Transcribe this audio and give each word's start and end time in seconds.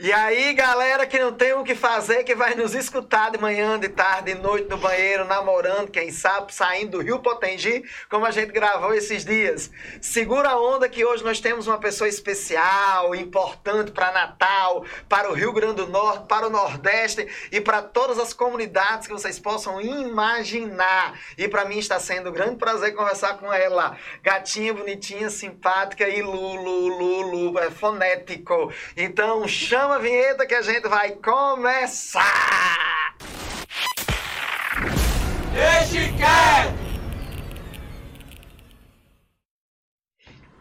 E 0.00 0.12
aí, 0.12 0.54
galera 0.54 1.04
que 1.08 1.18
não 1.18 1.32
tem 1.32 1.54
o 1.54 1.64
que 1.64 1.74
fazer, 1.74 2.22
que 2.22 2.32
vai 2.32 2.54
nos 2.54 2.72
escutar 2.72 3.32
de 3.32 3.38
manhã, 3.38 3.76
de 3.80 3.88
tarde, 3.88 4.32
de 4.32 4.40
noite 4.40 4.68
no 4.70 4.76
banheiro, 4.76 5.24
namorando, 5.24 5.90
quem 5.90 6.12
sabe, 6.12 6.54
saindo 6.54 6.98
do 6.98 7.02
Rio 7.02 7.18
Potengi, 7.18 7.82
como 8.08 8.24
a 8.24 8.30
gente 8.30 8.52
gravou 8.52 8.94
esses 8.94 9.24
dias. 9.24 9.72
Segura 10.00 10.50
a 10.50 10.60
onda 10.60 10.88
que 10.88 11.04
hoje 11.04 11.24
nós 11.24 11.40
temos 11.40 11.66
uma 11.66 11.78
pessoa 11.78 12.06
especial, 12.06 13.12
importante 13.12 13.90
para 13.90 14.12
Natal, 14.12 14.84
para 15.08 15.32
o 15.32 15.34
Rio 15.34 15.52
Grande 15.52 15.84
do 15.84 15.88
Norte, 15.88 16.28
para 16.28 16.46
o 16.46 16.50
Nordeste 16.50 17.26
e 17.50 17.60
para 17.60 17.82
todas 17.82 18.20
as 18.20 18.32
comunidades 18.32 19.08
que 19.08 19.12
vocês 19.12 19.40
possam 19.40 19.80
imaginar. 19.80 21.18
E 21.36 21.48
para 21.48 21.64
mim 21.64 21.78
está 21.78 21.98
sendo 21.98 22.30
um 22.30 22.32
grande 22.32 22.54
prazer 22.54 22.94
conversar 22.94 23.36
com 23.38 23.52
ela. 23.52 23.96
Gatinha, 24.22 24.72
bonitinha, 24.72 25.28
simpática 25.28 26.08
e 26.08 26.22
Lulu, 26.22 26.86
Lulu, 26.86 27.58
é 27.58 27.68
fonético. 27.68 28.72
Então, 28.96 29.48
chama 29.48 29.87
chama 29.88 29.96
a 29.96 29.98
vinheta 29.98 30.46
que 30.46 30.54
a 30.54 30.60
gente 30.60 30.86
vai 30.86 31.12
começar! 31.12 32.22
Deixe 35.54 36.12
quieto! 36.12 36.87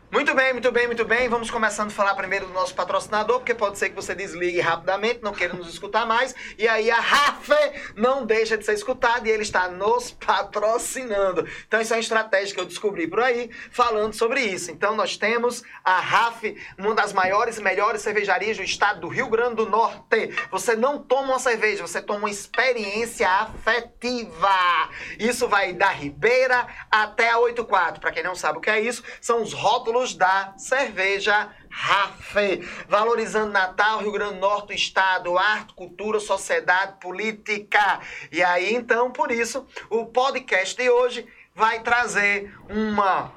Muito 0.10 0.34
bem, 0.34 0.54
muito 0.54 0.72
bem, 0.72 0.88
muito 0.88 1.04
bem. 1.04 1.28
Vamos 1.28 1.52
começando 1.52 1.90
a 1.90 1.94
falar 1.94 2.16
primeiro 2.16 2.46
do 2.46 2.54
nosso 2.54 2.74
patrocinador, 2.74 3.40
porque 3.40 3.54
pode 3.54 3.78
ser 3.78 3.90
que 3.90 3.96
você 3.96 4.16
desligue 4.16 4.62
rapidamente, 4.62 5.20
não 5.22 5.34
queira 5.34 5.54
nos 5.54 5.68
escutar 5.68 6.06
mais. 6.06 6.34
E 6.58 6.66
aí 6.66 6.90
a 6.90 6.98
Rafe 6.98 7.54
não 7.94 8.26
deixa 8.26 8.58
de 8.58 8.64
ser 8.64 8.74
escutada 8.74 9.28
e 9.28 9.32
ele 9.32 9.44
está 9.44 9.68
nos 9.68 10.12
patrocinando. 10.12 11.46
Então 11.68 11.82
isso 11.82 11.92
é 11.94 11.98
uma 11.98 12.02
estratégia 12.02 12.56
que 12.56 12.62
eu 12.62 12.66
descobri 12.66 13.06
por 13.06 13.20
aí, 13.20 13.52
falando 13.70 14.14
sobre 14.14 14.40
isso. 14.40 14.72
Então 14.72 14.96
nós 14.96 15.18
temos 15.18 15.62
a 15.84 16.00
Rafe, 16.00 16.56
uma 16.78 16.96
das 16.96 17.12
maiores 17.12 17.58
e 17.58 17.62
melhores 17.62 18.02
cervejarias 18.02 18.56
do 18.56 18.64
estado 18.64 19.02
do 19.02 19.10
Rio 19.10 19.28
Grande 19.28 19.56
do 19.56 19.66
Norte. 19.66 20.34
Você 20.50 20.74
não 20.74 21.00
toma 21.00 21.34
uma 21.34 21.40
cerveja, 21.40 21.86
você 21.86 22.02
toma 22.02 22.20
uma 22.20 22.30
experiência 22.30 23.30
afetiva. 23.30 24.90
Isso 25.20 25.50
vai 25.50 25.74
da 25.74 25.90
Ribeira 25.90 26.66
até 26.90 27.30
a 27.30 27.40
84. 27.40 28.00
Para 28.00 28.14
quem 28.14 28.24
não 28.24 28.36
sabe 28.36 28.60
o 28.60 28.62
que 28.62 28.70
é 28.70 28.80
isso, 28.80 29.04
são 29.20 29.42
os 29.42 29.52
rótulos 29.52 29.98
da 30.14 30.54
cerveja 30.58 31.52
Rafe, 31.70 32.68
valorizando 32.88 33.52
Natal, 33.52 34.00
Rio 34.00 34.12
Grande 34.12 34.36
do 34.36 34.40
Norte, 34.40 34.74
Estado, 34.74 35.38
arte, 35.38 35.74
cultura, 35.74 36.20
sociedade, 36.20 37.00
política. 37.00 38.00
E 38.32 38.44
aí, 38.44 38.74
então, 38.74 39.12
por 39.12 39.32
isso, 39.32 39.66
o 39.90 40.06
podcast 40.06 40.76
de 40.76 40.90
hoje 40.90 41.28
vai 41.54 41.82
trazer 41.82 42.54
uma 42.70 43.32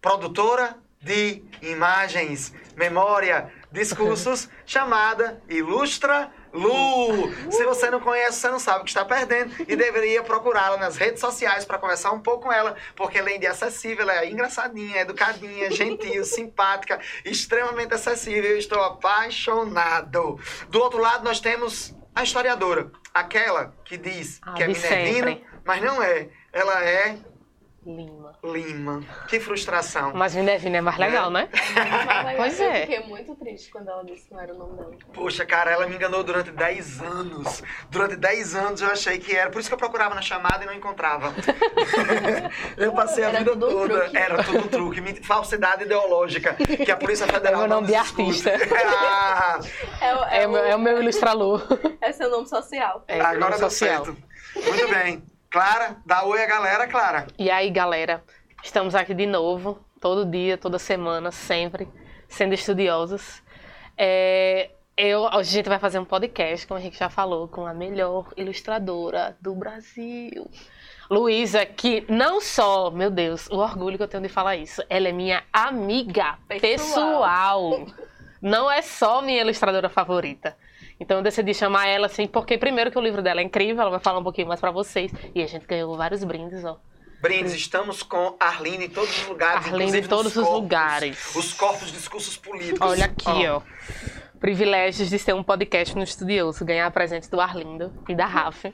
produtora 0.00 0.76
de 1.00 1.42
imagens, 1.62 2.52
memória, 2.76 3.52
discursos, 3.72 4.48
chamada 4.66 5.42
Ilustra 5.48 6.32
Lu! 6.52 7.32
Se 7.50 7.64
você 7.64 7.90
não 7.90 8.00
conhece, 8.00 8.40
você 8.40 8.48
não 8.48 8.58
sabe 8.58 8.80
o 8.80 8.84
que 8.84 8.90
está 8.90 9.04
perdendo 9.04 9.54
e 9.66 9.76
deveria 9.76 10.22
procurá-la 10.22 10.76
nas 10.76 10.96
redes 10.96 11.20
sociais 11.20 11.64
para 11.64 11.78
conversar 11.78 12.12
um 12.12 12.20
pouco 12.20 12.44
com 12.44 12.52
ela, 12.52 12.76
porque 12.96 13.18
além 13.18 13.38
de 13.38 13.46
acessível, 13.46 14.02
ela 14.02 14.24
é 14.24 14.30
engraçadinha, 14.30 15.00
educadinha, 15.00 15.70
gentil, 15.70 16.22
simpática, 16.24 17.00
extremamente 17.24 17.94
acessível. 17.94 18.50
Eu 18.50 18.58
estou 18.58 18.82
apaixonado. 18.82 20.38
Do 20.68 20.80
outro 20.80 20.98
lado, 20.98 21.24
nós 21.24 21.40
temos 21.40 21.94
a 22.14 22.22
historiadora, 22.22 22.90
aquela 23.14 23.74
que 23.84 23.96
diz 23.96 24.40
ah, 24.42 24.54
que 24.54 24.62
é 24.62 24.66
minervina, 24.66 25.40
mas 25.64 25.82
não 25.82 26.02
é. 26.02 26.28
Ela 26.52 26.84
é 26.84 27.16
Lima. 27.84 28.38
Lima. 28.44 29.02
Que 29.26 29.40
frustração. 29.40 30.12
Mas 30.14 30.34
Minervina 30.34 30.78
é 30.78 30.80
mais 30.82 30.98
legal, 30.98 31.30
né? 31.30 31.48
É 32.30 32.36
pois 32.36 32.60
é. 32.60 32.82
Eu 32.82 32.86
fiquei 32.86 33.00
muito 33.08 33.34
triste 33.34 33.70
quando 33.70 33.88
ela 33.88 34.04
disse 34.04 34.28
que 34.28 34.34
não 34.34 34.40
era 34.40 34.54
o 34.54 34.58
nome 34.58 34.76
dela. 34.76 34.94
Poxa, 35.12 35.46
cara, 35.46 35.70
ela 35.70 35.86
me 35.86 35.94
enganou 35.96 36.22
durante 36.22 36.50
10 36.50 37.00
anos. 37.02 37.62
Durante 37.90 38.16
10 38.16 38.54
anos 38.54 38.80
eu 38.82 38.88
achei 38.88 39.18
que 39.18 39.34
era. 39.34 39.50
Por 39.50 39.60
isso 39.60 39.68
que 39.68 39.74
eu 39.74 39.78
procurava 39.78 40.14
na 40.14 40.20
chamada 40.20 40.62
e 40.62 40.66
não 40.66 40.74
encontrava. 40.74 41.32
eu 42.76 42.92
passei 42.92 43.24
a 43.24 43.28
era 43.28 43.38
vida 43.38 43.56
toda. 43.56 44.00
Truque. 44.00 44.16
Era 44.16 44.44
tudo 44.44 44.68
truque. 44.68 45.24
Falsidade 45.24 45.84
ideológica. 45.84 46.54
Que 46.54 46.90
a 46.90 46.96
Polícia 46.96 47.26
Federal. 47.28 47.64
É 47.64 47.66
meu 47.66 47.76
nome 47.76 47.86
de 47.86 47.94
artista. 47.94 48.52
ah. 48.74 49.60
é, 50.00 50.14
o, 50.14 50.24
é, 50.24 50.42
é, 50.42 50.48
o, 50.48 50.56
é 50.56 50.76
o 50.76 50.78
meu 50.78 51.00
ilustrador. 51.00 51.66
É 52.00 52.12
seu 52.12 52.30
nome 52.30 52.46
social. 52.46 53.04
É, 53.08 53.20
Agora 53.20 53.58
deu 53.58 53.70
social. 53.70 54.04
certo. 54.04 54.16
Muito 54.54 54.88
bem. 54.88 55.22
Clara, 55.50 55.96
dá 56.06 56.24
oi 56.24 56.40
a 56.40 56.46
galera, 56.46 56.86
Clara. 56.86 57.26
E 57.36 57.50
aí, 57.50 57.70
galera? 57.70 58.22
Estamos 58.62 58.94
aqui 58.94 59.12
de 59.12 59.26
novo, 59.26 59.84
todo 60.00 60.24
dia, 60.24 60.56
toda 60.56 60.78
semana, 60.78 61.32
sempre, 61.32 61.88
sendo 62.28 62.54
estudiosos. 62.54 63.42
É, 63.98 64.70
eu, 64.96 65.22
hoje 65.22 65.34
a 65.34 65.42
gente 65.42 65.68
vai 65.68 65.80
fazer 65.80 65.98
um 65.98 66.04
podcast, 66.04 66.64
como 66.68 66.78
a 66.78 66.80
gente 66.80 66.96
já 66.96 67.10
falou, 67.10 67.48
com 67.48 67.66
a 67.66 67.74
melhor 67.74 68.32
ilustradora 68.36 69.36
do 69.40 69.52
Brasil. 69.56 70.48
Luísa, 71.10 71.66
que 71.66 72.04
não 72.08 72.40
só, 72.40 72.88
meu 72.88 73.10
Deus, 73.10 73.48
o 73.48 73.56
orgulho 73.56 73.96
que 73.96 74.04
eu 74.04 74.08
tenho 74.08 74.22
de 74.22 74.28
falar 74.28 74.54
isso, 74.54 74.84
ela 74.88 75.08
é 75.08 75.12
minha 75.12 75.42
amiga 75.52 76.38
pessoal. 76.46 77.72
pessoal. 77.72 77.86
Não 78.40 78.70
é 78.70 78.82
só 78.82 79.20
minha 79.20 79.40
ilustradora 79.40 79.88
favorita. 79.88 80.56
Então 81.00 81.16
eu 81.16 81.22
decidi 81.22 81.54
chamar 81.54 81.86
ela 81.86 82.06
assim, 82.06 82.26
porque 82.26 82.58
primeiro 82.58 82.90
que 82.90 82.98
o 82.98 83.00
livro 83.00 83.22
dela 83.22 83.40
é 83.40 83.42
incrível, 83.42 83.80
ela 83.80 83.90
vai 83.90 84.00
falar 84.00 84.18
um 84.18 84.22
pouquinho 84.22 84.46
mais 84.46 84.60
para 84.60 84.70
vocês. 84.70 85.10
E 85.34 85.42
a 85.42 85.46
gente 85.46 85.66
ganhou 85.66 85.96
vários 85.96 86.22
brindes, 86.22 86.62
ó. 86.62 86.78
Brindes, 87.22 87.54
estamos 87.54 88.02
com 88.02 88.36
Arline 88.38 88.84
em 88.84 88.90
todos 88.90 89.10
os 89.22 89.26
lugares, 89.26 89.66
Arline 89.66 89.98
em 89.98 90.02
todos 90.02 90.36
os 90.36 90.42
corpos, 90.42 90.62
lugares. 90.62 91.36
Os 91.36 91.52
corpos 91.54 91.90
discursos 91.90 92.36
políticos. 92.36 92.80
Olha 92.80 93.06
aqui, 93.06 93.46
ó. 93.48 93.58
ó. 93.58 93.62
Privilégios 94.38 95.10
de 95.10 95.18
ser 95.18 95.34
um 95.34 95.42
podcast 95.42 95.94
no 95.94 96.02
Estudioso, 96.02 96.64
ganhar 96.64 96.90
presentes 96.90 97.28
do 97.28 97.40
Arlindo 97.40 97.92
e 98.08 98.14
da 98.14 98.24
Rafa. 98.24 98.72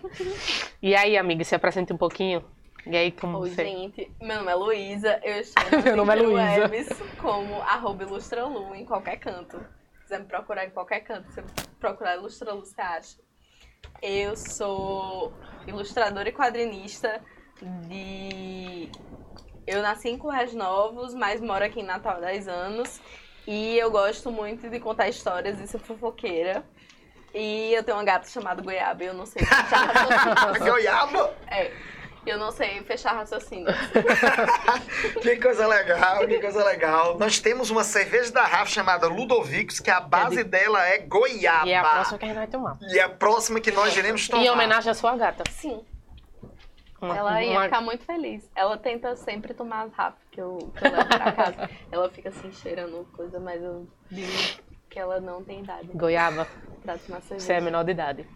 e 0.80 0.94
aí, 0.94 1.16
amiga, 1.16 1.42
se 1.42 1.54
apresente 1.54 1.92
um 1.92 1.96
pouquinho. 1.96 2.44
E 2.86 2.96
aí, 2.96 3.10
como 3.10 3.38
Oi, 3.38 3.50
você... 3.50 3.64
gente, 3.64 4.08
meu 4.20 4.36
nome 4.36 4.52
é 4.52 4.54
Luísa, 4.54 5.20
eu 5.24 5.38
estou 5.42 5.64
no 5.78 5.82
meu 5.82 5.96
nome 5.96 6.14
é 6.14 6.66
Luísa. 6.66 6.94
como 7.20 7.60
arroba 7.62 8.04
ilustralu 8.04 8.76
em 8.76 8.84
qualquer 8.84 9.16
canto 9.16 9.58
quiser 10.06 10.20
me 10.20 10.26
procurar 10.26 10.64
em 10.64 10.70
qualquer 10.70 11.00
canto, 11.00 11.30
você 11.30 11.42
procurar 11.80 12.16
Ilustra 12.16 12.52
Lu, 12.52 12.64
você 12.64 12.80
acha. 12.80 13.18
Eu 14.00 14.36
sou 14.36 15.32
ilustradora 15.66 16.28
e 16.28 16.32
quadrinista 16.32 17.20
de. 17.88 18.88
Eu 19.66 19.82
nasci 19.82 20.08
em 20.08 20.18
Correios 20.18 20.54
Novos, 20.54 21.12
mas 21.12 21.40
moro 21.40 21.64
aqui 21.64 21.80
em 21.80 21.84
Natal 21.84 22.18
há 22.18 22.20
10 22.20 22.46
anos. 22.46 23.00
E 23.46 23.76
eu 23.76 23.90
gosto 23.90 24.30
muito 24.30 24.70
de 24.70 24.78
contar 24.78 25.08
histórias 25.08 25.58
e 25.58 25.66
ser 25.66 25.78
fofoqueira. 25.78 26.64
E 27.34 27.74
eu 27.74 27.82
tenho 27.82 27.96
uma 27.96 28.04
gata 28.04 28.28
chamada 28.28 28.62
Goiaba 28.62 29.02
eu 29.02 29.12
não 29.12 29.26
sei 29.26 29.44
se 29.44 29.50
Goiaba? 30.64 31.34
É. 31.48 31.72
Eu 32.26 32.38
não 32.38 32.50
sei 32.50 32.82
fechar 32.82 33.12
raciocínio. 33.12 33.66
que 35.22 35.36
coisa 35.36 35.66
legal, 35.66 36.26
que 36.26 36.40
coisa 36.40 36.64
legal. 36.64 37.16
Nós 37.18 37.38
temos 37.38 37.70
uma 37.70 37.84
cerveja 37.84 38.32
da 38.32 38.44
Rafa 38.44 38.66
chamada 38.66 39.06
Ludovicos, 39.06 39.78
que 39.78 39.90
a 39.90 40.00
base 40.00 40.40
é 40.40 40.44
de... 40.44 40.50
dela 40.50 40.84
é 40.84 40.98
goiaba. 40.98 41.68
E 41.68 41.70
é 41.70 41.78
a 41.78 41.84
próxima 41.84 42.18
que 42.18 42.24
a 42.24 42.28
gente 42.28 42.36
vai 42.36 42.46
tomar. 42.48 42.78
E 42.82 42.98
é 42.98 43.02
a 43.02 43.08
próxima 43.08 43.60
que 43.60 43.70
nós 43.70 43.96
iremos 43.96 44.26
tomar. 44.26 44.42
Em 44.42 44.50
homenagem 44.50 44.90
à 44.90 44.94
sua 44.94 45.16
gata. 45.16 45.44
Sim. 45.50 45.84
Uma, 47.00 47.16
ela 47.16 47.42
ia 47.42 47.52
uma... 47.52 47.64
ficar 47.64 47.80
muito 47.80 48.04
feliz. 48.04 48.50
Ela 48.56 48.76
tenta 48.76 49.14
sempre 49.16 49.54
tomar 49.54 49.82
as 49.82 49.92
Rafa 49.92 50.18
que 50.30 50.40
eu, 50.40 50.72
que 50.76 50.84
eu 50.84 50.90
levo 50.90 51.08
pra 51.08 51.32
casa. 51.32 51.70
ela 51.92 52.10
fica 52.10 52.30
assim 52.30 52.50
cheirando 52.50 53.06
coisa, 53.12 53.38
mas 53.38 53.62
eu 53.62 53.86
digo 54.10 54.32
que 54.90 54.98
ela 54.98 55.20
não 55.20 55.44
tem 55.44 55.60
idade. 55.60 55.88
Goiaba. 55.94 56.48
Pra 56.82 56.98
tomar 56.98 57.20
cerveja. 57.20 57.46
Você 57.46 57.52
é 57.52 57.60
menor 57.60 57.84
de 57.84 57.92
idade. 57.92 58.26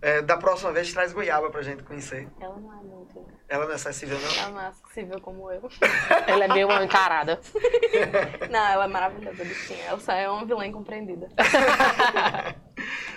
É, 0.00 0.22
da 0.22 0.36
próxima 0.36 0.72
vez 0.72 0.92
traz 0.92 1.12
goiaba 1.12 1.50
pra 1.50 1.62
gente 1.62 1.82
conhecer. 1.82 2.28
Ela 2.40 2.56
não 2.56 2.72
é 2.72 2.82
muito. 2.82 3.26
Ela 3.48 3.64
não 3.64 3.72
é 3.72 3.74
acessível, 3.76 4.18
não? 4.18 4.34
Ela 4.38 4.50
não 4.50 4.60
é 4.60 4.66
acessível 4.66 5.20
como 5.20 5.50
eu. 5.52 5.70
ela 6.26 6.44
é 6.44 6.48
meio 6.48 6.66
mal 6.66 6.82
encarada. 6.82 7.40
não, 8.50 8.66
ela 8.66 8.84
é 8.84 8.88
maravilhosa, 8.88 9.44
bichinha. 9.44 9.84
Ela 9.84 10.00
só 10.00 10.12
é 10.12 10.28
uma 10.28 10.44
vilã 10.44 10.66
incompreendida. 10.66 11.28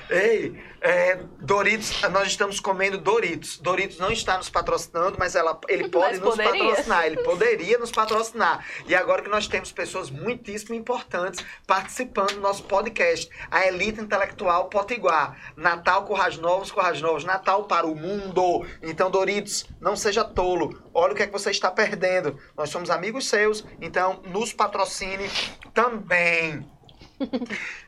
Ei, 0.10 0.60
é, 0.82 1.20
Doritos, 1.40 2.02
nós 2.10 2.28
estamos 2.28 2.60
comendo 2.60 2.98
Doritos. 2.98 3.60
Doritos 3.60 4.00
não 4.00 4.12
está 4.12 4.38
nos 4.38 4.50
patrocinando, 4.50 5.18
mas 5.20 5.36
ela, 5.36 5.60
ele 5.68 5.88
pode 5.90 6.20
mas 6.20 6.20
nos 6.20 6.30
poderia. 6.36 6.66
patrocinar. 6.66 7.06
Ele 7.06 7.18
poderia 7.18 7.78
nos 7.78 7.92
patrocinar. 7.92 8.66
E 8.88 8.96
agora 8.96 9.22
que 9.22 9.30
nós 9.30 9.48
temos 9.48 9.72
pessoas 9.72 10.10
muitíssimo 10.10 10.74
importantes 10.74 11.46
participando 11.68 12.34
do 12.34 12.42
nosso 12.42 12.64
podcast. 12.64 13.30
A 13.52 13.68
Elite 13.68 14.02
Intelectual 14.02 14.68
Potiguar. 14.70 15.54
Natal 15.56 16.06
Corrais 16.06 16.38
Novos, 16.38 16.72
Corrais 16.72 17.02
Novos. 17.02 17.24
Natal 17.24 17.66
para 17.66 17.86
o 17.86 17.96
mundo. 17.96 18.66
Então, 18.82 19.12
Doritos, 19.12 19.68
não 19.80 19.96
seja 19.96 20.24
tolo. 20.24 20.82
Olha 20.92 21.14
o 21.14 21.16
que 21.16 21.24
é 21.24 21.28
que 21.28 21.34
você 21.34 21.52
está 21.52 21.70
perdendo. 21.70 22.40
Nós 22.58 22.70
somos 22.70 22.90
amigos 22.90 23.28
seus, 23.28 23.64
então 23.80 24.22
nos 24.26 24.54
patrocine 24.54 25.30
também. 25.74 26.79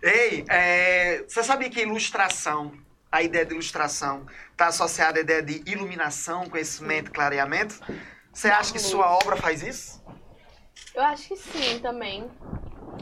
Ei, 0.02 0.46
é, 0.50 1.24
você 1.28 1.44
sabia 1.44 1.70
que 1.70 1.82
ilustração, 1.82 2.74
a 3.12 3.22
ideia 3.22 3.46
de 3.46 3.54
ilustração, 3.54 4.26
está 4.52 4.68
associada 4.68 5.20
à 5.20 5.22
ideia 5.22 5.42
de 5.42 5.64
iluminação, 5.70 6.50
conhecimento, 6.50 7.12
clareamento? 7.12 7.80
Você 8.34 8.50
acha 8.50 8.72
que 8.72 8.80
sua 8.80 9.12
obra 9.12 9.36
faz 9.36 9.62
isso? 9.62 10.02
Eu 10.94 11.04
acho 11.04 11.28
que 11.30 11.36
sim, 11.36 11.80
também. 11.80 12.30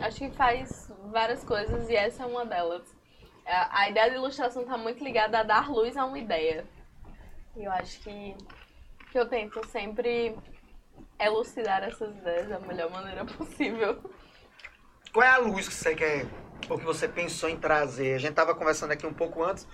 Acho 0.01 0.17
que 0.19 0.31
faz 0.31 0.91
várias 1.11 1.43
coisas 1.43 1.89
e 1.89 1.95
essa 1.95 2.23
é 2.23 2.25
uma 2.25 2.45
delas. 2.45 2.83
A, 3.45 3.81
a 3.81 3.89
ideia 3.89 4.09
de 4.09 4.15
ilustração 4.15 4.65
tá 4.65 4.77
muito 4.77 5.03
ligada 5.03 5.39
a 5.39 5.43
dar 5.43 5.69
luz 5.69 5.97
a 5.97 6.05
uma 6.05 6.17
ideia. 6.17 6.65
E 7.55 7.63
eu 7.63 7.71
acho 7.71 7.99
que, 8.01 8.35
que 9.11 9.19
eu 9.19 9.27
tento 9.27 9.65
sempre 9.67 10.35
elucidar 11.19 11.83
essas 11.83 12.15
ideias 12.15 12.47
da 12.47 12.59
melhor 12.59 12.89
maneira 12.89 13.25
possível. 13.37 14.01
Qual 15.13 15.25
é 15.25 15.29
a 15.29 15.37
luz 15.37 15.67
que 15.67 15.73
você 15.73 15.95
quer, 15.95 16.25
ou 16.69 16.77
que 16.77 16.85
você 16.85 17.07
pensou 17.07 17.49
em 17.49 17.57
trazer? 17.57 18.15
A 18.15 18.19
gente 18.19 18.33
tava 18.33 18.53
conversando 18.53 18.91
aqui 18.91 19.05
um 19.05 19.13
pouco 19.13 19.43
antes. 19.43 19.67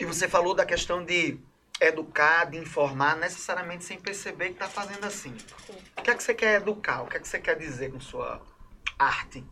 E 0.00 0.04
você 0.04 0.28
falou 0.28 0.54
da 0.54 0.64
questão 0.64 1.04
de 1.04 1.38
educar, 1.80 2.46
de 2.46 2.56
informar, 2.56 3.16
necessariamente 3.16 3.84
sem 3.84 3.98
perceber 3.98 4.50
que 4.50 4.54
tá 4.54 4.68
fazendo 4.68 5.04
assim. 5.04 5.36
Sim. 5.66 5.76
O 5.96 6.02
que 6.02 6.10
é 6.10 6.14
que 6.14 6.22
você 6.22 6.34
quer 6.34 6.56
educar? 6.56 7.02
O 7.02 7.06
que 7.06 7.16
é 7.16 7.20
que 7.20 7.28
você 7.28 7.38
quer 7.38 7.58
dizer 7.58 7.92
com 7.92 8.00
sua 8.00 8.40
arte? 8.98 9.44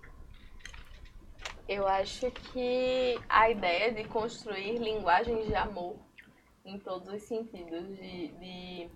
Eu 1.68 1.86
acho 1.86 2.30
que 2.30 3.20
a 3.28 3.50
ideia 3.50 3.92
de 3.92 4.04
construir 4.04 4.78
linguagens 4.78 5.46
de 5.46 5.54
amor 5.54 5.96
em 6.64 6.78
todos 6.78 7.08
os 7.08 7.22
sentidos, 7.22 7.88
de, 7.96 8.28
de, 8.28 8.90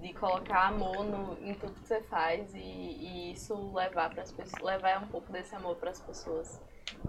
de 0.00 0.12
colocar 0.14 0.68
amor 0.68 1.04
no, 1.04 1.38
em 1.40 1.54
tudo 1.54 1.72
que 1.74 1.86
você 1.86 2.02
faz 2.02 2.52
e, 2.54 2.58
e 2.58 3.32
isso 3.32 3.54
levar 3.72 4.10
para 4.10 4.22
as 4.22 4.32
pessoas, 4.32 4.62
levar 4.62 5.02
um 5.02 5.08
pouco 5.08 5.30
desse 5.32 5.54
amor 5.54 5.76
para 5.76 5.90
as 5.90 6.00
pessoas 6.00 6.60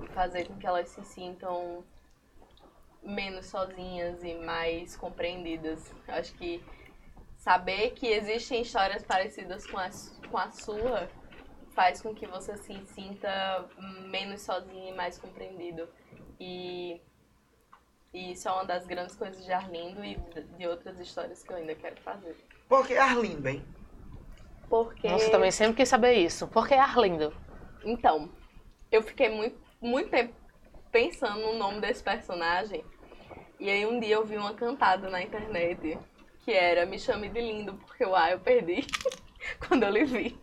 e 0.02 0.08
fazer 0.10 0.48
com 0.48 0.58
que 0.58 0.68
elas 0.68 0.90
se 0.90 1.04
sintam 1.04 1.84
menos 3.02 3.48
sozinhas 3.48 4.24
e 4.24 4.36
mais 4.36 4.96
compreendidas. 4.96 5.92
Eu 6.08 6.16
acho 6.16 6.34
que 6.36 6.64
saber 7.38 7.92
que 7.92 8.08
existem 8.08 8.62
histórias 8.62 9.04
parecidas 9.04 9.66
com 9.66 9.78
a, 9.78 9.90
com 10.30 10.38
a 10.38 10.52
sua 10.52 11.10
faz 11.74 12.02
com 12.02 12.14
que 12.14 12.28
você 12.28 12.58
se 12.58 12.86
sinta 12.88 13.66
menos 14.10 14.42
sozinho 14.42 14.90
e 14.90 14.94
mais 14.94 15.18
compreendido. 15.18 15.88
E, 16.40 17.02
e 18.14 18.34
isso 18.34 18.48
é 18.48 18.52
uma 18.52 18.66
das 18.66 18.86
grandes 18.86 19.16
coisas 19.16 19.44
de 19.46 19.52
Arlindo 19.52 20.04
e 20.04 20.16
de 20.58 20.68
outras 20.68 21.00
histórias 21.00 21.42
que 21.42 21.52
eu 21.52 21.58
ainda 21.58 21.76
quero 21.76 22.00
fazer. 22.02 22.36
Por 22.70 22.86
que 22.86 22.96
Arlindo, 22.96 23.50
hein? 23.50 23.66
Porque. 24.70 25.10
Nossa, 25.10 25.32
também 25.32 25.50
sempre 25.52 25.78
quis 25.78 25.90
saber 25.90 26.14
isso. 26.14 26.48
Por 26.48 26.68
que 26.68 26.76
Arlindo? 26.76 27.34
Então, 27.84 28.30
eu 28.92 29.02
fiquei 29.02 29.28
muito, 29.28 29.60
muito 29.82 30.12
tempo 30.12 30.36
pensando 30.92 31.40
no 31.40 31.58
nome 31.58 31.82
desse 31.82 32.04
personagem. 32.04 32.84
E 33.60 33.70
aí 33.70 33.86
um 33.88 34.00
dia 34.00 34.16
eu 34.16 34.26
vi 34.26 34.38
uma 34.38 34.54
cantada 34.54 35.10
na 35.10 35.22
internet 35.22 35.98
que 36.46 36.52
era 36.52 36.86
Me 36.86 36.98
chame 37.00 37.28
de 37.28 37.42
lindo, 37.42 37.74
porque 37.74 38.06
o 38.06 38.16
A 38.16 38.32
eu 38.32 38.40
perdi 38.40 38.86
quando 39.68 39.84
eu 39.84 39.90
lhe 39.90 40.06
vi. 40.06 40.40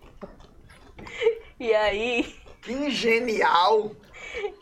E 1.60 1.72
aí 1.72 2.24
Que 2.62 2.90
genial! 2.90 3.92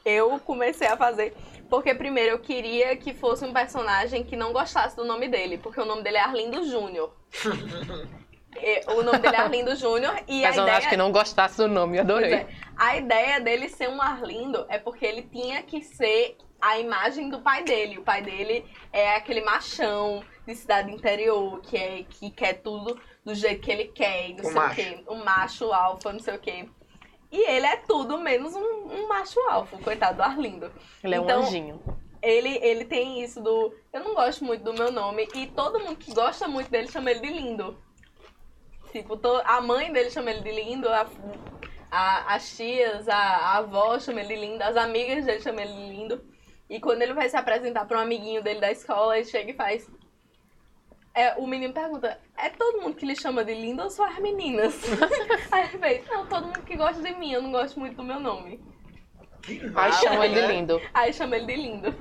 eu 0.04 0.38
comecei 0.40 0.86
a 0.86 0.96
fazer. 0.96 1.34
Porque 1.74 1.92
primeiro 1.92 2.30
eu 2.30 2.38
queria 2.38 2.96
que 2.96 3.12
fosse 3.12 3.44
um 3.44 3.52
personagem 3.52 4.22
que 4.22 4.36
não 4.36 4.52
gostasse 4.52 4.94
do 4.94 5.04
nome 5.04 5.26
dele, 5.26 5.58
porque 5.58 5.80
o 5.80 5.84
nome 5.84 6.04
dele 6.04 6.18
é 6.18 6.20
Arlindo 6.20 6.64
Júnior. 6.64 7.10
O 8.86 9.02
nome 9.02 9.18
dele 9.18 9.34
é 9.34 9.40
Arlindo 9.40 9.74
Júnior 9.74 10.14
e 10.28 10.44
a 10.44 10.48
Mas 10.48 10.56
eu 10.56 10.62
ideia 10.62 10.78
acho 10.78 10.88
que 10.88 10.96
não 10.96 11.10
gostasse 11.10 11.56
do 11.56 11.66
nome, 11.66 11.98
adorei. 11.98 12.34
É. 12.34 12.46
A 12.76 12.96
ideia 12.96 13.40
dele 13.40 13.68
ser 13.68 13.88
um 13.88 14.00
Arlindo 14.00 14.64
é 14.68 14.78
porque 14.78 15.04
ele 15.04 15.22
tinha 15.22 15.60
que 15.64 15.82
ser 15.82 16.36
a 16.62 16.78
imagem 16.78 17.28
do 17.30 17.40
pai 17.40 17.64
dele. 17.64 17.98
O 17.98 18.02
pai 18.02 18.22
dele 18.22 18.64
é 18.92 19.16
aquele 19.16 19.40
machão 19.40 20.22
de 20.46 20.54
cidade 20.54 20.92
interior, 20.92 21.60
que, 21.62 21.76
é, 21.76 22.04
que 22.08 22.30
quer 22.30 22.54
tudo 22.62 22.96
do 23.24 23.34
jeito 23.34 23.60
que 23.60 23.72
ele 23.72 23.86
quer, 23.86 24.28
não 24.30 24.44
O 24.44 24.44
sei 24.44 24.54
macho. 24.54 24.72
o 24.80 24.84
quê. 24.84 25.04
Um 25.08 25.24
macho 25.24 25.72
alfa, 25.72 26.12
não 26.12 26.20
sei 26.20 26.34
o 26.36 26.38
quê. 26.38 26.68
E 27.34 27.50
ele 27.50 27.66
é 27.66 27.76
tudo 27.78 28.16
menos 28.18 28.54
um, 28.54 28.60
um 28.60 29.08
macho 29.08 29.40
alfa, 29.50 29.76
coitado 29.78 30.18
do 30.18 30.22
Arlindo. 30.22 30.70
Ele 31.02 31.16
é 31.16 31.18
Então, 31.18 31.40
um 31.40 31.44
anjinho. 31.44 31.82
Ele, 32.22 32.58
ele 32.62 32.84
tem 32.84 33.22
isso 33.24 33.42
do. 33.42 33.74
Eu 33.92 34.04
não 34.04 34.14
gosto 34.14 34.44
muito 34.44 34.62
do 34.62 34.72
meu 34.72 34.92
nome, 34.92 35.28
e 35.34 35.48
todo 35.48 35.80
mundo 35.80 35.96
que 35.96 36.14
gosta 36.14 36.46
muito 36.46 36.70
dele 36.70 36.86
chama 36.86 37.10
ele 37.10 37.18
de 37.20 37.28
lindo. 37.28 37.76
Tipo, 38.92 39.16
to- 39.16 39.42
a 39.44 39.60
mãe 39.60 39.92
dele 39.92 40.10
chama 40.10 40.30
ele 40.30 40.42
de 40.42 40.52
lindo, 40.52 40.88
a, 40.88 41.10
a, 41.90 42.34
as 42.36 42.56
tias, 42.56 43.08
a, 43.08 43.16
a 43.16 43.56
avó 43.56 43.98
chama 43.98 44.20
ele 44.20 44.28
de 44.36 44.40
lindo, 44.40 44.62
as 44.62 44.76
amigas 44.76 45.24
dele 45.24 45.40
chamam 45.40 45.64
ele 45.64 45.72
de 45.74 45.88
lindo. 45.96 46.24
E 46.70 46.78
quando 46.80 47.02
ele 47.02 47.14
vai 47.14 47.28
se 47.28 47.36
apresentar 47.36 47.84
para 47.86 47.98
um 47.98 48.02
amiguinho 48.02 48.42
dele 48.44 48.60
da 48.60 48.70
escola, 48.70 49.16
ele 49.18 49.26
chega 49.26 49.50
e 49.50 49.54
faz. 49.56 49.90
É, 51.14 51.34
o 51.36 51.46
menino 51.46 51.72
pergunta: 51.72 52.18
é 52.36 52.50
todo 52.50 52.82
mundo 52.82 52.96
que 52.96 53.06
lhe 53.06 53.14
chama 53.14 53.44
de 53.44 53.54
lindo 53.54 53.82
ou 53.82 53.90
só 53.90 54.04
as 54.06 54.18
meninas? 54.18 54.74
Aí 55.50 55.68
ele 55.68 55.78
fez: 55.78 56.08
não, 56.08 56.26
todo 56.26 56.46
mundo 56.46 56.62
que 56.62 56.76
gosta 56.76 57.00
de 57.00 57.14
mim, 57.14 57.32
eu 57.32 57.40
não 57.40 57.52
gosto 57.52 57.78
muito 57.78 57.96
do 57.96 58.02
meu 58.02 58.18
nome. 58.18 58.60
Que 59.42 59.60
Aí 59.74 59.92
chama 59.92 60.24
ele 60.26 60.34
de 60.34 60.40
né? 60.40 60.46
lindo. 60.48 60.80
Aí 60.92 61.12
chama 61.12 61.36
ele 61.36 61.46
de 61.46 61.56
lindo. 61.56 61.94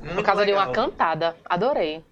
Muito 0.00 0.14
Por 0.14 0.24
causa 0.24 0.46
de 0.46 0.52
uma 0.52 0.66
legal. 0.66 0.74
cantada. 0.74 1.36
Adorei. 1.44 2.04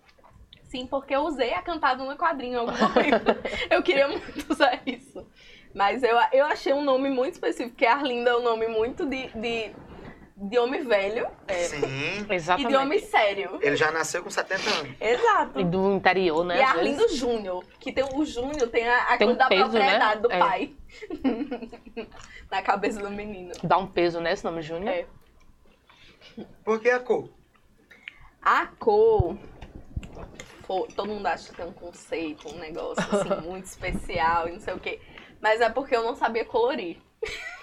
Sim, 0.65 0.87
porque 0.87 1.15
eu 1.15 1.21
usei 1.21 1.55
a 1.55 1.63
cantada 1.63 2.05
no 2.05 2.17
quadrinho 2.17 2.55
em 2.55 2.57
algum 2.57 2.73
momento. 2.73 3.37
eu 3.71 3.83
queria 3.83 4.09
muito 4.09 4.53
usar 4.53 4.83
isso. 4.85 5.25
Mas 5.73 6.03
eu, 6.03 6.17
eu 6.33 6.45
achei 6.47 6.73
um 6.73 6.83
nome 6.83 7.09
muito 7.11 7.35
específico, 7.35 7.71
porque 7.71 7.87
Arlinda 7.87 8.31
é 8.31 8.37
um 8.37 8.43
nome 8.43 8.67
muito 8.67 9.07
de, 9.07 9.29
de, 9.29 9.71
de 10.37 10.59
homem 10.59 10.85
velho 10.85 11.27
é, 11.49 11.55
Sim. 11.65 11.79
e 12.21 12.25
de 12.25 12.35
Exatamente. 12.35 12.77
homem 12.77 12.99
sério. 12.99 13.59
Ele 13.63 13.75
já 13.75 13.91
nasceu 13.91 14.23
com 14.23 14.29
70 14.29 14.69
anos. 14.71 14.95
Exato. 15.01 15.59
E 15.61 15.65
do 15.65 15.95
interior, 15.95 16.45
né? 16.45 16.59
E 16.59 16.63
às 16.63 16.73
vezes. 16.75 16.99
Arlindo 17.01 17.17
Júnior, 17.17 17.65
que 17.81 17.91
tem 17.91 18.05
o 18.05 18.25
Júnior 18.25 18.69
tem 18.69 18.87
a, 18.87 19.15
a 19.15 19.17
Tem 19.17 19.27
coisa 19.29 19.33
um 19.33 19.37
da 19.39 19.49
peso, 19.49 19.71
propriedade 19.71 20.15
né? 20.17 20.21
do 20.23 20.33
É. 20.33 20.39
pai. 20.39 20.75
Na 22.51 22.63
cabeça 22.63 23.01
do 23.01 23.11
menino. 23.11 23.53
Dá 23.63 23.79
um 23.79 23.87
peso, 23.87 24.21
né? 24.21 24.33
Esse 24.33 24.45
nome 24.45 24.61
Júnior. 24.63 24.95
É. 24.95 25.07
Por 26.65 26.81
que 26.81 26.91
a 26.91 27.01
cor? 27.01 27.31
A 28.43 28.67
cor. 28.79 29.37
pô, 30.67 30.87
todo 30.95 31.09
mundo 31.09 31.27
acha 31.27 31.49
que 31.51 31.57
tem 31.57 31.67
um 31.67 31.73
conceito, 31.73 32.49
um 32.55 32.59
negócio 32.59 33.03
assim, 33.17 33.41
muito 33.49 33.65
especial 33.65 34.49
e 34.49 34.53
não 34.53 34.61
sei 34.61 34.75
o 34.75 34.79
quê. 34.81 35.01
Mas 35.41 35.61
é 35.63 35.71
porque 35.71 35.97
eu 35.97 36.03
não 36.03 36.15
sabia 36.15 36.45
colorir. 36.45 36.99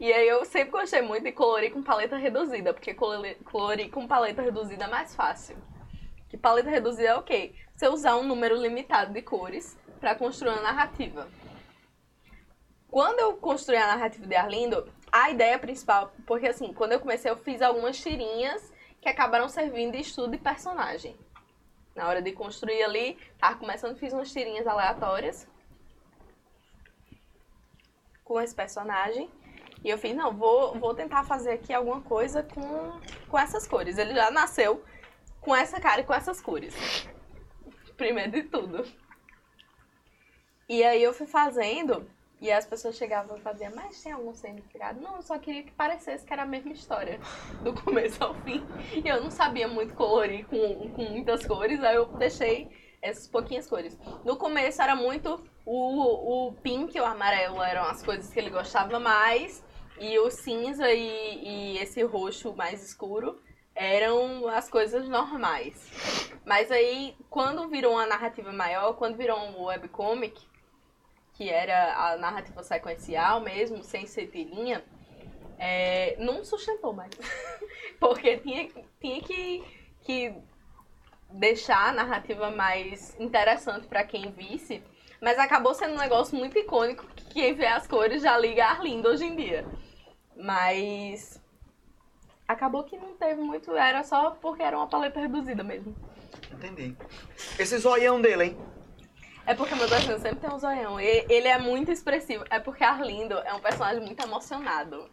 e 0.00 0.10
aí 0.10 0.26
eu 0.26 0.46
sempre 0.46 0.70
gostei 0.70 1.02
muito 1.02 1.24
de 1.24 1.32
colorir 1.32 1.70
com 1.70 1.82
paleta 1.82 2.16
reduzida, 2.16 2.72
porque 2.72 2.94
colori- 2.94 3.34
colorir 3.44 3.90
com 3.90 4.08
paleta 4.08 4.40
reduzida 4.40 4.86
é 4.86 4.88
mais 4.88 5.14
fácil. 5.14 5.58
Que 6.30 6.38
paleta 6.38 6.70
reduzida 6.70 7.08
é 7.08 7.14
o 7.14 7.22
quê? 7.22 7.54
Você 7.76 7.86
usar 7.86 8.16
um 8.16 8.22
número 8.22 8.56
limitado 8.56 9.12
de 9.12 9.20
cores 9.20 9.78
para 10.00 10.14
construir 10.14 10.52
uma 10.52 10.62
narrativa. 10.62 11.28
Quando 12.90 13.20
eu 13.20 13.36
construí 13.36 13.76
a 13.76 13.88
narrativa 13.88 14.26
de 14.26 14.34
Arlindo, 14.34 14.90
a 15.12 15.30
ideia 15.30 15.58
principal, 15.58 16.12
porque 16.26 16.48
assim, 16.48 16.72
quando 16.72 16.92
eu 16.92 17.00
comecei 17.00 17.30
eu 17.30 17.36
fiz 17.36 17.60
algumas 17.60 18.00
tirinhas 18.00 18.72
que 19.02 19.08
acabaram 19.08 19.48
servindo 19.48 19.92
de 19.92 19.98
estudo 19.98 20.30
de 20.30 20.38
personagem. 20.38 21.14
Na 21.94 22.08
hora 22.08 22.22
de 22.22 22.32
construir 22.32 22.82
ali, 22.82 23.18
tava 23.38 23.56
começando, 23.56 23.98
fiz 23.98 24.14
umas 24.14 24.32
tirinhas 24.32 24.66
aleatórias 24.66 25.46
com 28.24 28.40
esse 28.40 28.54
personagem. 28.54 29.30
E 29.82 29.88
eu 29.88 29.98
fiz, 29.98 30.14
não, 30.14 30.32
vou, 30.32 30.78
vou 30.78 30.94
tentar 30.94 31.24
fazer 31.24 31.52
aqui 31.52 31.72
alguma 31.72 32.00
coisa 32.02 32.42
com, 32.42 33.00
com 33.28 33.38
essas 33.38 33.66
cores. 33.66 33.96
Ele 33.98 34.14
já 34.14 34.30
nasceu 34.30 34.84
com 35.40 35.56
essa 35.56 35.80
cara 35.80 36.02
e 36.02 36.04
com 36.04 36.12
essas 36.12 36.40
cores. 36.40 36.74
Primeiro 37.96 38.32
de 38.32 38.42
tudo. 38.44 38.86
E 40.68 40.84
aí 40.84 41.02
eu 41.02 41.12
fui 41.12 41.26
fazendo, 41.26 42.08
e 42.40 42.50
as 42.50 42.64
pessoas 42.64 42.96
chegavam 42.96 43.36
e 43.36 43.40
faziam, 43.40 43.72
mas 43.74 44.02
tem 44.02 44.12
algum 44.12 44.32
significado? 44.34 45.00
Não, 45.00 45.16
eu 45.16 45.22
só 45.22 45.38
queria 45.38 45.62
que 45.62 45.72
parecesse 45.72 46.24
que 46.24 46.32
era 46.32 46.42
a 46.42 46.46
mesma 46.46 46.72
história, 46.72 47.18
do 47.62 47.74
começo 47.74 48.22
ao 48.22 48.34
fim. 48.42 48.64
E 49.04 49.08
eu 49.08 49.22
não 49.22 49.30
sabia 49.30 49.66
muito 49.66 49.94
colorir 49.94 50.46
com, 50.46 50.90
com 50.90 51.04
muitas 51.04 51.44
cores, 51.44 51.82
aí 51.82 51.96
eu 51.96 52.06
deixei 52.06 52.70
essas 53.02 53.26
pouquinhas 53.26 53.66
cores. 53.66 53.98
No 54.24 54.36
começo 54.36 54.80
era 54.80 54.94
muito 54.94 55.42
o, 55.66 56.48
o 56.48 56.52
pink 56.54 56.96
e 56.96 57.00
o 57.00 57.04
amarelo 57.04 57.62
eram 57.62 57.82
as 57.82 58.02
coisas 58.02 58.32
que 58.32 58.38
ele 58.38 58.50
gostava 58.50 59.00
mais, 59.00 59.64
e 60.00 60.18
o 60.18 60.30
cinza 60.30 60.90
e, 60.90 61.76
e 61.76 61.78
esse 61.78 62.02
roxo 62.02 62.54
mais 62.54 62.82
escuro 62.82 63.38
eram 63.74 64.48
as 64.48 64.68
coisas 64.68 65.06
normais. 65.06 65.74
Mas 66.44 66.70
aí, 66.70 67.14
quando 67.28 67.68
virou 67.68 67.92
uma 67.92 68.06
narrativa 68.06 68.50
maior, 68.50 68.94
quando 68.94 69.16
virou 69.16 69.38
um 69.38 69.64
webcomic, 69.64 70.40
que 71.34 71.48
era 71.48 71.94
a 71.94 72.16
narrativa 72.16 72.62
sequencial 72.62 73.40
mesmo, 73.40 73.82
sem 73.84 74.06
ser 74.06 74.28
tirinha, 74.28 74.82
é, 75.58 76.16
não 76.18 76.44
sustentou 76.44 76.92
mais. 76.92 77.12
Porque 78.00 78.38
tinha, 78.38 78.68
tinha 79.00 79.20
que, 79.22 79.64
que 80.00 80.34
deixar 81.30 81.90
a 81.90 81.92
narrativa 81.92 82.50
mais 82.50 83.18
interessante 83.20 83.86
para 83.86 84.02
quem 84.02 84.30
visse, 84.32 84.82
mas 85.20 85.38
acabou 85.38 85.74
sendo 85.74 85.94
um 85.94 85.98
negócio 85.98 86.36
muito 86.36 86.58
icônico 86.58 87.06
que 87.14 87.24
quem 87.34 87.54
vê 87.54 87.66
as 87.66 87.86
cores 87.86 88.22
já 88.22 88.38
liga 88.38 88.64
Arlindo 88.64 89.08
hoje 89.08 89.24
em 89.24 89.36
dia. 89.36 89.66
Mas 90.42 91.40
acabou 92.48 92.84
que 92.84 92.96
não 92.96 93.14
teve 93.14 93.40
muito, 93.40 93.76
era 93.76 94.02
só 94.02 94.30
porque 94.32 94.62
era 94.62 94.76
uma 94.76 94.88
paleta 94.88 95.20
reduzida 95.20 95.62
mesmo. 95.62 95.94
Entendi. 96.52 96.96
Esse 97.58 97.78
zoião 97.78 98.20
dele, 98.20 98.44
hein? 98.44 98.58
É 99.46 99.54
porque 99.54 99.74
meu 99.74 99.88
desenho 99.88 100.18
sempre 100.20 100.40
tem 100.40 100.50
um 100.50 100.58
zoião. 100.58 101.00
Ele 101.00 101.48
é 101.48 101.58
muito 101.58 101.90
expressivo. 101.90 102.44
É 102.50 102.58
porque 102.58 102.84
Arlindo 102.84 103.34
é 103.38 103.52
um 103.54 103.60
personagem 103.60 104.04
muito 104.04 104.22
emocionado. 104.22 105.08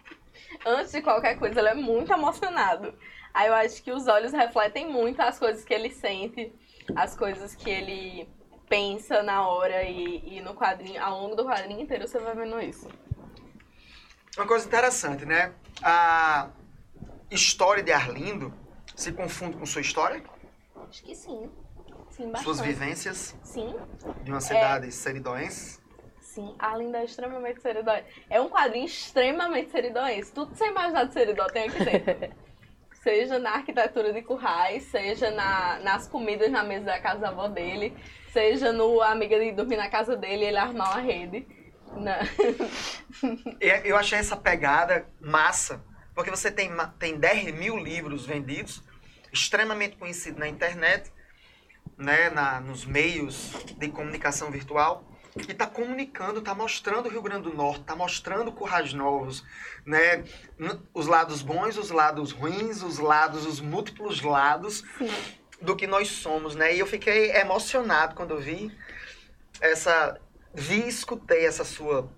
Antes 0.65 0.91
de 0.91 1.01
qualquer 1.01 1.39
coisa, 1.39 1.59
ele 1.59 1.69
é 1.69 1.73
muito 1.73 2.11
emocionado. 2.11 2.93
Aí 3.33 3.47
eu 3.47 3.53
acho 3.53 3.81
que 3.83 3.91
os 3.91 4.07
olhos 4.07 4.33
refletem 4.33 4.87
muito 4.87 5.21
as 5.21 5.39
coisas 5.39 5.63
que 5.63 5.73
ele 5.73 5.89
sente, 5.89 6.53
as 6.95 7.15
coisas 7.15 7.55
que 7.55 7.69
ele 7.69 8.29
pensa 8.67 9.23
na 9.23 9.47
hora 9.47 9.83
e, 9.83 10.37
e 10.37 10.41
no 10.41 10.53
quadrinho, 10.53 11.01
ao 11.01 11.21
longo 11.21 11.35
do 11.35 11.45
quadrinho 11.45 11.81
inteiro 11.81 12.07
você 12.07 12.19
vai 12.19 12.35
vendo 12.35 12.59
isso. 12.59 12.87
Uma 14.37 14.45
coisa 14.45 14.67
interessante, 14.67 15.25
né? 15.25 15.51
A 15.81 16.49
história 17.31 17.81
de 17.81 17.91
Arlindo 17.91 18.53
se 18.95 19.11
confunde 19.11 19.57
com 19.57 19.65
sua 19.65 19.81
história? 19.81 20.23
Acho 20.87 21.03
que 21.03 21.15
sim. 21.15 21.49
Sim, 22.11 22.31
bastante. 22.31 22.43
Suas 22.43 22.59
vivências 22.61 23.35
Sim, 23.43 23.75
de 24.23 24.31
uma 24.31 24.39
cidade 24.39 24.91
seridoense? 24.91 25.79
sim. 26.21 26.55
Arlindo 26.59 26.97
é 26.97 27.05
extremamente 27.05 27.61
seridóense. 27.61 28.05
É 28.29 28.39
um 28.39 28.47
quadrinho 28.47 28.85
extremamente 28.85 29.71
seridóense. 29.71 30.31
Tudo 30.31 30.51
que 30.51 30.57
você 30.57 30.67
imaginar 30.67 31.05
de 31.05 31.13
seridó 31.13 31.47
tem 31.47 31.67
aqui 31.67 31.83
dentro. 31.83 32.37
seja 33.01 33.39
na 33.39 33.51
arquitetura 33.51 34.13
de 34.13 34.21
currais, 34.21 34.83
seja 34.83 35.31
na, 35.31 35.79
nas 35.79 36.07
comidas 36.07 36.51
na 36.51 36.63
mesa 36.63 36.85
da 36.85 36.99
casa 36.99 37.21
da 37.21 37.29
avó 37.29 37.47
dele, 37.47 37.95
seja 38.31 38.71
no 38.71 39.01
amiga 39.01 39.39
de 39.39 39.51
dormir 39.51 39.77
na 39.77 39.89
casa 39.89 40.15
dele 40.15 40.45
e 40.45 40.47
ele 40.49 40.57
armar 40.57 40.91
uma 40.91 41.01
rede. 41.01 41.47
Na... 41.95 42.19
E 43.61 43.89
Eu 43.89 43.97
achei 43.97 44.19
essa 44.19 44.35
pegada 44.35 45.07
massa, 45.19 45.83
porque 46.13 46.29
você 46.29 46.51
tem, 46.51 46.71
tem 46.99 47.17
10 47.17 47.53
mil 47.53 47.77
livros 47.77 48.25
vendidos, 48.25 48.83
extremamente 49.31 49.97
conhecido 49.97 50.39
na 50.39 50.47
internet, 50.47 51.11
né, 51.97 52.29
na, 52.29 52.59
nos 52.59 52.85
meios 52.85 53.51
de 53.77 53.89
comunicação 53.89 54.51
virtual, 54.51 55.03
e 55.35 55.51
está 55.51 55.67
comunicando, 55.67 56.39
está 56.39 56.55
mostrando 56.55 57.07
o 57.07 57.09
Rio 57.09 57.21
Grande 57.21 57.43
do 57.43 57.55
Norte, 57.55 57.81
está 57.81 57.95
mostrando 57.95 58.51
Currais 58.51 58.93
Novos, 58.93 59.43
né, 59.85 60.23
os 60.93 61.07
lados 61.07 61.41
bons, 61.41 61.77
os 61.77 61.91
lados 61.91 62.31
ruins, 62.31 62.81
os 62.81 62.99
lados, 62.99 63.45
os 63.45 63.59
múltiplos 63.59 64.21
lados 64.21 64.83
do 65.61 65.75
que 65.75 65.87
nós 65.87 66.07
somos, 66.09 66.55
né? 66.55 66.75
E 66.75 66.79
eu 66.79 66.85
fiquei 66.85 67.31
emocionado 67.31 68.15
quando 68.15 68.31
eu 68.31 68.39
vi 68.39 68.71
essa, 69.59 70.19
vi 70.57 70.81
e 70.85 70.87
escutei 70.87 71.45
essa 71.45 71.63
sua 71.63 72.09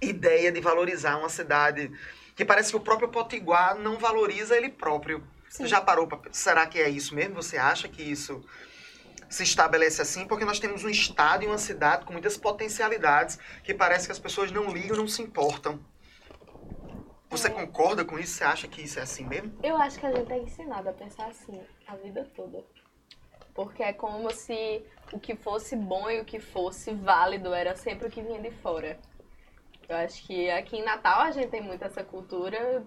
ideia 0.00 0.52
de 0.52 0.60
valorizar 0.60 1.16
uma 1.16 1.30
cidade 1.30 1.90
que 2.36 2.44
parece 2.44 2.70
que 2.70 2.76
o 2.76 2.80
próprio 2.80 3.08
Potiguar 3.08 3.74
não 3.74 3.96
valoriza 3.98 4.54
ele 4.54 4.68
próprio. 4.68 5.26
Você 5.48 5.66
já 5.66 5.80
parou 5.80 6.06
para 6.06 6.20
será 6.30 6.66
que 6.66 6.78
é 6.78 6.90
isso 6.90 7.14
mesmo? 7.14 7.36
Você 7.36 7.56
acha 7.56 7.88
que 7.88 8.02
isso 8.02 8.44
se 9.30 9.44
estabelece 9.44 10.02
assim? 10.02 10.26
Porque 10.26 10.44
nós 10.44 10.58
temos 10.58 10.84
um 10.84 10.90
estado 10.90 11.44
e 11.44 11.46
uma 11.46 11.56
cidade 11.58 12.04
com 12.04 12.12
muitas 12.12 12.36
potencialidades 12.36 13.38
que 13.62 13.72
parece 13.72 14.06
que 14.06 14.12
as 14.12 14.18
pessoas 14.18 14.52
não 14.52 14.70
ligam, 14.70 14.96
não 14.96 15.08
se 15.08 15.22
importam. 15.22 15.80
Você 17.30 17.48
É. 17.48 17.50
concorda 17.50 18.04
com 18.04 18.18
isso? 18.18 18.34
Você 18.34 18.44
acha 18.44 18.68
que 18.68 18.82
isso 18.82 18.98
é 18.98 19.02
assim 19.02 19.24
mesmo? 19.24 19.58
Eu 19.62 19.76
acho 19.76 19.98
que 19.98 20.06
a 20.06 20.12
gente 20.12 20.30
é 20.30 20.38
ensinado 20.38 20.88
a 20.88 20.92
pensar 20.92 21.28
assim 21.28 21.60
a 21.86 21.96
vida 21.96 22.28
toda. 22.36 22.62
Porque 23.54 23.82
é 23.82 23.92
como 23.92 24.30
se 24.32 24.84
o 25.12 25.18
que 25.18 25.36
fosse 25.36 25.76
bom 25.76 26.10
e 26.10 26.20
o 26.20 26.24
que 26.24 26.40
fosse 26.40 26.92
válido 26.92 27.54
era 27.54 27.76
sempre 27.76 28.08
o 28.08 28.10
que 28.10 28.20
vinha 28.20 28.40
de 28.40 28.50
fora. 28.50 28.98
Eu 29.88 29.96
acho 29.96 30.26
que 30.26 30.50
aqui 30.50 30.78
em 30.78 30.82
Natal 30.84 31.20
a 31.20 31.30
gente 31.30 31.48
tem 31.48 31.60
muito 31.62 31.84
essa 31.84 32.02
cultura 32.02 32.82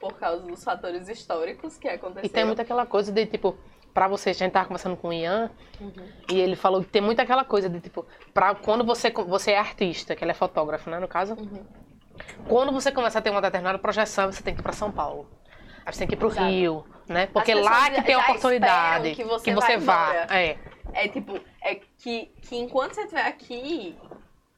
por 0.00 0.14
causa 0.18 0.42
dos 0.46 0.62
fatores 0.64 1.08
históricos 1.08 1.78
que 1.78 1.88
aconteceram. 1.88 2.26
E 2.26 2.28
tem 2.28 2.44
muito 2.44 2.60
aquela 2.60 2.84
coisa 2.84 3.12
de, 3.12 3.24
tipo, 3.24 3.56
pra 3.94 4.08
você, 4.08 4.30
a 4.30 4.32
gente 4.32 4.50
tava 4.52 4.66
conversando 4.66 4.96
com 4.96 5.08
o 5.08 5.12
Ian, 5.12 5.50
Uhum. 5.80 5.92
e 6.30 6.40
ele 6.40 6.56
falou 6.56 6.82
que 6.82 6.88
tem 6.90 7.00
muito 7.00 7.20
aquela 7.20 7.44
coisa 7.44 7.68
de, 7.68 7.80
tipo, 7.80 8.04
pra 8.34 8.54
quando 8.54 8.84
você, 8.84 9.10
você 9.10 9.52
é 9.52 9.58
artista, 9.58 10.14
que 10.16 10.24
ele 10.24 10.32
é 10.32 10.34
fotógrafo, 10.34 10.90
né, 10.90 10.98
no 10.98 11.06
caso, 11.08 11.34
Uhum. 11.34 11.64
quando 12.48 12.72
você 12.72 12.90
começa 12.90 13.20
a 13.20 13.22
ter 13.22 13.30
uma 13.30 13.40
determinada 13.40 13.78
projeção, 13.78 14.30
você 14.30 14.42
tem 14.42 14.52
que 14.54 14.60
ir 14.60 14.62
pra 14.64 14.72
São 14.72 14.90
Paulo. 14.90 15.30
Aí 15.86 15.92
você 15.92 16.00
tem 16.00 16.08
que 16.08 16.14
ir 16.14 16.18
pro 16.18 16.28
Exato. 16.28 16.46
Rio, 16.50 16.84
né? 17.10 17.26
Porque 17.26 17.52
lá 17.54 17.90
que 17.90 17.96
já- 17.96 18.02
tem 18.02 18.14
a 18.14 18.18
oportunidade 18.20 19.14
que 19.14 19.24
você 19.24 19.44
que 19.44 19.54
você 19.54 19.76
vá. 19.76 20.14
É. 20.30 20.56
É 20.92 21.08
tipo, 21.08 21.38
é 21.62 21.74
que, 21.98 22.32
que 22.42 22.56
enquanto 22.56 22.94
você 22.94 23.02
estiver 23.02 23.24
aqui, 23.26 23.96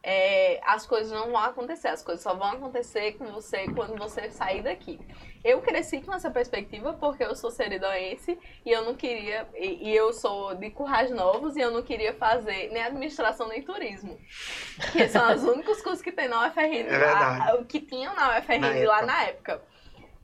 é, 0.02 0.60
as 0.64 0.86
coisas 0.86 1.12
não 1.12 1.26
vão 1.30 1.38
acontecer. 1.38 1.88
As 1.88 2.02
coisas 2.02 2.22
só 2.22 2.34
vão 2.34 2.52
acontecer 2.52 3.12
com 3.12 3.26
você 3.26 3.66
quando 3.74 3.96
você 3.98 4.30
sair 4.30 4.62
daqui. 4.62 4.98
Eu 5.44 5.60
cresci 5.60 6.00
com 6.00 6.12
essa 6.14 6.30
perspectiva 6.30 6.92
porque 6.94 7.22
eu 7.24 7.34
sou 7.36 7.50
seridoense 7.50 8.38
e 8.64 8.70
eu 8.70 8.84
não 8.84 8.94
queria. 8.94 9.46
E, 9.54 9.90
e 9.90 9.96
eu 9.96 10.12
sou 10.12 10.54
de 10.54 10.70
Currais 10.70 11.10
Novos 11.10 11.56
e 11.56 11.60
eu 11.60 11.70
não 11.70 11.82
queria 11.82 12.14
fazer 12.14 12.70
nem 12.72 12.82
administração 12.82 13.48
nem 13.48 13.60
turismo. 13.62 14.18
Que 14.92 15.08
são 15.08 15.34
os 15.34 15.42
únicos 15.44 15.82
cursos 15.82 16.00
que 16.02 16.12
tem 16.12 16.28
na 16.28 16.46
UFRN. 16.48 16.86
É 16.88 16.98
lá- 16.98 17.64
que 17.68 17.80
tinham 17.80 18.14
na 18.14 18.38
UFRN 18.38 18.58
Na 18.60 18.68
lá 18.68 18.74
época. 19.00 19.06
na 19.06 19.22
época. 19.24 19.62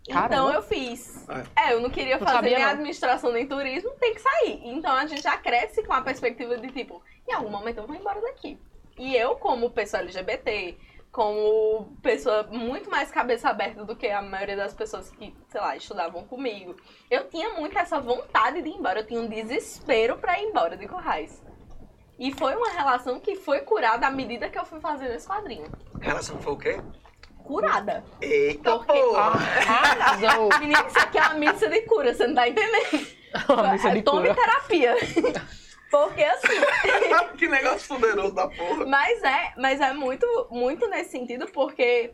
Caramba. 0.07 0.35
Então 0.35 0.53
eu 0.53 0.63
fiz. 0.63 1.27
É, 1.57 1.73
eu 1.75 1.81
não 1.81 1.91
queria 1.91 2.19
Não 2.19 2.27
fazer 2.27 2.51
nem 2.51 2.59
não. 2.59 2.71
administração 2.71 3.33
nem 3.33 3.47
turismo, 3.47 3.91
tem 4.01 4.15
que 4.15 4.21
sair. 4.21 4.61
Então 4.65 4.93
a 4.93 5.07
gente 5.07 5.23
já 5.23 5.37
cresce 5.37 5.83
com 5.83 5.93
a 5.93 6.01
perspectiva 6.01 6.57
de 6.57 6.71
tipo, 6.73 7.03
em 7.29 7.33
algum 7.33 7.51
momento 7.51 7.79
eu 7.79 7.87
vou 7.87 7.95
embora 7.97 8.21
daqui. 8.21 8.59
E 8.97 9.15
eu, 9.15 9.37
como 9.37 9.71
pessoa 9.71 10.03
LGBT, 10.03 10.77
como 11.13 11.97
pessoa 12.03 12.45
muito 12.51 12.91
mais 12.91 13.11
cabeça 13.11 13.49
aberta 13.49 13.85
do 13.85 13.95
que 13.95 14.09
a 14.09 14.21
maioria 14.23 14.57
das 14.57 14.75
pessoas 14.75 15.11
que, 15.11 15.35
sei 15.49 15.61
lá, 15.61 15.77
estudavam 15.77 16.25
comigo, 16.25 16.75
eu 17.11 17.29
tinha 17.29 17.51
muito 17.51 17.79
essa 17.79 18.01
vontade 18.01 18.61
de 18.63 18.69
ir 18.69 18.75
embora, 18.75 19.01
eu 19.01 19.07
tinha 19.07 19.21
um 19.21 19.29
desespero 19.29 20.19
pra 20.19 20.41
ir 20.41 20.47
embora 20.47 20.77
de 20.77 20.87
Corrais. 20.89 21.43
E 22.19 22.33
foi 22.33 22.57
uma 22.57 22.71
relação 22.71 23.21
que 23.21 23.37
foi 23.37 23.61
curada 23.61 24.07
à 24.07 24.11
medida 24.11 24.49
que 24.49 24.59
eu 24.59 24.65
fui 24.65 24.81
fazendo 24.81 25.13
esse 25.13 25.27
quadrinho. 25.29 25.71
Relação 26.01 26.37
foi 26.41 26.53
o 26.53 26.57
quê? 26.57 26.81
Curada. 27.49 28.05
Eita, 28.21 28.77
Porque- 28.77 28.93
porra! 28.93 29.39
Arrasou. 29.67 30.51
Menino, 30.61 30.87
isso 30.87 30.99
aqui 30.99 31.17
é 31.17 31.23
uma 31.23 31.35
missa 31.35 31.67
de 31.67 31.81
cura, 31.81 32.15
você 32.15 32.27
não 32.27 32.35
tá 32.35 32.47
entendendo? 32.47 33.07
Uma 33.49 33.73
missa 33.73 33.91
de 33.91 34.03
Tome 34.03 34.29
cura. 34.29 34.35
terapia. 34.35 34.95
Porque 35.91 36.23
assim, 36.23 36.49
que 37.39 37.49
negócio 37.49 37.89
poderoso 37.89 38.35
da 38.35 38.47
porra! 38.49 38.85
mas 38.85 39.23
é, 39.23 39.55
mas 39.57 39.81
é 39.81 39.95
muito, 39.95 40.27
muito 40.51 40.87
nesse 40.89 41.11
sentido, 41.13 41.47
porque 41.49 42.13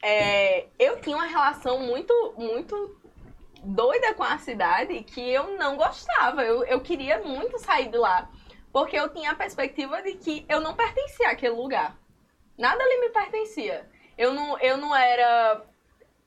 é, 0.00 0.66
eu 0.78 1.00
tinha 1.00 1.16
uma 1.16 1.26
relação 1.26 1.80
muito, 1.80 2.14
muito 2.38 2.96
doida 3.64 4.14
com 4.14 4.22
a 4.22 4.38
cidade 4.38 5.02
que 5.02 5.20
eu 5.28 5.56
não 5.58 5.76
gostava. 5.76 6.44
Eu, 6.44 6.62
eu 6.66 6.80
queria 6.80 7.18
muito 7.18 7.58
sair 7.58 7.88
de 7.88 7.98
lá. 7.98 8.30
Porque 8.72 8.96
eu 8.96 9.08
tinha 9.08 9.32
a 9.32 9.34
perspectiva 9.34 10.00
de 10.02 10.12
que 10.12 10.46
eu 10.48 10.60
não 10.60 10.74
pertencia 10.74 11.30
àquele 11.30 11.54
lugar. 11.56 11.96
Nada 12.56 12.80
ali 12.80 13.00
me 13.00 13.08
pertencia. 13.08 13.88
Eu 14.18 14.34
não, 14.34 14.58
eu 14.58 14.76
não 14.76 14.94
era 14.94 15.62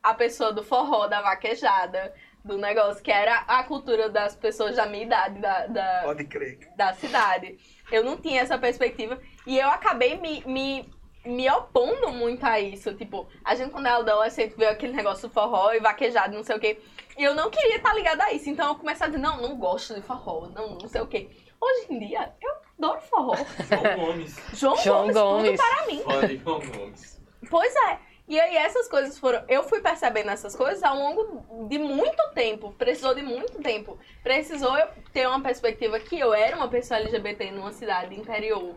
a 0.01 0.13
pessoa 0.13 0.51
do 0.53 0.63
forró, 0.63 1.07
da 1.07 1.21
vaquejada, 1.21 2.13
do 2.43 2.57
negócio, 2.57 3.03
que 3.03 3.11
era 3.11 3.39
a 3.47 3.63
cultura 3.63 4.09
das 4.09 4.35
pessoas 4.35 4.75
da 4.75 4.85
minha 4.85 5.03
idade, 5.03 5.39
da, 5.39 5.67
da, 5.67 6.01
Pode 6.05 6.23
crer. 6.25 6.57
da 6.75 6.93
cidade. 6.93 7.59
Eu 7.91 8.03
não 8.03 8.17
tinha 8.17 8.41
essa 8.41 8.57
perspectiva. 8.57 9.19
E 9.45 9.59
eu 9.59 9.67
acabei 9.67 10.17
me, 10.17 10.41
me, 10.45 10.89
me 11.25 11.51
opondo 11.51 12.09
muito 12.11 12.43
a 12.45 12.59
isso. 12.59 12.93
Tipo, 12.95 13.27
a 13.43 13.53
gente 13.53 13.71
quando 13.71 13.87
é 13.87 13.91
adolescente 13.91 14.55
vê 14.57 14.67
aquele 14.67 14.93
negócio 14.93 15.27
do 15.27 15.33
forró 15.33 15.73
e 15.73 15.79
vaquejado, 15.79 16.33
não 16.33 16.43
sei 16.43 16.55
o 16.55 16.59
quê. 16.59 16.79
E 17.17 17.23
eu 17.23 17.35
não 17.35 17.51
queria 17.51 17.75
estar 17.75 17.93
ligada 17.93 18.23
a 18.23 18.33
isso. 18.33 18.49
Então 18.49 18.69
eu 18.69 18.75
comecei 18.75 19.05
a 19.05 19.09
dizer, 19.09 19.21
não, 19.21 19.39
não 19.41 19.57
gosto 19.57 19.93
de 19.93 20.01
forró, 20.01 20.47
não, 20.47 20.75
não 20.75 20.87
sei 20.87 21.01
o 21.01 21.07
quê. 21.07 21.29
Hoje 21.59 21.93
em 21.93 21.99
dia, 21.99 22.33
eu 22.41 22.51
adoro 22.79 23.01
forró. 23.01 23.35
João 23.35 23.95
Gomes. 23.97 24.39
João, 24.53 24.77
João 24.77 25.11
Gomes, 25.11 25.15
Gomes. 25.15 25.51
tudo 25.51 25.57
para 25.57 25.85
mim. 25.85 26.27
De 26.27 26.37
João 26.37 26.59
Gomes. 26.59 27.20
Pois 27.49 27.73
é. 27.89 27.99
E 28.27 28.39
aí 28.39 28.55
essas 28.55 28.87
coisas 28.87 29.17
foram. 29.17 29.43
Eu 29.47 29.63
fui 29.63 29.81
percebendo 29.81 30.29
essas 30.29 30.55
coisas 30.55 30.81
ao 30.83 30.95
longo 30.95 31.67
de 31.67 31.77
muito 31.77 32.21
tempo. 32.33 32.71
Precisou 32.77 33.13
de 33.13 33.21
muito 33.21 33.61
tempo. 33.61 33.97
Precisou 34.23 34.77
eu 34.77 34.87
ter 35.11 35.27
uma 35.27 35.41
perspectiva 35.41 35.99
que 35.99 36.17
eu 36.19 36.33
era 36.33 36.55
uma 36.55 36.69
pessoa 36.69 36.99
LGBT 36.99 37.51
numa 37.51 37.73
cidade 37.73 38.15
interior. 38.15 38.75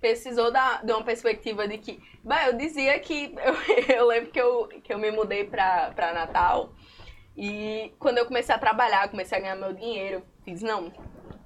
Precisou 0.00 0.52
da, 0.52 0.82
de 0.82 0.92
uma 0.92 1.02
perspectiva 1.02 1.66
de 1.66 1.78
que. 1.78 2.00
Bah, 2.22 2.46
eu 2.46 2.56
dizia 2.56 2.98
que. 3.00 3.34
Eu, 3.88 3.96
eu 3.96 4.06
lembro 4.06 4.30
que 4.30 4.40
eu, 4.40 4.68
que 4.82 4.92
eu 4.92 4.98
me 4.98 5.10
mudei 5.10 5.44
pra, 5.44 5.90
pra 5.94 6.12
Natal. 6.12 6.72
E 7.36 7.92
quando 7.98 8.18
eu 8.18 8.26
comecei 8.26 8.54
a 8.54 8.58
trabalhar, 8.58 9.08
comecei 9.08 9.38
a 9.38 9.40
ganhar 9.40 9.56
meu 9.56 9.72
dinheiro, 9.72 10.22
fiz, 10.44 10.60
não, 10.60 10.92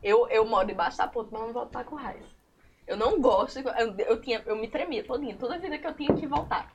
eu, 0.03 0.29
eu 0.29 0.45
moro 0.45 0.67
debaixo 0.67 0.99
da 0.99 1.07
ponte, 1.07 1.33
mas 1.33 1.43
não 1.43 1.53
volto 1.53 1.71
pra 1.71 1.85
Currais. 1.85 2.36
Eu 2.87 2.97
não 2.97 3.21
gosto, 3.21 3.63
de- 3.63 3.69
eu, 3.69 3.97
eu, 4.15 4.21
tinha, 4.21 4.43
eu 4.47 4.57
me 4.57 4.69
tremia 4.69 5.05
todinha, 5.05 5.37
toda 5.37 5.59
vida 5.59 5.77
que 5.79 5.87
eu 5.87 5.95
tinha 5.95 6.15
que 6.15 6.27
voltar. 6.27 6.73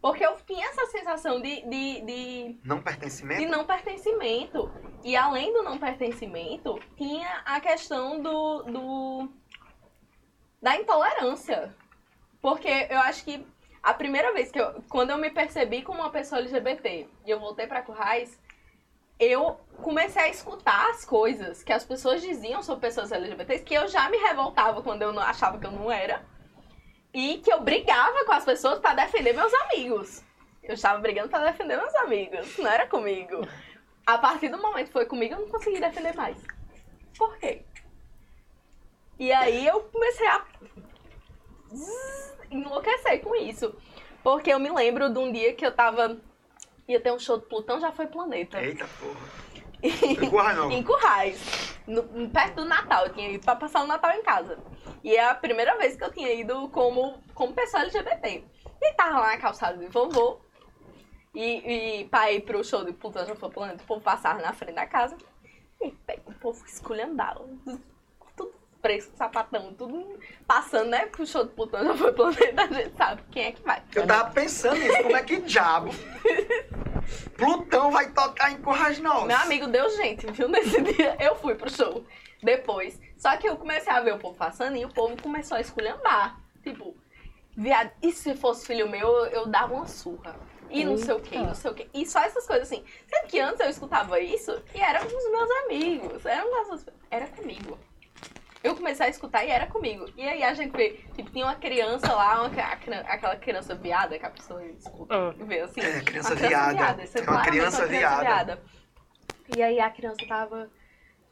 Porque 0.00 0.24
eu 0.24 0.36
tinha 0.46 0.66
essa 0.68 0.84
sensação 0.86 1.40
de, 1.40 1.62
de, 1.62 2.00
de, 2.02 2.60
Não 2.62 2.76
de 2.78 2.82
pertencimento? 2.84 3.48
não 3.50 3.64
pertencimento. 3.64 4.70
E 5.02 5.16
além 5.16 5.52
do 5.54 5.62
não 5.62 5.78
pertencimento, 5.78 6.78
tinha 6.96 7.40
a 7.46 7.58
questão 7.60 8.20
do, 8.20 8.62
do 8.64 9.28
da 10.60 10.76
intolerância. 10.76 11.74
Porque 12.42 12.68
eu 12.90 12.98
acho 13.00 13.24
que 13.24 13.46
a 13.82 13.94
primeira 13.94 14.32
vez 14.34 14.50
que 14.50 14.60
eu, 14.60 14.82
quando 14.90 15.10
eu 15.10 15.18
me 15.18 15.30
percebi 15.30 15.80
como 15.82 16.00
uma 16.00 16.10
pessoa 16.10 16.40
LGBT 16.40 17.08
e 17.24 17.30
eu 17.30 17.40
voltei 17.40 17.66
pra 17.66 17.80
Currais, 17.82 18.38
eu 19.18 19.60
comecei 19.82 20.22
a 20.22 20.28
escutar 20.28 20.90
as 20.90 21.04
coisas 21.04 21.62
que 21.62 21.72
as 21.72 21.84
pessoas 21.84 22.22
diziam 22.22 22.62
sobre 22.62 22.82
pessoas 22.82 23.12
LGBTs, 23.12 23.64
que 23.64 23.74
eu 23.74 23.88
já 23.88 24.08
me 24.08 24.16
revoltava 24.18 24.82
quando 24.82 25.02
eu 25.02 25.12
não 25.12 25.22
achava 25.22 25.58
que 25.58 25.66
eu 25.66 25.70
não 25.70 25.90
era. 25.90 26.24
E 27.12 27.38
que 27.38 27.52
eu 27.52 27.60
brigava 27.60 28.24
com 28.24 28.32
as 28.32 28.44
pessoas 28.44 28.78
pra 28.78 28.94
defender 28.94 29.32
meus 29.34 29.52
amigos. 29.54 30.22
Eu 30.62 30.74
estava 30.74 30.98
brigando 30.98 31.28
pra 31.28 31.44
defender 31.44 31.76
meus 31.76 31.94
amigos, 31.96 32.58
não 32.58 32.70
era 32.70 32.86
comigo. 32.86 33.46
A 34.06 34.18
partir 34.18 34.48
do 34.48 34.60
momento 34.60 34.86
que 34.86 34.92
foi 34.92 35.06
comigo, 35.06 35.34
eu 35.34 35.40
não 35.40 35.48
consegui 35.48 35.78
defender 35.78 36.14
mais. 36.14 36.36
Por 37.16 37.36
quê? 37.38 37.62
E 39.18 39.32
aí 39.32 39.66
eu 39.66 39.80
comecei 39.84 40.26
a 40.26 40.44
enlouquecer 42.50 43.20
com 43.22 43.34
isso. 43.36 43.74
Porque 44.22 44.52
eu 44.52 44.58
me 44.58 44.70
lembro 44.70 45.10
de 45.10 45.18
um 45.18 45.30
dia 45.30 45.54
que 45.54 45.64
eu 45.64 45.72
tava. 45.72 46.18
Ia 46.88 47.00
ter 47.00 47.12
um 47.12 47.18
show 47.18 47.36
do 47.38 47.46
Plutão, 47.46 47.80
já 47.80 47.92
foi 47.92 48.06
planeta. 48.06 48.60
Eita 48.62 48.86
porra. 49.00 49.44
Empurra 49.82 50.52
não. 50.54 50.70
em 50.72 50.82
Currais, 50.82 51.76
no- 51.86 52.28
perto 52.30 52.56
do 52.56 52.64
Natal. 52.64 53.06
Eu 53.06 53.12
tinha 53.12 53.30
ido 53.30 53.44
pra 53.44 53.56
passar 53.56 53.82
o 53.82 53.86
Natal 53.86 54.10
em 54.12 54.22
casa. 54.22 54.58
E 55.02 55.14
é 55.14 55.28
a 55.28 55.34
primeira 55.34 55.76
vez 55.76 55.96
que 55.96 56.04
eu 56.04 56.12
tinha 56.12 56.32
ido 56.32 56.68
como, 56.70 57.18
como 57.34 57.52
pessoa 57.52 57.82
LGBT. 57.82 58.44
E 58.82 58.92
tava 58.94 59.18
lá 59.18 59.26
na 59.28 59.38
calçada 59.38 59.76
de 59.78 59.86
vovô. 59.88 60.40
E, 61.34 62.00
e 62.00 62.04
pra 62.08 62.30
ir 62.32 62.42
pro 62.42 62.62
show 62.64 62.84
de 62.84 62.92
Plutão 62.92 63.26
já 63.26 63.34
foi 63.34 63.50
planeta, 63.50 63.82
o 63.82 63.86
povo 63.86 64.00
passava 64.00 64.40
na 64.40 64.52
frente 64.52 64.74
da 64.76 64.86
casa. 64.86 65.16
E 65.80 65.90
pega, 65.90 66.22
o 66.26 66.34
povo 66.34 66.64
esculhambava. 66.64 67.44
Fresco, 68.84 69.16
sapatão, 69.16 69.72
tudo 69.72 70.18
passando, 70.46 70.90
né? 70.90 71.06
Pro 71.06 71.26
show 71.26 71.42
de 71.42 71.54
Plutão 71.54 71.82
já 71.82 71.94
foi 71.96 72.12
planeta, 72.12 72.64
a 72.64 72.66
gente 72.66 72.94
sabe 72.94 73.22
quem 73.30 73.46
é 73.46 73.52
que 73.52 73.62
vai. 73.62 73.82
Eu 73.94 74.06
tava 74.06 74.30
pensando 74.30 74.76
nisso, 74.78 75.02
como 75.02 75.16
é 75.16 75.22
que 75.22 75.40
diabo 75.40 75.90
Plutão 77.34 77.90
vai 77.90 78.10
tocar 78.10 78.52
em 78.52 78.58
Currais 78.58 78.98
Novos? 79.00 79.26
Meu 79.26 79.38
amigo 79.38 79.68
deu 79.68 79.88
gente, 79.96 80.30
viu? 80.30 80.50
Nesse 80.50 80.82
dia 80.82 81.16
eu 81.18 81.34
fui 81.36 81.54
pro 81.54 81.70
show. 81.70 82.04
Depois. 82.42 83.00
Só 83.16 83.34
que 83.38 83.48
eu 83.48 83.56
comecei 83.56 83.90
a 83.90 84.00
ver 84.00 84.16
o 84.16 84.18
povo 84.18 84.36
passando 84.36 84.76
e 84.76 84.84
o 84.84 84.90
povo 84.90 85.16
começou 85.22 85.56
a 85.56 85.62
esculhambar. 85.62 86.38
Tipo, 86.62 86.94
viado, 87.56 87.90
e 88.02 88.12
se 88.12 88.34
fosse 88.34 88.66
filho 88.66 88.86
meu, 88.90 89.08
eu, 89.28 89.46
dava 89.46 89.72
uma 89.72 89.86
surra. 89.86 90.36
E 90.68 90.84
não 90.84 90.98
sei 90.98 91.14
o 91.14 91.20
que, 91.20 91.38
não 91.38 91.54
sei 91.54 91.70
o 91.70 91.74
que. 91.74 91.88
E 91.94 92.04
só 92.04 92.20
essas 92.20 92.46
coisas 92.46 92.70
assim. 92.70 92.84
Sendo 93.06 93.28
que 93.28 93.40
antes 93.40 93.60
eu 93.60 93.70
escutava 93.70 94.20
isso 94.20 94.62
e 94.74 94.80
eram 94.80 95.08
com 95.08 95.16
os 95.16 95.30
meus 95.30 95.50
amigos. 95.64 96.26
Eram 96.26 96.60
essas... 96.60 96.86
Era 97.10 97.26
comigo. 97.28 97.43
Comecei 98.84 99.06
a 99.06 99.08
escutar 99.08 99.42
e 99.46 99.48
era 99.48 99.66
comigo. 99.66 100.04
E 100.14 100.20
aí 100.28 100.42
a 100.42 100.52
gente 100.52 100.76
vê, 100.76 101.00
tipo, 101.14 101.30
tinha 101.30 101.46
uma 101.46 101.54
criança 101.54 102.12
lá, 102.12 102.42
uma, 102.42 102.48
aquela 103.08 103.34
criança 103.34 103.74
viada 103.74 104.18
que 104.18 104.26
a 104.26 104.28
pessoa 104.28 104.62
escuta, 104.66 105.16
Hum. 105.18 105.32
vê 105.46 105.60
assim. 105.60 105.80
É, 105.80 106.02
criança 106.02 106.34
Uma 106.34 106.48
viada. 106.48 107.02
Isso 107.02 107.16
É 107.16 107.20
uma 107.22 107.26
claramente 107.28 107.50
criança 107.50 107.86
viada. 107.86 108.62
E 109.56 109.62
aí 109.62 109.80
a 109.80 109.88
criança 109.88 110.18
tava 110.28 110.70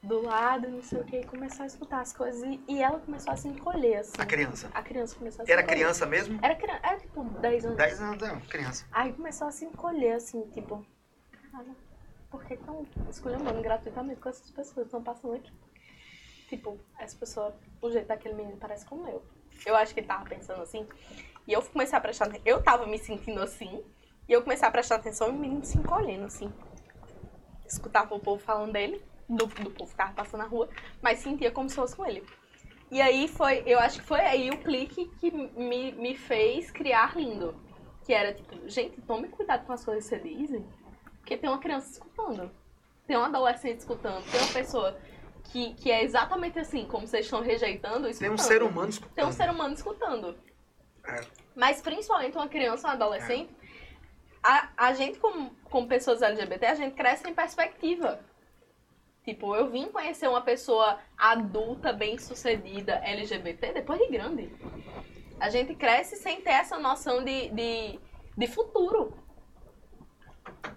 do 0.03 0.23
lado, 0.23 0.67
não 0.67 0.83
sei 0.83 1.01
o 1.01 1.05
que, 1.05 1.19
e 1.19 1.25
começou 1.27 1.65
a 1.65 1.67
escutar 1.67 2.01
as 2.01 2.15
coisas. 2.15 2.43
E, 2.43 2.59
e 2.67 2.83
ela 2.83 2.99
começou 3.01 3.35
a 3.35 3.37
se 3.37 3.49
encolher, 3.49 3.99
assim. 3.99 4.15
A 4.19 4.25
criança. 4.25 4.71
A 4.73 4.83
criança 4.83 5.15
começou 5.17 5.43
a 5.43 5.45
se 5.45 5.53
Era 5.53 5.61
encolher. 5.61 5.77
criança 5.77 6.07
mesmo? 6.07 6.39
Era 6.43 6.55
criança, 6.55 6.81
era 6.83 7.01
tipo 7.01 7.23
10 7.23 7.65
anos. 7.67 7.77
10 7.77 8.01
anos, 8.01 8.23
não, 8.29 8.41
criança. 8.41 8.87
Aí 8.93 9.13
começou 9.13 9.47
a 9.47 9.53
se 9.53 9.67
encolher, 9.67 10.13
assim, 10.15 10.41
tipo, 10.55 10.87
caralho, 11.53 11.77
por 12.31 12.43
que 12.47 12.55
estão 12.55 12.87
esculhambando 13.11 13.61
gratuitamente 13.61 14.21
com 14.23 14.31
essas 14.31 14.51
pessoas 14.51 14.73
que 14.75 14.81
estão 14.85 15.03
passando 15.03 15.35
aqui? 15.35 15.53
Tipo, 16.53 16.79
essa 16.99 17.17
pessoa, 17.17 17.57
o 17.81 17.91
jeito 17.91 18.09
daquele 18.09 18.35
menino 18.35 18.59
parece 18.59 18.85
com 18.85 18.97
o 18.97 19.03
meu. 19.03 19.23
Eu 19.65 19.75
acho 19.75 19.95
que 19.95 20.01
ele 20.01 20.07
tava 20.07 20.29
pensando 20.29 20.61
assim. 20.61 20.87
E 21.49 21.53
eu 21.55 21.63
comecei 21.63 21.97
a 21.97 22.01
prestar 22.01 22.27
atenção. 22.27 22.43
Eu 22.45 22.63
tava 22.63 22.87
me 22.87 22.99
sentindo 22.99 23.41
assim. 23.41 23.83
E 24.29 24.33
eu 24.35 24.43
comecei 24.43 24.69
a 24.69 24.71
prestar 24.71 24.97
atenção 24.97 25.29
e 25.29 25.31
o 25.31 25.35
menino 25.35 25.65
se 25.65 25.79
encolhendo, 25.79 26.27
assim. 26.27 26.53
Escutava 27.67 28.15
o 28.15 28.21
povo 28.21 28.39
falando 28.39 28.71
dele, 28.71 29.03
do, 29.27 29.47
do 29.47 29.71
povo 29.71 29.91
que 29.91 29.97
tava 29.97 30.13
passando 30.13 30.43
na 30.43 30.47
rua, 30.47 30.69
mas 31.01 31.21
sentia 31.21 31.51
como 31.51 31.71
se 31.71 31.77
fosse 31.77 31.97
com 31.97 32.05
ele. 32.05 32.23
E 32.91 33.01
aí 33.01 33.27
foi, 33.29 33.63
eu 33.65 33.79
acho 33.79 34.01
que 34.01 34.07
foi 34.07 34.21
aí 34.21 34.51
o 34.51 34.59
clique 34.59 35.11
que 35.21 35.31
me, 35.31 35.93
me 35.93 36.15
fez 36.15 36.71
criar 36.71 37.17
lindo. 37.17 37.57
Que 38.05 38.13
era 38.13 38.35
tipo, 38.35 38.69
gente, 38.69 39.01
tome 39.01 39.29
cuidado 39.29 39.65
com 39.65 39.73
as 39.73 39.83
coisas 39.83 40.05
que 40.07 40.17
você 40.17 40.23
dizem. 40.23 40.67
Porque 41.17 41.35
tem 41.35 41.49
uma 41.49 41.61
criança 41.61 41.93
escutando. 41.93 42.51
Tem 43.07 43.17
um 43.17 43.25
adolescente 43.25 43.79
escutando. 43.79 44.23
Tem 44.31 44.39
uma 44.39 44.53
pessoa 44.53 44.99
que, 45.45 45.75
que 45.75 45.91
é 45.91 46.03
exatamente 46.03 46.59
assim, 46.59 46.87
como 46.87 47.07
vocês 47.07 47.27
estão 47.27 47.43
rejeitando, 47.43 48.03
Tem 48.03 48.11
escutando. 48.11 48.35
um 48.35 48.39
ser 48.39 48.63
humano 48.63 48.89
escutando. 48.89 49.15
Tem 49.15 49.25
um 49.25 49.33
ser 49.33 49.51
humano 49.51 49.75
escutando. 49.75 50.39
É. 51.05 51.21
Mas 51.55 51.81
principalmente 51.83 52.37
uma 52.37 52.49
criança, 52.49 52.89
um 52.89 52.91
adolescente, 52.91 53.55
a, 54.43 54.69
a 54.77 54.93
gente 54.93 55.19
como, 55.19 55.51
como 55.65 55.87
pessoas 55.87 56.23
LGBT, 56.23 56.67
a 56.67 56.75
gente 56.75 56.95
cresce 56.95 57.29
em 57.29 57.35
perspectiva. 57.35 58.21
Tipo, 59.25 59.55
eu 59.55 59.71
vim 59.71 59.87
conhecer 59.87 60.29
uma 60.29 60.41
pessoa 60.41 60.99
adulta, 61.17 61.93
bem 61.93 62.19
sucedida, 62.19 63.01
LGBT, 63.05 63.73
depois 63.73 64.01
de 64.01 64.09
grande. 64.09 64.53
A 65.39 65.49
gente 65.49 65.75
cresce 65.75 66.17
sem 66.17 66.41
ter 66.41 66.51
essa 66.51 66.79
noção 66.79 67.23
de, 67.23 67.49
de, 67.51 68.01
de 68.37 68.47
futuro. 68.49 69.17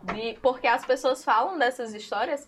De, 0.04 0.38
porque 0.41 0.67
as 0.67 0.86
pessoas 0.86 1.23
falam 1.23 1.58
dessas 1.58 1.93
histórias, 1.93 2.47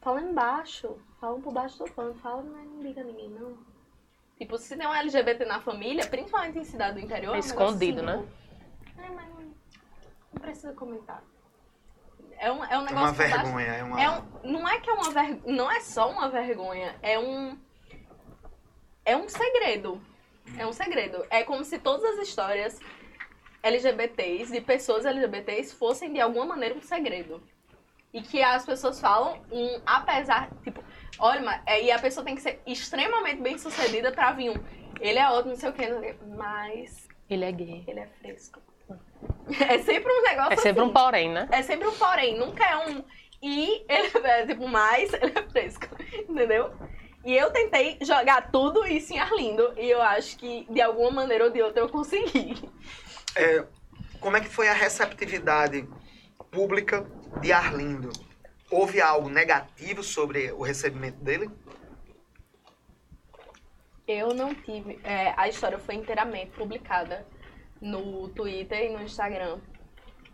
falam 0.00 0.30
embaixo, 0.30 0.98
falam 1.22 1.40
por 1.40 1.52
baixo 1.52 1.78
do 1.78 1.90
pano, 1.92 2.12
falam, 2.16 2.42
mas 2.52 2.66
não 2.68 2.82
liga 2.82 3.00
a 3.00 3.04
ninguém, 3.04 3.30
não. 3.30 3.56
Tipo, 4.36 4.58
se 4.58 4.76
tem 4.76 4.84
um 4.84 4.92
LGBT 4.92 5.44
na 5.44 5.60
família, 5.60 6.04
principalmente 6.08 6.58
em 6.58 6.64
cidade 6.64 6.94
do 6.98 7.04
interior, 7.06 7.36
É 7.36 7.38
escondido, 7.38 7.98
assim, 7.98 8.06
né? 8.06 8.26
tipo, 8.84 9.00
É, 9.00 9.08
mas 9.10 9.28
não, 9.28 9.40
não 10.34 10.40
precisa 10.40 10.72
comentar. 10.72 11.22
É 12.38 12.50
um, 12.50 12.64
é 12.64 12.76
um 12.76 12.82
É 12.82 12.84
negócio 12.86 12.96
uma 12.98 13.12
por 13.12 13.16
baixo- 13.18 13.36
vergonha, 13.44 13.66
é 13.72 13.84
uma. 13.84 14.02
é 14.02 14.10
um, 14.10 14.50
não 14.50 14.68
é 14.68 14.80
que 14.80 14.90
é 14.90 14.92
uma 14.94 15.10
ver, 15.12 15.40
não 15.46 15.70
é 15.70 15.78
só 15.80 16.10
uma 16.10 16.28
vergonha, 16.28 16.96
é 17.00 17.16
um 17.20 17.56
é 19.04 19.16
um 19.16 19.28
segredo. 19.28 20.00
É 20.58 20.66
um 20.66 20.72
segredo. 20.72 21.24
É 21.30 21.44
como 21.44 21.64
se 21.64 21.78
todas 21.78 22.04
as 22.18 22.26
histórias 22.28 22.80
LGBTs, 23.62 24.50
de 24.52 24.60
pessoas 24.60 25.04
LGBTs, 25.06 25.72
fossem 25.76 26.12
de 26.12 26.20
alguma 26.20 26.44
maneira 26.46 26.74
um 26.76 26.80
segredo. 26.82 27.40
E 28.12 28.20
que 28.22 28.42
as 28.42 28.66
pessoas 28.66 29.00
falam, 29.00 29.40
um, 29.52 29.80
apesar, 29.86 30.50
tipo, 30.64 30.82
olha, 31.18 31.40
mas, 31.40 31.60
é, 31.66 31.82
e 31.84 31.90
a 31.90 31.98
pessoa 31.98 32.24
tem 32.24 32.34
que 32.34 32.42
ser 32.42 32.60
extremamente 32.66 33.40
bem 33.40 33.58
sucedida 33.58 34.10
pra 34.12 34.32
vir 34.32 34.50
um. 34.50 34.56
Ele 35.00 35.18
é 35.18 35.28
ótimo, 35.28 35.50
não 35.54 35.60
sei 35.60 35.70
o 35.70 35.72
que, 35.72 35.86
não 35.88 36.00
sei 36.00 36.10
o 36.12 36.14
quê, 36.14 36.20
mas 36.36 37.08
Ele 37.28 37.44
é 37.44 37.52
gay. 37.52 37.84
ele 37.86 38.00
é 38.00 38.06
fresco. 38.20 38.60
É 39.68 39.78
sempre 39.78 40.12
um 40.12 40.22
negócio 40.22 40.52
É 40.52 40.56
sempre 40.56 40.82
assim. 40.82 40.90
um 40.90 40.92
porém, 40.92 41.30
né? 41.30 41.48
É 41.50 41.62
sempre 41.62 41.88
um 41.88 41.92
porém, 41.96 42.38
nunca 42.38 42.64
é 42.64 42.76
um 42.88 43.02
e 43.42 43.84
ele 43.88 44.10
é 44.26 44.46
tipo 44.46 44.68
mais, 44.68 45.12
ele 45.14 45.32
é 45.34 45.42
fresco, 45.50 45.86
entendeu? 46.28 46.72
E 47.24 47.34
eu 47.36 47.50
tentei 47.52 47.98
jogar 48.02 48.50
tudo 48.50 48.84
isso 48.86 49.12
em 49.12 49.18
Arlindo 49.18 49.72
e 49.76 49.88
eu 49.90 50.02
acho 50.02 50.36
que 50.36 50.66
de 50.70 50.80
alguma 50.80 51.10
maneira 51.10 51.44
ou 51.44 51.50
de 51.50 51.62
outra 51.62 51.80
eu 51.80 51.88
consegui. 51.88 52.68
É, 53.36 53.64
como 54.20 54.36
é 54.36 54.40
que 54.40 54.48
foi 54.48 54.68
a 54.68 54.72
receptividade 54.74 55.88
pública 56.50 57.04
de 57.40 57.52
Arlindo? 57.52 58.10
Houve 58.72 59.02
algo 59.02 59.28
negativo 59.28 60.02
sobre 60.02 60.50
o 60.50 60.62
recebimento 60.62 61.22
dele? 61.22 61.50
Eu 64.08 64.32
não 64.32 64.54
tive. 64.54 64.98
é, 65.04 65.34
a 65.36 65.46
história 65.46 65.78
foi 65.78 65.96
inteiramente 65.96 66.52
publicada 66.52 67.26
no 67.82 68.30
Twitter 68.30 68.86
e 68.86 68.88
no 68.88 69.02
Instagram 69.02 69.60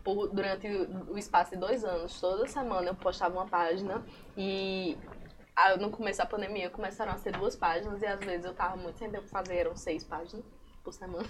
por- 0.05 0.29
durante 0.29 0.67
o, 0.69 1.17
espaço 1.17 1.51
de 1.51 1.57
dois 1.57 1.83
anos. 1.83 2.17
Toda 2.21 2.47
semana 2.47 2.87
eu 2.87 2.95
postava 2.95 3.35
uma 3.35 3.45
página 3.45 4.01
e 4.37 4.97
ah, 5.53 5.75
no 5.75 5.89
começo 5.91 6.19
da 6.19 6.25
pandemia 6.25 6.69
começaram 6.69 7.11
a 7.11 7.17
ser 7.17 7.33
duas 7.33 7.57
páginas 7.57 8.01
e 8.01 8.05
às 8.05 8.21
vezes 8.21 8.45
eu 8.45 8.53
tava 8.53 8.77
muito 8.77 8.97
sem 8.99 9.11
tempo 9.11 9.27
fazer, 9.27 9.57
eram 9.57 9.75
seis 9.75 10.01
páginas 10.05 10.45
por 10.81 10.93
semana. 10.93 11.27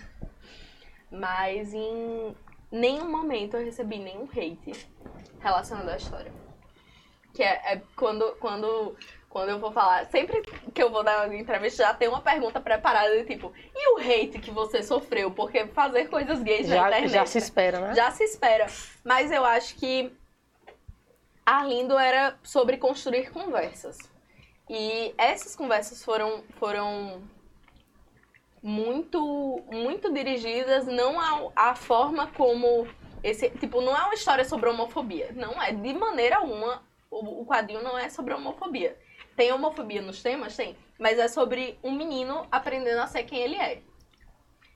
Mas 1.09 1.73
em 1.73 2.35
nenhum 2.71 3.09
momento 3.09 3.57
eu 3.57 3.65
recebi 3.65 3.97
nenhum 3.97 4.25
hate 4.25 4.87
relacionado 5.39 5.89
à 5.89 5.97
história. 5.97 6.48
Que 7.33 7.43
é, 7.43 7.73
é 7.73 7.81
quando, 7.95 8.35
quando, 8.39 8.95
quando 9.29 9.49
eu 9.49 9.59
vou 9.59 9.71
falar, 9.71 10.05
sempre 10.07 10.41
que 10.73 10.81
eu 10.81 10.89
vou 10.91 11.03
dar 11.03 11.25
uma 11.27 11.35
entrevista, 11.35 11.83
já 11.83 11.93
tem 11.93 12.07
uma 12.07 12.21
pergunta 12.21 12.59
preparada 12.59 13.15
de 13.17 13.25
tipo, 13.25 13.53
e 13.75 13.93
o 13.93 13.97
hate 13.99 14.39
que 14.39 14.51
você 14.51 14.81
sofreu? 14.83 15.31
Porque 15.31 15.67
fazer 15.67 16.09
coisas 16.09 16.41
gays 16.41 16.67
na 16.67 16.75
Já, 16.75 16.87
internet. 16.87 17.11
já 17.11 17.25
se 17.25 17.37
espera, 17.37 17.79
né? 17.79 17.93
Já 17.95 18.11
se 18.11 18.23
espera. 18.23 18.65
Mas 19.03 19.31
eu 19.31 19.45
acho 19.45 19.75
que 19.75 20.11
Arlindo 21.45 21.97
era 21.97 22.37
sobre 22.43 22.77
construir 22.77 23.31
conversas. 23.31 23.97
E 24.69 25.13
essas 25.17 25.55
conversas 25.55 26.03
foram, 26.03 26.43
foram 26.59 27.23
muito, 28.61 29.63
muito 29.71 30.11
dirigidas 30.13 30.85
não 30.85 31.19
ao- 31.19 31.51
à 31.55 31.73
forma 31.73 32.27
como 32.27 32.87
esse. 33.23 33.49
Tipo, 33.51 33.81
não 33.81 33.95
é 33.97 34.01
uma 34.03 34.13
história 34.13 34.45
sobre 34.45 34.69
homofobia. 34.69 35.31
Não 35.35 35.61
é, 35.61 35.71
de 35.71 35.93
maneira 35.93 36.37
alguma. 36.37 36.83
O, 37.09 37.41
o 37.41 37.45
quadrinho 37.45 37.83
não 37.83 37.97
é 37.97 38.09
sobre 38.09 38.33
homofobia. 38.33 38.97
Tem 39.35 39.51
homofobia 39.51 40.01
nos 40.01 40.21
temas? 40.21 40.55
Tem. 40.55 40.75
Mas 40.97 41.17
é 41.17 41.27
sobre 41.27 41.79
um 41.83 41.91
menino 41.91 42.45
aprendendo 42.51 43.01
a 43.01 43.07
ser 43.07 43.23
quem 43.23 43.39
ele 43.39 43.55
é. 43.55 43.81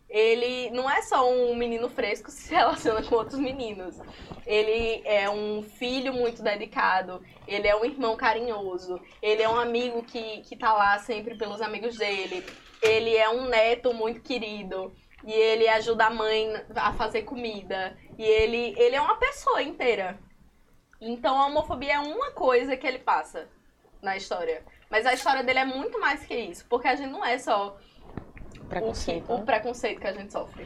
Ele 0.09 0.69
não 0.69 0.89
é 0.89 1.01
só 1.01 1.27
um 1.29 1.55
menino 1.55 1.89
fresco 1.89 2.29
se 2.31 2.53
relaciona 2.53 3.03
com 3.03 3.15
outros 3.15 3.39
meninos. 3.39 3.99
Ele 4.45 5.01
é 5.05 5.29
um 5.29 5.63
filho 5.63 6.13
muito 6.13 6.43
dedicado, 6.43 7.23
ele 7.47 7.67
é 7.67 7.75
um 7.75 7.83
irmão 7.83 8.15
carinhoso, 8.15 9.01
ele 9.21 9.41
é 9.41 9.49
um 9.49 9.57
amigo 9.57 10.03
que, 10.03 10.41
que 10.41 10.55
tá 10.55 10.73
lá 10.73 10.99
sempre 10.99 11.35
pelos 11.35 11.61
amigos 11.61 11.97
dele, 11.97 12.45
ele 12.81 13.15
é 13.15 13.29
um 13.29 13.47
neto 13.47 13.93
muito 13.93 14.21
querido, 14.21 14.93
e 15.25 15.31
ele 15.31 15.67
ajuda 15.67 16.05
a 16.05 16.09
mãe 16.09 16.53
a 16.75 16.93
fazer 16.93 17.23
comida, 17.23 17.97
E 18.17 18.23
ele, 18.23 18.75
ele 18.77 18.95
é 18.95 19.01
uma 19.01 19.15
pessoa 19.15 19.61
inteira. 19.61 20.19
Então 21.05 21.39
a 21.39 21.47
homofobia 21.47 21.95
é 21.95 21.99
uma 21.99 22.31
coisa 22.31 22.77
que 22.77 22.87
ele 22.87 22.99
passa 22.99 23.47
na 24.01 24.15
história. 24.15 24.63
Mas 24.89 25.05
a 25.05 25.13
história 25.13 25.43
dele 25.43 25.59
é 25.59 25.65
muito 25.65 25.99
mais 25.99 26.25
que 26.25 26.33
isso. 26.35 26.65
Porque 26.69 26.87
a 26.87 26.95
gente 26.95 27.11
não 27.11 27.25
é 27.25 27.37
só 27.37 27.77
o, 28.59 28.65
Preconceito. 28.65 29.25
que- 29.25 29.31
o 29.33 29.37
né? 29.39 29.43
preconceito 29.43 29.99
que 29.99 30.07
a 30.07 30.13
gente 30.13 30.31
sofre. 30.31 30.65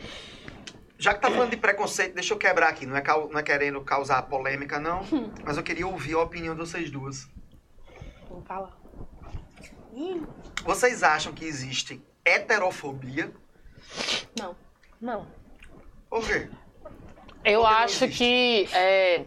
Já 1.00 1.14
que 1.14 1.22
tá 1.22 1.30
falando 1.30 1.52
de 1.52 1.58
preconceito, 1.58 2.14
deixa 2.14 2.34
eu 2.34 2.38
quebrar 2.38 2.70
aqui. 2.70 2.86
Não 2.86 2.96
é, 2.98 3.04
não 3.32 3.40
é 3.40 3.44
querendo 3.44 3.82
causar 3.82 4.22
polêmica, 4.24 4.80
não. 4.80 5.02
Mas 5.44 5.58
eu 5.58 5.64
queria 5.64 5.88
ouvir 5.88 6.14
a 6.14 6.20
opinião 6.22 6.54
de 6.54 6.60
vocês 6.60 6.90
duas. 6.92 7.28
Vamos 8.30 8.46
falar. 8.48 8.76
Vocês 10.64 11.02
acham 11.02 11.34
que 11.34 11.46
existe 11.46 12.02
heterofobia? 12.24 13.32
Não. 14.40 14.56
Não. 15.02 15.28
Por 16.10 16.26
quê? 16.26 16.50
Eu 17.44 17.62
Porque 17.62 17.76
acho 17.76 18.08
que 18.10 18.68
é, 18.74 19.24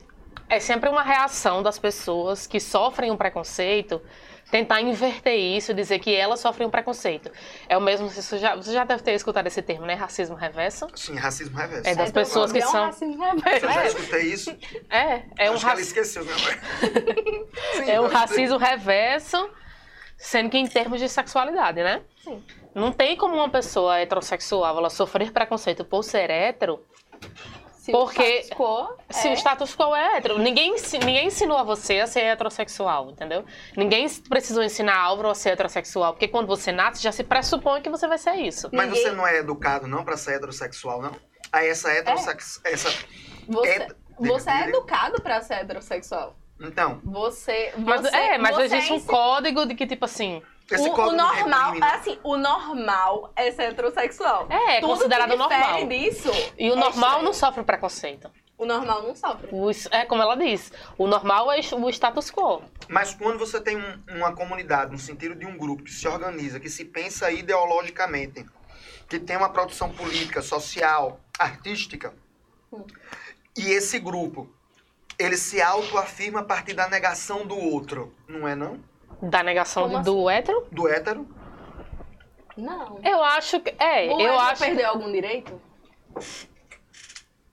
é 0.51 0.61
sempre 0.61 0.91
uma 0.91 1.03
reação 1.03 1.63
das 1.63 1.79
pessoas 1.79 2.47
que 2.47 2.61
sofrem 2.61 3.11
um 3.11 3.17
preconceito 3.17 4.03
tentar 4.51 4.81
inverter 4.81 5.39
isso 5.39 5.73
dizer 5.73 6.01
que 6.01 6.13
elas 6.13 6.41
sofrem 6.41 6.67
um 6.67 6.71
preconceito. 6.71 7.31
É 7.69 7.77
o 7.77 7.81
mesmo, 7.81 8.09
você 8.11 8.37
já, 8.37 8.57
você 8.57 8.73
já 8.73 8.85
deve 8.85 9.01
ter 9.03 9.13
escutado 9.13 9.47
esse 9.47 9.63
termo, 9.63 9.87
né? 9.87 9.95
Racismo 9.95 10.35
reverso. 10.35 10.89
Sim, 10.97 11.15
racismo 11.15 11.57
reverso. 11.57 11.89
É 11.89 11.95
das 11.95 12.11
pessoas 12.11 12.51
que 12.51 12.61
são- 12.61 12.77
É 12.77 12.83
um 12.83 12.87
racismo 12.87 13.25
reverso. 13.25 13.67
Eu 13.67 13.73
já 13.73 13.87
escutei 13.87 14.23
isso. 14.23 14.51
É, 14.91 15.23
é 15.39 15.51
um, 15.53 15.57
que 15.57 15.65
ela 15.65 15.81
esqueceu, 15.81 16.25
né? 16.25 16.33
Sim, 17.77 17.91
é 17.91 18.01
um 18.01 18.09
racismo 18.09 18.59
reverso, 18.59 19.49
sendo 20.19 20.51
que 20.51 20.59
em 20.59 20.67
termos 20.67 20.99
de 20.99 21.09
sexualidade, 21.09 21.81
né? 21.81 22.03
Sim. 22.25 22.43
Não 22.75 22.91
tem 22.91 23.17
como 23.17 23.37
uma 23.37 23.49
pessoa 23.49 24.01
heterossexual 24.01 24.77
ela 24.77 24.91
sofrer 24.91 25.31
preconceito 25.31 25.85
por 25.85 26.03
ser 26.03 26.29
hétero 26.29 26.85
Se 27.81 27.93
Porque 27.93 28.21
o 28.23 28.41
status 28.43 28.51
quo 28.59 28.97
Se 29.09 29.29
é- 29.29 29.31
o 29.31 29.35
status 29.35 29.75
quo 29.75 29.97
é 29.97 30.17
hétero, 30.19 30.39
ninguém, 30.39 30.75
ninguém 31.03 31.27
ensinou 31.29 31.57
a 31.57 31.63
você 31.63 32.01
a 32.01 32.07
ser 32.07 32.21
heterossexual, 32.25 33.11
entendeu? 33.11 33.43
Ninguém 33.75 34.07
precisou 34.29 34.63
ensinar 34.63 34.97
a 34.97 35.01
Álvaro 35.01 35.31
a 35.31 35.35
ser 35.35 35.51
heterossexual, 35.51 36.13
porque 36.13 36.29
quando 36.29 36.47
você 36.47 36.71
nasce 36.73 37.03
já 37.03 37.11
se 37.11 37.25
pressupõe 37.25 37.81
que 37.81 37.89
você 37.89 38.07
vai 38.07 38.19
ser 38.19 38.35
isso. 38.35 38.69
Mas 38.71 38.87
Ninguém- 38.89 39.03
você 39.03 39.13
não 39.13 39.27
é 39.27 39.39
educado, 39.39 39.87
não, 39.87 40.05
pra 40.05 40.19
ser 40.19 40.35
heterossexual, 40.35 41.01
não? 41.01 41.17
Aí 41.51 41.69
essa 41.69 41.91
heterosex... 41.91 42.61
Essa... 42.65 42.91
Você, 43.49 43.69
É- 43.71 43.89
você 44.19 44.51
é 44.51 44.69
educado 44.69 45.23
pra 45.23 45.41
ser 45.41 45.55
heterossexual. 45.55 46.37
Então, 46.61 47.01
Você. 47.03 47.73
Mas, 47.79 48.03
você 48.03 48.15
é, 48.15 48.37
mas 48.37 48.59
existe 48.59 48.93
um 48.93 48.97
ensi- 48.97 49.07
código 49.07 49.65
de 49.65 49.75
que, 49.75 49.87
tipo 49.87 50.05
assim. 50.05 50.43
Esse 50.75 50.89
o, 50.89 50.93
o 50.93 51.13
normal, 51.13 51.73
reprime, 51.73 51.81
né? 51.81 51.93
assim, 51.95 52.19
o 52.23 52.37
normal 52.37 53.33
é 53.37 53.51
ser 53.51 53.63
heterossexual. 53.65 54.47
É, 54.51 54.77
é 54.77 54.81
Tudo 54.81 54.91
considerado 54.95 55.31
que 55.31 55.37
normal. 55.37 55.87
disso. 55.87 56.31
E 56.59 56.71
o 56.71 56.75
é 56.75 56.77
normal 56.77 56.91
estranho. 56.93 57.23
não 57.25 57.33
sofre 57.33 57.65
preconceito. 57.65 58.31
O 58.57 58.67
normal 58.67 59.03
não 59.03 59.17
sofre. 59.17 59.49
O 59.51 59.71
é 59.91 60.05
como 60.05 60.21
ela 60.23 60.37
diz, 60.37 60.71
o 60.99 61.07
normal 61.07 61.51
é 61.51 61.61
o 61.61 61.89
status 61.91 62.31
quo. 62.31 62.63
Mas 62.89 63.15
quando 63.15 63.39
você 63.39 63.59
tem 63.61 63.77
um- 63.79 64.03
uma 64.17 64.35
comunidade, 64.35 64.93
no 64.93 64.99
sentido 64.99 65.35
de 65.35 65.47
um 65.47 65.57
grupo 65.57 65.83
que 65.83 65.91
se 65.91 66.07
organiza, 66.07 66.61
que 66.61 66.69
se 66.69 66.85
pensa 66.85 67.31
ideologicamente, 67.31 68.45
que 69.09 69.19
tem 69.19 69.37
uma 69.37 69.49
produção 69.49 69.89
política, 69.91 70.43
social, 70.43 71.21
artística, 71.39 72.13
Hum. 72.73 72.85
e 73.57 73.71
esse 73.71 73.99
grupo, 73.99 74.49
ele 75.19 75.37
se 75.37 75.61
autoafirma 75.61 76.41
a 76.41 76.45
partir 76.45 76.75
da 76.75 76.87
negação 76.89 77.47
do 77.47 77.57
outro, 77.59 78.15
não 78.29 78.47
é 78.47 78.55
não? 78.55 78.79
Da 79.23 79.43
negação 79.43 79.85
Como 79.85 80.03
do 80.03 80.31
hétero. 80.31 80.67
Do 80.73 80.89
hétero? 80.89 81.29
Não. 82.57 83.01
Eu 83.05 83.23
acho 83.23 83.61
que. 83.61 83.75
É, 83.79 84.07
o 84.13 84.21
eu 84.21 84.39
acho. 84.39 84.63
perdeu 84.63 84.89
algum 84.89 85.11
direito? 85.11 85.61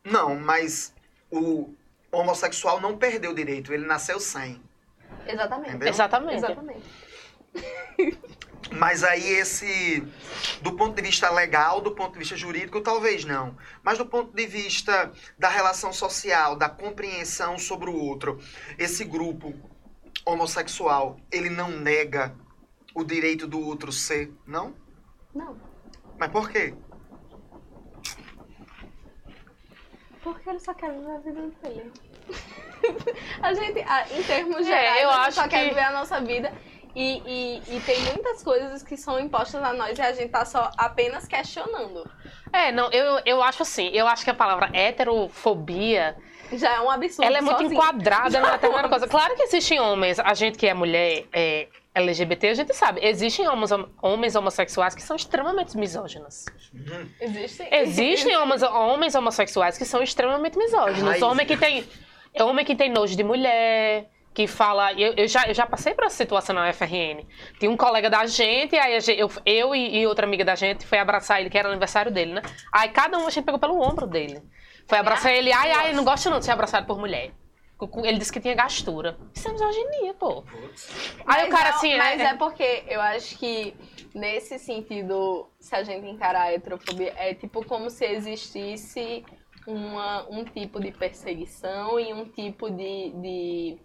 Não, 0.04 0.36
mas 0.36 0.94
o 1.30 1.74
homossexual 2.12 2.80
não 2.80 2.98
perdeu 2.98 3.34
direito, 3.34 3.74
ele 3.74 3.86
nasceu 3.86 4.20
sem. 4.20 4.62
Exatamente. 5.26 5.70
Entendeu? 5.70 5.90
Exatamente. 5.90 6.38
Exatamente. 6.38 6.84
Mas 8.72 9.04
aí 9.04 9.26
esse, 9.26 10.06
do 10.62 10.74
ponto 10.74 10.96
de 10.96 11.02
vista 11.02 11.30
legal, 11.30 11.80
do 11.80 11.92
ponto 11.92 12.14
de 12.14 12.20
vista 12.20 12.36
jurídico, 12.36 12.82
talvez 12.82 13.24
não. 13.24 13.56
Mas 13.82 13.98
do 13.98 14.06
ponto 14.06 14.36
de 14.36 14.46
vista 14.46 15.12
da 15.38 15.48
relação 15.48 15.94
social, 15.94 16.56
da 16.56 16.68
compreensão 16.68 17.58
sobre 17.58 17.90
o 17.90 17.96
outro, 17.96 18.40
esse 18.78 19.06
grupo 19.06 19.54
homossexual, 20.32 21.18
ele 21.32 21.50
não 21.50 21.70
nega 21.70 22.36
o 22.94 23.04
direito 23.04 23.48
do 23.48 23.60
outro 23.66 23.92
ser, 23.92 24.32
não? 24.46 24.76
Não. 25.34 25.58
Mas 26.20 26.30
por 26.32 26.50
quê? 26.50 26.74
Porque 30.24 30.50
ele 30.50 30.60
só 30.60 30.74
quer 30.74 30.92
viver 30.92 31.12
a 31.12 31.18
vida 31.20 31.42
dele. 31.64 31.92
a 33.42 33.54
gente, 33.54 33.80
ah, 33.88 34.06
em 34.12 34.24
termos 34.24 34.58
É, 34.58 34.64
gerais, 34.64 35.02
eu 35.04 35.10
a 35.10 35.14
gente 35.14 35.28
acho 35.28 35.36
só 35.42 35.48
quer 35.48 35.64
que- 35.64 35.70
viver 35.70 35.84
a 35.84 35.92
nossa 35.92 36.20
vida. 36.20 36.52
E, 36.96 37.22
e, 37.26 37.78
e 37.78 37.80
tem 37.82 38.02
muitas 38.06 38.42
coisas 38.44 38.82
que 38.82 38.98
são 38.98 39.20
impostas 39.20 39.62
a 39.64 39.72
nós 39.72 39.98
e 39.98 40.02
a 40.02 40.12
gente 40.14 40.30
tá 40.32 40.44
só 40.44 40.72
apenas 40.76 41.28
questionando. 41.28 42.10
É, 42.52 42.72
não, 42.72 42.90
eu, 42.92 43.22
eu 43.24 43.44
acho 43.44 43.62
assim, 43.62 43.90
eu 43.90 44.08
acho 44.08 44.24
que 44.24 44.32
a 44.32 44.34
palavra 44.34 44.76
heterofobia 44.76 46.18
Já 46.54 46.76
é 46.76 46.82
um 46.82 46.90
absurdo. 46.90 47.26
Ela 47.28 47.38
é 47.40 47.42
muito 47.42 47.58
sozinho. 47.62 47.74
enquadrada 47.74 48.40
numa 48.40 48.52
determinada 48.52 48.90
coisa. 48.90 49.08
Claro 49.10 49.36
que 49.36 49.44
existem 49.44 49.80
homens, 49.80 50.20
a 50.20 50.34
gente 50.34 50.58
que 50.58 50.68
é 50.68 50.74
mulher 50.74 51.26
é, 51.34 51.68
LGBT, 51.96 52.50
a 52.50 52.54
gente 52.54 52.74
sabe, 52.74 53.00
existem 53.04 53.48
homens, 53.48 53.72
homens 54.02 54.36
homossexuais 54.36 54.94
que 54.94 55.02
são 55.02 55.16
extremamente 55.16 55.76
misóginos. 55.78 56.46
Uhum. 56.74 57.10
Existe. 57.20 57.68
Existem 57.72 58.38
homens, 58.38 58.62
homens 58.64 59.16
homossexuais 59.16 59.78
que 59.78 59.86
são 59.86 60.02
extremamente 60.04 60.58
misóginos. 60.58 61.02
Raiz. 61.10 61.22
Homem 61.24 61.46
que 61.46 61.58
tem, 61.58 61.88
homem 62.40 62.64
que 62.66 62.76
tem 62.76 62.92
nojo 62.92 63.16
de 63.16 63.24
mulher, 63.24 64.10
que 64.34 64.46
fala. 64.46 64.94
Eu, 64.94 65.14
eu 65.18 65.28
já, 65.28 65.46
eu 65.48 65.54
já 65.56 65.66
passei 65.66 65.96
por 65.96 66.06
essa 66.06 66.16
situação 66.18 66.54
na 66.56 66.70
UFRN. 66.70 67.26
Tinha 67.60 67.72
um 67.72 67.76
colega 67.78 68.08
da 68.10 68.26
gente, 68.28 68.76
aí 68.78 68.96
a 68.96 69.00
gente- 69.00 69.20
eu, 69.20 69.32
eu 69.44 69.74
e, 69.74 69.98
e 70.02 70.06
outra 70.06 70.28
amiga 70.28 70.46
da 70.46 70.54
gente 70.54 70.86
foi 70.86 71.00
abraçar 71.00 71.42
ele, 71.42 71.50
que 71.50 71.58
era 71.58 71.68
aniversário 71.68 72.12
dele, 72.12 72.34
né? 72.34 72.42
Aí 72.72 72.90
cada 72.90 73.18
um 73.18 73.26
a 73.26 73.30
gente 73.32 73.44
pegou 73.46 73.60
pelo 73.60 73.82
ombro 73.82 74.06
dele. 74.06 74.40
Foi 74.88 74.98
abraçar 74.98 75.34
ele, 75.34 75.52
ai, 75.52 75.72
ai, 75.72 75.94
não 75.94 76.04
gosto 76.04 76.30
não 76.30 76.40
de 76.40 76.46
ser 76.46 76.52
abraçado 76.52 76.86
por 76.86 76.98
mulher. 76.98 77.32
Ele 78.04 78.18
disse 78.18 78.32
que 78.34 78.40
tinha 78.40 78.56
gastura. 78.56 79.18
Isso 79.36 79.48
é 79.48 79.52
misoginia, 79.52 80.14
pô. 80.16 80.44
Aí 81.28 81.48
o 81.48 81.50
cara 81.52 81.70
é- 81.70 81.72
assim, 81.74 81.96
Mas 81.98 82.20
é, 82.20 82.24
é 82.24 82.34
porque 82.34 82.84
eu 82.88 83.00
acho 83.00 83.38
que 83.38 83.76
nesse 84.16 84.58
sentido, 84.58 85.48
se 85.60 85.76
a 85.76 85.84
gente 85.84 86.08
encarar 86.08 86.44
a 86.44 86.54
heterofobia, 86.54 87.14
é 87.16 87.36
tipo 87.36 87.64
como 87.66 87.90
se 87.92 88.04
existisse 88.06 89.24
uma, 89.68 90.26
um 90.30 90.44
tipo 90.44 90.80
de 90.80 90.92
perseguição 90.92 92.00
e 92.00 92.14
um 92.14 92.26
tipo 92.26 92.70
de. 92.72 93.12
de, 93.12 93.78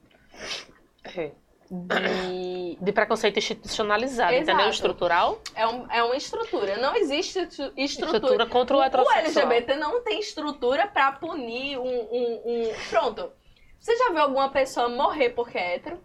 é, 1.04 1.32
de- 1.72 2.76
de 2.80 2.92
preconceito 2.92 3.38
institucionalizado, 3.38 4.32
Exato. 4.34 4.50
entendeu? 4.50 4.70
Estrutural. 4.70 5.40
é, 5.54 5.66
um- 5.66 5.90
é 5.90 6.02
uma 6.02 6.16
estrutura. 6.16 6.76
Não 6.76 6.94
existe 6.94 7.38
estru- 7.38 7.72
estrutura. 7.76 8.16
Estrutura 8.16 8.46
contra 8.46 8.76
o 8.76 8.80
O 8.80 8.82
heterossexual. 8.82 9.22
LGBT 9.46 9.76
não 9.76 10.02
tem 10.02 10.20
estrutura 10.20 10.86
pra 10.86 11.12
punir 11.12 11.78
um, 11.78 11.84
um, 11.84 12.42
um- 12.44 12.72
Pronto. 12.90 13.32
Você 13.80 13.96
já 13.96 14.10
viu 14.10 14.20
alguma 14.20 14.50
pessoa 14.50 14.88
morrer 14.88 15.30
porque 15.30 15.56
é 15.58 15.74
hétero? 15.76 15.98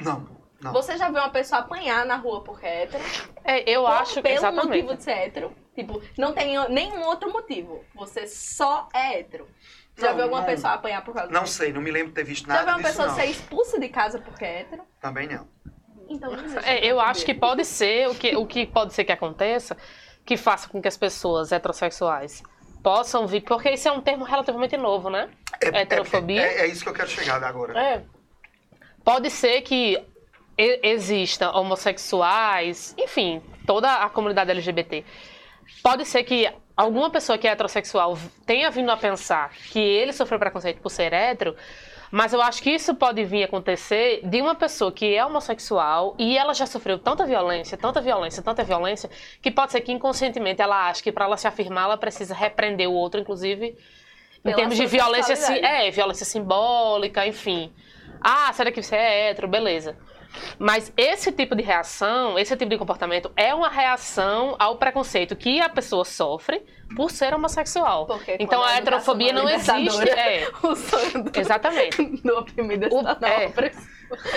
Não, 0.00 0.26
não. 0.60 0.72
Você 0.72 0.96
já 0.96 1.08
viu 1.10 1.18
uma 1.20 1.30
pessoa 1.30 1.60
apanhar 1.60 2.06
na 2.06 2.16
rua 2.16 2.42
porque 2.42 2.66
é 2.66 2.82
hétero? 2.84 3.04
É, 3.44 3.68
eu 3.70 3.82
Por- 3.82 3.90
acho 3.92 4.14
que 4.14 4.22
pelo 4.22 4.34
exatamente. 4.36 4.66
motivo 4.66 4.96
de 4.96 5.02
ser 5.04 5.12
hétero. 5.12 5.52
Tipo, 5.74 6.02
não 6.16 6.32
tem 6.32 6.58
nenhum 6.70 7.04
outro 7.04 7.30
motivo. 7.32 7.84
Você 7.94 8.26
só 8.26 8.88
é 8.94 9.20
hétero. 9.20 9.46
Já 9.98 10.08
Não, 10.08 10.14
viu 10.14 10.22
alguma 10.24 10.40
não. 10.42 10.46
pessoa 10.46 10.74
apanhar 10.74 11.04
por 11.04 11.12
causa 11.14 11.32
Não 11.32 11.42
disso? 11.42 11.54
sei, 11.54 11.72
não 11.72 11.80
me 11.80 11.90
lembro 11.90 12.08
de 12.08 12.14
ter 12.14 12.24
visto 12.24 12.46
Já 12.46 12.54
nada 12.54 12.66
viu 12.72 12.74
uma 12.76 12.88
pessoa 12.88 13.08
não. 13.08 13.14
ser 13.14 13.24
expulsa 13.26 13.80
de 13.80 13.88
casa 13.88 14.18
porque 14.20 14.44
é 14.44 14.60
hétero? 14.60 14.82
Também 15.00 15.26
não. 15.28 15.48
Então 16.08 16.30
não 16.30 16.44
existe. 16.44 16.64
É, 16.68 16.86
eu 16.86 17.00
acho 17.00 17.24
que 17.24 17.34
pode 17.34 17.64
ser, 17.64 18.08
o 18.08 18.14
que, 18.14 18.36
o 18.36 18.46
que 18.46 18.66
pode 18.66 18.94
ser 18.94 19.04
que 19.04 19.12
aconteça, 19.12 19.76
que 20.24 20.36
faça 20.36 20.68
com 20.68 20.80
que 20.80 20.88
as 20.88 20.96
pessoas 20.96 21.52
heterossexuais 21.52 22.42
possam 22.82 23.26
vir, 23.26 23.40
porque 23.42 23.70
isso 23.70 23.88
é 23.88 23.92
um 23.92 24.00
termo 24.00 24.24
relativamente 24.24 24.76
novo, 24.76 25.10
né? 25.10 25.28
É, 25.60 25.80
Heterofobia? 25.80 26.40
É, 26.40 26.60
é 26.60 26.66
isso 26.68 26.82
que 26.84 26.88
eu 26.88 26.94
quero 26.94 27.08
chegar 27.08 27.42
agora. 27.42 27.78
É. 27.78 28.04
Pode 29.04 29.30
ser 29.30 29.62
que 29.62 30.00
e- 30.56 30.80
exista 30.82 31.50
homossexuais, 31.50 32.94
enfim, 32.96 33.42
toda 33.66 33.92
a 33.92 34.08
comunidade 34.08 34.50
LGBT. 34.50 35.04
Pode 35.82 36.04
ser 36.04 36.22
que 36.24 36.50
alguma 36.78 37.10
pessoa 37.10 37.36
que 37.36 37.48
é 37.48 37.50
heterossexual 37.50 38.16
tenha 38.46 38.70
vindo 38.70 38.88
a 38.90 38.96
pensar 38.96 39.50
que 39.72 39.80
ele 39.80 40.12
sofreu 40.12 40.38
preconceito 40.38 40.80
por 40.80 40.90
ser 40.90 41.12
hétero, 41.12 41.56
mas 42.08 42.32
eu 42.32 42.40
acho 42.40 42.62
que 42.62 42.70
isso 42.70 42.94
pode 42.94 43.24
vir 43.24 43.42
a 43.42 43.46
acontecer 43.46 44.20
de 44.22 44.40
uma 44.40 44.54
pessoa 44.54 44.92
que 44.92 45.12
é 45.12 45.26
homossexual 45.26 46.14
e 46.16 46.38
ela 46.38 46.54
já 46.54 46.66
sofreu 46.66 46.96
tanta 46.96 47.26
violência, 47.26 47.76
tanta 47.76 48.00
violência, 48.00 48.40
tanta 48.44 48.62
violência, 48.62 49.10
que 49.42 49.50
pode 49.50 49.72
ser 49.72 49.80
que 49.80 49.90
inconscientemente 49.90 50.62
ela 50.62 50.88
ache 50.88 51.02
que 51.02 51.10
para 51.10 51.24
ela 51.24 51.36
se 51.36 51.48
afirmar 51.48 51.84
ela 51.86 51.96
precisa 51.96 52.32
repreender 52.32 52.88
o 52.88 52.92
outro, 52.92 53.20
inclusive 53.20 53.76
em 54.44 54.52
termos 54.54 54.76
de 54.76 54.86
violência, 54.86 55.34
é, 55.58 55.90
violência 55.90 56.24
simbólica, 56.24 57.26
enfim. 57.26 57.72
Ah, 58.20 58.52
será 58.52 58.70
que 58.70 58.80
você 58.80 58.94
é 58.94 59.30
hétero? 59.30 59.48
Beleza. 59.48 59.96
Mas 60.58 60.92
esse 60.96 61.32
tipo 61.32 61.54
de 61.56 61.62
reação, 61.62 62.38
esse 62.38 62.56
tipo 62.56 62.70
de 62.70 62.78
comportamento 62.78 63.30
é 63.36 63.54
uma 63.54 63.68
reação 63.68 64.54
ao 64.58 64.76
preconceito 64.76 65.34
que 65.34 65.60
a 65.60 65.68
pessoa 65.68 66.04
sofre 66.04 66.62
por 66.96 67.10
ser 67.10 67.34
homossexual. 67.34 68.06
Porque 68.06 68.36
então 68.38 68.62
a 68.62 68.78
educação 68.78 69.14
heterofobia 69.14 69.32
não 69.32 69.48
existe. 69.48 70.08
É, 70.10 70.48
O 70.62 70.74
sonho 70.76 71.24
do, 71.24 71.38
exatamente. 71.40 72.02
do 72.22 72.38
oprimido 72.38 72.88
O- 72.94 73.00
está 73.00 73.16
na 73.20 73.28
é. 73.28 73.52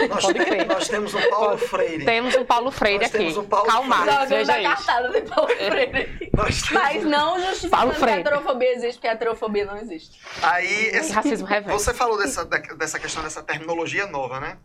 Nós, 0.09 0.25
Pode 0.25 0.39
crer. 0.43 0.67
nós 0.67 0.87
temos 0.89 1.13
um 1.13 1.29
Paulo 1.29 1.57
Freire. 1.57 2.03
Temos 2.03 2.35
um 2.35 2.43
Paulo 2.43 2.71
Freire 2.71 2.99
Nós 2.99 3.07
aqui. 3.07 3.17
temos 3.19 3.37
um 3.37 3.45
Paulo 3.45 3.67
Karl 3.67 3.83
Freire. 3.85 4.27
Veja 4.27 4.53
a 4.53 4.59
isso. 4.61 4.85
cartada 4.85 5.09
de 5.21 5.21
Paulo 5.29 5.47
Freire. 5.49 6.29
Nós 6.35 6.61
temos- 6.61 6.71
Mas 6.83 7.03
não 7.05 7.39
justificando 7.39 7.89
que 7.89 7.95
a 7.95 7.99
Freire. 7.99 8.19
heterofobia 8.19 8.73
existe, 8.73 8.93
porque 8.95 9.07
a 9.07 9.11
heterofobia 9.13 9.63
não 9.65 9.77
existe. 9.77 10.19
Aí, 10.41 10.87
esse- 10.87 11.13
Racismo 11.13 11.47
reverso. 11.47 11.79
você 11.79 11.93
falou 11.93 12.17
dessa, 12.17 12.43
dessa 12.43 12.99
questão 12.99 13.23
dessa 13.23 13.41
terminologia 13.41 14.07
nova, 14.07 14.41
né? 14.41 14.57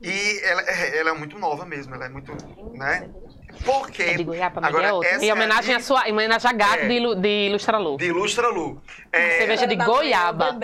E 0.00 0.40
ela, 0.42 0.62
é- 0.62 0.98
ela 0.98 1.10
é 1.10 1.12
muito 1.14 1.38
nova 1.38 1.64
mesmo, 1.64 1.94
ela 1.94 2.06
é 2.06 2.08
muito, 2.08 2.32
né? 2.76 3.08
Porque 3.64 4.02
É 4.02 4.14
de 4.14 4.24
Goiaba, 4.24 4.60
mas 4.60 4.68
agora 4.70 4.88
é 4.88 4.92
outra. 4.92 5.24
Em 5.24 5.28
é 5.28 5.32
homenagem 5.32 5.74
a 5.76 5.80
sua, 5.80 6.08
em 6.08 6.12
homenagem 6.12 6.50
a 6.50 6.52
gato 6.52 6.80
É. 6.80 6.88
de, 6.88 6.94
Ilu- 6.94 7.14
de 7.14 7.28
Ilustra 7.48 7.78
Lu. 7.78 7.96
de 7.96 8.06
Ilustra 8.06 8.48
Lu. 8.48 8.82
É, 9.12 9.38
Cerveja 9.38 9.66
de 9.66 9.76
tá 9.76 9.84
goiaba. 9.84 10.58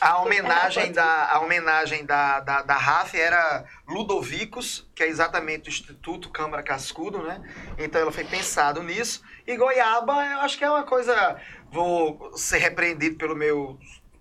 A 0.00 0.22
homenagem 0.22 0.90
da, 0.90 1.30
a 1.32 1.40
homenagem 1.40 2.04
da, 2.06 2.40
da, 2.40 2.62
da 2.62 2.76
RAF 2.76 3.14
era 3.14 3.64
Ludovicos, 3.86 4.88
que 4.94 5.02
é 5.02 5.06
exatamente 5.08 5.68
o 5.68 5.70
Instituto 5.70 6.30
Câmara 6.30 6.62
Cascudo, 6.62 7.22
né? 7.22 7.42
Então 7.78 8.00
ela 8.00 8.10
foi 8.10 8.24
pensado 8.24 8.82
nisso. 8.82 9.22
E 9.46 9.54
goiaba, 9.56 10.24
eu 10.24 10.40
acho 10.40 10.56
que 10.56 10.64
é 10.64 10.70
uma 10.70 10.84
coisa. 10.84 11.36
Vou 11.70 12.32
ser 12.36 12.58
repreendido 12.58 13.16
pelo 13.16 13.36
meu. 13.36 13.78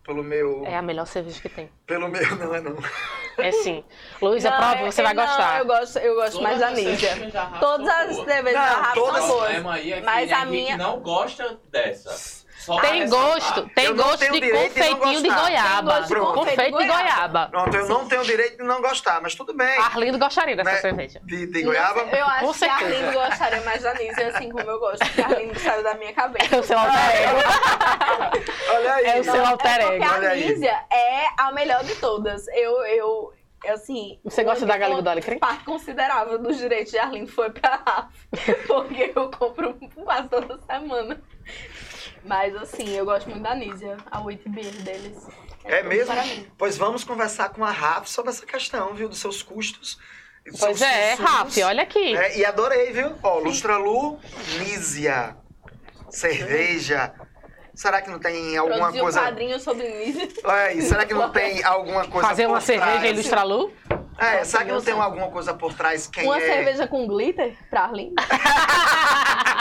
Pelo 0.10 0.24
meu. 0.24 0.64
É 0.66 0.76
a 0.76 0.82
melhor 0.82 1.06
cerveja 1.06 1.40
que 1.40 1.48
tem. 1.50 1.70
Pelo 1.86 2.08
meu. 2.10 2.36
Não 2.36 2.56
é 2.56 2.62
não. 2.62 2.76
É 3.38 3.52
sim. 3.52 3.84
Luísa, 4.20 4.52
prova, 4.52 4.78
é- 4.78 4.92
você 4.92 5.04
vai 5.04 5.14
não, 5.14 5.24
gostar. 5.24 5.60
eu 5.60 5.66
gosto, 5.68 6.00
eu 6.00 6.16
gosto 6.16 6.42
mais 6.42 6.60
da 6.60 6.72
Todas 6.72 7.44
Rafa 7.44 7.60
Todas 7.60 7.88
as 7.88 8.16
cervejas 8.26 8.54
da 8.60 8.66
Rafa 8.74 8.94
são 9.22 9.28
boas. 9.28 9.52
é 9.92 10.02
Mas 10.02 10.32
a 10.32 10.46
minha. 10.46 10.78
não 10.78 11.00
gosta 11.00 11.60
dessa. 11.70 12.39
Só 12.70 12.80
Tem 12.82 13.10
gosto, 13.10 13.70
tem 13.74 13.96
gosto 13.96 14.32
de 14.32 14.52
confeitinho 14.52 15.24
de 15.24 15.30
goiaba. 15.30 15.94
Tem 16.06 16.14
gosto 16.14 16.14
de 16.14 16.20
Confeito 16.40 16.78
de 16.78 16.86
goiaba. 16.88 17.48
Pronto, 17.50 17.76
eu 17.76 17.88
não 17.90 18.08
tenho 18.08 18.24
direito 18.24 18.58
de 18.58 18.64
não 18.64 18.80
gostar, 18.80 19.20
mas 19.22 19.34
tudo 19.34 19.56
bem. 19.56 19.76
Arlindo 19.80 20.20
gostaria 20.20 20.56
dessa 20.56 20.72
Né? 20.72 20.78
cerveja. 20.78 21.20
De, 21.24 21.48
de 21.48 21.64
goiaba. 21.64 22.02
Eu 22.16 22.26
acho 22.26 22.46
Com 22.46 22.54
que 22.54 22.66
a 22.66 22.70
certeza. 22.78 22.96
Arlindo 22.96 23.12
gostaria 23.14 23.62
mais 23.62 23.82
da 23.82 23.94
Nízia, 23.96 24.28
assim 24.28 24.50
como 24.52 24.70
eu 24.70 24.80
gosto, 24.80 25.00
porque 25.04 25.22
a 25.22 25.26
Arlindo 25.26 25.60
saiu 25.60 25.84
da 25.84 25.96
minha 25.96 26.14
cabeça. 26.14 26.56
É 26.56 26.60
o 26.60 26.64
seu 26.64 26.78
alter 26.78 27.00
ego. 27.22 27.40
Olha 28.76 28.94
aí. 28.94 29.06
É 29.06 29.20
o 29.20 29.24
seu 29.24 29.46
alter 29.46 29.72
é 29.80 29.84
ego. 29.96 30.04
porque 30.06 30.16
olha 30.16 30.32
a. 30.32 30.36
Nízia 30.36 30.80
é 30.92 31.26
a 31.40 31.52
melhor 31.52 31.84
de 31.84 31.96
todas. 31.96 32.48
Eu, 32.50 32.86
eu, 32.86 33.34
assim... 33.74 34.20
Você 34.24 34.44
gosta 34.44 34.66
da 34.68 34.78
galinha 34.78 35.02
do 35.02 35.10
alecrim? 35.10 35.40
Parte 35.40 35.64
considerável 35.64 36.38
dos 36.38 36.58
direitos 36.58 36.92
de 36.92 37.00
Arlindo 37.00 37.32
foi 37.32 37.50
pra 37.50 37.82
Rafa, 37.84 38.10
porque 38.68 39.12
eu 39.16 39.32
compro 39.32 39.74
quase 40.04 40.30
toda 40.30 40.60
semana. 40.70 41.20
Mas, 42.26 42.56
assim, 42.56 42.90
eu 42.96 43.06
gosto 43.06 43.30
muito 43.30 43.42
da 43.44 43.56
Nízia, 43.56 43.98
a 44.12 44.22
wheat 44.22 44.48
beer 44.50 44.72
deles. 44.84 45.26
É 45.66 45.78
tudo 45.78 45.90
mesmo? 45.90 46.14
Para 46.14 46.24
mim. 46.26 46.48
Pois 46.58 46.78
vamos 46.78 47.04
conversar 47.04 47.50
com 47.50 47.64
a 47.64 47.72
RAF 47.72 48.10
sobre 48.10 48.32
essa 48.32 48.46
questão, 48.46 48.94
viu? 48.94 49.08
Dos 49.10 49.20
seus 49.20 49.42
custos. 49.44 49.98
dos 50.46 50.60
Pois 50.60 50.78
seus 50.78 50.82
é, 50.90 51.14
insumos. 51.14 51.32
Raf, 51.32 51.58
olha 51.64 51.84
aqui. 51.84 52.16
É, 52.16 52.38
e 52.38 52.46
adorei, 52.46 52.92
viu? 52.92 53.14
Ó, 53.22 53.40
Lustralu, 53.40 54.20
Nízia, 54.60 55.36
cerveja. 56.10 57.14
Será 57.74 58.02
que 58.02 58.10
não 58.10 58.20
tem 58.20 58.58
alguma 58.58 58.78
Produzi 58.78 59.00
um 59.00 59.04
coisa. 59.04 59.22
quadrinho 59.22 59.60
sobre 59.60 59.88
Nízia. 59.88 60.28
Olha 60.44 60.62
aí, 60.64 60.82
será 60.82 61.06
que 61.06 61.14
não 61.14 61.30
tem 61.32 61.64
alguma 61.64 62.06
coisa 62.08 62.28
Fazer 62.28 62.46
uma 62.48 62.58
por 62.60 62.66
cerveja 62.66 62.92
trás? 63.00 63.12
Ilustra 63.14 63.44
Lu? 63.44 63.72
É, 64.18 64.44
será 64.44 64.66
que 64.66 64.72
não 64.72 64.82
tem 64.82 64.94
alguma 64.94 65.30
coisa 65.30 65.54
por 65.54 65.74
trás? 65.74 66.06
Quem 66.08 66.26
Uma 66.26 66.38
é... 66.38 66.42
cerveja 66.42 66.88
com 66.88 67.08
glitter 67.08 67.56
pra 67.70 67.84
Arlindo. 67.84 68.16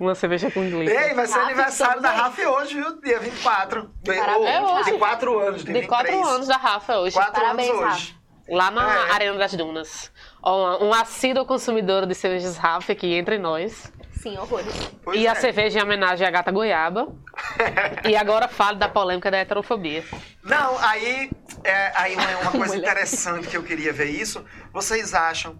Uma 0.00 0.14
cerveja 0.14 0.50
com 0.50 0.68
glitter. 0.68 1.08
Ei, 1.08 1.14
vai 1.14 1.26
ser 1.26 1.34
Rafa, 1.34 1.46
aniversário 1.46 2.02
da 2.02 2.08
estamos 2.14 2.38
aí. 2.38 2.44
RAF 2.44 2.56
hoje, 2.60 2.74
viu? 2.74 3.00
Dia 3.00 3.18
24. 3.20 3.90
De, 4.02 4.14
Parabéns, 4.14 4.60
ou- 4.60 4.74
Rafa. 4.74 4.90
de 4.92 4.98
4 4.98 5.38
anos, 5.40 5.64
de, 5.64 5.72
De 5.72 5.86
4 5.86 6.06
23. 6.12 6.34
anos 6.34 6.46
da 6.48 6.56
Rafa 6.56 6.98
hoje. 6.98 7.14
Quatro 7.14 7.32
Parabéns, 7.40 7.70
anos 7.70 7.82
hoje. 7.94 8.18
Lá 8.50 8.70
na 8.70 9.06
É. 9.08 9.10
Arena 9.12 9.36
das 9.38 9.52
Dunas. 9.54 10.10
Ó, 10.42 10.82
um 10.84 10.92
assíduo 10.94 11.44
consumidor 11.44 12.06
de 12.06 12.14
cervejas 12.14 12.56
Rafa 12.56 12.92
aqui 12.92 13.14
entre 13.14 13.38
nós. 13.38 13.92
Sim, 14.12 14.36
horrores. 14.38 14.74
Pois 15.04 15.20
e 15.20 15.28
a 15.28 15.32
é. 15.32 15.34
cerveja 15.36 15.78
em 15.78 15.82
homenagem 15.82 16.26
à 16.26 16.30
gata 16.30 16.50
goiaba. 16.50 17.08
e 18.08 18.16
agora 18.16 18.48
fale 18.48 18.78
da 18.78 18.88
polêmica 18.88 19.30
da 19.30 19.36
heterofobia. 19.38 20.02
Não, 20.42 20.76
aí, 20.78 21.30
é, 21.62 21.92
aí 21.94 22.14
uma, 22.16 22.38
uma 22.40 22.50
coisa 22.58 22.76
interessante 22.76 23.46
que 23.46 23.56
eu 23.56 23.62
queria 23.62 23.92
ver 23.92 24.06
isso. 24.10 24.44
Vocês 24.72 25.14
acham 25.14 25.58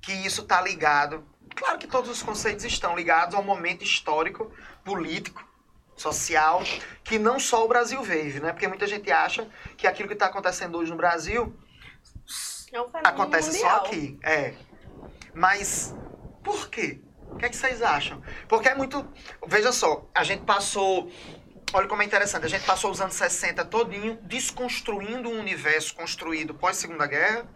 que 0.00 0.12
isso 0.12 0.42
está 0.42 0.62
ligado? 0.62 1.24
Claro 1.54 1.78
que 1.78 1.86
todos 1.86 2.10
os 2.10 2.22
conceitos 2.22 2.64
estão 2.64 2.96
ligados 2.96 3.34
ao 3.34 3.42
momento 3.42 3.82
histórico, 3.82 4.50
político, 4.84 5.44
social, 5.96 6.62
que 7.04 7.18
não 7.18 7.38
só 7.38 7.64
o 7.64 7.68
Brasil 7.68 8.02
vive, 8.02 8.40
né? 8.40 8.52
Porque 8.52 8.66
muita 8.66 8.86
gente 8.86 9.10
acha 9.10 9.46
que 9.76 9.86
aquilo 9.86 10.08
que 10.08 10.14
está 10.14 10.26
acontecendo 10.26 10.78
hoje 10.78 10.90
no 10.90 10.96
Brasil 10.96 11.54
É 12.72 12.80
um 12.80 12.86
acontece 13.04 13.52
só 13.52 13.58
mundial. 13.58 13.86
aqui. 13.86 14.18
É. 14.22 14.54
Mas 15.34 15.94
por 16.42 16.68
quê? 16.70 17.00
O 17.30 17.36
que, 17.36 17.44
é 17.46 17.48
que 17.48 17.56
vocês 17.56 17.80
acham? 17.82 18.22
Porque 18.48 18.68
é 18.68 18.74
muito. 18.74 19.06
Veja 19.46 19.70
só, 19.72 20.08
a 20.14 20.24
gente 20.24 20.42
passou. 20.44 21.10
Olha 21.72 21.86
como 21.86 22.02
é 22.02 22.04
interessante, 22.04 22.44
a 22.44 22.48
gente 22.48 22.66
passou 22.66 22.90
os 22.90 23.00
anos 23.00 23.14
60 23.14 23.64
todinho 23.66 24.18
desconstruindo 24.22 25.28
um 25.28 25.38
universo 25.38 25.94
construído 25.94 26.52
pós 26.52 26.76
Segunda 26.76 27.06
Guerra. 27.06 27.46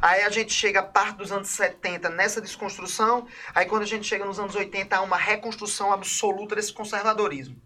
Aí 0.00 0.22
a 0.22 0.30
gente 0.30 0.52
chega 0.52 0.80
a 0.80 0.82
parte 0.82 1.18
dos 1.18 1.30
anos 1.30 1.46
70 1.48 2.10
nessa 2.10 2.40
desconstrução. 2.40 3.24
Aí 3.54 3.64
quando 3.66 3.82
a 3.82 3.86
gente 3.86 4.04
chega 4.04 4.24
nos 4.24 4.40
anos 4.40 4.56
80 4.56 4.96
há 4.96 5.00
uma 5.00 5.16
reconstrução 5.16 5.92
absoluta 5.92 6.56
desse 6.56 6.72
conservadorismo. 6.72 7.56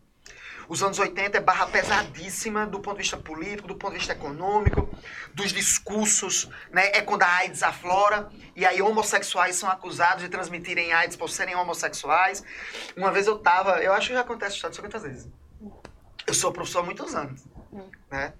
Os 0.68 0.82
anos 0.82 0.98
80 0.98 1.38
é 1.38 1.40
barra 1.40 1.66
pesadíssima 1.66 2.66
do 2.66 2.78
ponto 2.80 2.96
de 2.96 3.02
vista 3.02 3.16
político, 3.16 3.66
do 3.66 3.76
ponto 3.76 3.92
de 3.92 3.98
vista 3.98 4.12
econômico, 4.12 4.90
dos 5.32 5.50
discursos, 5.50 6.50
né? 6.70 6.90
É 6.92 7.00
quando 7.00 7.22
a 7.22 7.36
AIDS 7.36 7.62
aflora 7.62 8.28
e 8.54 8.66
aí 8.66 8.82
homossexuais 8.82 9.56
são 9.56 9.70
acusados 9.70 10.22
de 10.22 10.28
transmitirem 10.28 10.92
AIDS 10.92 11.16
por 11.16 11.30
serem 11.30 11.54
homossexuais. 11.54 12.44
Uma 12.94 13.10
vez 13.10 13.26
eu 13.26 13.38
tava, 13.38 13.82
eu 13.82 13.94
acho 13.94 14.08
que 14.08 14.14
já 14.14 14.20
acontece 14.20 14.56
isso 14.56 14.80
quantas 14.82 15.02
vezes. 15.02 15.45
Eu 16.26 16.34
sou 16.34 16.52
professor 16.52 16.80
há 16.80 16.82
muitos 16.82 17.14
anos, 17.14 17.44
né? 18.10 18.34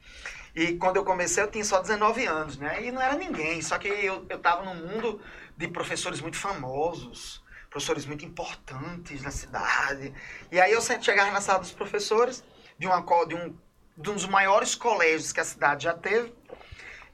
E 0.55 0.73
quando 0.75 0.97
eu 0.97 1.05
comecei 1.05 1.43
eu 1.43 1.51
tinha 1.51 1.65
só 1.65 1.81
19 1.81 2.25
anos, 2.25 2.57
né? 2.57 2.83
E 2.83 2.91
não 2.91 3.01
era 3.01 3.15
ninguém, 3.15 3.61
só 3.63 3.79
que 3.79 3.89
eu, 3.89 4.27
eu 4.29 4.39
tava 4.39 4.65
num 4.65 4.75
mundo 4.75 5.21
de 5.57 5.69
professores 5.69 6.21
muito 6.21 6.37
famosos, 6.37 7.45
professores 7.71 8.07
muito 8.07 8.25
importantes 8.25 9.23
na 9.23 9.31
cidade. 9.31 10.13
E 10.51 10.61
aí 10.61 10.73
eu 10.73 10.81
sempre 10.81 11.05
chegava 11.05 11.31
na 11.31 11.41
sala 11.41 11.61
dos 11.61 11.73
professores 11.73 12.43
de, 12.79 12.87
uma, 12.87 13.01
de, 13.27 13.35
um, 13.35 13.57
de 13.97 14.11
um 14.11 14.15
dos 14.15 14.27
maiores 14.27 14.75
colégios 14.75 15.33
que 15.33 15.41
a 15.41 15.45
cidade 15.45 15.85
já 15.85 15.95
teve. 15.95 16.35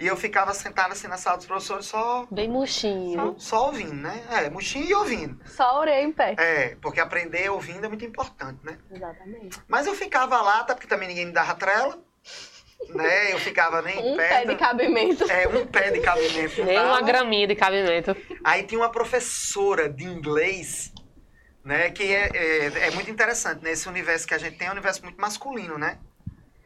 E 0.03 0.07
eu 0.09 0.17
ficava 0.17 0.53
sentado 0.53 0.91
assim 0.91 1.07
na 1.07 1.17
sala 1.17 1.37
dos 1.37 1.47
professores 1.47 1.87
só, 1.87 2.27
Bem 2.29 2.49
murchinho. 2.49 3.37
só, 3.39 3.59
só 3.59 3.67
ouvindo, 3.67 3.95
né? 3.95 4.21
É, 4.33 4.51
murchinho 4.51 4.85
e 4.85 4.93
ouvindo. 4.95 5.39
Só 5.47 5.79
orelha 5.79 6.03
em 6.03 6.11
pé. 6.11 6.35
É, 6.39 6.77
porque 6.83 6.99
aprender 6.99 7.49
ouvindo 7.53 7.85
é 7.87 7.89
muito 7.89 8.05
importante, 8.05 8.59
né? 8.65 8.79
Exatamente. 8.91 9.61
Mas 9.69 9.87
eu 9.87 9.95
ficava 9.95 10.43
lá, 10.43 10.59
até 10.59 10.75
porque 10.75 10.89
também 10.89 11.07
ninguém 11.07 11.27
me 11.27 11.33
dava 11.33 11.55
trela. 11.55 12.03
Né? 12.89 13.33
Eu 13.33 13.39
ficava 13.39 13.81
nem 13.81 13.97
Um 13.97 14.17
perto. 14.17 14.29
pé 14.29 14.45
de 14.45 14.57
cabimento. 14.57 15.31
É, 15.31 15.47
um 15.47 15.67
pé 15.69 15.91
de 15.93 16.01
cabimento. 16.01 16.65
Nem 16.65 16.81
uma 16.81 17.01
graminha 17.03 17.47
de 17.47 17.55
cabimento. 17.55 18.17
Aí 18.43 18.65
tinha 18.65 18.81
uma 18.81 18.91
professora 18.91 19.89
de 19.89 20.03
inglês, 20.03 20.93
né? 21.65 21.93
Que 21.93 22.13
é, 22.13 22.29
é, 22.35 22.67
é 22.89 22.91
muito 22.91 23.09
interessante, 23.09 23.63
né? 23.63 23.71
Esse 23.71 23.89
universo 23.89 24.27
que 24.27 24.35
a 24.35 24.39
gente 24.39 24.59
tem 24.59 24.67
é 24.67 24.71
um 24.71 24.73
universo 24.73 25.01
muito 25.05 25.21
masculino, 25.21 25.79
né? 25.79 25.99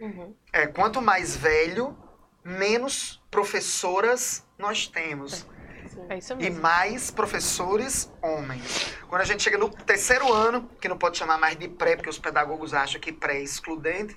Uhum. 0.01 0.35
É, 0.55 0.67
quanto 0.67 1.03
mais 1.03 1.37
velho, 1.37 1.95
menos 2.47 3.21
professoras 3.31 4.47
nós 4.57 4.87
temos. 4.87 5.45
É 6.09 6.19
isso 6.19 6.35
E 6.39 6.51
mais 6.51 7.11
professores 7.11 8.13
homens. 8.23 8.95
Quando 9.09 9.23
a 9.23 9.25
gente 9.25 9.43
chega 9.43 9.59
no 9.59 9.69
terceiro 9.69 10.33
ano, 10.33 10.69
que 10.81 10.89
não 10.89 10.97
pode 10.97 11.19
chamar 11.19 11.39
mais 11.39 11.57
de 11.57 11.69
pré, 11.69 11.97
porque 11.97 12.09
os 12.11 12.19
pedagogos 12.19 12.73
acham 12.73 13.01
que 13.01 13.13
pré 13.13 13.39
é 13.39 13.43
excludente, 13.43 14.17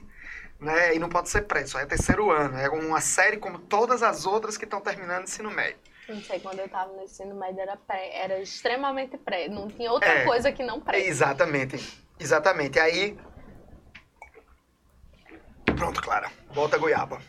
né? 0.59 0.95
E 0.95 0.99
não 0.99 1.09
pode 1.09 1.29
ser 1.29 1.43
pré, 1.43 1.65
só 1.65 1.79
é 1.79 1.85
terceiro 1.85 2.29
ano. 2.29 2.57
É 2.57 2.69
uma 2.69 3.01
série 3.01 3.37
como 3.37 3.57
todas 3.57 4.03
as 4.03 4.25
outras 4.25 4.57
que 4.57 4.65
estão 4.65 4.79
terminando 4.81 5.23
ensino 5.23 5.49
médio. 5.49 5.77
Não 6.07 6.21
sei, 6.21 6.39
quando 6.39 6.59
eu 6.59 6.67
tava 6.69 6.91
no 6.93 7.03
ensino 7.03 7.33
médio 7.35 7.61
era 7.61 7.77
pré. 7.77 8.15
Era 8.15 8.41
extremamente 8.41 9.17
pré. 9.17 9.47
Não 9.47 9.67
tinha 9.67 9.91
outra 9.91 10.09
É. 10.09 10.25
coisa 10.25 10.51
que 10.51 10.63
não 10.63 10.79
pré. 10.81 10.99
Exatamente. 10.99 12.03
Exatamente. 12.19 12.77
Aí. 12.79 13.17
Pronto, 15.77 16.01
Clara. 16.01 16.31
Bota 16.53 16.75
a 16.75 16.79
goiaba. 16.79 17.21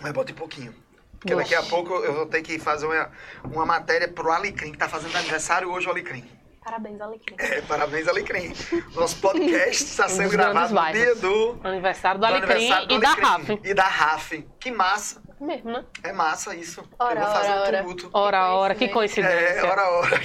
Mas 0.00 0.12
bota 0.12 0.32
um 0.32 0.36
pouquinho. 0.36 0.74
Porque 1.18 1.34
daqui 1.34 1.54
a 1.54 1.62
pouco 1.64 1.92
eu 1.94 2.14
vou 2.14 2.26
ter 2.26 2.42
que 2.42 2.58
fazer 2.58 2.86
uma, 2.86 3.10
uma 3.44 3.66
matéria 3.66 4.06
pro 4.06 4.30
Alecrim, 4.30 4.70
que 4.70 4.78
tá 4.78 4.88
fazendo 4.88 5.16
aniversário 5.16 5.70
hoje 5.70 5.86
o 5.88 5.90
Alecrim. 5.90 6.24
Parabéns, 6.64 7.00
Alecrim. 7.00 7.36
É, 7.38 7.60
parabéns, 7.62 8.06
Alecrim. 8.06 8.52
Nosso 8.94 9.16
podcast 9.16 9.82
está 9.84 10.08
sendo 10.08 10.30
gravado 10.30 10.74
no 10.74 10.92
dia 10.92 11.14
do, 11.16 11.58
Aniversário 11.64 12.20
do 12.20 12.26
do 12.26 12.26
Alecrim 12.26 12.52
aniversário 12.52 12.88
do 12.88 12.94
e 12.94 13.00
da. 13.00 13.08
Raf. 13.14 13.60
E 13.64 13.74
da 13.74 13.84
RAF. 13.84 14.48
Que 14.60 14.70
massa. 14.70 15.22
Mesmo, 15.40 15.70
né? 15.70 15.84
É 16.02 16.12
massa 16.12 16.54
isso. 16.54 16.84
Ora, 16.98 17.20
eu 17.20 17.24
vou 17.24 17.34
fazer 17.34 17.48
ora, 17.48 17.58
um 17.58 17.62
ora. 17.62 17.76
tributo. 17.78 18.10
Ora, 18.12 18.50
ora, 18.52 18.74
que 18.74 18.84
É, 18.84 18.88
coincidência. 18.88 19.64
hora, 19.66 19.88
hora. 19.88 20.20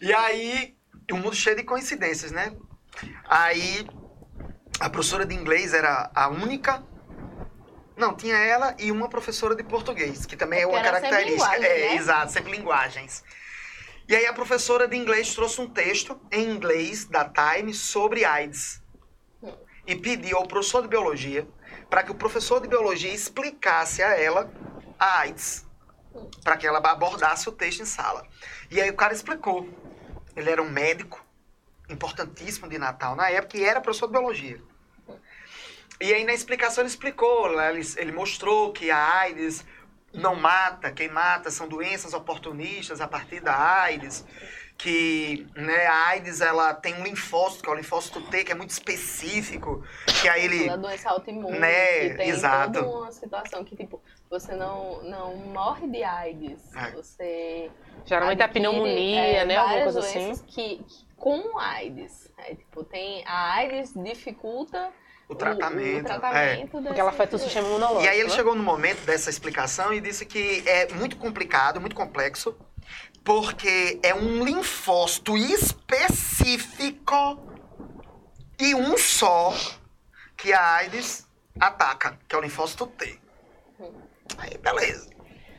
e 0.00 0.12
aí, 0.12 0.74
um 1.12 1.18
mundo 1.18 1.34
cheio 1.34 1.56
de 1.56 1.64
coincidências, 1.64 2.30
né? 2.32 2.52
Aí, 3.28 3.86
a 4.78 4.88
professora 4.88 5.26
de 5.26 5.34
inglês 5.34 5.74
era 5.74 6.10
a 6.14 6.28
única. 6.28 6.82
Não, 8.00 8.14
tinha 8.14 8.36
ela 8.36 8.74
e 8.78 8.90
uma 8.90 9.08
professora 9.08 9.54
de 9.54 9.62
português, 9.62 10.24
que 10.24 10.36
também 10.36 10.60
é 10.60 10.62
Porque 10.62 10.78
uma 10.78 10.84
característica. 10.84 11.56
é, 11.56 11.60
né? 11.60 11.96
exato, 11.96 12.32
sempre 12.32 12.50
linguagens. 12.50 13.22
E 14.08 14.16
aí, 14.16 14.26
a 14.26 14.32
professora 14.32 14.88
de 14.88 14.96
inglês 14.96 15.34
trouxe 15.34 15.60
um 15.60 15.68
texto 15.68 16.18
em 16.32 16.50
inglês 16.50 17.04
da 17.04 17.24
Time 17.28 17.74
sobre 17.74 18.24
AIDS. 18.24 18.82
E 19.86 19.94
pediu 19.94 20.38
ao 20.38 20.48
professor 20.48 20.82
de 20.82 20.88
biologia 20.88 21.46
para 21.90 22.02
que 22.02 22.10
o 22.10 22.14
professor 22.14 22.60
de 22.60 22.68
biologia 22.68 23.12
explicasse 23.12 24.02
a 24.02 24.18
ela 24.18 24.50
a 24.98 25.20
AIDS 25.20 25.66
para 26.42 26.56
que 26.56 26.66
ela 26.66 26.78
abordasse 26.78 27.48
o 27.48 27.52
texto 27.52 27.82
em 27.82 27.84
sala. 27.84 28.26
E 28.70 28.80
aí 28.80 28.90
o 28.90 28.96
cara 28.96 29.12
explicou. 29.12 29.68
Ele 30.34 30.50
era 30.50 30.62
um 30.62 30.70
médico 30.70 31.24
importantíssimo 31.88 32.68
de 32.68 32.78
Natal 32.78 33.14
na 33.14 33.30
época 33.30 33.58
e 33.58 33.64
era 33.64 33.80
professor 33.80 34.06
de 34.06 34.12
biologia. 34.12 34.60
E 36.00 36.14
aí 36.14 36.24
na 36.24 36.32
explicação 36.32 36.82
ele 36.82 36.88
explicou, 36.88 37.46
lá 37.48 37.70
ele, 37.70 37.86
ele 37.96 38.12
mostrou 38.12 38.72
que 38.72 38.90
a 38.90 39.18
AIDS 39.20 39.64
não 40.14 40.34
mata, 40.34 40.90
quem 40.90 41.08
mata 41.08 41.50
são 41.50 41.68
doenças 41.68 42.14
oportunistas 42.14 43.00
a 43.00 43.06
partir 43.06 43.40
da 43.40 43.56
AIDS, 43.56 44.24
que 44.76 45.46
né, 45.54 45.86
a 45.86 46.08
AIDS 46.08 46.40
ela 46.40 46.72
tem 46.72 46.94
um 46.94 47.04
linfócito, 47.04 47.62
que 47.62 47.68
é 47.68 47.72
o 47.72 47.76
linfócito 47.76 48.20
T, 48.22 48.44
que 48.44 48.50
é 48.50 48.54
muito 48.54 48.70
específico, 48.70 49.84
que 50.20 50.28
aí 50.28 50.46
ele... 50.46 50.66
Da 50.66 50.76
doença 50.76 51.10
autoimune, 51.10 51.58
Né, 51.58 52.08
que 52.08 52.16
tem 52.16 52.28
exato. 52.30 52.72
toda 52.72 52.88
uma 52.88 53.12
situação 53.12 53.62
que, 53.62 53.76
tipo, 53.76 54.02
você 54.30 54.56
não, 54.56 55.02
não 55.02 55.36
morre 55.36 55.86
de 55.86 56.02
AIDS, 56.02 56.74
É. 56.74 56.92
você 56.92 57.70
Geralmente 58.06 58.40
é 58.40 58.48
pneumonia, 58.48 59.20
é, 59.20 59.44
né? 59.44 59.56
Alguma 59.56 59.82
coisa 59.82 60.00
assim. 60.00 60.18
doenças 60.24 60.44
que, 60.46 60.78
que 60.78 61.06
com 61.14 61.58
AIDS, 61.58 62.32
é, 62.38 62.54
tipo, 62.54 62.82
tem 62.82 63.22
a 63.26 63.52
AIDS 63.52 63.92
dificulta 63.94 64.90
O 65.30 65.34
tratamento. 65.36 66.08
o, 66.08 66.12
o 66.12 66.14
é. 66.14 66.18
tratamento 66.18 66.82
Porque 66.82 67.00
ela 67.00 67.10
afeta 67.10 67.36
o 67.36 67.38
sistema 67.38 67.68
imunológico. 67.68 68.04
E 68.04 68.08
aí 68.08 68.18
ele 68.18 68.28
né? 68.28 68.34
chegou 68.34 68.56
no 68.56 68.62
momento 68.64 69.04
dessa 69.06 69.30
explicação 69.30 69.94
e 69.94 70.00
disse 70.00 70.26
que 70.26 70.62
é 70.66 70.92
muito 70.92 71.16
complicado, 71.16 71.80
muito 71.80 71.94
complexo, 71.94 72.56
porque 73.22 74.00
é 74.02 74.12
um 74.12 74.44
linfócito 74.44 75.36
específico 75.36 77.14
e 78.58 78.74
um 78.74 78.98
só 78.98 79.54
que 80.36 80.52
a 80.52 80.74
AIDS 80.74 81.26
ataca, 81.60 82.18
que 82.28 82.34
é 82.34 82.38
o 82.38 82.40
linfócito 82.40 82.88
T. 82.88 83.20
Aí, 84.38 84.58
beleza. 84.58 85.10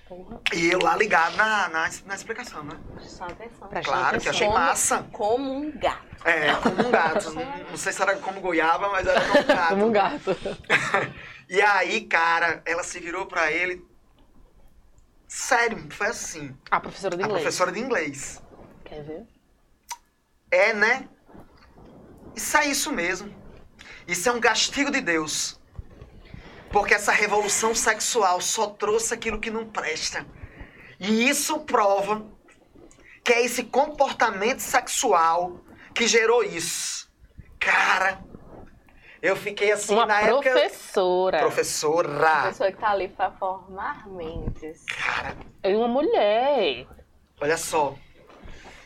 Porra. 0.08 0.42
E 0.54 0.70
eu 0.70 0.80
lá 0.80 0.98
ligado 0.98 1.38
na, 1.38 1.70
na, 1.70 1.90
na 2.06 2.16
explicação, 2.16 2.64
né? 2.64 2.78
Presta 2.94 3.26
atenção. 3.26 3.68
Presta 3.70 3.90
Claro, 3.92 4.20
que 4.20 4.28
atenção. 4.28 4.32
achei 4.32 4.50
massa. 4.50 5.04
Como 5.14 5.54
um 5.54 5.72
gato. 5.80 6.11
É, 6.24 6.54
como 6.56 6.88
um 6.88 6.92
gato. 6.92 7.32
não, 7.34 7.58
não 7.70 7.78
sei 7.78 7.92
se 7.92 8.02
era 8.02 8.16
como 8.18 8.42
goiaba, 8.42 8.90
mas 8.90 9.08
era 9.08 9.22
como 9.22 9.40
um 9.40 9.48
gato. 9.48 9.70
Como 9.70 9.88
um 9.88 9.92
gato. 9.92 10.38
E 11.54 11.62
aí, 11.62 12.06
cara, 12.06 12.62
ela 12.66 12.82
se 12.82 12.98
virou 13.02 13.26
pra 13.26 13.52
ele. 13.52 13.86
Sério, 15.28 15.86
foi 15.92 16.08
assim. 16.08 16.56
A 16.72 16.80
professora 16.80 17.18
de 17.18 17.24
A 17.24 17.26
inglês. 17.26 17.42
professora 17.44 17.72
de 17.74 17.80
inglês. 17.82 18.42
Quer 18.86 19.04
ver? 19.04 19.28
É, 20.50 20.72
né? 20.74 21.10
Isso 22.34 22.56
é 22.56 22.68
isso 22.68 22.90
mesmo. 22.94 23.36
Isso 24.08 24.30
é 24.30 24.32
um 24.32 24.40
castigo 24.40 24.90
de 24.90 25.02
Deus. 25.02 25.60
Porque 26.72 26.94
essa 26.94 27.12
revolução 27.12 27.76
sexual 27.76 28.40
só 28.40 28.68
trouxe 28.68 29.14
aquilo 29.14 29.38
que 29.38 29.52
não 29.52 29.66
presta. 29.68 30.26
E 30.98 31.28
isso 31.28 31.60
prova 31.66 32.26
que 33.26 33.34
é 33.34 33.44
esse 33.44 33.66
comportamento 33.66 34.60
sexual 34.60 35.60
que 35.94 36.08
gerou 36.08 36.44
isso. 36.44 37.10
Cara, 37.60 38.20
eu 39.22 39.36
fiquei 39.36 39.72
assim 39.72 39.94
Uma 39.94 40.06
na 40.06 40.22
época. 40.22 40.50
professora. 40.52 41.38
A 41.38 41.42
Professora. 41.42 42.42
pessoa 42.48 42.72
que 42.72 42.78
tá 42.78 42.90
ali 42.92 43.08
pra 43.08 43.32
formar 43.32 44.08
mentes. 44.08 44.84
Cara, 44.86 45.36
E 45.64 45.76
uma 45.76 45.88
mulher. 45.88 46.88
olha 47.40 47.58
só. 47.58 47.96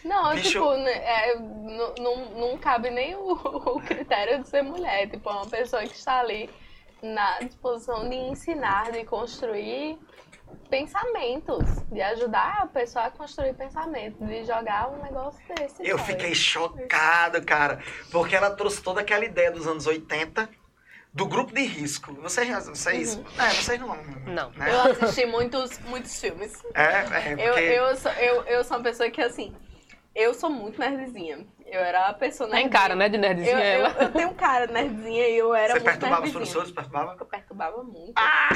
Não, 0.04 0.36
Bicho- 0.36 0.50
tipo, 0.50 0.72
né, 0.78 0.92
é, 0.92 1.36
não, 1.40 1.96
não, 1.98 2.26
não 2.50 2.58
cabe 2.60 2.92
nem 2.92 3.16
o, 3.16 3.32
o 3.76 3.82
critério 3.82 4.44
de 4.44 4.48
ser 4.50 4.62
mulher. 4.62 5.10
Tipo, 5.10 5.30
é 5.30 5.34
uma 5.34 5.48
pessoa 5.48 5.82
que 5.84 5.96
está 5.96 6.20
ali 6.20 6.50
na 7.02 7.40
disposição 7.40 8.08
de 8.08 8.16
ensinar, 8.16 8.92
de 8.92 9.04
construir 9.06 9.98
pensamentos, 10.70 11.66
de 11.92 12.02
ajudar 12.02 12.64
a 12.64 12.68
pessoa 12.68 13.06
a 13.06 13.12
construir 13.12 13.54
pensamentos, 13.54 14.26
de 14.28 14.44
jogar 14.44 14.90
um 14.90 15.02
negócio 15.04 15.40
desse. 15.56 15.88
Eu 15.88 15.98
sabe? 15.98 16.12
fiquei 16.12 16.36
chocado, 16.36 17.42
cara, 17.44 17.80
porque 18.12 18.36
ela 18.36 18.52
trouxe 18.52 18.82
toda 18.82 19.02
aquela 19.02 19.26
ideia 19.26 19.52
dos 19.52 19.68
anos 19.68 19.86
80 19.86 20.50
do 21.14 21.26
grupo 21.26 21.54
de 21.54 21.64
risco. 21.64 22.14
Vocês, 22.16 22.50
vocês, 22.68 23.18
é, 23.38 23.50
vocês 23.54 23.80
não, 23.80 23.96
Não. 24.26 24.50
né? 24.52 24.70
Eu 24.70 24.92
assisti 24.92 25.26
muitos, 25.26 25.80
muitos 25.80 26.20
filmes. 26.20 26.62
É, 26.74 26.84
é, 26.84 27.34
Eu, 27.34 27.54
porque 27.54 27.62
eu, 27.62 27.96
sou, 27.96 28.12
eu, 28.12 28.44
eu 28.44 28.64
sou 28.66 28.78
uma 28.78 28.84
pessoa 28.84 29.10
que, 29.10 29.22
assim, 29.22 29.56
eu 30.14 30.34
sou 30.34 30.50
muito 30.50 30.78
nerdzinha. 30.78 31.46
Eu 31.66 31.80
era 31.82 32.08
a 32.10 32.14
pessoa 32.14 32.48
Tem 32.50 32.60
nerdzinha. 32.60 32.80
cara, 32.80 32.96
né, 32.96 33.10
de 33.10 33.16
Eu, 33.18 33.22
nerdzinha 33.22 33.58
eu, 33.76 33.86
ela. 33.88 34.04
eu 34.04 34.12
tenho 34.12 34.34
cara 34.36 34.68
nerdzinha 34.68 35.28
e 35.30 35.38
eu 35.38 35.54
era 35.54 35.74
você 35.74 35.80
muito 35.80 35.86
perturbava 35.86 36.26
os 36.26 36.32
professores, 36.32 36.72
perturbava? 36.72 37.18
Eu 37.20 37.26
perturbava 37.26 37.84
muito. 37.84 38.14
Ah! 38.16 38.50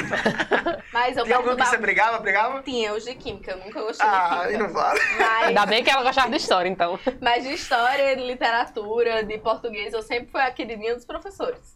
Mas 0.93 1.17
eu 1.17 1.25
Tem 1.25 1.33
algum 1.33 1.55
que 1.55 1.65
você 1.65 1.77
brigava, 1.77 2.19
brigava? 2.19 2.61
Tinha 2.61 2.93
os 2.93 3.03
de 3.03 3.15
química, 3.15 3.51
eu 3.51 3.57
nunca 3.57 3.81
gostei 3.81 4.05
Ah, 4.07 4.41
de 4.43 4.47
química. 4.53 4.63
não 4.67 4.73
vale. 4.73 4.99
Mas, 5.17 5.47
Ainda 5.47 5.65
bem 5.65 5.83
que 5.83 5.89
ela 5.89 6.03
gostava 6.03 6.29
de 6.29 6.37
história, 6.37 6.69
então. 6.69 6.99
mas 7.19 7.43
de 7.43 7.51
história, 7.53 8.15
de 8.15 8.23
literatura, 8.23 9.23
de 9.23 9.37
português, 9.39 9.91
eu 9.93 10.03
sempre 10.03 10.29
fui 10.31 10.41
a 10.41 10.51
queridinha 10.51 10.93
dos 10.95 11.03
professores. 11.05 11.75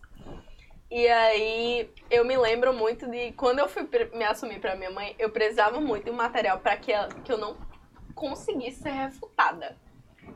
E 0.91 1.07
aí, 1.07 1.91
eu 2.11 2.23
me 2.23 2.37
lembro 2.37 2.71
muito 2.73 3.09
de 3.09 3.31
quando 3.31 3.57
eu 3.57 3.67
fui 3.67 3.89
me 4.13 4.23
assumir 4.23 4.59
pra 4.59 4.75
minha 4.75 4.91
mãe, 4.91 5.15
eu 5.17 5.31
precisava 5.31 5.79
muito 5.81 6.05
de 6.05 6.11
um 6.11 6.15
material 6.15 6.59
pra 6.59 6.77
que, 6.77 6.91
ela- 6.93 7.09
que 7.25 7.31
eu 7.31 7.37
não 7.39 7.57
conseguisse 8.13 8.83
ser 8.83 8.91
refutada. 8.91 9.75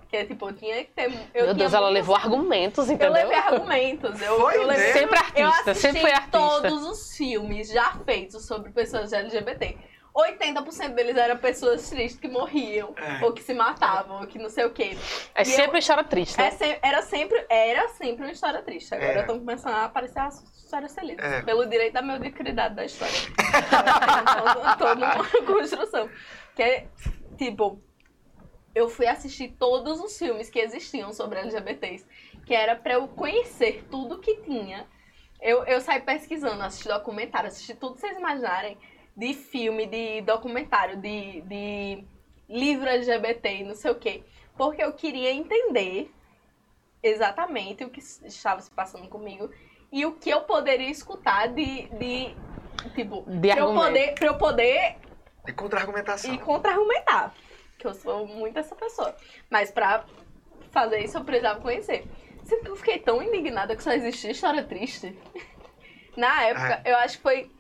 Que 0.10 0.16
é 0.18 0.26
tipo, 0.26 0.48
eu 0.50 0.54
tinha 0.54 0.86
que 0.86 0.92
ter. 0.92 1.06
Eu 1.06 1.10
Meu 1.12 1.20
tinha 1.34 1.54
Deus, 1.54 1.74
ela 1.74 1.90
levou 1.90 2.16
argumentos, 2.16 2.88
Eu 2.88 2.96
entendeu? 2.96 3.12
levei 3.14 3.36
argumentos. 3.38 4.22
Eu, 4.22 4.40
Foi 4.40 4.56
eu 4.58 4.66
levei? 4.66 4.94
Sempre 4.94 5.20
eu 5.36 5.48
artista, 5.48 5.72
assisti 5.72 5.82
sempre 5.82 6.02
foi 6.02 6.12
artista. 6.12 6.38
todos 6.40 6.86
os 6.86 7.18
filmes 7.18 7.70
já 7.70 7.92
feitos 8.06 8.46
sobre 8.46 8.72
pessoas 8.72 9.12
LGBT. 9.12 9.78
80% 10.16 10.96
deles 10.96 11.16
eram 11.16 11.38
pessoas 11.38 11.88
tristes 11.90 12.20
que 12.20 12.28
morriam, 12.28 12.92
É. 12.98 13.24
ou 13.24 13.32
que 13.34 13.44
se 13.44 13.54
matavam, 13.54 14.22
ou 14.22 14.26
que 14.28 14.40
não 14.40 14.50
sei 14.50 14.66
o 14.66 14.72
quê. 14.72 14.98
É 15.36 15.44
E 15.44 15.46
sempre 15.46 15.66
eu- 15.66 15.70
uma 15.72 15.78
história 15.80 16.04
triste, 16.04 16.40
É 16.40 16.46
né? 16.46 16.52
se- 16.52 16.80
era, 16.82 17.02
sempre, 17.04 17.46
era 17.50 17.88
sempre 17.90 18.24
uma 18.26 18.32
história 18.32 18.62
triste. 18.64 18.96
Agora 18.96 19.12
É. 19.14 19.20
estão 19.22 19.38
começando 19.38 19.74
a 19.76 19.86
aparecer 19.86 20.18
as 20.20 20.42
histórias 20.56 20.96
felizes. 20.96 21.24
É. 21.24 21.42
Pelo 21.44 21.68
direito 21.68 21.94
da 21.94 22.02
mediocridade 22.02 22.74
da 22.76 22.86
história. 22.86 23.14
então, 23.38 24.78
toda 24.78 24.96
uma 25.06 25.24
construção. 25.46 26.10
Que 26.56 26.64
é, 26.64 26.88
tipo, 27.38 27.80
eu 28.78 28.88
fui 28.90 29.08
assistir 29.08 29.56
todos 29.58 30.00
os 30.00 30.18
filmes 30.18 30.50
que 30.50 30.60
existiam 30.60 31.12
sobre 31.12 31.40
LGBTs, 31.40 32.06
que 32.46 32.54
era 32.54 32.76
pra 32.76 32.94
eu 32.94 33.08
conhecer 33.08 33.86
tudo 33.90 34.20
que 34.20 34.36
tinha. 34.42 34.88
Eu, 35.42 35.64
eu 35.66 35.82
saí 35.82 36.02
pesquisando, 36.02 36.62
assisti 36.64 36.88
documentário, 36.88 37.48
assisti 37.48 37.74
tudo 37.74 37.96
que 37.96 38.02
vocês 38.02 38.18
imaginarem 38.18 38.78
de 39.16 39.34
filme, 39.34 39.86
de 39.88 40.22
documentário, 40.22 40.98
de, 40.98 41.42
de 41.42 42.04
livro 42.48 42.88
LGBT 42.88 43.58
e 43.58 43.64
não 43.64 43.76
sei 43.76 43.92
o 43.92 43.96
quê. 43.96 44.24
Porque 44.56 44.84
eu 44.84 44.94
queria 44.94 45.32
entender 45.32 46.12
exatamente 47.02 47.84
o 47.84 47.90
que 47.90 48.00
estava 48.00 48.62
se 48.62 48.72
passando 48.72 49.08
comigo 49.08 49.50
e 49.92 50.06
o 50.06 50.14
que 50.14 50.30
eu 50.30 50.42
poderia 50.42 50.90
escutar 50.90 51.48
de, 51.48 51.84
de 51.90 52.36
tipo, 52.96 53.24
De 53.28 53.50
pra 53.50 53.60
eu 53.60 53.68
argumento. 53.70 53.86
poder, 53.88 54.14
pra 54.16 54.28
eu 54.28 54.38
poder 54.38 54.96
É 55.48 55.52
contra-argumentação. 55.52 56.34
e 56.34 56.38
contra-argumentar. 56.38 57.34
Que 57.78 57.88
eu 57.88 57.94
sou 57.94 58.28
muito 58.28 58.58
essa 58.58 58.76
pessoa. 58.76 59.16
Mas 59.50 59.72
pra 59.72 60.06
fazer 60.72 61.00
isso 61.00 61.18
eu 61.18 61.24
precisava 61.24 61.60
conhecer. 61.62 62.08
Sempre 62.44 62.66
que 62.66 62.72
eu 62.72 62.76
fiquei 62.76 63.00
tão 63.00 63.22
indignada 63.22 63.76
que 63.76 63.84
só 63.84 63.92
existia 63.92 64.32
história 64.32 64.64
triste. 64.64 65.18
Na 66.16 66.44
época, 66.44 66.82
eu 66.86 66.96
acho 66.98 67.18
que 67.18 67.24
foi. 67.24 67.52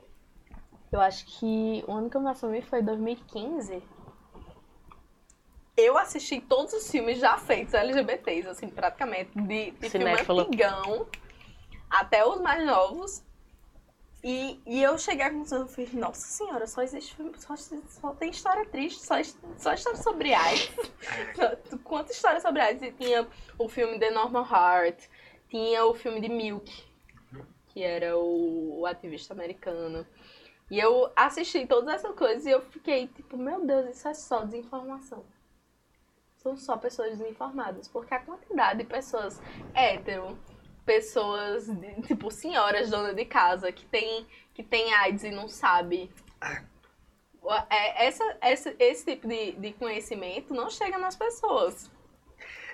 Eu 0.91 0.99
acho 0.99 1.25
que 1.25 1.83
o 1.87 1.91
ano 1.91 2.09
que 2.09 2.17
eu 2.17 2.21
me 2.21 2.29
assumi 2.29 2.61
foi 2.61 2.81
2015. 2.81 3.83
Eu 5.75 5.95
assisti 5.95 6.41
todos 6.41 6.73
os 6.73 6.89
filmes 6.89 7.19
já 7.19 7.37
feitos 7.37 7.75
LGBTs, 7.75 8.47
assim, 8.47 8.67
praticamente. 8.67 9.29
De, 9.35 9.71
de 9.71 9.89
filme 9.89 10.07
Cinéfila. 10.07 10.43
antigão 10.43 11.07
até 11.89 12.25
os 12.25 12.41
mais 12.41 12.65
novos. 12.65 13.23
E, 14.29 14.59
e 14.65 14.83
eu 14.83 14.97
cheguei 14.97 15.25
à 15.25 15.29
conclusão, 15.29 15.59
eu 15.61 15.67
falei, 15.69 15.89
nossa 15.93 16.27
senhora, 16.27 16.67
só 16.67 16.81
existe 16.81 17.15
filme, 17.15 17.31
só, 17.37 17.55
só 17.55 18.13
tem 18.13 18.29
história 18.29 18.65
triste, 18.65 18.99
só, 18.99 19.15
só 19.55 19.73
história 19.73 19.97
sobre 19.97 20.33
AIDS. 20.33 20.69
Quanta 21.81 22.11
história 22.11 22.41
sobre 22.41 22.59
AIDS? 22.59 22.83
E 22.83 22.91
tinha 22.91 23.25
o 23.57 23.69
filme 23.69 23.97
The 23.97 24.11
Normal 24.11 24.45
Heart, 24.45 25.07
tinha 25.47 25.85
o 25.85 25.93
filme 25.93 26.19
de 26.19 26.27
Milk, 26.27 26.69
que 27.69 27.81
era 27.81 28.17
o, 28.17 28.81
o 28.81 28.85
ativista 28.85 29.33
americano. 29.33 30.05
E 30.69 30.77
eu 30.77 31.09
assisti 31.15 31.65
todas 31.65 31.95
essas 31.95 32.13
coisas 32.13 32.45
e 32.45 32.49
eu 32.49 32.59
fiquei 32.63 33.07
tipo, 33.07 33.37
meu 33.37 33.65
Deus, 33.65 33.95
isso 33.95 34.09
é 34.09 34.13
só 34.13 34.43
desinformação. 34.43 35.23
São 36.35 36.57
só 36.57 36.75
pessoas 36.75 37.17
desinformadas. 37.17 37.87
Porque 37.87 38.13
a 38.13 38.19
quantidade 38.19 38.79
de 38.79 38.83
pessoas 38.83 39.41
hétero, 39.73 40.37
pessoas, 40.87 41.67
de- 41.67 42.01
tipo, 42.03 42.31
senhoras 42.31 42.89
dona 42.89 43.13
de 43.13 43.25
casa 43.25 43.71
que 43.73 43.85
tem, 43.85 44.25
que 44.55 44.63
tem 44.63 44.93
AIDS 44.93 45.23
e 45.25 45.29
não 45.31 45.47
sabe. 45.49 46.09
É, 47.69 48.07
essa, 48.07 48.37
essa, 48.41 48.75
esse 48.79 49.05
tipo 49.05 49.27
de, 49.27 49.51
de 49.51 49.73
conhecimento 49.73 50.53
não 50.53 50.69
chega 50.69 50.97
nas 50.97 51.15
pessoas. 51.15 51.91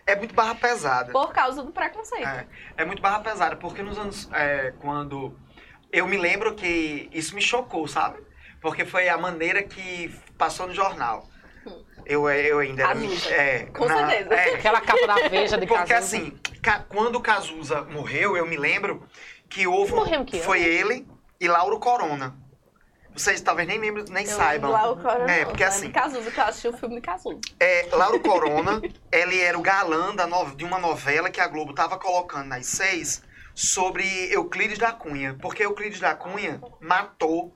É 0.06 0.16
muito 0.16 0.34
barra 0.36 0.56
pesada. 0.56 1.12
Por 1.12 1.34
causa 1.34 1.64
do 1.64 1.72
preconceito. 1.72 2.28
É, 2.28 2.48
é 2.78 2.86
muito 2.86 3.02
barra 3.02 3.20
pesada, 3.20 3.56
porque 3.56 3.82
nos 3.82 3.98
anos. 3.98 4.30
é, 4.32 4.72
quando. 4.80 5.38
Eu 5.92 6.08
me 6.08 6.18
lembro 6.18 6.56
que 6.56 7.10
isso 7.12 7.34
me 7.36 7.42
chocou, 7.42 7.88
sabe? 7.88 8.22
Porque 8.62 8.84
foi 8.86 9.08
a 9.10 9.18
maneira 9.18 9.64
que 9.64 10.10
passou 10.38 10.68
no 10.68 10.74
jornal. 10.74 11.28
Eu, 12.06 12.30
eu 12.30 12.60
ainda 12.60 12.84
era. 12.84 12.94
Cazuza. 12.94 13.30
É, 13.34 13.66
Com 13.68 13.86
na- 13.86 14.10
certeza. 14.10 14.34
é, 14.34 14.56
Aquela 14.56 14.82
capa 14.82 15.08
da 15.08 15.16
Veja 15.30 15.58
de 15.58 15.66
porque 15.68 15.94
Cazuza. 15.94 16.18
assim, 16.18 16.38
ca- 16.62 16.86
quando 16.90 17.16
o 17.16 17.22
Cazuza 17.22 17.82
morreu, 17.84 18.36
eu 18.38 18.46
me 18.46 18.58
lembro 18.58 19.08
que 19.50 19.66
houve. 19.68 19.94
um- 19.94 19.98
Morreu 19.98 20.26
que 20.26 20.40
foi 20.42 20.62
ele 20.62 21.08
e 21.40 21.48
Lauro 21.48 21.80
Corona. 21.80 22.36
Vocês 23.16 23.40
talvez 23.42 23.68
nem 23.68 23.78
lembram, 23.78 24.04
nem 24.10 24.26
saibam. 24.26 24.72
Lá 24.72 24.90
o 24.92 24.98
Corona, 24.98 25.32
É, 25.32 25.46
porque 25.46 25.64
assim- 25.64 25.86
De 25.88 25.94
Cazuza, 25.94 26.32
que 26.32 26.40
eu 26.40 26.44
assisti 26.46 26.68
o 26.68 26.74
filme 26.76 26.96
de 26.96 27.02
Cazuza. 27.02 27.40
É, 27.60 27.88
Lauro 27.92 28.20
Corona, 28.20 28.82
ele 29.12 29.40
era 29.40 29.58
o 29.58 29.62
galã 29.62 30.16
da 30.16 30.26
no- 30.26 30.56
de 30.56 30.66
uma 30.66 30.80
novela 30.80 31.30
que 31.30 31.40
a 31.40 31.48
Globo 31.48 31.74
tava 31.74 31.98
colocando 32.00 32.48
nas 32.48 32.66
seis 32.66 33.22
sobre 33.54 34.04
Euclides 34.34 34.80
da 34.80 34.92
Cunha. 34.92 35.38
Porque 35.40 35.64
Euclides 35.64 36.00
da 36.00 36.16
Cunha 36.16 36.60
matou. 36.82 37.56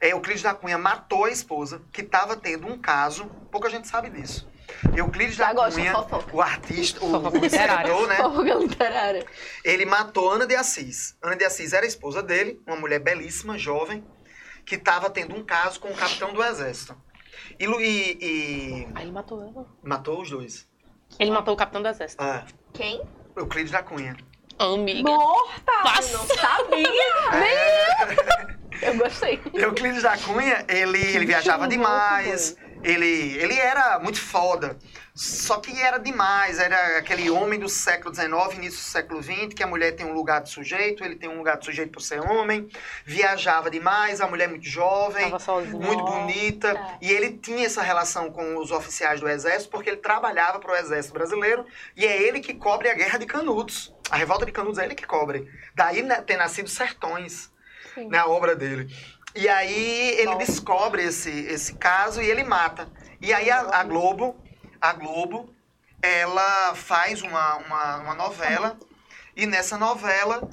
É, 0.00 0.12
Euclides 0.12 0.42
da 0.42 0.54
Cunha 0.54 0.76
matou 0.78 1.24
a 1.24 1.30
esposa, 1.30 1.82
que 1.92 2.02
tava 2.02 2.36
tendo 2.36 2.66
um 2.66 2.78
caso. 2.78 3.26
Pouca 3.50 3.70
gente 3.70 3.88
sabe 3.88 4.10
disso. 4.10 4.48
Euclides 4.96 5.36
Já 5.36 5.48
da 5.48 5.54
gosto 5.54 5.76
de 5.76 5.82
Cunha, 5.82 5.92
fofoca. 5.94 6.36
o 6.36 6.40
artista, 6.42 7.04
o, 7.04 7.16
o 7.16 7.46
escritor, 7.46 8.08
né? 8.08 8.16
Fofoca 8.16 8.54
literária. 8.54 9.26
Ele 9.64 9.84
matou 9.84 10.30
Ana 10.30 10.46
de 10.46 10.54
Assis. 10.56 11.16
Ana 11.22 11.36
de 11.36 11.44
Assis 11.44 11.72
era 11.72 11.84
a 11.84 11.88
esposa 11.88 12.22
dele, 12.22 12.60
uma 12.66 12.76
mulher 12.76 12.98
belíssima, 12.98 13.58
jovem, 13.58 14.04
que 14.64 14.74
estava 14.76 15.10
tendo 15.10 15.36
um 15.36 15.44
caso 15.44 15.78
com 15.80 15.88
o 15.90 15.94
capitão 15.96 16.32
do 16.32 16.42
exército. 16.42 16.96
E, 17.60 17.64
e- 17.66 18.18
e 18.20 18.88
Aí 18.94 19.04
ele 19.04 19.12
matou 19.12 19.42
ela. 19.42 19.66
matou 19.82 20.22
os 20.22 20.30
dois. 20.30 20.66
Ele 21.18 21.30
matou 21.30 21.54
o 21.54 21.56
capitão 21.56 21.82
do 21.82 21.88
exército. 21.88 22.22
Ah, 22.22 22.44
Quem? 22.72 23.02
Euclides 23.36 23.70
da 23.70 23.82
Cunha. 23.82 24.16
Amiga. 24.58 25.10
Morta! 25.10 25.72
Eu 26.00 26.18
não 26.18 26.26
sabia! 26.26 26.88
Eu 28.86 28.96
gostei. 28.96 29.40
Euclides 29.54 30.02
da 30.02 30.16
Cunha, 30.18 30.64
ele, 30.68 30.98
ele 30.98 31.26
viajava 31.26 31.66
demais. 31.66 32.56
Ele, 32.82 33.38
ele 33.38 33.58
era 33.58 33.98
muito 33.98 34.20
foda. 34.20 34.76
Só 35.14 35.58
que 35.58 35.80
era 35.80 35.96
demais. 35.98 36.58
Era 36.58 36.98
aquele 36.98 37.30
homem 37.30 37.58
do 37.58 37.68
século 37.68 38.14
XIX, 38.14 38.56
início 38.56 38.80
do 38.80 38.84
século 38.84 39.22
XX, 39.22 39.54
que 39.54 39.62
a 39.62 39.66
mulher 39.66 39.92
tem 39.92 40.04
um 40.04 40.12
lugar 40.12 40.42
de 40.42 40.50
sujeito, 40.50 41.02
ele 41.02 41.14
tem 41.14 41.30
um 41.30 41.38
lugar 41.38 41.56
de 41.56 41.64
sujeito 41.64 41.92
por 41.92 42.02
ser 42.02 42.20
homem. 42.20 42.68
Viajava 43.06 43.70
demais, 43.70 44.20
a 44.20 44.26
mulher 44.26 44.48
muito 44.48 44.66
jovem. 44.68 45.32
Muito 45.70 46.04
bonita. 46.04 46.78
E 47.00 47.10
ele 47.10 47.38
tinha 47.38 47.64
essa 47.64 47.80
relação 47.80 48.30
com 48.30 48.58
os 48.58 48.70
oficiais 48.70 49.20
do 49.20 49.28
Exército, 49.28 49.70
porque 49.70 49.88
ele 49.88 49.98
trabalhava 49.98 50.58
para 50.58 50.72
o 50.72 50.76
Exército 50.76 51.14
Brasileiro. 51.14 51.64
E 51.96 52.04
é 52.04 52.22
ele 52.22 52.40
que 52.40 52.52
cobre 52.52 52.90
a 52.90 52.94
Guerra 52.94 53.18
de 53.18 53.24
Canudos. 53.24 53.94
A 54.10 54.16
revolta 54.16 54.44
de 54.44 54.52
Canudos 54.52 54.78
é 54.78 54.84
ele 54.84 54.94
que 54.94 55.06
cobre. 55.06 55.48
Daí 55.74 56.02
né, 56.02 56.20
ter 56.20 56.36
nascido 56.36 56.68
Sertões, 56.68 57.53
Sim. 57.94 58.08
na 58.08 58.26
obra 58.26 58.54
dele. 58.56 58.94
E 59.34 59.48
aí 59.48 60.10
ele 60.18 60.34
descobre 60.36 61.02
esse, 61.04 61.30
esse 61.30 61.74
caso 61.74 62.22
e 62.22 62.30
ele 62.30 62.44
mata. 62.44 62.88
E 63.20 63.32
aí 63.32 63.50
a, 63.50 63.80
a 63.80 63.84
Globo, 63.84 64.36
a 64.80 64.92
Globo, 64.92 65.52
ela 66.00 66.74
faz 66.74 67.22
uma, 67.22 67.56
uma, 67.56 67.96
uma 67.98 68.14
novela. 68.14 68.78
E 69.36 69.46
nessa 69.46 69.76
novela, 69.76 70.48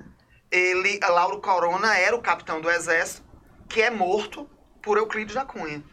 ele, 0.50 1.00
a 1.04 1.10
Lauro 1.10 1.39
Corona 1.39 1.96
era 1.98 2.16
o 2.16 2.22
capitão 2.22 2.60
do 2.60 2.70
exército, 2.72 3.24
que 3.70 3.82
é 3.82 3.92
morto 3.92 4.50
por 4.82 4.98
Euclides 4.98 5.36
da 5.36 5.46
Cunha. 5.46 5.84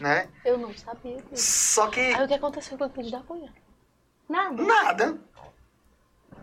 Né? 0.00 0.28
Eu 0.44 0.58
não 0.58 0.76
sabia 0.76 1.16
disso. 1.30 1.74
Só 1.74 1.86
que 1.86 2.00
Aí 2.00 2.24
o 2.24 2.28
que 2.28 2.34
aconteceu 2.34 2.76
com 2.76 2.84
o 2.84 2.86
Euclides 2.88 3.12
da 3.12 3.20
Cunha? 3.20 3.52
Nada. 4.28 4.62
nada. 4.62 5.18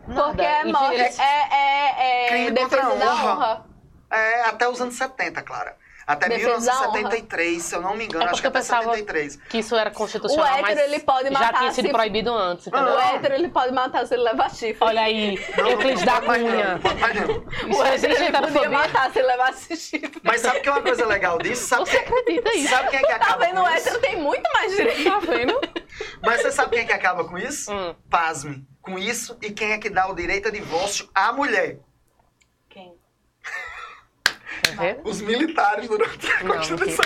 Porque 0.06 0.42
é 0.42 0.62
Enfim, 0.62 0.72
morte. 0.72 0.96
eles- 0.96 1.20
É, 1.20 1.24
é, 1.52 2.26
é 2.26 2.28
Crime 2.30 2.60
contra 2.60 2.82
defesa 2.82 2.94
a 2.94 3.06
da 3.06 3.14
honra. 3.14 3.34
honra. 3.36 3.66
É, 4.12 4.42
até 4.44 4.68
os 4.70 4.80
anos 4.82 4.96
70, 4.96 5.42
Clara. 5.42 5.76
Até 6.08 6.30
Defesa 6.30 6.48
da 6.68 6.74
honra. 6.84 6.92
1973, 6.92 7.64
se 7.64 7.76
eu 7.76 7.82
não 7.82 7.96
me 7.96 8.06
engano, 8.06 8.26
É 8.26 8.30
acho 8.30 8.40
que 8.40 8.46
até 8.46 8.60
pensava- 8.60 8.84
73. 8.84 9.38
Que 9.50 9.58
isso 9.58 9.76
era 9.76 9.90
constitucional, 9.90 10.46
O 10.46 10.48
hétero, 10.48 10.62
mas 10.68 10.78
ele 10.78 11.00
pode 11.00 11.24
já 11.30 11.32
matar 11.40 11.58
tinha 11.58 11.72
sido 11.72 11.86
se- 11.88 11.92
proibido 11.92 12.32
antes, 12.32 12.68
entendeu? 12.68 12.94
O 12.94 13.00
hétero, 13.00 13.34
ele 13.34 13.50
pode 13.50 13.74
matar 13.74 14.06
se 14.06 14.14
ele 14.14 14.22
levar 14.22 14.52
chifre. 14.52 14.78
Olha 14.82 15.02
aí, 15.02 15.44
Não, 15.58 15.68
Euclides 15.68 16.06
não 16.06 16.14
da 16.14 16.22
Cunha. 16.22 16.80
o 17.76 17.84
hétero, 17.84 18.14
ele 18.14 18.14
podia 18.14 18.28
heterofobia? 18.28 18.70
matar 18.70 19.12
se 19.12 19.18
ele 19.18 19.28
levasse 19.30 19.76
chifre. 19.78 20.22
Mas 20.22 20.42
sabe 20.42 20.60
que 20.60 20.70
é 20.70 20.72
uma 20.74 20.82
coisa 20.84 21.08
legal 21.08 21.40
disso? 21.40 21.66
Sabe, 21.70 21.90
Você 21.90 21.98
acredita 21.98 22.52
quem, 22.52 22.62
isso? 22.62 22.70
sabe 22.70 22.90
quem 22.92 23.00
é 23.00 23.02
que 23.02 23.08
Tá 23.08 23.16
acaba 23.16 23.46
vendo? 23.48 23.62
O 23.62 23.64
com 23.64 23.70
isso? 23.72 23.78
hétero 23.88 24.00
tem 24.02 24.16
muito 24.18 24.50
mais 24.54 24.76
direito. 24.76 25.04
Tá 25.10 25.20
vendo? 25.20 25.62
Mas 26.22 26.42
você 26.44 26.52
sabe 26.52 26.70
quem 26.76 26.80
é 26.82 26.86
que 26.86 26.94
acaba 26.94 27.26
com 27.26 27.36
isso? 27.36 27.72
Hum. 27.74 27.96
Pasme. 28.12 28.64
Com 28.80 29.00
isso, 29.00 29.36
e 29.42 29.50
quem 29.50 29.72
é 29.72 29.80
que 29.80 29.90
dá 29.90 30.08
o 30.08 30.14
direito 30.14 30.50
a 30.50 30.52
divórcio 30.52 31.10
à 31.16 31.34
mulher? 31.34 31.80
Ver? 34.78 35.00
Os 35.04 35.22
militares 35.22 35.88
durante 35.88 36.32
a 36.32 36.44
Não, 36.44 36.56
Constituição. 36.56 37.06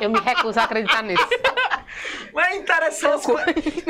Eu 0.00 0.10
me 0.10 0.20
recuso 0.20 0.58
a 0.58 0.64
acreditar 0.64 1.02
nisso. 1.02 1.26
Mas 2.32 2.48
é 2.48 2.56
interessante. 2.56 3.26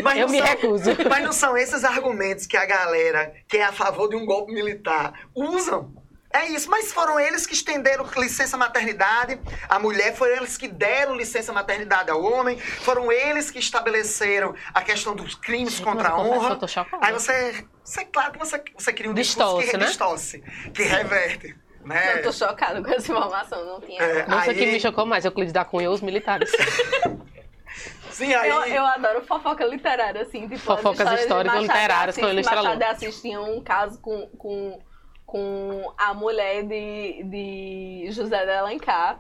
Mas 0.03 0.19
Eu 0.19 0.27
não 0.27 0.33
me 0.33 0.39
são- 0.39 0.47
recuso. 0.47 0.91
Mas 1.09 1.25
não 1.25 1.33
são 1.33 1.57
esses 1.57 1.85
argumentos 1.85 2.47
que 2.47 2.57
a 2.57 2.67
galera 2.67 3.33
que 3.49 3.57
é 3.57 3.65
a 3.65 3.73
favor 3.73 4.09
de 4.09 4.17
um 4.17 4.27
golpe 4.27 4.53
militar 4.53 5.13
usam. 5.35 5.93
É 6.37 6.47
isso, 6.49 6.69
mas 6.69 6.93
foram 6.93 7.21
eles 7.21 7.47
que 7.47 7.55
estenderam 7.55 8.05
licença 8.17 8.57
maternidade, 8.57 9.41
a 9.69 9.79
mulher, 9.79 10.17
foram 10.17 10.35
eles 10.35 10.57
que 10.59 10.67
deram 10.67 11.15
licença 11.15 11.53
maternidade 11.53 12.11
ao 12.11 12.21
homem, 12.21 12.59
foram 12.59 13.13
eles 13.13 13.53
que 13.53 13.61
estabeleceram 13.61 14.53
a 14.75 14.83
questão 14.83 15.15
dos 15.15 15.37
crimes 15.37 15.75
Gente, 15.75 15.85
contra 15.85 16.09
a 16.09 16.19
honra. 16.19 16.59
Aí 17.01 17.13
você, 17.13 17.65
você, 17.85 18.05
claro 18.07 18.33
que 18.33 18.39
você, 18.41 18.61
você 18.77 18.93
cria 18.93 19.09
um 19.13 19.15
discurso 19.15 19.59
Distorce, 19.61 19.71
que 19.71 19.77
né? 19.77 19.87
distorce, 19.87 20.45
que 20.75 20.83
reverte, 20.83 21.57
né? 21.85 22.19
Eu 22.19 22.23
tô 22.23 22.33
chocada 22.33 22.83
com 22.83 22.91
essa 22.91 23.13
informação, 23.13 23.65
não 23.65 23.81
tinha. 23.81 24.03
É, 24.03 24.25
sei 24.43 24.55
o 24.55 24.57
que 24.57 24.65
aí- 24.65 24.73
me 24.73 24.81
chocou 24.81 25.07
mais, 25.07 25.25
Euclides 25.25 25.53
da 25.53 25.65
Cunha 25.65 25.91
os 25.91 26.01
militares. 26.01 26.51
Sim, 28.11 28.33
aí... 28.33 28.49
Eu, 28.49 28.63
eu 28.63 28.87
adoro 28.87 29.25
fofoca 29.25 29.65
literária, 29.65 30.23
assim, 30.23 30.43
tipo, 30.43 30.61
Fofocas 30.61 31.01
as 31.07 31.21
histórias 31.23 31.53
históricas 31.53 31.63
literárias 31.63 32.17
com 32.17 32.29
Ilustra 32.29 32.57
Machado 32.57 32.79
de 32.79 32.85
Assis 32.85 33.21
tinha 33.21 33.41
um 33.41 33.61
caso 33.61 34.01
com, 34.01 34.29
com, 34.39 34.81
com 35.27 35.93
a 35.99 36.15
mulher 36.15 36.63
de, 36.63 37.25
de 37.25 38.07
José 38.13 38.45
de 38.45 38.53
Alencar, 38.53 39.19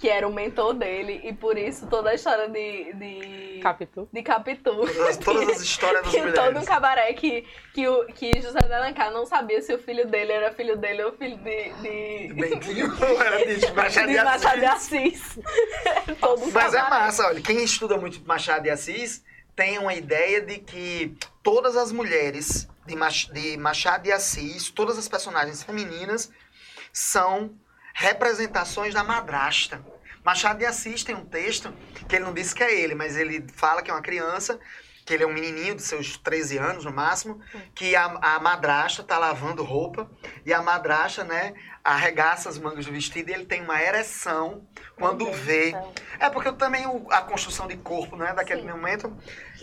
que 0.00 0.08
era 0.08 0.26
o 0.26 0.32
mentor 0.32 0.72
dele, 0.72 1.20
e 1.24 1.32
por 1.34 1.58
isso 1.58 1.86
toda 1.86 2.08
a 2.08 2.14
história 2.14 2.48
de, 2.48 2.92
de, 2.94 3.60
Capitu. 3.62 4.08
de 4.10 4.22
Capitu. 4.22 4.70
Todas, 4.74 5.16
todas 5.18 5.48
as 5.50 5.60
histórias 5.60 6.02
das 6.04 6.10
que 6.14 6.20
todo 6.22 6.38
um 6.38 6.46
mulheres. 6.46 6.66
cabaré 6.68 7.12
que, 7.12 7.46
que, 7.74 7.86
o, 7.86 8.06
que 8.06 8.40
José 8.40 8.60
de 8.60 8.72
Alencar 8.72 9.12
não 9.12 9.26
sabia 9.26 9.60
se 9.60 9.74
o 9.74 9.78
filho 9.78 10.06
dele 10.06 10.32
era 10.32 10.52
filho 10.52 10.76
dele 10.78 11.02
ou 11.04 11.12
filho 11.12 11.36
de, 11.36 11.72
de, 11.82 12.32
Bentinho 12.32 12.86
era 13.20 13.44
de 13.44 13.72
Machado 13.76 14.06
de 14.08 14.14
de 14.14 14.24
Machado 14.24 14.58
de 14.60 14.64
Assis. 14.66 15.38
Todo 16.18 16.44
um 16.44 16.50
Mas 16.50 16.72
é 16.72 16.78
cabaré. 16.78 17.04
massa, 17.04 17.26
olha, 17.26 17.42
quem 17.42 17.62
estuda 17.62 17.98
muito 17.98 18.26
Machado 18.26 18.62
de 18.62 18.70
Assis 18.70 19.22
tem 19.54 19.76
uma 19.78 19.92
ideia 19.92 20.40
de 20.40 20.60
que 20.60 21.14
todas 21.42 21.76
as 21.76 21.92
mulheres 21.92 22.66
de, 22.86 22.96
Mach- 22.96 23.30
de 23.30 23.58
Machado 23.58 24.04
de 24.04 24.12
Assis, 24.12 24.70
todas 24.70 24.96
as 24.96 25.06
personagens 25.08 25.62
femininas, 25.62 26.30
são 26.90 27.50
representações 27.92 28.94
da 28.94 29.04
madrasta. 29.04 29.84
Machado 30.24 30.58
de 30.58 30.66
Assis 30.66 31.02
tem 31.02 31.14
um 31.14 31.24
texto 31.24 31.72
que 32.08 32.16
ele 32.16 32.24
não 32.24 32.32
disse 32.34 32.54
que 32.54 32.62
é 32.62 32.78
ele, 32.80 32.94
mas 32.94 33.16
ele 33.16 33.44
fala 33.54 33.82
que 33.82 33.90
é 33.90 33.94
uma 33.94 34.02
criança, 34.02 34.58
que 35.06 35.14
ele 35.14 35.24
é 35.24 35.26
um 35.26 35.32
menininho 35.32 35.74
de 35.74 35.82
seus 35.82 36.16
13 36.18 36.58
anos 36.58 36.84
no 36.84 36.92
máximo, 36.92 37.40
que 37.74 37.96
a, 37.96 38.04
a 38.04 38.38
madrasta 38.38 39.02
tá 39.02 39.18
lavando 39.18 39.64
roupa 39.64 40.08
e 40.44 40.52
a 40.52 40.60
madrasta, 40.62 41.24
né, 41.24 41.54
arregaça 41.82 42.48
as 42.50 42.58
mangas 42.58 42.84
do 42.84 42.92
vestido 42.92 43.30
e 43.30 43.34
ele 43.34 43.46
tem 43.46 43.62
uma 43.62 43.80
ereção 43.82 44.62
quando 44.96 45.24
Deus 45.24 45.36
vê 45.38 45.74
é, 46.18 46.28
porque 46.28 46.52
também 46.52 46.86
o- 46.86 47.06
a 47.10 47.22
construção 47.22 47.66
de 47.66 47.78
corpo, 47.78 48.14
né, 48.14 48.34
daquele 48.34 48.60
Sim. 48.60 48.68
momento, 48.68 49.16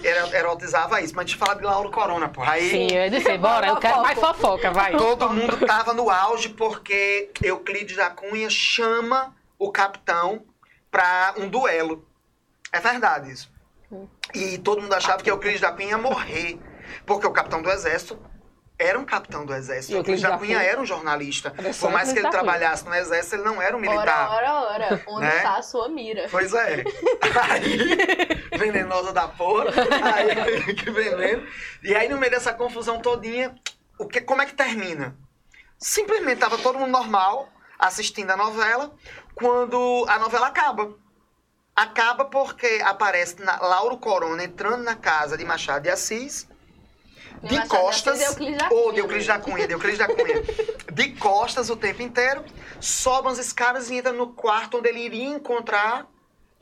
era, 0.03 0.35
erotizava 0.39 0.99
isso. 0.99 1.15
Mas 1.15 1.25
a 1.25 1.27
gente 1.27 1.37
fala 1.37 1.53
de 1.55 1.63
Lauro 1.63 1.91
Corona, 1.91 2.27
porra. 2.27 2.53
Aí 2.53 2.69
Sim, 2.71 2.87
eu 2.91 3.09
dizer, 3.11 3.37
bora, 3.37 3.67
eu 3.67 3.77
quero 3.77 4.01
mais 4.01 4.19
fofoca, 4.19 4.71
vai. 4.71 4.97
todo 4.97 5.29
mundo 5.29 5.55
tava 5.67 5.93
no 5.93 6.09
auge 6.09 6.49
porque 6.49 7.29
Euclides 7.43 7.95
da 7.95 8.09
Cunha 8.09 8.49
chama 8.49 9.35
o 9.59 9.71
capitão 9.71 10.43
pra 10.91 11.33
um 11.37 11.47
duelo. 11.49 12.07
É 12.71 12.79
verdade 12.79 13.31
isso. 13.31 13.51
E 14.33 14.57
todo 14.57 14.81
mundo 14.81 14.93
achava 14.93 15.23
que 15.23 15.29
Euclides 15.31 15.61
da 15.61 15.71
Cunha 15.71 15.89
ia 15.89 15.97
morrer. 15.97 16.59
Porque 17.05 17.25
o 17.27 17.31
capitão 17.31 17.61
do 17.61 17.69
exército 17.69 18.19
era 18.79 18.97
um 18.99 19.05
capitão 19.05 19.45
do 19.45 19.53
exército. 19.53 19.93
E 19.93 19.95
o 19.95 19.99
Euclides 19.99 20.21
da 20.21 20.37
Cunha 20.37 20.61
era 20.61 20.79
um 20.79 20.85
jornalista. 20.85 21.53
Por 21.79 21.91
mais 21.91 22.11
que 22.11 22.19
ele 22.19 22.29
trabalhasse 22.29 22.85
no 22.85 22.93
exército, 22.93 23.35
ele 23.35 23.43
não 23.43 23.61
era 23.61 23.75
um 23.75 23.79
Ora, 23.79 23.89
militar. 23.89 24.29
ora, 24.29 24.53
ora. 24.61 25.03
Onde 25.07 25.25
Né? 25.25 25.37
está 25.37 25.57
a 25.57 25.61
sua 25.61 25.89
mira? 25.89 26.27
Pois 26.29 26.53
é. 26.53 26.83
Aí, 27.49 27.97
venenosa 28.57 29.11
da 29.13 29.27
porra. 29.27 29.71
Aí, 30.13 30.73
que 30.75 30.91
veneno. 30.91 31.45
E 31.83 31.95
aí, 31.95 32.07
no 32.09 32.17
meio 32.17 32.31
dessa 32.31 32.53
confusão 32.53 32.99
todinha, 32.99 33.55
o 33.97 34.05
que, 34.07 34.21
como 34.21 34.41
é 34.41 34.45
que 34.45 34.53
termina? 34.53 35.15
Simplesmente 35.79 36.39
tava 36.39 36.57
todo 36.57 36.77
mundo 36.79 36.91
normal, 36.91 37.49
assistindo 37.79 38.31
a 38.31 38.37
novela, 38.37 38.93
quando 39.35 40.05
a 40.07 40.19
novela 40.19 40.47
acaba. 40.47 40.93
Acaba 41.75 42.25
porque 42.25 42.81
aparece 42.83 43.41
na, 43.41 43.57
Lauro 43.59 43.97
Corona 43.97 44.43
entrando 44.43 44.83
na 44.83 44.95
casa 44.95 45.37
de 45.37 45.45
Machado 45.45 45.83
de 45.83 45.89
Assis, 45.89 46.47
De 47.43 47.55
Machado 47.55 47.63
de 47.63 47.67
costas, 47.67 48.21
Assis 48.21 48.57
ou 48.71 48.91
de 48.91 48.99
Euclides 48.99 49.27
né? 49.27 49.33
da 49.33 49.39
Cunha, 49.39 49.67
de 49.67 49.73
Euclides 49.73 49.99
da 49.99 50.07
Cunha, 50.07 50.41
de 50.91 51.11
costas 51.13 51.69
o 51.69 51.75
tempo 51.75 52.01
inteiro, 52.01 52.43
sobem 52.81 53.31
as 53.31 53.37
escadas 53.37 53.91
e 53.91 53.95
entra 53.95 54.11
no 54.11 54.33
quarto 54.33 54.79
onde 54.79 54.89
ele 54.89 55.01
iria 55.01 55.27
encontrar 55.27 56.07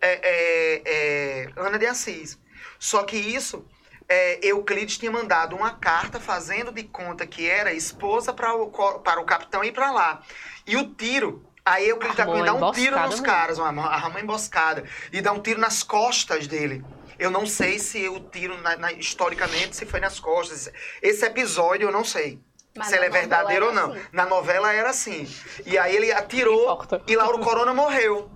é, 0.02 0.20
é, 0.22 0.82
é, 0.86 1.50
Ana 1.56 1.80
de 1.80 1.86
Assis. 1.86 2.38
Só 2.78 3.04
que 3.04 3.16
isso, 3.16 3.66
é, 4.08 4.40
Euclides 4.48 4.98
tinha 4.98 5.12
mandado 5.12 5.56
uma 5.56 5.72
carta 5.72 6.20
fazendo 6.20 6.72
de 6.72 6.84
conta 6.84 7.26
que 7.26 7.50
era 7.50 7.74
esposa 7.74 8.32
para 8.34 8.54
o, 8.54 8.70
para 9.00 9.20
o 9.20 9.26
capitão 9.26 9.64
ir 9.64 9.72
para 9.72 9.92
lá. 9.92 10.22
E 10.68 10.76
o 10.78 10.94
tiro, 10.94 11.44
aí 11.64 11.90
Euclides 11.90 12.24
Cunha 12.26 12.44
dá 12.46 12.54
um 12.54 12.72
tiro 12.72 13.00
nos 13.00 13.10
mesmo. 13.12 13.26
caras, 13.26 13.58
uma, 13.58 13.70
arma 13.88 14.08
uma 14.10 14.22
emboscada, 14.22 14.84
e 15.12 15.22
dá 15.22 15.32
um 15.32 15.40
tiro 15.40 15.60
nas 15.60 15.84
costas 15.84 16.48
dele. 16.48 16.84
Eu 17.18 17.32
não 17.32 17.46
sei 17.46 17.80
se 17.80 18.08
o 18.10 18.20
tiro, 18.20 18.58
na- 18.62 18.76
na- 18.76 18.92
historicamente, 18.92 19.76
se 19.76 19.86
foi 19.86 20.00
nas 20.02 20.20
costas. 20.20 20.70
Esse 21.02 21.26
episódio 21.26 21.88
eu 21.88 21.92
não 21.92 22.04
sei. 22.04 22.42
Mas 22.78 22.88
se 22.88 22.96
ele 22.98 23.06
é 23.06 23.10
verdadeiro 23.10 23.68
ou 23.68 23.74
não. 23.74 23.94
assim. 23.94 24.02
Na 24.12 24.26
novela 24.26 24.74
era 24.74 24.90
assim. 24.90 25.26
E 25.66 25.78
aí 25.78 25.96
ele 25.96 26.12
atirou 26.12 26.78
e 27.08 27.16
Lauro 27.16 27.40
Corona 27.40 27.74
morreu. 27.74 28.30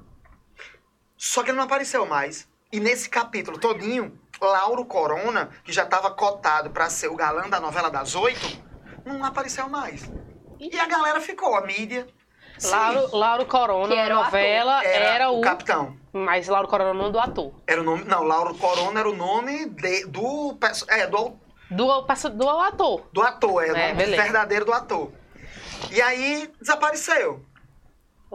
Só 1.17 1.43
que 1.43 1.49
ele 1.49 1.57
não 1.57 1.65
apareceu 1.65 2.05
mais. 2.05 2.47
E 2.72 2.80
nesse 2.80 3.09
capítulo 3.09 3.57
todinho, 3.59 4.17
Lauro 4.41 4.85
Corona, 4.85 5.49
que 5.63 5.71
já 5.71 5.83
estava 5.83 6.11
cotado 6.11 6.69
para 6.69 6.89
ser 6.89 7.07
o 7.09 7.15
galã 7.15 7.49
da 7.49 7.59
novela 7.59 7.89
das 7.89 8.15
oito, 8.15 8.61
não 9.05 9.23
apareceu 9.23 9.67
mais. 9.69 10.09
E 10.59 10.77
a 10.79 10.85
galera 10.85 11.19
ficou, 11.21 11.55
a 11.55 11.61
mídia. 11.61 12.07
sim, 12.57 12.69
Lauro, 12.69 13.15
Lauro 13.15 13.45
Corona, 13.45 13.87
Que 13.87 13.99
era 13.99 14.15
na 14.15 14.21
o 14.21 14.23
novela, 14.25 14.83
era, 14.83 15.29
o. 15.31 15.41
capitão. 15.41 15.97
Mas 16.11 16.47
Lauro 16.47 16.67
Corona 16.67 16.93
não 16.93 17.11
do 17.11 17.19
ator. 17.19 17.53
Era 17.67 17.81
o 17.81 17.83
nome. 17.83 18.03
Não, 18.05 18.23
Lauro 18.23 18.55
Corona 18.55 18.99
era 18.99 19.09
o 19.09 19.15
nome 19.15 19.65
de- 19.69 20.05
do, 20.05 20.57
é, 20.87 21.05
do, 21.07 21.37
Do, 21.69 22.01
do 22.35 22.49
ator. 22.49 23.07
do 23.13 23.21
ator, 23.21 23.63
é, 23.63 23.71
o 23.71 23.75
É, 23.75 23.87
nome 23.89 23.93
beleza. 24.05 24.23
verdadeiro 24.23 24.65
do 24.65 24.73
ator. 24.73 25.11
E 25.91 26.01
aí 26.01 26.51
desapareceu. 26.59 27.45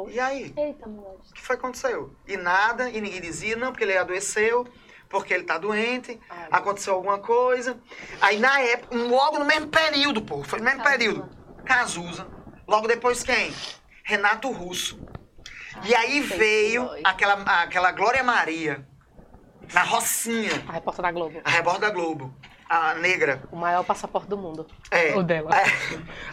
E 0.09 0.19
aí? 0.19 0.53
Eita, 0.57 0.89
mulher. 0.89 1.11
O 1.31 1.35
que 1.35 1.41
foi 1.43 1.57
que 1.57 1.63
aconteceu? 1.65 2.15
E 2.27 2.37
nada, 2.37 2.89
e 2.91 3.01
ninguém 3.01 3.21
dizia, 3.21 3.55
não, 3.57 3.71
porque 3.71 3.85
ele 3.85 3.97
adoeceu, 3.97 4.67
porque 5.15 5.33
ele 5.33 5.45
tá 5.45 5.59
doente, 5.59 6.19
Ai, 6.29 6.49
aconteceu 6.51 6.93
alguma 6.95 7.19
coisa. 7.19 7.79
Aí 8.21 8.37
na 8.37 8.59
época, 8.61 8.97
logo 8.97 9.39
no 9.39 9.45
mesmo 9.45 9.69
período, 9.69 10.21
pô, 10.21 10.43
foi 10.43 10.59
no 10.59 10.65
mesmo 10.65 10.83
Cazuza. 10.83 10.99
período. 10.99 11.29
Cazuza. 11.65 12.27
Logo 12.67 12.89
depois 12.89 13.23
quem? 13.23 13.55
Renato 14.03 14.51
Russo. 14.51 14.99
E 15.85 15.95
aí 15.95 16.27
sei 16.27 16.37
veio 16.37 16.91
aquela, 17.05 17.35
aquela 17.63 17.93
Glória 17.93 18.25
Maria, 18.25 18.85
na 19.73 19.85
Rocinha, 19.85 20.65
A 20.67 20.73
repórter 20.73 21.03
da 21.05 21.13
Globo. 21.13 21.41
a 21.45 21.51
repórter 21.51 21.81
da 21.83 21.91
Globo, 21.91 22.35
a 22.69 22.95
negra. 22.95 23.41
O 23.53 23.57
maior 23.57 23.85
passaporte 23.85 24.27
do 24.29 24.37
mundo. 24.37 24.67
É. 24.91 25.15
O 25.17 25.23
dela. 25.23 25.51
É. 25.57 25.65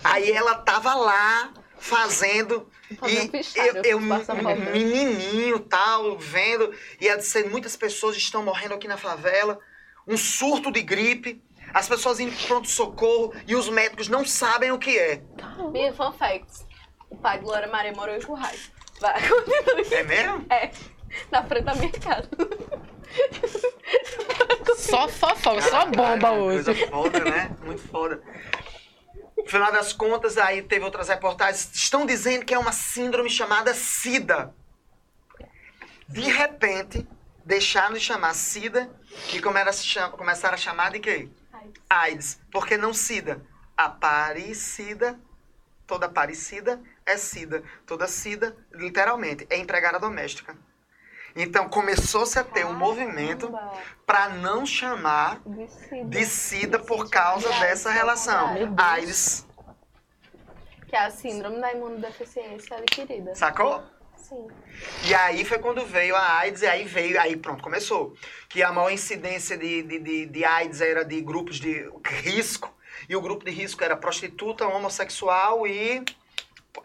Aí 0.03 0.31
ela 0.31 0.55
tava 0.55 0.95
lá 0.95 1.51
fazendo 1.81 2.69
e 3.07 3.59
eu, 3.59 3.83
eu 3.83 3.99
menininho 3.99 5.59
tal 5.59 6.15
vendo 6.17 6.73
e 6.99 7.07
ela 7.07 7.17
disse 7.17 7.43
muitas 7.45 7.75
pessoas 7.75 8.15
estão 8.15 8.43
morrendo 8.43 8.75
aqui 8.75 8.87
na 8.87 8.97
favela 8.97 9.59
um 10.07 10.15
surto 10.15 10.71
de 10.71 10.81
gripe 10.81 11.41
as 11.73 11.87
pessoas 11.89 12.19
indo 12.19 12.31
pro 12.35 12.47
pronto 12.47 12.67
socorro 12.69 13.33
e 13.47 13.55
os 13.55 13.67
médicos 13.67 14.07
não 14.07 14.23
sabem 14.23 14.71
o 14.71 14.77
que 14.77 14.97
é 14.97 15.23
Minha 15.71 15.93
fun 15.93 16.11
facts. 16.11 16.65
O 17.09 17.15
pai 17.17 17.39
de 17.39 17.45
Glória 17.45 17.67
Maria 17.67 17.93
morou 17.93 18.15
em 18.15 18.21
Currais. 18.21 18.71
Vai, 18.99 19.19
é 19.91 20.03
mesmo 20.03 20.45
É, 20.49 20.69
na 21.31 21.43
frente 21.43 21.63
da 21.63 21.75
minha 21.75 21.91
casa. 21.91 22.29
Só 24.77 25.07
fofoca, 25.07 25.61
só 25.61 25.85
bomba 25.85 26.29
coisa 26.29 26.71
hoje. 26.71 26.87
foda 26.87 27.19
né 27.19 27.55
muito 27.63 27.81
foda 27.87 28.21
no 29.43 29.49
final 29.49 29.71
das 29.71 29.93
contas 29.93 30.37
aí 30.37 30.61
teve 30.61 30.85
outras 30.85 31.09
reportagens 31.09 31.69
estão 31.73 32.05
dizendo 32.05 32.45
que 32.45 32.53
é 32.53 32.59
uma 32.59 32.71
síndrome 32.71 33.29
chamada 33.29 33.73
SIDA 33.73 34.53
de 36.11 36.21
repente 36.21 37.07
deixaram 37.45 37.93
de 37.93 37.99
chamar 38.01 38.33
SIDA 38.33 38.89
e 39.33 39.39
começaram 39.39 40.53
a, 40.53 40.57
chamar 40.57 40.91
de 40.91 40.99
quê? 40.99 41.29
Ai, 41.51 41.71
AIDS. 41.89 42.39
Porque 42.51 42.77
não 42.77 42.93
SIDA? 42.93 43.41
Aparecida, 43.77 45.19
toda 45.87 46.09
parecida 46.09 46.81
é 47.05 47.17
SIDA. 47.17 47.63
Toda 47.85 48.07
SIDA, 48.07 48.55
literalmente, 48.73 49.47
é 49.49 49.57
empregada 49.57 49.99
doméstica. 49.99 50.57
Então 51.35 51.69
começou-se 51.69 52.37
a 52.37 52.43
ter 52.43 52.65
um 52.65 52.73
movimento 52.73 53.51
para 54.05 54.29
não 54.29 54.65
chamar 54.65 55.41
De 56.09 56.25
sida. 56.25 56.79
por 56.79 57.09
causa 57.09 57.49
dessa 57.59 57.89
relação. 57.91 58.49
AIDS, 58.77 59.45
Que 60.87 60.95
é 60.95 60.99
a 61.05 61.09
síndrome 61.09 61.59
da 61.61 61.71
imunodeficiência 61.73 62.77
adquirida. 62.77 63.33
sacou? 63.35 63.81
Sim. 64.17 64.47
E 65.05 65.13
aí 65.13 65.43
foi 65.43 65.59
quando 65.59 65.85
veio 65.85 66.15
a 66.15 66.37
AIDS, 66.39 66.61
e 66.61 66.67
aí 66.67 66.85
veio, 66.85 67.19
aí 67.19 67.35
pronto, 67.35 67.61
começou. 67.63 68.13
Que 68.47 68.61
a 68.63 68.71
maior 68.71 68.89
incidência 68.91 69.57
de, 69.57 69.83
de, 69.83 69.99
de, 69.99 70.25
de 70.25 70.45
AIDS 70.45 70.79
era 70.79 71.03
de 71.03 71.19
grupos 71.21 71.59
de 71.59 71.89
risco, 72.23 72.73
e 73.09 73.15
o 73.15 73.21
grupo 73.21 73.43
de 73.43 73.51
risco 73.51 73.83
era 73.83 73.97
prostituta, 73.97 74.67
homossexual 74.67 75.65
e 75.67 76.03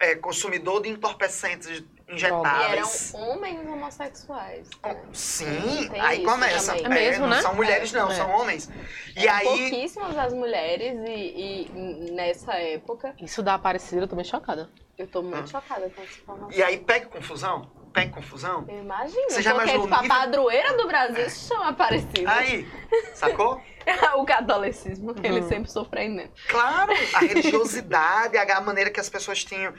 é, 0.01 0.15
consumidor 0.17 0.83
de 0.83 0.89
entorpecentes 0.89 1.85
E 2.09 2.15
injetáveis. 2.15 3.13
eram 3.15 3.29
homens 3.31 3.69
homossexuais. 3.69 4.69
né? 4.85 5.03
Sim, 5.13 5.89
Tem 5.91 6.01
aí 6.01 6.25
começa. 6.25 6.75
também. 6.77 6.85
É 6.85 6.89
mesmo, 7.11 7.23
não 7.27 7.31
né? 7.37 7.43
são 7.43 7.55
mulheres, 7.55 7.93
não, 7.93 8.11
É. 8.11 8.15
são 8.15 8.31
homens. 8.31 8.71
E 9.17 9.27
aí. 9.29 9.45
pouquíssimas 9.45 10.17
as 10.17 10.33
mulheres 10.33 10.99
e, 11.09 11.69
e 11.69 12.11
nessa 12.13 12.55
época 12.55 13.15
Isso 13.21 13.43
da 13.43 13.55
Aparecida, 13.55 14.03
eu 14.03 14.09
tô 14.09 14.15
bem 14.17 14.25
chocada. 14.25 14.71
eu 14.97 15.07
tô 15.09 15.21
muito 15.23 15.51
chocada 15.51 15.91
com 15.91 16.03
essa 16.03 16.13
informação. 16.21 16.51
E 16.53 16.63
aí 16.63 16.79
pega 16.79 17.07
confusão? 17.07 17.71
Pega 17.97 18.13
confusão? 18.13 18.67
Eu 18.69 18.81
imagino, 18.81 19.31
Você 19.31 19.41
já 19.41 19.55
imaginou 19.55 19.85
tipo, 19.85 19.95
a 19.95 20.03
nível? 20.03 20.17
padroeira 20.19 20.77
do 20.77 20.87
Brasil 20.87 21.31
se 21.31 21.49
chama 21.49 21.69
Aparecida. 21.71 22.31
Aí, 22.31 22.69
sacou? 23.15 23.59
o 24.19 24.25
catolicismo, 24.27 25.15
ele 25.23 25.41
Uhum. 25.41 25.49
sempre 25.49 25.71
surpreendendo. 25.71 26.31
Claro, 26.47 26.93
a 27.15 27.21
religiosidade, 27.21 28.37
a 28.37 28.61
maneira 28.61 28.91
que 28.91 29.01
as 29.01 29.09
pessoas 29.09 29.43
tinham 29.43 29.73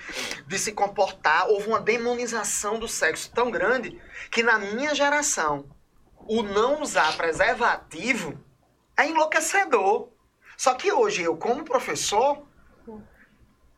de 0.47 0.57
se 0.57 0.71
comportar. 0.71 1.47
Houve 1.47 1.67
uma 1.67 1.79
demonização 1.79 2.79
do 2.79 2.87
sexo 2.87 3.29
tão 3.35 3.51
grande 3.51 4.01
que 4.31 4.41
na 4.41 4.57
minha 4.57 4.95
geração, 4.95 5.69
o 6.17 6.41
não 6.41 6.81
usar 6.81 7.15
preservativo 7.17 8.35
é 8.97 9.05
enlouquecedor. 9.05 10.09
Só 10.57 10.73
que 10.73 10.91
hoje, 10.91 11.21
eu, 11.21 11.37
como 11.37 11.63
professor, 11.63 12.46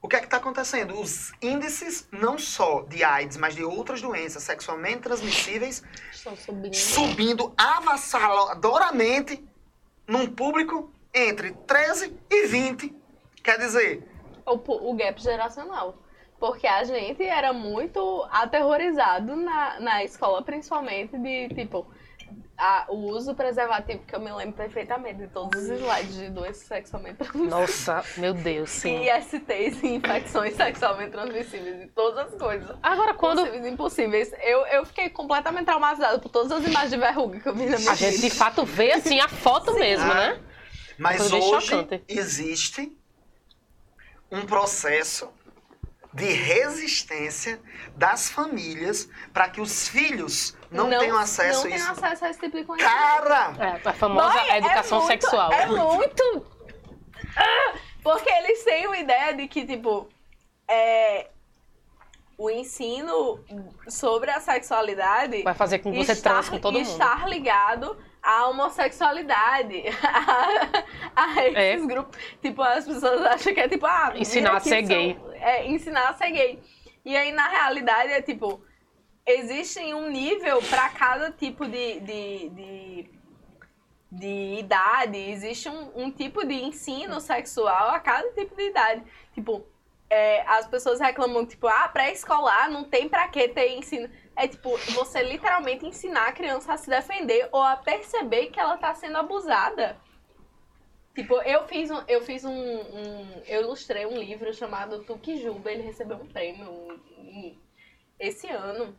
o 0.02 0.08
que 0.08 0.16
é 0.16 0.20
que 0.20 0.26
está 0.26 0.38
acontecendo? 0.38 1.00
Os 1.00 1.32
índices, 1.42 2.08
não 2.12 2.38
só 2.38 2.82
de 2.84 3.04
AIDS, 3.04 3.38
mas 3.38 3.56
de 3.56 3.64
outras 3.64 4.02
doenças 4.02 4.44
sexualmente 4.44 5.00
transmissíveis, 5.00 5.84
Estão 6.12 6.36
subindo. 6.36 6.74
subindo 6.76 7.54
avassaladoramente 7.58 9.44
num 10.08 10.28
público 10.28 10.92
entre 11.14 11.52
13 11.52 12.16
e 12.30 12.48
20. 12.48 12.96
Quer 13.44 13.58
dizer, 13.60 14.08
O, 14.46 14.90
o 14.92 14.96
gap 14.96 15.22
geracional. 15.22 15.98
Porque 16.40 16.66
a 16.66 16.84
gente 16.86 17.22
era 17.22 17.52
muito 17.52 18.26
aterrorizado 18.32 19.36
na, 19.36 19.80
na 19.82 20.04
escola, 20.06 20.42
principalmente 20.42 21.18
de, 21.18 21.50
tipo, 21.50 21.86
a- 22.60 22.86
o 22.90 22.96
uso 23.08 23.34
preservativo, 23.34 24.04
que 24.06 24.14
eu 24.14 24.20
me 24.20 24.32
lembro 24.32 24.54
perfeitamente 24.58 25.20
de 25.20 25.28
todos 25.28 25.60
os 25.64 25.70
slides 25.70 26.16
de 26.16 26.30
doenças 26.30 26.64
sexualmente 26.68 27.16
transmissíveis. 27.18 27.50
Nossa, 27.50 28.04
meu 28.18 28.34
Deus, 28.34 28.70
sim. 28.70 29.02
ISTs 29.06 29.82
e 29.82 29.88
infecções 29.96 30.56
sexualmente 30.56 31.12
transmissíveis 31.12 31.84
e 31.84 31.88
todas 31.88 32.34
as 32.34 32.40
coisas. 32.40 32.76
Agora, 32.84 33.14
quando 33.14 33.40
Possíveis 33.40 33.66
e 33.66 33.70
impossíveis. 33.70 34.34
Eu, 34.42 34.66
eu 34.68 34.86
fiquei 34.86 35.10
completamente 35.10 35.66
traumatizada 35.66 36.20
por 36.20 36.30
todas 36.30 36.52
as 36.52 36.66
imagens 36.66 36.92
de 36.92 36.98
verruga 36.98 37.40
que 37.40 37.48
eu 37.48 37.56
vi 37.56 37.66
na 37.68 37.78
minha 37.80 37.92
a 37.92 37.96
gente 37.96 38.20
de 38.20 38.30
fato 38.30 38.66
vê 38.66 38.92
assim 38.92 39.20
a 39.22 39.30
foto 39.30 39.74
mesmo, 39.76 40.12
Ah, 40.12 40.16
né? 40.16 40.40
mas 40.98 41.32
hoje 41.32 41.62
chocante. 41.68 42.04
existe 42.10 42.92
um 44.32 44.46
processo 44.46 45.32
de 46.14 46.26
resistência 46.26 47.60
das 47.96 48.30
famílias 48.30 49.10
para 49.34 49.48
que 49.50 49.62
os 49.62 49.88
filhos 49.88 50.58
não, 50.72 50.90
tenham 50.90 51.18
acesso 51.18 51.66
não 51.68 51.72
a 51.74 51.76
isso. 51.76 51.86
tenham 51.86 51.92
acesso 51.92 52.26
a 52.26 52.30
esse 52.32 52.40
tipo 52.40 52.58
de 52.58 52.64
conhecimento. 52.64 52.98
Cara! 52.98 53.54
É, 53.84 53.88
a 53.90 53.94
famosa 53.94 54.34
Boy, 54.40 54.52
educação 54.58 54.98
é 54.98 55.02
muito- 55.02 55.22
sexual. 55.22 55.54
É 55.54 55.66
muito. 55.68 56.46
Ah, 57.38 57.74
Porque 58.04 58.30
eles 58.30 58.64
têm 58.64 58.88
uma 58.88 58.98
ideia 58.98 59.34
de 59.36 59.48
que, 59.48 59.66
tipo, 59.66 60.10
é, 60.68 61.30
o 62.38 62.50
ensino 62.50 63.40
sobre 63.88 64.32
a 64.32 64.40
sexualidade 64.40 65.44
Vai 65.44 65.54
fazer 65.54 65.80
com 65.80 65.92
que 65.92 66.04
você 66.04 66.14
estar, 66.14 66.32
transe 66.32 66.50
com 66.50 66.60
todo 66.60 66.74
mundo. 66.74 66.90
estar 66.90 67.28
ligado 67.30 67.98
à 68.22 68.48
homossexualidade. 68.48 69.84
a, 71.16 71.26
a 71.26 71.46
esses 71.46 71.86
grupos. 71.86 72.18
Tipo, 72.42 72.62
as 72.62 72.86
pessoas 72.86 73.22
acham 73.22 73.54
que 73.54 73.60
é 73.60 73.68
tipo, 73.68 73.86
ah, 73.86 74.14
Ensinar 74.16 74.58
a 74.58 74.60
ser 74.60 74.82
gay. 74.84 75.16
são- 75.16 75.34
É, 75.34 75.68
ensinar 75.68 76.10
a 76.10 76.14
ser 76.14 76.32
gay. 76.32 76.60
E 77.06 77.16
aí, 77.16 77.32
na 77.32 77.48
realidade, 77.48 78.12
é 78.12 78.22
tipo, 78.22 78.62
existe 79.26 79.80
um 79.94 80.10
nível 80.10 80.62
para 80.64 80.90
cada 80.90 81.32
tipo 81.32 81.66
de, 81.68 82.00
de, 82.02 82.50
de, 82.50 83.10
de 84.12 84.60
idade, 84.60 85.18
existe 85.18 85.70
um, 85.70 85.92
um 85.96 86.12
tipo 86.12 86.46
de 86.46 86.56
ensino 86.56 87.20
sexual 87.22 87.90
a 87.92 88.00
cada 88.00 88.30
tipo 88.32 88.56
de 88.56 88.64
idade. 88.70 89.04
Tipo, 89.34 89.66
é, 90.10 90.42
as 90.48 90.68
pessoas 90.68 91.00
reclamam, 91.00 91.46
tipo, 91.46 91.68
ah, 91.68 91.88
pré-escolar 91.88 92.70
não 92.70 92.84
tem 92.84 93.08
pra 93.08 93.28
que 93.28 93.48
ter 93.50 93.78
ensino. 93.78 94.10
É 94.42 94.48
tipo, 94.48 94.70
você 94.94 95.22
literalmente 95.22 95.86
ensinar 95.86 96.28
a 96.30 96.32
criança 96.32 96.72
a 96.74 96.78
se 96.78 96.90
defender 96.90 97.50
ou 97.52 97.62
a 97.62 97.76
perceber 97.76 98.48
que 98.48 98.60
ela 98.60 98.78
tá 98.78 98.94
sendo 98.96 99.18
abusada. 99.18 99.98
Tipo, 101.14 101.42
eu 101.42 101.68
fiz 101.68 101.92
um. 101.92 102.02
Eu 102.08 102.22
fiz 102.22 102.46
um. 102.46 102.52
um- 102.54 103.42
eu 103.46 103.62
ilustrei 103.64 104.06
um 104.06 104.18
livro 104.18 104.54
chamado 104.54 105.04
Tukijuba, 105.04 105.70
ele 105.70 105.84
recebeu 105.84 106.16
um 106.16 106.28
prêmio 106.28 106.70
esse 108.18 108.48
ano, 108.48 108.96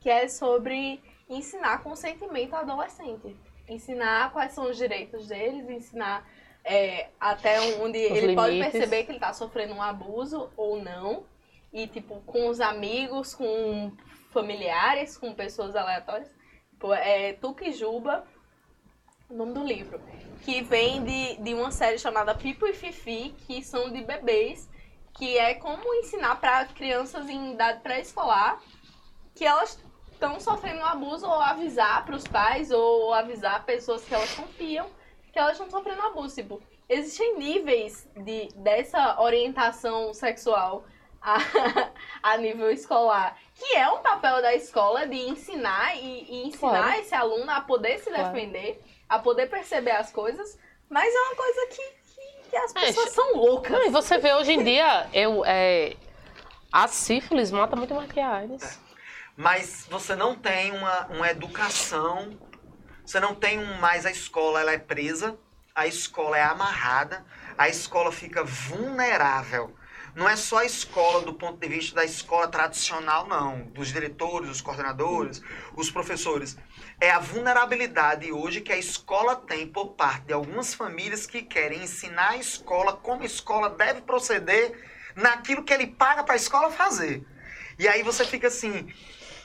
que 0.00 0.08
é 0.08 0.28
sobre 0.28 1.02
ensinar 1.28 1.82
consentimento 1.82 2.54
ao 2.54 2.60
adolescente. 2.60 3.36
Ensinar 3.68 4.32
quais 4.32 4.52
são 4.52 4.70
os 4.70 4.76
direitos 4.78 5.28
deles, 5.28 5.68
ensinar 5.68 6.26
é, 6.64 7.08
até 7.20 7.60
onde 7.82 7.98
ele 7.98 8.34
pode 8.34 8.54
limites. 8.54 8.72
perceber 8.72 9.04
que 9.04 9.12
ele 9.12 9.18
tá 9.20 9.34
sofrendo 9.34 9.74
um 9.74 9.82
abuso 9.82 10.50
ou 10.56 10.82
não. 10.82 11.26
E, 11.72 11.86
tipo, 11.86 12.20
com 12.22 12.48
os 12.48 12.60
amigos, 12.60 13.34
com 13.34 13.92
familiares, 14.34 15.16
com 15.16 15.32
pessoas 15.32 15.74
aleatórias. 15.74 16.30
Tipo, 16.70 16.92
é 16.92 17.32
Tukijuba, 17.34 18.26
o 19.30 19.34
nome 19.34 19.54
do 19.54 19.64
livro. 19.64 19.98
Que 20.42 20.60
vem 20.62 21.02
de, 21.02 21.36
de 21.36 21.54
uma 21.54 21.70
série 21.70 21.98
chamada 21.98 22.34
Pipo 22.34 22.66
e 22.66 22.74
Fifi, 22.74 23.34
que 23.46 23.64
são 23.64 23.90
de 23.90 24.02
bebês, 24.02 24.68
que 25.14 25.38
é 25.38 25.54
como 25.54 25.94
ensinar 25.94 26.40
para 26.40 26.66
crianças 26.66 27.30
em 27.30 27.52
idade 27.52 27.80
pré-escolar 27.80 28.60
que 29.34 29.44
elas 29.44 29.82
estão 30.12 30.38
sofrendo 30.38 30.80
um 30.80 30.86
abuso 30.86 31.26
ou 31.26 31.40
avisar 31.40 32.04
para 32.04 32.14
os 32.14 32.26
pais 32.26 32.70
ou 32.70 33.12
avisar 33.12 33.64
pessoas 33.64 34.04
que 34.04 34.14
elas 34.14 34.32
confiam 34.34 34.88
que 35.34 35.38
elas 35.40 35.52
estão 35.52 35.68
sofrendo 35.68 36.00
abuso. 36.00 36.36
Tipo, 36.36 36.62
existem 36.88 37.36
níveis 37.36 38.08
de, 38.16 38.48
dessa 38.54 39.20
orientação 39.20 40.14
sexual 40.14 40.84
a, 41.24 41.38
a 42.22 42.36
nível 42.36 42.70
escolar, 42.70 43.36
que 43.54 43.76
é 43.76 43.88
um 43.90 44.00
papel 44.00 44.42
da 44.42 44.54
escola 44.54 45.06
de 45.06 45.16
ensinar 45.16 45.96
e, 45.96 46.24
e 46.28 46.46
ensinar 46.48 46.60
Claro. 46.70 47.00
esse 47.00 47.14
aluno 47.14 47.50
a 47.50 47.60
poder 47.62 47.98
se 47.98 48.10
Claro. 48.10 48.32
defender, 48.32 48.80
a 49.08 49.18
poder 49.18 49.46
perceber 49.48 49.92
as 49.92 50.12
coisas, 50.12 50.58
mas 50.88 51.12
é 51.14 51.18
uma 51.20 51.36
coisa 51.36 51.66
que, 51.68 51.82
que, 52.14 52.50
que 52.50 52.56
as 52.56 52.72
É, 52.74 52.80
pessoas 52.80 53.10
são 53.10 53.36
loucas. 53.36 53.72
Não, 53.72 53.86
e 53.86 53.90
você 53.90 54.18
vê 54.18 54.34
hoje 54.34 54.52
em 54.52 54.62
dia, 54.62 55.08
eu, 55.12 55.44
é, 55.46 55.96
a 56.72 56.86
sífilis 56.88 57.50
mata 57.50 57.76
muito 57.76 57.94
mais 57.94 58.10
que 58.12 58.20
a 58.20 58.30
AIDS. 58.30 58.80
Mas 59.36 59.86
você 59.90 60.14
não 60.14 60.36
tem 60.36 60.72
uma, 60.72 61.06
uma 61.06 61.28
educação, 61.30 62.38
você 63.04 63.18
não 63.20 63.34
tem 63.34 63.58
um, 63.58 63.78
mais 63.80 64.06
a 64.06 64.10
escola, 64.10 64.60
ela 64.60 64.72
é 64.72 64.78
presa, 64.78 65.36
a 65.74 65.86
escola 65.86 66.38
é 66.38 66.42
amarrada, 66.42 67.24
a 67.58 67.68
escola 67.68 68.12
fica 68.12 68.44
vulnerável. 68.44 69.74
Não 70.14 70.28
é 70.28 70.36
só 70.36 70.58
a 70.58 70.64
escola 70.64 71.22
do 71.22 71.34
ponto 71.34 71.58
de 71.58 71.68
vista 71.68 71.96
da 71.96 72.04
escola 72.04 72.46
tradicional, 72.46 73.26
não. 73.26 73.62
Dos 73.66 73.88
diretores, 73.88 74.48
dos 74.48 74.60
coordenadores, 74.60 75.42
os 75.76 75.90
professores. 75.90 76.56
É 77.00 77.10
a 77.10 77.18
vulnerabilidade 77.18 78.30
hoje 78.30 78.60
que 78.60 78.72
a 78.72 78.78
escola 78.78 79.34
tem 79.34 79.66
por 79.66 79.88
parte 79.94 80.26
de 80.26 80.32
algumas 80.32 80.72
famílias 80.72 81.26
que 81.26 81.42
querem 81.42 81.82
ensinar 81.82 82.30
a 82.30 82.36
escola 82.36 82.92
como 82.92 83.22
a 83.22 83.26
escola 83.26 83.70
deve 83.70 84.02
proceder 84.02 84.72
naquilo 85.16 85.64
que 85.64 85.72
ele 85.72 85.88
paga 85.88 86.22
para 86.22 86.34
a 86.34 86.36
escola 86.36 86.70
fazer. 86.70 87.26
E 87.76 87.88
aí 87.88 88.04
você 88.04 88.24
fica 88.24 88.46
assim, 88.46 88.92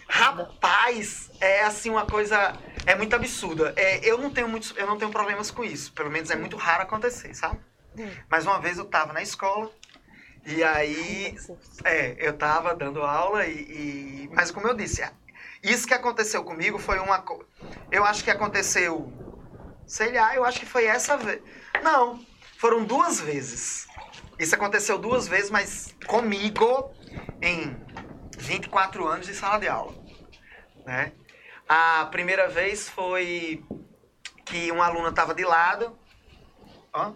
rapaz, 0.08 1.32
é 1.42 1.64
assim 1.64 1.90
uma 1.90 2.06
coisa 2.06 2.54
é 2.86 2.94
muito 2.94 3.16
absurda. 3.16 3.74
É, 3.76 4.08
eu 4.08 4.20
não 4.20 4.30
tenho 4.30 4.48
muitos, 4.48 4.76
eu 4.78 4.86
não 4.86 5.00
tenho 5.00 5.10
problemas 5.10 5.50
com 5.50 5.64
isso. 5.64 5.92
Pelo 5.94 6.12
menos 6.12 6.30
é 6.30 6.36
muito 6.36 6.58
raro 6.58 6.84
acontecer, 6.84 7.34
sabe? 7.34 7.60
Mas 8.30 8.46
uma 8.46 8.60
vez 8.60 8.78
eu 8.78 8.86
tava 8.86 9.14
na 9.14 9.22
escola 9.22 9.72
e 10.50 10.64
aí 10.64 11.36
é, 11.84 12.16
eu 12.20 12.38
tava 12.38 12.76
dando 12.76 13.02
aula 13.04 13.46
e, 13.46 13.54
e- 14.26 14.30
mas 14.34 14.52
como 14.52 14.68
eu 14.68 14.74
disse, 14.74 15.04
isso 15.64 15.88
que 15.88 15.94
aconteceu 15.94 16.44
comigo 16.44 16.78
foi 16.80 17.00
uma 17.00 17.24
eu 17.92 18.04
acho 18.04 18.24
que 18.24 18.32
aconteceu 18.32 19.12
sei 19.86 20.12
lá, 20.14 20.36
eu 20.36 20.46
acho 20.46 20.60
que 20.60 20.66
foi 20.68 20.86
essa 20.86 21.18
vez. 21.18 21.42
Não, 21.84 22.24
foram 22.58 22.86
duas 22.86 23.20
vezes. 23.20 23.88
Isso 24.38 24.54
aconteceu 24.56 24.98
duas 24.98 25.28
vezes, 25.28 25.50
mas 25.50 25.96
comigo 26.06 26.94
em 27.42 27.76
24 28.38 29.08
anos 29.08 29.26
de 29.26 29.34
sala 29.34 29.60
de 29.60 29.68
aula, 29.68 29.94
né? 30.86 31.12
A 31.68 32.06
primeira 32.12 32.48
vez 32.48 32.88
foi 32.88 33.64
que 34.46 34.72
uma 34.72 34.86
aluna 34.86 35.10
estava 35.10 35.34
de 35.36 35.44
lado. 35.44 35.98
Ó, 36.94 37.12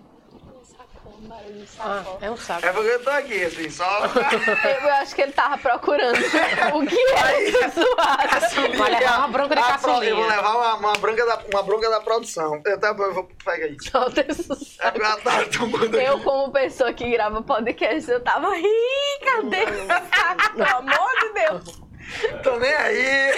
Ah, 1.80 2.04
é 2.22 2.30
um 2.30 2.38
saco. 2.38 2.66
é 2.66 2.72
porque 2.72 2.90
eu 2.90 3.04
tô 3.04 3.10
aqui, 3.10 3.44
assim, 3.44 3.70
só. 3.70 3.86
Eu 4.84 4.90
acho 4.94 5.16
que 5.16 5.22
ele 5.22 5.32
tava 5.32 5.58
procurando 5.58 6.18
o 6.18 6.86
que 6.86 7.12
era 7.12 7.42
isso 7.42 7.60
zoado. 7.82 8.78
Vai 8.78 8.92
levar 8.92 9.18
uma 9.20 9.28
bronca 9.28 9.56
de 9.56 9.62
caçulinha. 9.62 10.10
Eu 10.10 10.16
vou 10.18 10.28
levar 10.28 10.56
uma, 10.56 10.76
uma, 10.76 10.94
bronca 10.94 11.26
da, 11.26 11.40
uma 11.52 11.64
bronca 11.64 11.90
da 11.90 12.02
produção. 12.02 12.62
Eu, 12.66 12.80
tá, 12.80 12.94
bom, 12.94 13.04
eu 13.04 13.14
vou 13.14 13.30
pegar 13.44 13.66
aí. 13.66 13.78
Solta 13.82 14.26
esse 14.28 14.52
É 14.80 14.92
porque 14.92 15.06
ela 15.06 15.18
tá 15.18 15.46
tomando 15.58 15.96
Eu, 16.00 16.20
como 16.22 16.52
pessoa 16.52 16.94
que 16.94 17.10
grava 17.10 17.42
podcast, 17.42 18.10
eu 18.10 18.22
tava 18.22 18.56
ih, 18.58 19.20
cadê 19.24 19.64
esse 19.64 19.88
saco? 19.88 20.56
Pelo 20.56 20.78
amor 20.78 21.12
de 21.20 21.34
Deus. 21.34 21.84
Tô 22.44 22.58
nem 22.60 22.74
aí. 22.74 23.32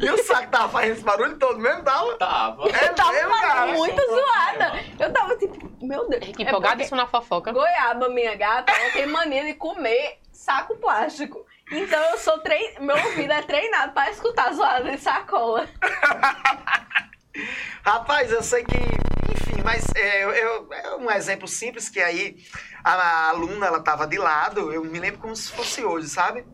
E 0.00 0.10
o 0.10 0.24
saco 0.24 0.50
tava 0.50 0.68
fazendo 0.68 0.92
esse 0.92 1.04
barulho 1.04 1.38
todo 1.38 1.58
mesmo, 1.58 1.82
tava? 1.82 2.16
Tava. 2.16 2.68
É 2.68 2.88
Eu 2.88 2.94
tava 2.94 3.12
mesmo, 3.12 3.30
cara? 3.30 3.66
muito 3.72 4.02
zoada. 4.06 4.84
Eu 4.98 5.12
tava 5.12 5.36
tipo, 5.36 5.84
meu 5.84 6.08
Deus. 6.08 6.22
É 6.22 6.42
Empolgadíssimo 6.42 6.96
na 6.96 7.06
fofoca. 7.06 7.52
Goiaba, 7.52 8.08
minha 8.08 8.34
gata, 8.34 8.72
ela 8.72 8.92
tem 8.92 9.06
mania 9.06 9.44
de 9.44 9.54
comer 9.54 10.18
saco 10.32 10.76
plástico. 10.76 11.46
Então 11.70 12.00
eu 12.10 12.18
sou 12.18 12.38
trein... 12.38 12.80
meu 12.80 12.96
ouvido 12.96 13.32
é 13.32 13.42
treinado 13.42 13.92
pra 13.92 14.10
escutar 14.10 14.52
zoada 14.52 14.90
de 14.90 14.98
sacola. 14.98 15.68
Rapaz, 17.84 18.32
eu 18.32 18.42
sei 18.42 18.64
que, 18.64 18.76
enfim, 18.76 19.62
mas 19.64 19.84
é, 19.94 20.24
eu, 20.24 20.72
é 20.72 20.96
um 20.96 21.10
exemplo 21.10 21.46
simples 21.46 21.88
que 21.88 22.00
aí 22.00 22.36
a, 22.82 23.28
aluna 23.28 23.66
ela 23.66 23.80
tava 23.80 24.06
de 24.06 24.18
lado, 24.18 24.72
eu 24.72 24.84
me 24.84 24.98
lembro 24.98 25.20
como 25.20 25.36
se 25.36 25.52
fosse 25.52 25.84
hoje, 25.84 26.08
sabe? 26.08 26.44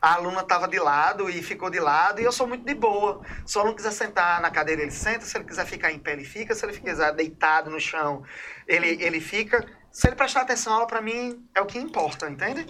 A 0.00 0.14
aluna 0.14 0.42
tava 0.42 0.66
de 0.66 0.78
lado 0.78 1.28
e 1.28 1.42
ficou 1.42 1.68
de 1.68 1.78
lado 1.78 2.20
e 2.20 2.24
eu 2.24 2.32
sou 2.32 2.46
muito 2.46 2.64
de 2.64 2.74
boa. 2.74 3.20
Se 3.44 3.58
o 3.58 3.60
aluno 3.60 3.76
quiser 3.76 3.92
sentar 3.92 4.40
na 4.40 4.50
cadeira, 4.50 4.80
ele 4.80 4.90
senta. 4.90 5.26
Se 5.26 5.36
ele 5.36 5.44
quiser 5.44 5.66
ficar 5.66 5.92
em 5.92 5.98
pé, 5.98 6.12
ele 6.12 6.24
fica. 6.24 6.54
Se 6.54 6.64
ele 6.64 6.78
quiser 6.78 7.12
deitado 7.14 7.70
no 7.70 7.78
chão, 7.78 8.22
ele, 8.66 9.02
ele 9.02 9.20
fica. 9.20 9.66
Se 9.90 10.06
ele 10.06 10.16
prestar 10.16 10.42
atenção, 10.42 10.72
a 10.72 10.76
aula 10.76 10.86
pra 10.86 11.02
mim 11.02 11.46
é 11.54 11.60
o 11.60 11.66
que 11.66 11.78
importa, 11.78 12.30
entende? 12.30 12.66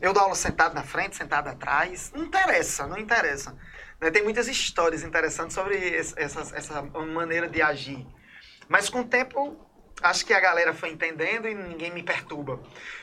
Eu 0.00 0.12
dou 0.12 0.22
aula 0.22 0.34
sentado 0.34 0.74
na 0.74 0.82
frente, 0.82 1.16
sentado 1.16 1.48
atrás. 1.48 2.12
Não 2.14 2.24
interessa, 2.24 2.86
não 2.86 2.98
interessa. 2.98 3.56
Né, 4.00 4.10
Tem 4.10 4.22
muitas 4.22 4.46
histórias 4.48 5.02
interessantes 5.02 5.54
sobre 5.54 5.96
essa, 5.96 6.40
essa 6.54 6.82
maneira 6.82 7.48
de 7.48 7.62
agir. 7.62 8.06
Mas 8.68 8.90
com 8.90 9.00
o 9.00 9.04
tempo, 9.04 9.56
acho 10.02 10.24
que 10.24 10.32
a 10.32 10.40
galera 10.40 10.72
foi 10.72 10.90
entendendo 10.90 11.48
e 11.48 11.54
ninguém 11.54 11.90
me 11.90 12.02
perturba. 12.02 12.60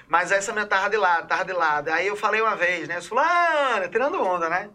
Mas 0.07 0.31
essa 0.31 0.53
minha 0.53 0.65
tava 0.65 0.89
de 0.89 0.97
lado, 0.97 1.27
tava 1.27 1.45
de 1.45 1.53
lado. 1.53 1.89
Aí 1.89 2.07
eu 2.07 2.15
falei 2.15 2.41
uma 2.41 2.55
vez, 2.55 2.87
né? 2.87 3.01
Fulana, 3.01 3.87
tirando 3.87 4.21
onda, 4.21 4.49
né? 4.49 4.69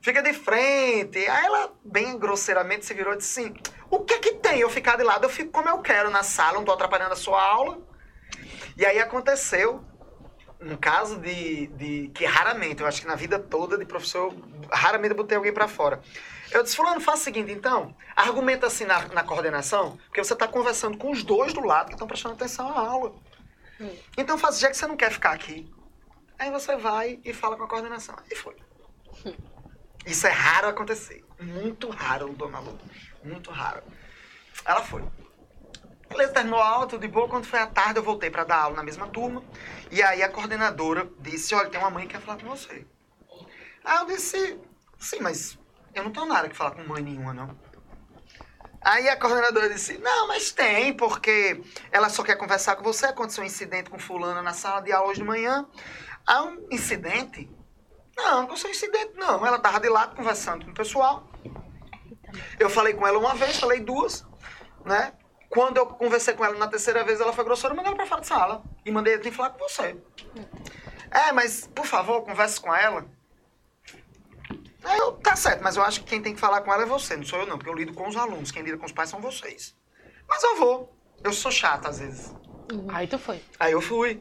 Fica 0.00 0.22
de 0.22 0.32
frente. 0.32 1.18
Aí 1.18 1.46
ela, 1.46 1.72
bem 1.84 2.18
grosseiramente, 2.18 2.86
se 2.86 2.94
virou 2.94 3.14
e 3.14 3.16
disse 3.16 3.40
assim: 3.40 3.54
O 3.90 4.00
que 4.00 4.18
que 4.18 4.34
tem 4.34 4.60
eu 4.60 4.70
ficar 4.70 4.96
de 4.96 5.02
lado? 5.02 5.24
Eu 5.24 5.30
fico 5.30 5.50
como 5.50 5.68
eu 5.68 5.78
quero 5.78 6.10
na 6.10 6.22
sala, 6.22 6.54
não 6.54 6.64
tô 6.64 6.72
atrapalhando 6.72 7.12
a 7.12 7.16
sua 7.16 7.42
aula. 7.42 7.78
E 8.76 8.86
aí 8.86 8.98
aconteceu 8.98 9.84
um 10.60 10.76
caso 10.76 11.18
de, 11.18 11.66
de 11.68 12.10
que 12.14 12.24
raramente, 12.24 12.82
eu 12.82 12.86
acho 12.86 13.00
que 13.00 13.06
na 13.06 13.16
vida 13.16 13.38
toda 13.38 13.76
de 13.76 13.84
professor, 13.84 14.32
raramente 14.70 15.10
eu 15.10 15.16
botei 15.16 15.36
alguém 15.36 15.52
pra 15.52 15.66
fora. 15.66 16.00
Eu 16.52 16.62
disse, 16.62 16.76
fulano, 16.76 17.00
faça 17.00 17.22
o 17.22 17.24
seguinte, 17.24 17.50
então, 17.50 17.96
argumenta 18.14 18.66
assim 18.66 18.84
na, 18.84 19.08
na 19.08 19.24
coordenação, 19.24 19.96
porque 20.06 20.22
você 20.22 20.36
tá 20.36 20.46
conversando 20.46 20.98
com 20.98 21.10
os 21.10 21.22
dois 21.22 21.54
do 21.54 21.64
lado 21.64 21.86
que 21.86 21.94
estão 21.94 22.06
prestando 22.06 22.34
atenção 22.34 22.68
à 22.68 22.78
aula. 22.78 23.14
Então 24.16 24.36
faz, 24.36 24.58
já 24.58 24.68
que 24.68 24.76
você 24.76 24.86
não 24.86 24.96
quer 24.96 25.10
ficar 25.10 25.32
aqui, 25.32 25.72
aí 26.38 26.50
você 26.50 26.76
vai 26.76 27.18
e 27.24 27.32
fala 27.32 27.56
com 27.56 27.64
a 27.64 27.68
coordenação. 27.68 28.14
Aí 28.30 28.36
foi. 28.36 28.54
Isso 30.06 30.26
é 30.26 30.30
raro 30.30 30.68
acontecer. 30.68 31.24
Muito 31.40 31.88
raro, 31.88 32.28
dona 32.34 32.60
Lu. 32.60 32.78
Muito 33.24 33.50
raro. 33.50 33.82
Ela 34.64 34.82
foi. 34.82 35.02
Beleza, 36.08 36.32
terminou 36.32 36.60
a 36.60 36.68
aula, 36.68 36.86
tudo 36.86 37.00
de 37.00 37.08
boa. 37.08 37.28
Quando 37.28 37.46
foi 37.46 37.58
à 37.58 37.66
tarde, 37.66 37.98
eu 37.98 38.02
voltei 38.02 38.30
para 38.30 38.44
dar 38.44 38.58
aula 38.58 38.76
na 38.76 38.82
mesma 38.82 39.08
turma. 39.08 39.42
E 39.90 40.02
aí 40.02 40.22
a 40.22 40.28
coordenadora 40.28 41.08
disse: 41.20 41.54
Olha, 41.54 41.70
tem 41.70 41.80
uma 41.80 41.90
mãe 41.90 42.06
que 42.06 42.14
quer 42.14 42.20
falar 42.20 42.38
com 42.38 42.48
você. 42.48 42.86
Aí 43.84 43.98
eu 43.98 44.06
disse: 44.06 44.60
Sim, 44.98 45.20
mas 45.20 45.58
eu 45.94 46.04
não 46.04 46.10
tenho 46.10 46.26
nada 46.26 46.48
que 46.48 46.56
falar 46.56 46.72
com 46.72 46.82
mãe 46.84 47.02
nenhuma, 47.02 47.32
não. 47.32 47.56
Aí 48.84 49.08
a 49.08 49.16
coordenadora 49.16 49.68
disse: 49.68 49.98
Não, 49.98 50.26
mas 50.26 50.50
tem, 50.50 50.92
porque 50.92 51.62
ela 51.90 52.08
só 52.08 52.22
quer 52.22 52.36
conversar 52.36 52.76
com 52.76 52.82
você. 52.82 53.06
Aconteceu 53.06 53.44
um 53.44 53.46
incidente 53.46 53.88
com 53.88 53.98
Fulana 53.98 54.42
na 54.42 54.52
sala 54.52 54.80
de 54.80 54.92
aula 54.92 55.10
hoje 55.10 55.20
de 55.20 55.26
manhã. 55.26 55.66
Há 56.26 56.42
um 56.42 56.66
incidente? 56.70 57.48
Não, 58.16 58.38
não 58.38 58.44
aconteceu 58.44 58.70
incidente, 58.70 59.12
não. 59.14 59.46
Ela 59.46 59.56
estava 59.56 59.78
de 59.78 59.88
lado 59.88 60.16
conversando 60.16 60.64
com 60.64 60.72
o 60.72 60.74
pessoal. 60.74 61.28
Eu 62.58 62.68
falei 62.68 62.94
com 62.94 63.06
ela 63.06 63.18
uma 63.18 63.34
vez, 63.34 63.58
falei 63.58 63.80
duas, 63.80 64.26
né? 64.84 65.12
Quando 65.48 65.76
eu 65.76 65.86
conversei 65.86 66.34
com 66.34 66.44
ela 66.44 66.58
na 66.58 66.66
terceira 66.66 67.04
vez, 67.04 67.20
ela 67.20 67.32
foi 67.32 67.44
grosseira, 67.44 67.72
eu 67.72 67.76
mandei 67.76 67.90
ela 67.90 67.96
pra 67.96 68.06
fora 68.06 68.20
de 68.22 68.26
sala. 68.26 68.62
E 68.84 68.90
mandei 68.90 69.14
ela 69.14 69.22
vir 69.22 69.32
falar 69.32 69.50
com 69.50 69.58
você. 69.58 69.96
É, 71.10 71.30
mas, 71.32 71.66
por 71.68 71.84
favor, 71.84 72.22
converse 72.22 72.60
com 72.60 72.74
ela. 72.74 73.06
Aí 74.84 74.98
eu, 74.98 75.12
tá 75.12 75.36
certo, 75.36 75.62
mas 75.62 75.76
eu 75.76 75.82
acho 75.82 76.00
que 76.00 76.06
quem 76.06 76.20
tem 76.22 76.34
que 76.34 76.40
falar 76.40 76.60
com 76.62 76.72
ela 76.72 76.82
é 76.82 76.86
você, 76.86 77.16
não 77.16 77.24
sou 77.24 77.38
eu 77.40 77.46
não, 77.46 77.56
porque 77.56 77.70
eu 77.70 77.74
lido 77.74 77.92
com 77.94 78.08
os 78.08 78.16
alunos, 78.16 78.50
quem 78.50 78.62
lida 78.62 78.76
com 78.78 78.86
os 78.86 78.92
pais 78.92 79.08
são 79.10 79.20
vocês. 79.20 79.76
Mas 80.28 80.42
eu 80.42 80.56
vou. 80.56 80.96
Eu 81.22 81.32
sou 81.32 81.50
chata 81.52 81.88
às 81.88 82.00
vezes. 82.00 82.34
Aí 82.88 83.06
tu 83.06 83.18
foi. 83.18 83.40
Aí 83.60 83.72
eu 83.72 83.80
fui. 83.80 84.20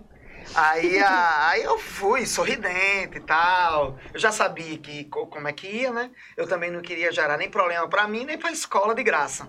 Aí, 0.55 0.99
a- 0.99 1.47
aí 1.49 1.64
eu 1.64 1.78
fui, 1.80 2.26
sorridente 2.26 3.18
e 3.18 3.22
tal. 3.22 3.97
Eu 4.14 4.20
já 4.20 4.32
sabia 4.32 4.78
que, 4.78 5.05
co- 5.05 5.28
como 5.28 5.47
é 5.47 5.53
que 5.53 5.68
ia, 5.68 5.91
né? 5.91 6.12
Eu 6.38 6.47
também 6.47 6.70
não 6.72 6.82
queria 6.82 7.12
gerar 7.12 7.38
nem 7.38 7.49
problema 7.49 7.88
pra 7.88 8.07
mim, 8.07 8.26
nem 8.26 8.38
pra 8.38 8.51
escola 8.51 8.93
de 8.93 9.03
graça. 9.03 9.47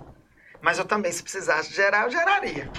Mas 0.60 0.78
eu 0.78 0.84
também, 0.84 1.10
se 1.10 1.22
precisasse 1.22 1.74
gerar, 1.74 2.04
eu 2.04 2.10
geraria. 2.10 2.70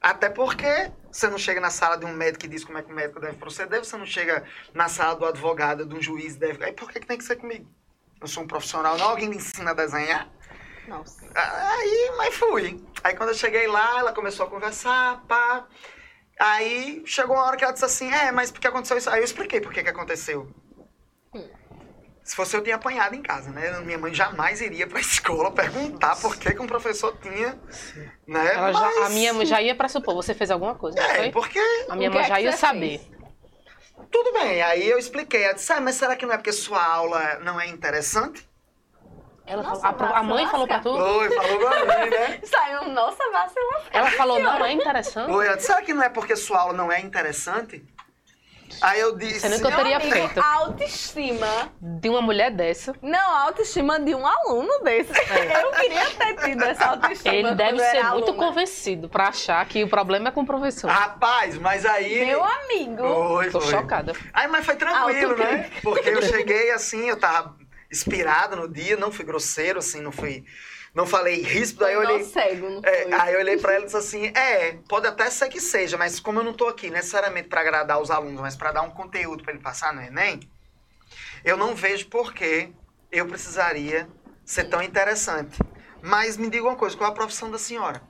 Até 0.00 0.30
porque 0.30 0.90
você 1.10 1.28
não 1.28 1.38
chega 1.38 1.60
na 1.60 1.70
sala 1.70 1.96
de 1.96 2.06
um 2.06 2.12
médico 2.12 2.46
e 2.46 2.48
diz 2.48 2.64
como 2.64 2.78
é 2.78 2.82
que 2.82 2.90
o 2.90 2.94
médico 2.94 3.18
deve 3.20 3.36
proceder, 3.36 3.84
você 3.84 3.96
não 3.96 4.06
chega 4.06 4.44
na 4.72 4.88
sala 4.88 5.16
do 5.16 5.26
advogado, 5.26 5.84
de 5.84 5.94
um 5.94 6.00
juiz 6.00 6.36
deve. 6.36 6.64
Aí 6.64 6.72
por 6.72 6.90
que, 6.90 7.00
que 7.00 7.06
tem 7.06 7.18
que 7.18 7.24
ser 7.24 7.36
comigo? 7.36 7.68
Eu 8.20 8.28
sou 8.28 8.44
um 8.44 8.46
profissional, 8.46 8.96
não 8.96 9.10
alguém 9.10 9.28
me 9.28 9.36
ensina 9.36 9.72
a 9.72 9.74
desenhar. 9.74 10.28
Nossa. 10.86 11.26
Aí, 11.34 12.12
mas 12.16 12.34
fui. 12.34 12.82
Aí 13.02 13.14
quando 13.16 13.30
eu 13.30 13.34
cheguei 13.34 13.66
lá, 13.66 13.98
ela 13.98 14.12
começou 14.12 14.46
a 14.46 14.50
conversar, 14.50 15.22
pá. 15.26 15.66
Aí 16.38 17.02
chegou 17.04 17.36
uma 17.36 17.44
hora 17.44 17.56
que 17.56 17.64
ela 17.64 17.72
disse 17.72 17.84
assim, 17.84 18.10
é, 18.12 18.30
mas 18.30 18.50
por 18.50 18.60
que 18.60 18.68
aconteceu 18.68 18.96
isso? 18.96 19.10
Aí 19.10 19.20
eu 19.20 19.24
expliquei 19.24 19.60
por 19.60 19.72
que 19.72 19.82
que 19.82 19.88
aconteceu. 19.88 20.48
Se 22.28 22.36
fosse 22.36 22.54
eu 22.54 22.62
tinha 22.62 22.76
apanhado 22.76 23.14
em 23.14 23.22
casa, 23.22 23.48
né? 23.50 23.80
Minha 23.80 23.96
mãe 23.96 24.12
jamais 24.12 24.60
iria 24.60 24.86
pra 24.86 25.00
escola 25.00 25.50
perguntar 25.50 26.14
por 26.16 26.36
que, 26.36 26.52
que 26.52 26.60
um 26.60 26.66
professor 26.66 27.16
tinha, 27.22 27.58
né? 28.26 28.54
Ela 28.54 28.70
já- 28.70 28.80
Mas- 28.80 29.06
a 29.06 29.08
minha 29.08 29.32
mãe 29.32 29.46
já 29.46 29.62
ia 29.62 29.74
pressupor, 29.74 30.14
você 30.14 30.34
fez 30.34 30.50
alguma 30.50 30.74
coisa, 30.74 31.00
não 31.00 31.06
É, 31.10 31.14
foi? 31.16 31.30
porque 31.32 31.58
A 31.88 31.96
minha 31.96 32.10
mãe 32.10 32.20
é 32.22 32.28
já 32.28 32.38
ia 32.38 32.52
saber. 32.52 32.98
fez? 32.98 33.18
tudo 34.12 34.30
bem. 34.34 34.60
Aí 34.62 34.88
eu 34.88 34.98
expliquei. 34.98 35.42
Ela 35.42 35.54
disse, 35.54 35.72
ah, 35.72 35.80
mas 35.80 35.94
será 35.94 36.14
que 36.16 36.26
não 36.26 36.34
é 36.34 36.36
porque 36.36 36.52
sua 36.52 36.82
aula 36.84 37.38
não 37.42 37.58
é 37.58 37.66
interessante? 37.66 38.46
Ela 39.46 39.62
Nossa, 39.62 39.80
falou- 39.92 40.14
a, 40.14 40.18
a 40.18 40.22
mãe 40.22 40.46
falou 40.48 40.66
pra 40.68 40.80
tu? 40.80 40.90
Oi, 40.90 41.30
falou 41.30 41.58
pra 41.60 42.04
mim, 42.04 42.10
né? 42.10 42.40
Saiu, 42.44 42.88
nossa, 42.90 43.24
vacila. 43.32 43.84
Ela 43.90 44.10
falou, 44.10 44.38
não 44.38 44.62
é 44.66 44.72
interessante? 44.72 45.30
Oi, 45.30 45.46
ela 45.46 45.56
disse, 45.56 45.68
será 45.68 45.80
que 45.80 45.94
não 45.94 46.02
é 46.02 46.10
porque 46.10 46.36
sua 46.36 46.58
aula 46.60 46.74
não 46.74 46.92
é 46.92 47.00
interessante? 47.00 47.82
Aí 48.80 49.00
eu 49.00 49.16
disse... 49.16 49.40
Você 49.40 49.48
nunca 49.48 49.76
teria 49.76 49.96
amigo, 49.96 50.12
feito. 50.12 50.40
A 50.40 50.54
autoestima. 50.56 51.72
De 51.80 52.08
uma 52.08 52.20
mulher 52.20 52.50
dessa. 52.50 52.94
Não, 53.02 53.18
a 53.18 53.42
autoestima 53.42 53.98
de 54.00 54.14
um 54.14 54.26
aluno 54.26 54.82
desse. 54.82 55.12
Eu 55.62 55.70
queria 55.72 56.04
ter 56.10 56.36
tido 56.44 56.62
essa 56.64 56.86
autoestima. 56.86 57.34
Ele 57.34 57.54
deve 57.54 57.78
eu 57.78 57.84
ser 57.84 58.02
muito 58.10 58.30
aluna. 58.30 58.46
convencido 58.46 59.08
pra 59.08 59.28
achar 59.28 59.64
que 59.66 59.82
o 59.82 59.88
problema 59.88 60.28
é 60.28 60.30
com 60.30 60.42
o 60.42 60.46
professor. 60.46 60.90
Rapaz, 60.90 61.58
mas 61.58 61.84
aí... 61.84 62.24
Meu 62.26 62.44
amigo. 62.44 63.02
Foi, 63.02 63.50
Tô 63.50 63.60
foi. 63.60 63.70
chocada. 63.70 64.12
Aí, 64.32 64.48
mas 64.48 64.64
foi 64.64 64.76
tranquilo, 64.76 65.36
né? 65.36 65.70
Porque 65.82 66.08
eu 66.08 66.22
cheguei 66.22 66.70
assim, 66.70 67.08
eu 67.08 67.18
tava 67.18 67.56
inspirado 67.90 68.56
no 68.56 68.68
dia, 68.68 68.96
não 68.96 69.10
fui 69.10 69.24
grosseiro, 69.24 69.78
assim, 69.78 70.00
não 70.00 70.12
fui. 70.12 70.44
Não 70.98 71.06
falei 71.06 71.42
ríspido, 71.42 71.84
aí 71.84 71.94
eu 71.94 72.00
olhei. 72.00 72.24
cego, 72.24 72.68
não 72.68 72.80
é, 72.84 73.06
aí 73.20 73.32
eu 73.32 73.38
olhei 73.38 73.56
pra 73.56 73.74
ela 73.74 73.82
e 73.82 73.84
disse 73.84 73.96
assim: 73.96 74.32
é, 74.34 74.72
pode 74.88 75.06
até 75.06 75.30
ser 75.30 75.48
que 75.48 75.60
seja, 75.60 75.96
mas 75.96 76.18
como 76.18 76.40
eu 76.40 76.42
não 76.42 76.52
tô 76.52 76.66
aqui 76.66 76.90
necessariamente 76.90 77.48
pra 77.48 77.60
agradar 77.60 78.02
os 78.02 78.10
alunos, 78.10 78.40
mas 78.40 78.56
pra 78.56 78.72
dar 78.72 78.82
um 78.82 78.90
conteúdo 78.90 79.44
pra 79.44 79.52
ele 79.52 79.62
passar 79.62 79.94
no 79.94 80.02
Enem, 80.02 80.40
eu 81.44 81.56
não 81.56 81.72
vejo 81.72 82.08
por 82.08 82.34
que 82.34 82.72
eu 83.12 83.28
precisaria 83.28 84.08
ser 84.44 84.64
tão 84.64 84.82
interessante. 84.82 85.56
Mas 86.02 86.36
me 86.36 86.50
diga 86.50 86.64
uma 86.64 86.74
coisa: 86.74 86.96
qual 86.96 87.10
é 87.10 87.12
a 87.12 87.14
profissão 87.14 87.48
da 87.48 87.58
senhora? 87.58 88.02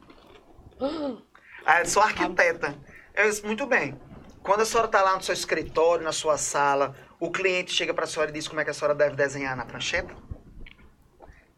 Ah, 1.67 1.81
eu 1.81 1.87
sou 1.87 2.03
arquiteta. 2.03 2.75
Eu 3.15 3.29
disse, 3.29 3.45
muito 3.45 3.67
bem. 3.67 4.01
Quando 4.43 4.63
a 4.63 4.65
senhora 4.65 4.87
está 4.87 5.03
lá 5.03 5.15
no 5.15 5.23
seu 5.23 5.35
escritório, 5.35 6.03
na 6.03 6.13
sua 6.13 6.39
sala, 6.39 6.95
o 7.21 7.31
cliente 7.31 7.75
chega 7.75 7.93
para 7.93 8.05
a 8.05 8.07
senhora 8.07 8.31
e 8.31 8.33
diz 8.33 8.49
como 8.49 8.59
é 8.59 8.65
que 8.65 8.71
a 8.71 8.73
senhora 8.73 8.95
deve 8.95 9.15
desenhar 9.15 9.55
na 9.55 9.67
prancheta? 9.67 10.17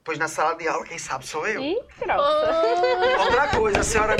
Pois 0.03 0.19
na 0.19 0.29
sala 0.29 0.55
de 0.55 0.67
aula, 0.67 0.85
quem 0.85 0.99
sabe 0.99 1.27
sou 1.27 1.47
eu. 1.47 1.61
Ih, 1.61 1.79
grossa. 1.99 2.63
Outra 3.19 3.49
coisa, 3.49 3.81
a 3.81 3.83
senhora. 3.83 4.17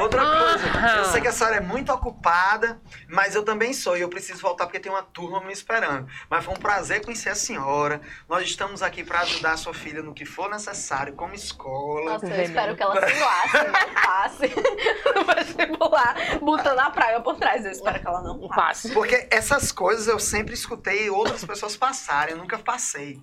Outra 0.00 0.20
coisa. 0.20 0.64
Ah. 0.74 0.98
Eu 0.98 1.04
sei 1.06 1.20
que 1.22 1.28
a 1.28 1.32
senhora 1.32 1.56
é 1.56 1.60
muito 1.60 1.90
ocupada, 1.90 2.78
mas 3.08 3.34
eu 3.34 3.42
também 3.42 3.72
sou. 3.72 3.96
E 3.96 4.02
eu 4.02 4.08
preciso 4.10 4.42
voltar 4.42 4.66
porque 4.66 4.78
tem 4.78 4.92
uma 4.92 5.02
turma 5.02 5.40
me 5.40 5.52
esperando. 5.52 6.06
Mas 6.28 6.44
foi 6.44 6.54
um 6.54 6.58
prazer 6.58 7.02
conhecer 7.02 7.30
a 7.30 7.34
senhora. 7.34 8.02
Nós 8.28 8.44
estamos 8.44 8.82
aqui 8.82 9.02
para 9.02 9.20
ajudar 9.20 9.52
a 9.52 9.56
sua 9.56 9.72
filha 9.72 10.02
no 10.02 10.12
que 10.12 10.26
for 10.26 10.50
necessário, 10.50 11.14
como 11.14 11.34
escola. 11.34 12.12
Nossa, 12.12 12.26
eu 12.26 12.30
Veneno. 12.30 12.48
espero 12.48 12.76
que 12.76 12.82
ela 12.82 13.08
se 13.08 13.18
lasse, 13.18 13.68
não 13.68 13.94
passe 13.94 14.52
no 15.16 15.24
vestibular, 15.34 16.38
botando 16.40 16.78
a 16.80 16.90
praga 16.90 17.20
por 17.22 17.36
trás. 17.36 17.64
Eu 17.64 17.72
espero 17.72 17.98
que 17.98 18.06
ela 18.06 18.22
não 18.22 18.38
passe. 18.40 18.54
passe. 18.54 18.92
Porque 18.92 19.26
essas 19.30 19.72
coisas 19.72 20.06
eu 20.06 20.18
sempre 20.18 20.52
escutei 20.52 21.08
outras 21.08 21.42
pessoas 21.44 21.76
passarem, 21.76 22.34
eu 22.34 22.38
nunca 22.38 22.58
passei. 22.58 23.18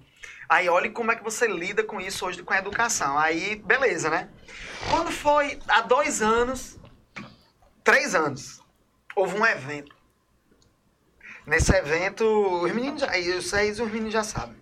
Aí 0.49 0.67
olhe 0.67 0.89
como 0.89 1.11
é 1.11 1.15
que 1.15 1.23
você 1.23 1.47
lida 1.47 1.83
com 1.83 2.01
isso 2.01 2.25
hoje 2.25 2.41
com 2.41 2.51
a 2.51 2.57
educação. 2.57 3.19
Aí, 3.19 3.57
beleza, 3.57 4.09
né? 4.09 4.29
Quando 4.89 5.11
foi 5.11 5.59
há 5.67 5.81
dois 5.81 6.23
anos, 6.23 6.79
três 7.83 8.15
anos, 8.15 8.59
houve 9.15 9.37
um 9.37 9.45
evento. 9.45 9.95
Nesse 11.45 11.71
evento, 11.75 12.23
os 12.63 12.71
meninos 12.71 13.01
já, 13.01 13.15
e 13.15 13.31
vocês, 13.33 13.79
os 13.79 13.91
meninos 13.91 14.13
já 14.13 14.23
sabem. 14.23 14.57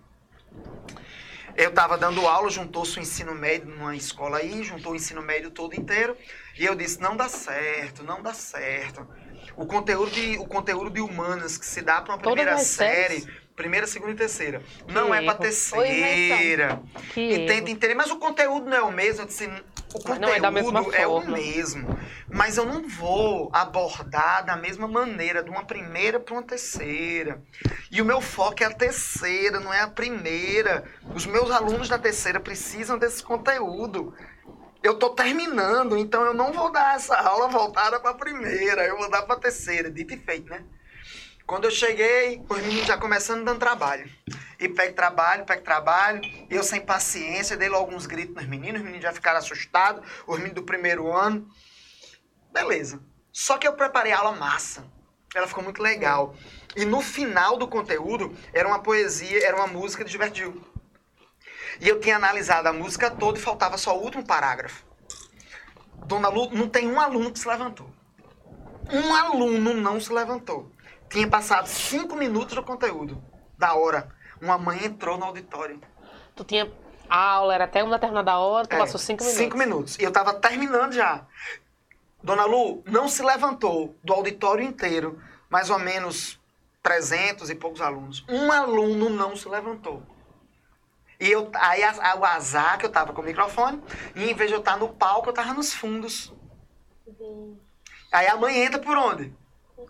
Eu 1.56 1.70
estava 1.70 1.96
dando 1.98 2.26
aula, 2.26 2.50
juntou-se 2.50 2.98
o 2.98 3.02
ensino 3.02 3.34
médio 3.34 3.68
numa 3.68 3.96
escola 3.96 4.38
aí, 4.38 4.62
juntou 4.62 4.92
o 4.92 4.96
ensino 4.96 5.22
médio 5.22 5.50
todo 5.50 5.74
inteiro, 5.74 6.16
e 6.56 6.64
eu 6.64 6.74
disse, 6.74 7.00
não 7.00 7.16
dá 7.16 7.28
certo, 7.28 8.04
não 8.04 8.22
dá 8.22 8.32
certo. 8.32 9.08
O 9.56 9.66
conteúdo 9.66 10.10
de, 10.10 10.38
o 10.38 10.46
conteúdo 10.46 10.90
de 10.90 11.00
humanas 11.00 11.58
que 11.58 11.66
se 11.66 11.82
dá 11.82 12.00
para 12.00 12.14
uma 12.14 12.18
primeira 12.20 12.54
as 12.54 12.62
séries? 12.62 13.26
Primeira, 13.58 13.86
segunda 13.86 14.12
e 14.12 14.16
terceira, 14.16 14.62
não 14.86 15.14
é 15.14 15.20
para 15.20 15.34
erro. 15.34 15.40
terceira. 15.40 16.80
Que 17.12 17.20
E 17.20 17.32
erro. 17.34 17.46
tenta 17.46 17.70
entender, 17.70 17.94
mas 17.94 18.10
o 18.10 18.18
conteúdo 18.18 18.66
não 18.70 18.76
é 18.76 18.82
o 18.82 18.92
mesmo. 18.92 19.22
Eu 19.22 19.26
disse, 19.26 19.46
o 19.94 20.00
Mas 20.06 20.18
conteúdo 20.20 20.94
é 20.94 21.02
é 21.02 21.06
o 21.06 21.20
mesmo. 21.26 21.98
Mas 22.30 22.56
eu 22.56 22.64
não 22.64 22.86
vou 22.88 23.50
abordar 23.52 24.44
da 24.44 24.56
mesma 24.56 24.86
maneira, 24.86 25.42
de 25.42 25.50
uma 25.50 25.64
primeira 25.64 26.20
para 26.20 26.34
uma 26.34 26.42
terceira. 26.42 27.42
E 27.90 28.00
o 28.00 28.04
meu 28.04 28.20
foco 28.20 28.62
é 28.62 28.66
a 28.66 28.70
terceira, 28.74 29.60
não 29.60 29.72
é 29.72 29.80
a 29.80 29.88
primeira. 29.88 30.84
Os 31.14 31.26
meus 31.26 31.50
alunos 31.50 31.88
da 31.88 31.98
terceira 31.98 32.38
precisam 32.40 32.98
desse 32.98 33.22
conteúdo. 33.22 34.14
Eu 34.82 34.94
tô 34.98 35.10
terminando, 35.10 35.98
então 35.98 36.22
eu 36.24 36.32
não 36.34 36.52
vou 36.52 36.70
dar 36.70 36.94
essa 36.94 37.16
aula 37.16 37.48
voltada 37.48 37.98
para 37.98 38.12
a 38.12 38.14
primeira, 38.14 38.86
eu 38.86 38.96
vou 38.96 39.10
dar 39.10 39.22
para 39.22 39.34
a 39.34 39.40
terceira, 39.40 39.90
dito 39.90 40.14
e 40.14 40.18
feito, 40.18 40.48
né? 40.48 40.62
Quando 41.48 41.64
eu 41.64 41.70
cheguei, 41.70 42.44
os 42.46 42.58
meninos 42.58 42.86
já 42.86 42.98
começando 42.98 43.42
dando 43.42 43.58
trabalho. 43.58 44.06
E 44.60 44.68
pega 44.68 44.92
trabalho, 44.92 45.46
pega 45.46 45.62
trabalho. 45.62 46.20
Eu 46.50 46.62
sem 46.62 46.78
paciência, 46.78 47.56
dei 47.56 47.70
logo 47.70 47.90
uns 47.90 48.04
gritos 48.04 48.34
nos 48.34 48.44
meninos, 48.44 48.80
os 48.80 48.84
meninos 48.84 49.02
já 49.02 49.14
ficaram 49.14 49.38
assustados, 49.38 50.06
os 50.26 50.36
meninos 50.36 50.56
do 50.56 50.62
primeiro 50.62 51.10
ano. 51.10 51.50
Beleza. 52.52 53.00
Só 53.32 53.56
que 53.56 53.66
eu 53.66 53.72
preparei 53.72 54.12
a 54.12 54.18
aula 54.18 54.32
massa. 54.32 54.84
Ela 55.34 55.46
ficou 55.46 55.64
muito 55.64 55.82
legal. 55.82 56.36
E 56.76 56.84
no 56.84 57.00
final 57.00 57.56
do 57.56 57.66
conteúdo, 57.66 58.36
era 58.52 58.68
uma 58.68 58.82
poesia, 58.82 59.42
era 59.42 59.56
uma 59.56 59.66
música 59.66 60.04
de 60.04 60.10
Gilberto 60.10 60.36
Gil. 60.36 60.62
E 61.80 61.88
eu 61.88 61.98
tinha 61.98 62.16
analisado 62.16 62.68
a 62.68 62.74
música 62.74 63.10
toda 63.10 63.38
e 63.38 63.42
faltava 63.42 63.78
só 63.78 63.96
o 63.96 64.02
último 64.02 64.22
parágrafo. 64.22 64.84
Dona 66.04 66.28
Lu, 66.28 66.50
não 66.50 66.68
tem 66.68 66.86
um 66.86 67.00
aluno 67.00 67.32
que 67.32 67.38
se 67.38 67.48
levantou. 67.48 67.90
Um 68.92 69.14
aluno 69.14 69.72
não 69.72 69.98
se 69.98 70.12
levantou. 70.12 70.70
Tinha 71.10 71.28
passado 71.28 71.66
cinco 71.66 72.14
minutos 72.16 72.54
do 72.54 72.62
conteúdo. 72.62 73.22
Da 73.56 73.74
hora. 73.74 74.08
Uma 74.40 74.58
mãe 74.58 74.84
entrou 74.84 75.18
no 75.18 75.24
auditório. 75.24 75.80
Tu 76.36 76.44
tinha 76.44 76.70
aula, 77.08 77.54
era 77.54 77.64
até 77.64 77.82
uma 77.82 77.96
determinada 77.96 78.38
hora, 78.38 78.66
tu 78.66 78.74
É, 78.74 78.78
passou 78.78 79.00
cinco 79.00 79.22
minutos. 79.24 79.38
Cinco 79.42 79.56
minutos. 79.58 79.98
E 79.98 80.02
eu 80.04 80.12
tava 80.12 80.34
terminando 80.34 80.92
já. 80.92 81.26
Dona 82.22 82.44
Lu 82.44 82.82
não 82.86 83.08
se 83.08 83.22
levantou 83.22 83.96
do 84.04 84.12
auditório 84.12 84.64
inteiro, 84.64 85.20
mais 85.48 85.70
ou 85.70 85.78
menos 85.78 86.38
300 86.82 87.48
e 87.50 87.54
poucos 87.54 87.80
alunos. 87.80 88.24
Um 88.28 88.52
aluno 88.52 89.08
não 89.08 89.34
se 89.36 89.48
levantou. 89.48 90.02
E 91.20 91.28
eu, 91.28 91.50
aí 91.54 91.82
a- 91.82 92.12
a- 92.12 92.16
o 92.16 92.24
azar 92.24 92.78
que 92.78 92.86
eu 92.86 92.90
tava 92.92 93.12
com 93.12 93.20
o 93.22 93.24
microfone, 93.24 93.82
e 94.14 94.30
em 94.30 94.34
vez 94.34 94.50
de 94.50 94.54
eu 94.54 94.60
estar 94.60 94.76
no 94.76 94.88
palco, 94.90 95.28
eu 95.30 95.32
tava 95.32 95.52
nos 95.54 95.72
fundos. 95.74 96.32
Aí 98.12 98.26
a 98.28 98.36
mãe 98.36 98.62
entra 98.64 98.78
por 98.78 98.96
onde? 98.96 99.34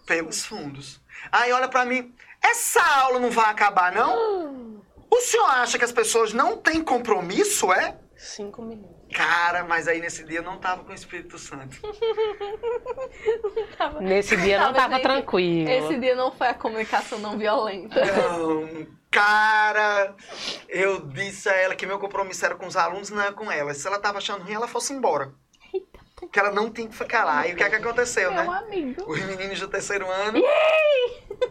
Pelos 0.06 0.44
fundos. 0.46 1.00
Aí 1.30 1.52
olha 1.52 1.68
pra 1.68 1.84
mim, 1.84 2.14
essa 2.42 2.82
aula 2.82 3.18
não 3.18 3.30
vai 3.30 3.50
acabar, 3.50 3.92
não? 3.92 4.82
O 5.10 5.20
senhor 5.20 5.46
acha 5.46 5.78
que 5.78 5.84
as 5.84 5.92
pessoas 5.92 6.32
não 6.32 6.56
têm 6.56 6.82
compromisso, 6.82 7.72
é? 7.72 7.98
Cinco 8.16 8.62
minutos. 8.62 8.96
Cara, 9.14 9.64
mas 9.64 9.88
aí 9.88 10.00
nesse 10.00 10.22
dia 10.24 10.40
eu 10.40 10.42
não 10.42 10.58
tava 10.58 10.84
com 10.84 10.92
o 10.92 10.94
Espírito 10.94 11.38
Santo. 11.38 11.76
Nesse 14.00 14.36
dia 14.36 14.60
não 14.60 14.72
tava 14.72 15.00
tranquilo. 15.00 15.68
Esse 15.68 15.98
dia 15.98 16.14
não 16.14 16.32
foi 16.32 16.48
a 16.48 16.54
comunicação 16.54 17.18
não 17.18 17.38
violenta. 17.38 18.04
Não, 18.04 18.86
cara, 19.10 20.14
eu 20.68 21.06
disse 21.06 21.48
a 21.48 21.54
ela 21.54 21.74
que 21.74 21.86
meu 21.86 21.98
compromisso 21.98 22.44
era 22.44 22.54
com 22.54 22.66
os 22.66 22.76
alunos, 22.76 23.10
não 23.10 23.22
era 23.22 23.32
com 23.32 23.50
ela. 23.50 23.72
Se 23.72 23.86
ela 23.86 23.98
tava 23.98 24.18
achando 24.18 24.44
ruim, 24.44 24.54
ela 24.54 24.68
fosse 24.68 24.92
embora. 24.92 25.32
Que 26.32 26.38
ela 26.38 26.50
não 26.50 26.70
tem 26.70 26.86
que 26.86 26.94
ficar 26.94 27.24
lá. 27.24 27.46
E 27.46 27.52
o 27.52 27.56
que 27.56 27.62
é 27.62 27.70
que 27.70 27.76
aconteceu, 27.76 28.30
Meu 28.32 28.44
né? 28.50 28.58
amigo. 28.58 29.04
Os 29.10 29.20
meninos 29.22 29.58
do 29.60 29.68
terceiro 29.68 30.06
ano. 30.10 30.40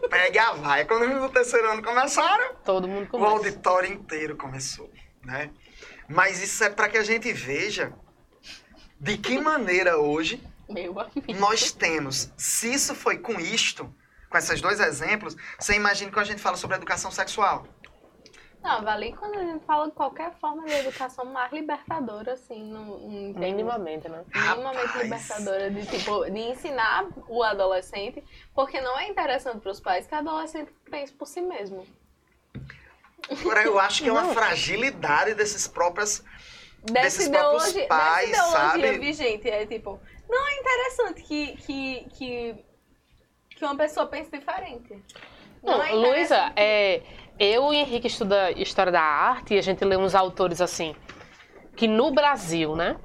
Pegue 0.08 0.38
a 0.38 0.52
vai. 0.52 0.84
Quando 0.84 1.02
os 1.02 1.08
meninos 1.08 1.28
do 1.28 1.32
terceiro 1.34 1.68
ano 1.70 1.82
começaram, 1.82 2.54
Todo 2.64 2.86
mundo 2.86 3.04
o 3.04 3.08
começa. 3.08 3.30
auditório 3.32 3.92
inteiro 3.92 4.36
começou, 4.36 4.90
né? 5.24 5.50
Mas 6.08 6.42
isso 6.42 6.62
é 6.64 6.70
para 6.70 6.88
que 6.88 6.96
a 6.96 7.02
gente 7.02 7.32
veja 7.32 7.92
de 9.00 9.18
que 9.18 9.38
maneira 9.40 9.98
hoje 9.98 10.42
nós 11.38 11.72
temos. 11.72 12.30
Se 12.36 12.72
isso 12.72 12.94
foi 12.94 13.18
com 13.18 13.40
isto, 13.40 13.92
com 14.30 14.38
esses 14.38 14.60
dois 14.60 14.80
exemplos, 14.80 15.36
você 15.58 15.74
imagina 15.74 16.10
quando 16.10 16.26
a 16.26 16.28
gente 16.28 16.40
fala 16.42 16.56
sobre 16.56 16.76
educação 16.76 17.10
sexual. 17.10 17.66
Não, 18.62 18.82
vale 18.82 19.12
quando 19.12 19.36
a 19.38 19.44
gente 19.44 19.64
fala 19.64 19.86
de 19.86 19.92
qualquer 19.92 20.32
forma 20.40 20.64
de 20.66 20.72
educação 20.72 21.24
mais 21.24 21.50
libertadora, 21.52 22.32
assim, 22.32 22.64
não 22.64 22.98
tem 22.98 23.52
Minimamente, 23.54 24.08
né? 24.08 24.24
minimamente 24.34 24.86
Rapaz. 24.86 25.02
libertadora 25.04 25.70
de 25.70 25.86
tipo 25.86 26.24
de 26.30 26.38
ensinar 26.38 27.06
o 27.28 27.42
adolescente, 27.42 28.22
porque 28.54 28.80
não 28.80 28.98
é 28.98 29.08
interessante 29.08 29.60
para 29.60 29.70
os 29.70 29.80
pais 29.80 30.06
que 30.06 30.14
o 30.14 30.18
adolescente 30.18 30.72
pense 30.90 31.12
por 31.12 31.26
si 31.26 31.40
mesmo. 31.40 31.86
Agora, 33.40 33.62
eu 33.62 33.78
acho 33.78 34.02
que 34.02 34.08
é 34.08 34.12
uma 34.12 34.22
Não. 34.22 34.34
fragilidade 34.34 35.34
desses 35.34 35.66
próprios. 35.68 36.22
Dessa 36.82 36.92
Desses 36.92 37.28
próprios 37.28 37.68
ideologia, 37.70 37.88
pais, 37.88 38.30
dessa 38.30 38.48
ideologia 38.48 38.86
sabe? 38.92 38.98
vigente, 38.98 39.50
é 39.50 39.66
tipo, 39.66 40.00
não 40.28 40.48
é 40.48 40.54
interessante 40.60 41.22
que 41.22 41.56
que, 41.56 42.06
que, 42.16 42.64
que 43.50 43.64
uma 43.64 43.76
pessoa 43.76 44.06
pense 44.06 44.30
diferente. 44.30 45.02
Não, 45.62 45.78
Não, 45.78 45.84
é 45.84 45.92
Luísa, 45.92 46.52
é, 46.54 47.02
eu 47.38 47.72
e 47.72 47.76
Henrique 47.76 48.06
estuda 48.06 48.50
História 48.52 48.92
da 48.92 49.00
Arte 49.00 49.54
e 49.54 49.58
a 49.58 49.62
gente 49.62 49.84
lê 49.84 49.96
uns 49.96 50.14
autores 50.14 50.60
assim, 50.60 50.94
que 51.76 51.86
no 51.86 52.10
Brasil, 52.10 52.74
né? 52.76 52.96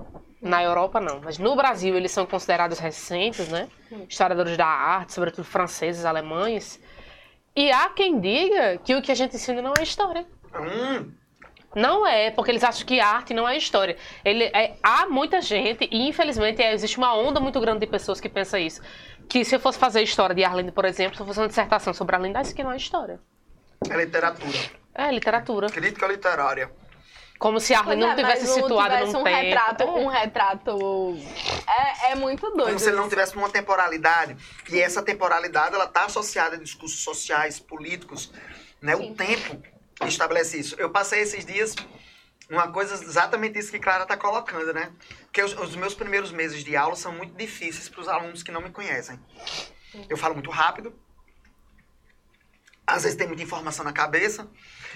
Na 0.42 0.62
Europa 0.62 1.00
não, 1.00 1.22
mas 1.22 1.38
no 1.38 1.56
Brasil 1.56 1.96
eles 1.96 2.12
são 2.12 2.26
considerados 2.26 2.78
recentes, 2.80 3.48
né? 3.48 3.70
Historiadores 4.10 4.58
da 4.58 4.66
arte, 4.66 5.14
sobretudo 5.14 5.46
franceses, 5.46 6.04
alemães. 6.04 6.82
E 7.56 7.72
há 7.72 7.88
quem 7.90 8.20
diga 8.20 8.78
que 8.84 8.94
o 8.96 9.02
que 9.02 9.12
a 9.12 9.16
gente 9.16 9.36
ensina 9.36 9.62
não 9.62 9.74
é 9.78 9.84
história. 9.84 10.26
Hum, 10.56 11.12
Não 11.76 12.06
é, 12.06 12.30
porque 12.32 12.52
eles 12.52 12.64
acham 12.64 12.86
que 12.86 13.00
arte 13.00 13.34
não 13.34 13.48
é 13.48 13.58
história. 13.58 13.96
Ele, 14.24 14.44
é, 14.46 14.76
há 14.84 15.08
muita 15.08 15.42
gente, 15.42 15.88
e 15.92 16.08
infelizmente 16.10 16.62
é, 16.62 16.74
existe 16.74 16.98
uma 16.98 17.16
onda 17.16 17.40
muito 17.40 17.60
grande 17.60 17.80
de 17.82 17.88
pessoas 17.88 18.20
que 18.20 18.30
pensam 18.30 18.60
isso. 18.60 18.82
Que 19.30 19.44
se 19.46 19.56
eu 19.56 19.60
fosse 19.60 19.80
fazer 19.80 20.02
história 20.02 20.36
de 20.36 20.44
Arlindo, 20.44 20.72
por 20.72 20.86
exemplo, 20.86 21.16
se 21.16 21.22
eu 21.22 21.26
fosse 21.26 21.40
uma 21.40 21.48
dissertação 21.48 21.94
sobre 21.94 22.16
Arlindo, 22.16 22.38
ah, 22.38 22.42
isso 22.42 22.52
aqui 22.54 22.64
não 22.64 22.72
é 22.72 22.78
história. 22.78 23.20
É 23.90 23.98
literatura. 23.98 24.58
É 24.94 25.12
literatura. 25.12 25.68
Crítica 25.70 26.08
literária. 26.08 26.72
Como 27.40 27.60
se 27.60 27.74
não 27.74 27.84
Pois 27.84 28.00
é, 28.00 28.16
tivesse 28.16 28.42
mas 28.48 28.50
não 28.50 28.56
situado 28.56 28.94
tivesse 28.96 29.14
num 29.14 29.20
um 29.20 29.24
tempo. 29.24 29.36
retrato, 29.38 29.84
É. 29.84 29.86
um 29.86 30.08
retrato 30.08 31.18
é, 31.68 32.12
é 32.12 32.16
muito 32.16 32.50
doido. 32.52 32.68
Como 32.68 32.80
se 32.80 32.88
ele 32.88 32.96
não 32.96 33.10
tivesse 33.10 33.36
uma 33.36 33.50
temporalidade. 33.50 34.38
E 34.70 34.80
essa 34.80 35.04
temporalidade, 35.04 35.76
ela 35.76 35.86
está 35.86 36.06
associada 36.06 36.56
a 36.56 36.60
discursos 36.60 37.04
sociais, 37.04 37.60
políticos. 37.60 38.32
Né? 38.82 38.96
O 38.96 39.14
tempo 39.14 39.62
estabelece 40.06 40.58
isso. 40.60 40.76
Eu 40.78 40.90
passei 40.90 41.22
esses 41.22 41.46
dias 41.46 41.76
uma 42.50 42.72
coisa 42.72 42.94
exatamente 42.94 43.58
isso 43.58 43.72
que 43.72 43.80
Clara 43.80 44.04
está 44.04 44.16
colocando, 44.16 44.74
né? 44.74 44.92
Porque 45.24 45.42
os, 45.42 45.54
os 45.58 45.76
meus 45.76 45.94
primeiros 45.94 46.32
meses 46.32 46.64
de 46.64 46.76
aula 46.76 46.96
são 46.96 47.12
muito 47.12 47.36
difíceis 47.36 47.90
para 47.90 48.02
os 48.02 48.08
alunos 48.08 48.44
que 48.44 48.52
não 48.52 48.62
me 48.62 48.70
conhecem. 48.70 49.20
Eu 50.10 50.18
falo 50.18 50.34
muito 50.36 50.52
rápido. 50.52 50.94
Às 52.86 53.04
vezes 53.04 53.18
tem 53.18 53.28
muita 53.28 53.44
informação 53.44 53.84
na 53.86 53.94
cabeça. 53.94 54.48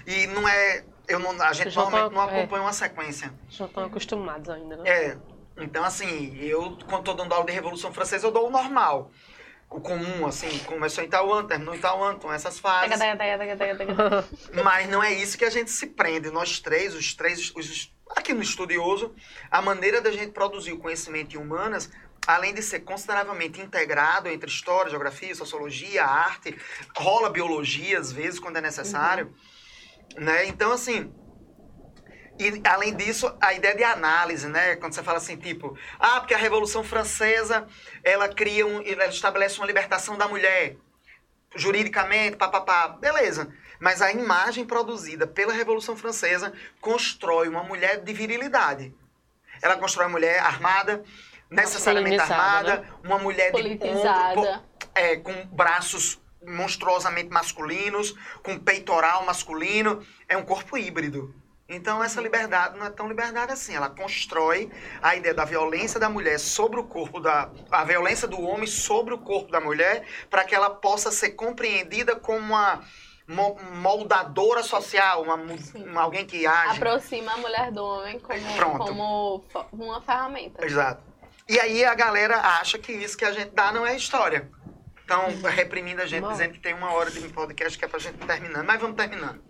E 0.06 0.28
não 0.28 0.48
é... 0.48 0.84
Eu 1.08 1.20
não, 1.20 1.42
a 1.42 1.54
gente 1.54 1.70
Já 1.70 1.84
tá- 1.84 1.90
normalmente 1.90 2.14
não 2.14 2.22
é. 2.22 2.40
acompanha 2.40 2.64
uma 2.64 2.74
sequência. 2.74 3.34
Já 3.50 3.66
estão 3.66 3.86
acostumados 3.86 4.50
ainda, 4.50 4.76
né? 4.78 4.90
É. 4.90 5.18
Então, 5.60 5.84
assim, 5.84 6.38
eu, 6.38 6.78
quando 6.88 7.06
tô 7.06 7.14
dando 7.14 7.34
aula 7.34 7.46
de 7.46 7.52
Revolução 7.52 7.94
Francesa, 7.94 8.28
eu 8.28 8.32
dou 8.32 8.48
o 8.48 8.52
normal. 8.52 9.10
O 9.70 9.82
comum, 9.82 10.26
assim, 10.26 10.60
começou 10.60 11.04
em 11.04 11.10
tal 11.10 11.32
ano, 11.34 11.48
terminou 11.48 11.76
em 11.76 11.80
ano, 11.84 12.18
então 12.18 12.32
essas 12.32 12.60
fases. 12.60 12.90
Mas 14.64 14.90
não 14.90 15.04
é 15.04 15.14
isso 15.14 15.38
que 15.38 15.44
a 15.44 15.50
gente 15.50 15.72
se 15.72 15.88
prende. 15.88 16.30
Nós 16.30 16.60
três, 16.60 16.94
os 16.94 17.14
três, 17.14 17.52
os, 17.56 17.92
aqui 18.16 18.34
no 18.34 18.42
estudioso, 18.42 19.14
a 19.52 19.62
maneira 19.62 20.00
da 20.02 20.12
gente 20.12 20.32
produzir 20.32 20.72
o 20.72 20.78
conhecimento 20.78 21.36
em 21.36 21.38
humanas, 21.38 21.90
além 22.28 22.54
de 22.54 22.62
ser 22.62 22.82
consideravelmente 22.82 23.62
integrado 23.62 24.28
entre 24.28 24.50
história, 24.50 24.92
geografia, 24.92 25.34
sociologia, 25.34 26.06
arte, 26.06 26.56
rola 26.96 27.30
biologia 27.30 27.98
às 27.98 28.12
vezes 28.12 28.40
quando 28.40 28.58
é 28.58 28.62
necessário, 28.62 29.34
né? 30.18 30.46
Então 30.46 30.72
assim, 30.72 31.12
e 32.40 32.62
além 32.68 32.96
disso, 32.96 33.36
a 33.42 33.54
ideia 33.54 33.76
de 33.76 33.84
análise, 33.84 34.48
né? 34.48 34.76
Quando 34.76 34.94
você 34.94 35.02
fala 35.02 35.18
assim, 35.18 35.38
tipo, 35.38 35.76
ah, 35.98 36.20
porque 36.20 36.36
a 36.36 36.38
Revolução 36.38 36.84
Francesa, 36.84 37.66
ela 38.04 38.28
cria 38.28 38.68
um, 38.68 38.82
ela 38.86 39.08
estabelece 39.08 39.58
uma 39.58 39.66
libertação 39.66 40.16
da 40.18 40.28
mulher 40.28 40.78
juridicamente, 41.56 42.38
papapá, 42.38 42.90
beleza. 42.90 43.52
Mas 43.80 44.02
a 44.02 44.12
imagem 44.12 44.66
produzida 44.66 45.26
pela 45.26 45.54
Revolução 45.54 45.96
Francesa 45.96 46.54
constrói 46.80 47.48
uma 47.48 47.64
mulher 47.64 48.04
de 48.04 48.14
virilidade. 48.14 48.94
Ela 49.62 49.78
constrói 49.78 50.06
uma 50.06 50.12
mulher 50.12 50.40
armada, 50.40 51.04
necessariamente 51.50 52.20
armada, 52.20 52.84
uma 53.04 53.18
mulher 53.18 53.52
de 53.52 53.80
ombro, 53.84 54.62
é, 54.94 55.16
com 55.18 55.34
braços 55.48 56.20
monstruosamente 56.46 57.30
masculinos, 57.30 58.14
com 58.44 58.58
peitoral 58.58 59.26
masculino, 59.26 60.06
é 60.28 60.38
um 60.38 60.44
corpo 60.44 60.78
híbrido. 60.78 61.34
Então 61.70 62.02
essa 62.02 62.22
liberdade 62.22 62.78
não 62.80 62.86
é 62.86 62.90
tão 62.90 63.10
liberdade 63.10 63.52
assim, 63.52 63.76
ela 63.76 63.90
constrói 63.90 64.72
a 65.02 65.18
ideia 65.18 65.34
da 65.34 65.44
violência 65.44 66.00
da 66.00 66.10
mulher 66.10 66.40
sobre 66.40 66.80
o 66.80 66.86
corpo 66.86 67.20
da 67.20 67.50
a 67.70 67.84
violência 67.84 68.26
do 68.26 68.42
homem 68.42 68.66
sobre 68.66 69.14
o 69.14 69.18
corpo 69.18 69.52
da 69.52 69.60
mulher, 69.60 70.06
para 70.30 70.46
que 70.46 70.56
ela 70.56 70.70
possa 70.70 71.12
ser 71.12 71.32
compreendida 71.32 72.16
como 72.16 72.40
uma 72.40 72.82
mo- 73.28 73.58
moldadora 73.74 74.64
social, 74.64 75.24
uma, 75.24 75.36
uma- 75.36 76.02
alguém 76.02 76.26
que 76.26 76.48
age. 76.48 76.78
Aproxima 76.78 77.34
a 77.34 77.38
mulher 77.38 77.70
do 77.70 77.84
homem 77.84 78.18
como, 78.20 78.56
Pronto. 78.56 78.78
como 79.70 79.84
uma 79.84 80.00
ferramenta. 80.02 80.66
Exato. 80.66 81.04
E 81.50 81.60
aí 81.60 81.86
a 81.86 81.96
galera 81.96 82.38
acha 82.60 82.78
que 82.78 82.92
isso 82.92 83.18
que 83.18 83.26
a 83.26 83.32
gente 83.32 83.52
dá 83.52 83.72
não 83.72 83.86
é 83.86 83.96
história. 83.96 84.50
Então, 85.04 85.26
reprimindo 85.50 86.02
a 86.02 86.06
gente, 86.06 86.28
dizendo 86.28 86.54
que 86.54 86.60
tem 86.60 86.74
uma 86.74 86.92
hora 86.92 87.10
de 87.10 87.22
podcast 87.30 87.78
que 87.80 87.86
é 87.86 87.88
pra 87.88 88.00
gente 88.00 88.18
terminando. 88.18 88.66
Mas 88.66 88.82
vamos 88.82 88.98
terminando. 88.98 89.42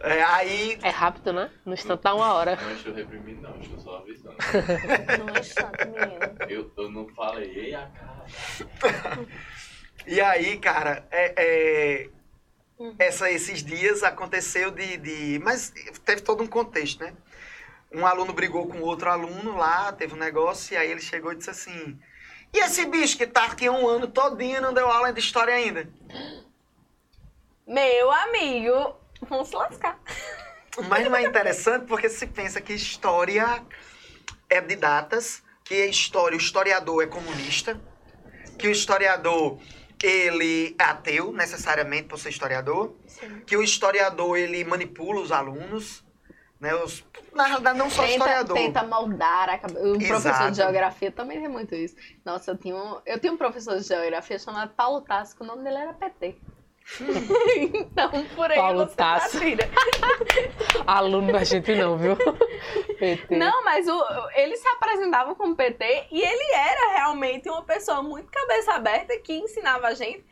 É, 0.00 0.22
aí, 0.22 0.78
É 0.82 0.88
rápido, 0.88 1.32
né? 1.32 1.50
No 1.64 1.74
instante 1.74 2.02
dá 2.02 2.14
uma 2.14 2.32
hora. 2.34 2.56
Não 2.56 2.72
estou 2.72 2.92
reprimindo, 2.92 3.42
não, 3.42 3.60
estou 3.60 3.78
só 3.78 3.98
avisando. 3.98 4.36
Não 5.18 5.34
é 5.36 5.42
chato, 5.42 5.86
menino. 5.86 6.36
Eu, 6.48 6.72
eu 6.76 6.90
não 6.90 7.06
falei, 7.14 7.50
ei, 7.54 7.74
a 7.74 7.86
cara. 7.86 9.18
e 10.06 10.20
aí, 10.20 10.58
cara, 10.58 11.06
é, 11.10 11.34
é, 11.36 12.08
Uhum. 12.78 12.94
essa, 12.98 13.30
esses 13.30 13.62
dias 13.62 14.02
aconteceu 14.02 14.70
de, 14.70 14.96
de. 14.96 15.38
Mas 15.44 15.70
teve 16.02 16.22
todo 16.22 16.42
um 16.42 16.46
contexto, 16.46 17.04
né? 17.04 17.12
Um 17.92 18.06
aluno 18.06 18.32
brigou 18.32 18.68
com 18.68 18.80
outro 18.80 19.10
aluno 19.10 19.56
lá, 19.56 19.92
teve 19.92 20.14
um 20.14 20.18
negócio, 20.18 20.74
e 20.74 20.76
aí 20.76 20.90
ele 20.90 21.00
chegou 21.00 21.32
e 21.32 21.36
disse 21.36 21.50
assim: 21.50 21.98
E 22.52 22.58
esse 22.58 22.86
bicho 22.86 23.16
que 23.16 23.26
tá 23.26 23.46
aqui 23.46 23.68
um 23.68 23.88
ano 23.88 24.06
todinho 24.06 24.58
e 24.58 24.60
não 24.60 24.72
deu 24.72 24.88
aula 24.88 25.12
de 25.12 25.18
história 25.18 25.54
ainda? 25.54 25.88
Meu 27.66 28.10
amigo, 28.10 28.96
vamos 29.28 29.48
se 29.48 29.56
lascar. 29.56 29.98
Mas 30.88 31.04
não 31.04 31.16
é 31.16 31.24
interessante 31.24 31.86
porque 31.86 32.08
se 32.08 32.26
pensa 32.26 32.60
que 32.60 32.72
história 32.72 33.64
é 34.48 34.60
de 34.60 34.76
datas, 34.76 35.42
que 35.64 35.74
a 35.74 35.86
história, 35.86 36.36
o 36.36 36.40
historiador 36.40 37.02
é 37.02 37.06
comunista, 37.06 37.80
que 38.56 38.68
o 38.68 38.70
historiador 38.70 39.58
ele 40.02 40.74
é 40.78 40.82
ateu 40.82 41.32
necessariamente 41.32 42.08
por 42.08 42.18
ser 42.18 42.30
historiador, 42.30 42.94
Sim. 43.06 43.40
que 43.46 43.56
o 43.56 43.62
historiador 43.62 44.38
ele 44.38 44.64
manipula 44.64 45.20
os 45.20 45.30
alunos, 45.30 46.02
né? 46.60 46.74
Os, 46.74 47.02
na 47.34 47.46
realidade 47.46 47.78
não 47.78 47.88
só 47.88 48.02
o 48.02 48.04
Tenta, 48.04 48.18
historiador. 48.18 48.56
tenta 48.56 48.82
moldar 48.84 49.48
a 49.48 49.58
cabeça. 49.58 49.80
O 49.80 49.98
professor 49.98 50.28
Exato. 50.28 50.50
de 50.50 50.56
geografia 50.58 51.10
também 51.10 51.40
tem 51.40 51.48
muito 51.48 51.74
isso. 51.74 51.96
Nossa, 52.24 52.50
eu 52.50 52.58
tinha 52.58 52.76
um, 52.76 53.00
eu 53.06 53.18
tinha 53.18 53.32
um 53.32 53.36
professor 53.36 53.78
de 53.78 53.86
geografia 53.86 54.38
chamado 54.38 54.72
Paulo 54.74 55.00
Tassi, 55.00 55.34
que 55.34 55.42
o 55.42 55.46
nome 55.46 55.64
dele 55.64 55.78
era 55.78 55.94
PT. 55.94 56.36
então, 57.72 58.10
por 58.34 58.50
aí 58.50 58.56
Paulo 58.56 58.86
você 58.86 58.96
Tasso. 58.96 59.38
tá 59.38 59.44
tira. 59.44 59.68
Aluno 60.86 61.32
da 61.32 61.44
gente 61.44 61.74
não, 61.74 61.96
viu? 61.96 62.16
PT. 62.98 63.36
Não, 63.36 63.64
mas 63.64 63.86
o, 63.86 64.04
ele 64.34 64.56
se 64.56 64.68
apresentava 64.68 65.34
como 65.34 65.54
PT 65.54 66.08
e 66.10 66.20
ele 66.20 66.52
era 66.52 66.96
realmente 66.96 67.48
uma 67.48 67.62
pessoa 67.62 68.02
muito 68.02 68.30
cabeça 68.30 68.74
aberta 68.74 69.16
que 69.18 69.32
ensinava 69.32 69.86
a 69.86 69.94
gente 69.94 70.24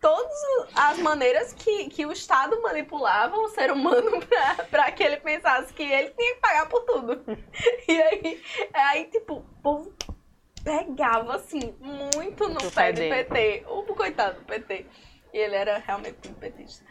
todas 0.00 0.32
as 0.74 0.98
maneiras 0.98 1.52
que, 1.52 1.88
que 1.88 2.06
o 2.06 2.12
Estado 2.12 2.60
manipulava 2.62 3.36
o 3.36 3.48
ser 3.48 3.70
humano 3.70 4.22
para 4.70 4.90
que 4.92 5.02
pensasse 5.28 5.72
que 5.74 5.82
ele 5.82 6.10
tinha 6.10 6.34
que 6.34 6.40
pagar 6.40 6.68
por 6.68 6.80
tudo. 6.84 7.22
E 7.86 8.02
aí, 8.02 8.42
aí 8.72 9.04
tipo, 9.06 9.34
o 9.36 9.62
povo 9.62 9.94
pegava 10.62 11.36
assim 11.36 11.74
muito 11.80 12.48
no 12.48 12.70
pé 12.70 12.92
do. 12.92 13.00
PT. 13.00 13.64
O 13.66 13.82
coitado 13.94 14.40
do 14.40 14.44
PT. 14.44 14.86
E 15.32 15.38
ele 15.38 15.56
era 15.56 15.78
realmente 15.78 16.18
muito 16.24 16.38
petista. 16.38 16.84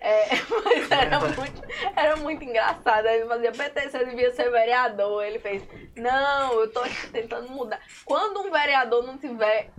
É, 0.00 0.26
mas 0.64 0.90
era 0.90 1.20
muito, 1.20 1.62
era 1.96 2.16
muito 2.16 2.44
engraçado. 2.44 3.06
Ele 3.06 3.26
fazia 3.26 3.52
PT, 3.52 3.90
você 3.90 4.04
devia 4.04 4.34
ser 4.34 4.50
vereador. 4.50 5.24
Ele 5.24 5.38
fez, 5.38 5.62
não, 5.96 6.60
eu 6.60 6.70
tô 6.70 6.82
tentando 7.12 7.48
mudar. 7.50 7.80
Quando 8.04 8.40
um 8.40 8.50
vereador 8.50 9.04
não 9.04 9.18
tiver 9.18 9.70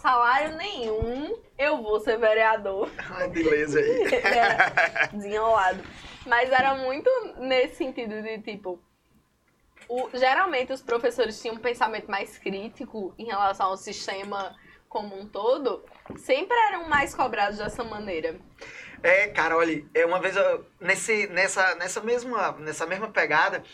salário 0.00 0.56
nenhum, 0.56 1.36
eu 1.58 1.82
vou 1.82 2.00
ser 2.00 2.18
vereador. 2.18 2.90
Ai, 3.10 3.28
beleza 3.28 3.78
aí. 3.78 4.14
Era 4.14 5.06
desenrolado. 5.12 5.82
Mas 6.26 6.50
era 6.50 6.74
muito 6.74 7.10
nesse 7.38 7.76
sentido 7.76 8.22
de 8.22 8.38
tipo. 8.40 8.80
o- 9.88 10.08
geralmente 10.14 10.72
os 10.72 10.80
professores 10.80 11.40
tinham 11.40 11.56
um 11.56 11.58
pensamento 11.58 12.10
mais 12.10 12.38
crítico 12.38 13.12
em 13.18 13.24
relação 13.26 13.66
ao 13.66 13.76
sistema 13.76 14.54
como 14.88 15.18
um 15.18 15.26
todo, 15.26 15.84
sempre 16.16 16.56
eram 16.68 16.88
mais 16.88 17.14
cobrados 17.14 17.58
dessa 17.58 17.82
maneira. 17.82 18.38
É, 19.02 19.26
cara, 19.28 19.56
olha, 19.56 19.84
é 19.94 20.06
uma 20.06 20.20
vez 20.20 20.36
eu- 20.36 20.64
nesse, 20.80 21.26
nessa, 21.28 21.74
nessa, 21.74 22.00
mesma, 22.00 22.52
nessa 22.52 22.86
mesma 22.86 23.08
pegada, 23.08 23.64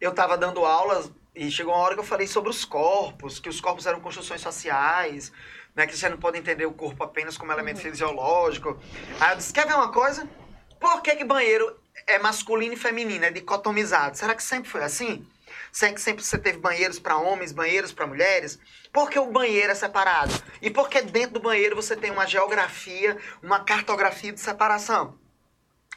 eu 0.00 0.12
tava 0.14 0.36
dando 0.36 0.64
aulas 0.64 1.10
e 1.34 1.50
chegou 1.50 1.72
uma 1.72 1.82
hora 1.82 1.94
que 1.94 2.00
eu 2.00 2.04
falei 2.04 2.26
sobre 2.26 2.50
os 2.50 2.64
corpos, 2.64 3.38
que 3.40 3.48
os 3.48 3.60
corpos 3.60 3.86
eram 3.86 4.00
construções 4.00 4.40
sociais, 4.42 5.32
né, 5.74 5.86
que 5.86 5.96
você 5.96 6.08
não 6.08 6.18
pode 6.18 6.36
entender 6.38 6.66
o 6.66 6.72
corpo 6.72 7.02
apenas 7.02 7.38
como 7.38 7.52
elemento 7.52 7.80
fisiológico. 7.80 8.78
Aí 9.20 9.32
eu 9.32 9.36
disse, 9.36 9.52
quer 9.52 9.66
ver 9.66 9.74
uma 9.74 9.92
coisa? 9.92 10.28
Por 10.80 11.02
que, 11.02 11.14
que 11.14 11.24
banheiro 11.24 11.78
é 12.06 12.18
masculino 12.18 12.72
e 12.72 12.76
feminino, 12.76 13.26
é 13.26 13.30
dicotomizado? 13.30 14.16
Será 14.16 14.34
que 14.34 14.42
sempre 14.42 14.70
foi 14.70 14.82
assim? 14.82 15.26
Será 15.70 15.92
que 15.92 16.00
sempre 16.00 16.24
você 16.24 16.38
teve 16.38 16.58
banheiros 16.58 16.98
para 16.98 17.18
homens, 17.18 17.52
banheiros 17.52 17.92
para 17.92 18.06
mulheres? 18.06 18.58
Por 18.92 19.10
que 19.10 19.18
o 19.18 19.30
banheiro 19.30 19.70
é 19.70 19.74
separado? 19.74 20.32
E 20.60 20.70
por 20.70 20.88
que 20.88 21.02
dentro 21.02 21.34
do 21.34 21.40
banheiro 21.40 21.76
você 21.76 21.94
tem 21.94 22.10
uma 22.10 22.26
geografia, 22.26 23.16
uma 23.42 23.60
cartografia 23.62 24.32
de 24.32 24.40
separação? 24.40 25.18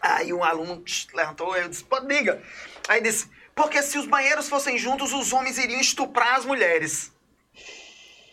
Aí 0.01 0.33
um 0.33 0.43
aluno 0.43 0.83
levantou, 1.13 1.55
eu 1.55 1.69
disse, 1.69 1.83
pô, 1.85 1.99
diga. 2.01 2.43
Aí 2.89 3.01
disse, 3.01 3.29
porque 3.55 3.81
se 3.81 3.97
os 3.97 4.05
banheiros 4.05 4.49
fossem 4.49 4.77
juntos, 4.77 5.13
os 5.13 5.31
homens 5.31 5.57
iriam 5.57 5.79
estuprar 5.79 6.35
as 6.35 6.45
mulheres. 6.45 7.11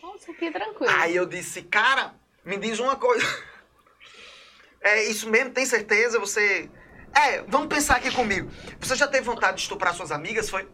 Nossa, 0.01 0.33
que 0.33 0.51
tranquilo. 0.51 0.93
Aí 0.97 1.15
eu 1.15 1.25
disse, 1.25 1.61
cara, 1.61 2.13
me 2.43 2.57
diz 2.57 2.77
uma 2.79 2.97
coisa. 2.97 3.25
É 4.81 5.03
isso 5.03 5.29
mesmo? 5.29 5.51
Tem 5.51 5.65
certeza? 5.65 6.19
Você. 6.19 6.69
É, 7.13 7.41
vamos 7.43 7.67
pensar 7.67 7.97
aqui 7.97 8.11
comigo. 8.11 8.49
Você 8.79 8.95
já 8.95 9.07
teve 9.07 9.23
vontade 9.23 9.57
de 9.57 9.63
estuprar 9.63 9.93
suas 9.93 10.11
amigas? 10.11 10.49
Foi. 10.49 10.67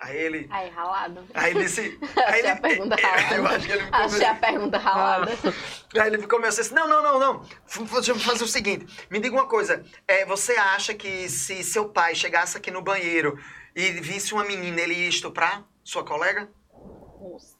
Aí 0.00 0.16
ele. 0.16 0.48
Aí, 0.50 0.70
ralado. 0.70 1.24
Aí 1.34 1.50
ele 1.50 1.64
disse. 1.64 1.98
Aí 2.16 2.24
Achei 2.24 2.38
ele, 2.40 2.48
a 2.48 2.56
pergunta 2.56 2.96
ralada. 2.96 3.34
Eu 3.36 3.46
acho 3.46 3.66
que 3.66 3.72
ele 3.72 3.84
ficou 3.84 4.00
Achei 4.00 4.24
a 4.24 4.34
pergunta 4.34 4.78
ralada. 4.78 5.32
Aí 6.00 6.06
ele 6.08 6.26
começou 6.26 6.62
assim, 6.62 6.74
não, 6.74 6.88
não, 6.88 7.02
não, 7.02 7.18
não. 7.20 7.46
Deixa 7.92 8.12
eu 8.12 8.18
fazer 8.18 8.44
o 8.44 8.48
seguinte. 8.48 8.86
Me 9.10 9.20
diga 9.20 9.36
uma 9.36 9.46
coisa. 9.46 9.84
É, 10.08 10.24
você 10.24 10.52
acha 10.52 10.94
que 10.94 11.28
se 11.28 11.62
seu 11.62 11.90
pai 11.90 12.14
chegasse 12.14 12.56
aqui 12.56 12.70
no 12.70 12.80
banheiro 12.80 13.38
e 13.76 13.90
visse 13.92 14.32
uma 14.32 14.44
menina, 14.44 14.80
ele 14.80 14.94
ia 14.94 15.08
estuprar 15.08 15.64
sua 15.84 16.02
colega? 16.02 16.48
Nossa. 17.20 17.54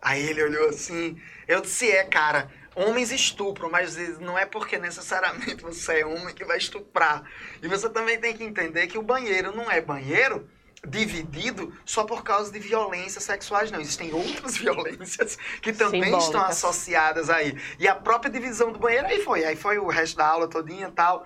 Aí 0.00 0.26
ele 0.26 0.42
olhou 0.42 0.70
assim. 0.70 1.20
Eu 1.46 1.60
disse, 1.60 1.90
é, 1.90 2.04
cara, 2.04 2.50
homens 2.74 3.10
estupram, 3.10 3.70
mas 3.70 3.96
não 4.18 4.38
é 4.38 4.44
porque 4.46 4.78
necessariamente 4.78 5.62
você 5.62 6.00
é 6.00 6.06
homem 6.06 6.34
que 6.34 6.44
vai 6.44 6.58
estuprar. 6.58 7.24
E 7.62 7.68
você 7.68 7.88
também 7.88 8.18
tem 8.18 8.36
que 8.36 8.44
entender 8.44 8.86
que 8.86 8.98
o 8.98 9.02
banheiro 9.02 9.54
não 9.54 9.70
é 9.70 9.80
banheiro 9.80 10.48
dividido 10.86 11.72
só 11.84 12.04
por 12.04 12.22
causa 12.22 12.52
de 12.52 12.58
violências 12.58 13.24
sexuais, 13.24 13.70
não. 13.70 13.80
Existem 13.80 14.12
outras 14.12 14.56
violências 14.58 15.36
que 15.62 15.72
também 15.72 16.02
estão 16.02 16.20
Simbólicas. 16.20 16.64
associadas 16.64 17.30
aí. 17.30 17.58
E 17.78 17.88
a 17.88 17.94
própria 17.94 18.30
divisão 18.30 18.72
do 18.72 18.78
banheiro 18.78 19.06
aí 19.06 19.22
foi. 19.22 19.44
Aí 19.44 19.56
foi 19.56 19.78
o 19.78 19.86
resto 19.88 20.16
da 20.16 20.26
aula 20.26 20.48
todinha 20.48 20.88
e 20.88 20.92
tal. 20.92 21.24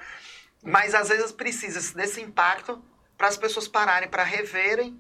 Mas 0.63 0.95
às 0.95 1.09
vezes 1.09 1.33
precisa 1.33 1.95
desse 1.95 2.21
impacto 2.21 2.83
para 3.17 3.29
as 3.29 3.37
pessoas 3.37 3.67
pararem 3.67 4.09
para 4.09 4.23
reverem 4.23 4.99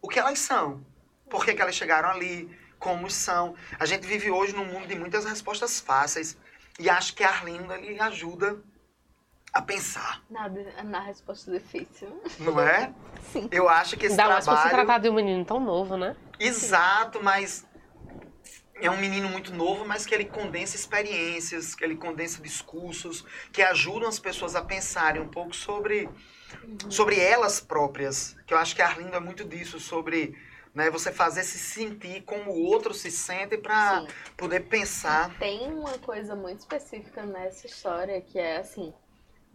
o 0.00 0.08
que 0.08 0.18
elas 0.18 0.38
são. 0.38 0.84
Por 1.28 1.44
que, 1.44 1.54
que 1.54 1.60
elas 1.60 1.74
chegaram 1.74 2.08
ali, 2.08 2.48
como 2.78 3.10
são. 3.10 3.54
A 3.78 3.86
gente 3.86 4.06
vive 4.06 4.30
hoje 4.30 4.54
num 4.54 4.64
mundo 4.64 4.86
de 4.86 4.94
muitas 4.94 5.24
respostas 5.24 5.80
fáceis. 5.80 6.36
E 6.78 6.88
acho 6.88 7.14
que 7.14 7.24
a 7.24 7.28
Arlinda 7.28 7.76
lhe 7.76 7.98
ajuda 8.00 8.62
a 9.52 9.62
pensar, 9.62 10.22
Nada, 10.30 10.64
na 10.84 11.00
resposta 11.00 11.50
difícil. 11.50 12.22
não 12.38 12.60
é? 12.60 12.92
Sim. 13.32 13.48
Eu 13.50 13.68
acho 13.68 13.96
que 13.96 14.06
esse 14.06 14.12
Ainda 14.20 14.34
mais 14.34 14.44
por 14.44 14.54
se 14.54 14.62
trabalho... 14.62 14.86
tratar 14.86 14.98
de 14.98 15.08
um 15.08 15.14
menino 15.14 15.44
tão 15.44 15.58
novo, 15.58 15.96
né? 15.96 16.14
Exato, 16.38 17.20
mas 17.22 17.66
é 18.80 18.88
um 18.90 18.98
menino 18.98 19.28
muito 19.28 19.52
novo, 19.52 19.84
mas 19.84 20.06
que 20.06 20.14
ele 20.14 20.26
condensa 20.26 20.76
experiências, 20.76 21.74
que 21.74 21.82
ele 21.82 21.96
condensa 21.96 22.40
discursos, 22.42 23.24
que 23.50 23.62
ajudam 23.62 24.08
as 24.08 24.18
pessoas 24.20 24.54
a 24.54 24.62
pensarem 24.62 25.20
um 25.20 25.28
pouco 25.28 25.56
sobre, 25.56 26.08
sobre 26.88 27.18
elas 27.18 27.58
próprias. 27.58 28.36
Que 28.46 28.54
eu 28.54 28.58
acho 28.58 28.76
que 28.76 28.82
a 28.82 28.86
Arlindo 28.86 29.16
é 29.16 29.20
muito 29.20 29.44
disso, 29.44 29.80
sobre 29.80 30.36
né, 30.78 30.90
você 30.90 31.12
fazer 31.12 31.42
se 31.42 31.58
sentir 31.58 32.22
como 32.22 32.52
o 32.52 32.64
outro 32.66 32.94
se 32.94 33.10
sente 33.10 33.58
para 33.58 34.06
poder 34.36 34.60
pensar. 34.68 35.36
Tem 35.36 35.72
uma 35.72 35.98
coisa 35.98 36.36
muito 36.36 36.60
específica 36.60 37.26
nessa 37.26 37.66
história 37.66 38.20
que 38.20 38.38
é 38.38 38.58
assim: 38.58 38.94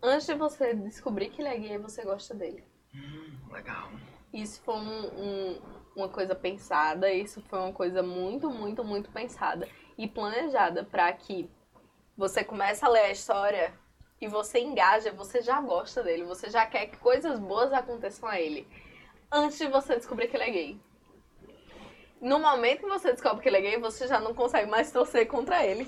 antes 0.02 0.28
de 0.28 0.34
você 0.34 0.74
descobrir 0.74 1.30
que 1.30 1.42
ele 1.42 1.48
é 1.48 1.58
gay, 1.58 1.78
você 1.78 2.04
gosta 2.04 2.36
dele. 2.36 2.62
Hum, 2.94 3.38
legal. 3.54 3.90
Isso 4.34 4.62
foi 4.64 4.76
um- 4.76 5.22
um- 5.24 5.62
uma 5.96 6.10
coisa 6.10 6.36
pensada, 6.36 7.10
isso 7.10 7.42
foi 7.50 7.60
uma 7.60 7.72
coisa 7.72 8.04
muito, 8.04 8.50
muito, 8.50 8.84
muito 8.84 9.10
pensada 9.10 9.66
e 9.98 10.08
planejada 10.08 10.84
para 10.84 11.14
que 11.14 11.50
você 12.18 12.44
comece 12.44 12.84
a 12.84 12.90
ler 12.90 13.06
a 13.06 13.12
história 13.12 13.74
e 14.20 14.28
você 14.28 14.60
engaja, 14.60 15.12
você 15.14 15.42
já 15.42 15.62
gosta 15.62 16.04
dele, 16.04 16.26
você 16.26 16.50
já 16.50 16.66
quer 16.66 16.88
que 16.88 16.98
coisas 16.98 17.40
boas 17.40 17.72
aconteçam 17.72 18.28
a 18.28 18.42
ele 18.42 18.68
antes 19.32 19.58
de 19.58 19.68
você 19.70 19.96
descobrir 19.96 20.28
que 20.28 20.36
ele 20.36 20.44
é 20.44 20.52
gay. 20.52 20.82
No 22.24 22.40
momento 22.40 22.80
que 22.80 22.88
você 22.90 23.12
descobre 23.12 23.44
que 23.44 23.50
ele 23.50 23.58
é 23.58 23.62
gay, 23.62 23.78
você 23.78 24.08
já 24.08 24.20
não 24.20 24.34
consegue 24.34 24.70
mais 24.70 24.90
torcer 24.92 25.28
contra 25.28 25.64
ele. 25.66 25.86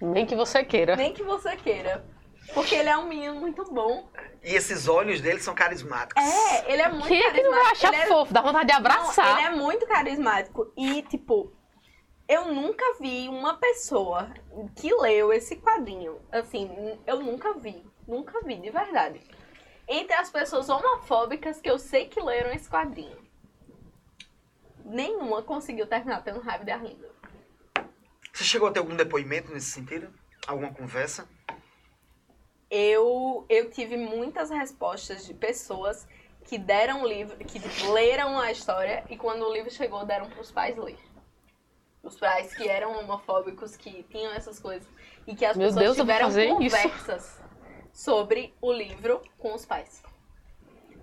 Nem 0.00 0.26
que 0.26 0.36
você 0.36 0.62
queira. 0.62 0.94
Nem 0.94 1.12
que 1.14 1.22
você 1.22 1.56
queira. 1.56 2.04
Porque 2.52 2.74
ele 2.74 2.88
é 2.90 2.96
um 2.98 3.06
menino 3.08 3.36
muito 3.36 3.64
bom. 3.72 4.08
E 4.42 4.54
esses 4.54 4.88
olhos 4.88 5.20
dele 5.20 5.40
são 5.40 5.54
carismáticos. 5.54 6.22
É, 6.22 6.72
ele 6.72 6.82
é 6.82 6.88
muito 6.88 7.06
Quem 7.08 7.20
é 7.22 7.30
que 7.32 7.42
não 7.42 7.50
vai 7.52 7.62
carismático. 7.64 7.86
achar 7.86 7.94
Ele 7.94 8.02
é- 8.02 8.06
fofo? 8.06 8.32
Dá 8.34 8.42
vontade 8.42 8.66
de 8.66 8.72
Não, 8.72 8.78
abraçar. 8.80 9.38
ele 9.38 9.46
é 9.46 9.50
muito 9.58 9.86
carismático. 9.86 10.72
E, 10.76 11.02
tipo, 11.02 11.52
eu 12.28 12.52
nunca 12.52 12.84
vi 13.00 13.28
uma 13.28 13.54
pessoa 13.56 14.30
que 14.76 14.92
leu 14.94 15.32
esse 15.32 15.56
quadrinho. 15.56 16.18
Assim, 16.30 16.98
eu 17.06 17.20
nunca 17.20 17.54
vi. 17.54 17.82
Nunca 18.06 18.40
vi, 18.44 18.56
de 18.56 18.70
verdade. 18.70 19.20
Entre 19.88 20.12
as 20.14 20.30
pessoas 20.30 20.68
homofóbicas 20.68 21.60
que 21.60 21.70
eu 21.70 21.78
sei 21.78 22.06
que 22.06 22.20
leram 22.20 22.52
esse 22.52 22.68
quadrinho. 22.68 23.16
Nenhuma 24.90 25.42
conseguiu 25.42 25.86
terminar 25.86 26.22
tendo 26.22 26.40
raiva 26.40 26.64
de 26.64 26.70
Arlindo. 26.70 27.08
Você 28.32 28.44
chegou 28.44 28.68
a 28.68 28.72
ter 28.72 28.78
algum 28.80 28.96
depoimento 28.96 29.52
nesse 29.52 29.70
sentido? 29.70 30.12
Alguma 30.46 30.72
conversa? 30.72 31.28
eu, 32.70 33.44
eu 33.48 33.68
tive 33.70 33.96
muitas 33.96 34.48
respostas 34.48 35.26
de 35.26 35.34
pessoas 35.34 36.06
que 36.44 36.56
deram 36.56 37.02
o 37.02 37.06
livro, 37.06 37.36
que 37.38 37.58
leram 37.88 38.38
a 38.38 38.50
história 38.52 39.04
e 39.10 39.16
quando 39.16 39.42
o 39.44 39.52
livro 39.52 39.70
chegou 39.70 40.04
deram 40.06 40.30
para 40.30 40.40
os 40.40 40.52
pais 40.52 40.76
ler. 40.76 40.98
Os 42.02 42.16
pais 42.18 42.54
que 42.54 42.66
eram 42.66 42.98
homofóbicos, 42.98 43.76
que 43.76 44.04
tinham 44.04 44.32
essas 44.32 44.58
coisas 44.58 44.88
e 45.26 45.34
que 45.34 45.44
as 45.44 45.56
Meu 45.56 45.66
pessoas 45.66 45.84
Deus, 45.84 45.96
tiveram 45.96 46.26
fazer 46.26 46.46
isso. 46.60 46.76
conversas 46.76 47.40
sobre 47.92 48.54
o 48.60 48.72
livro 48.72 49.20
com 49.36 49.52
os 49.52 49.66
pais. 49.66 50.02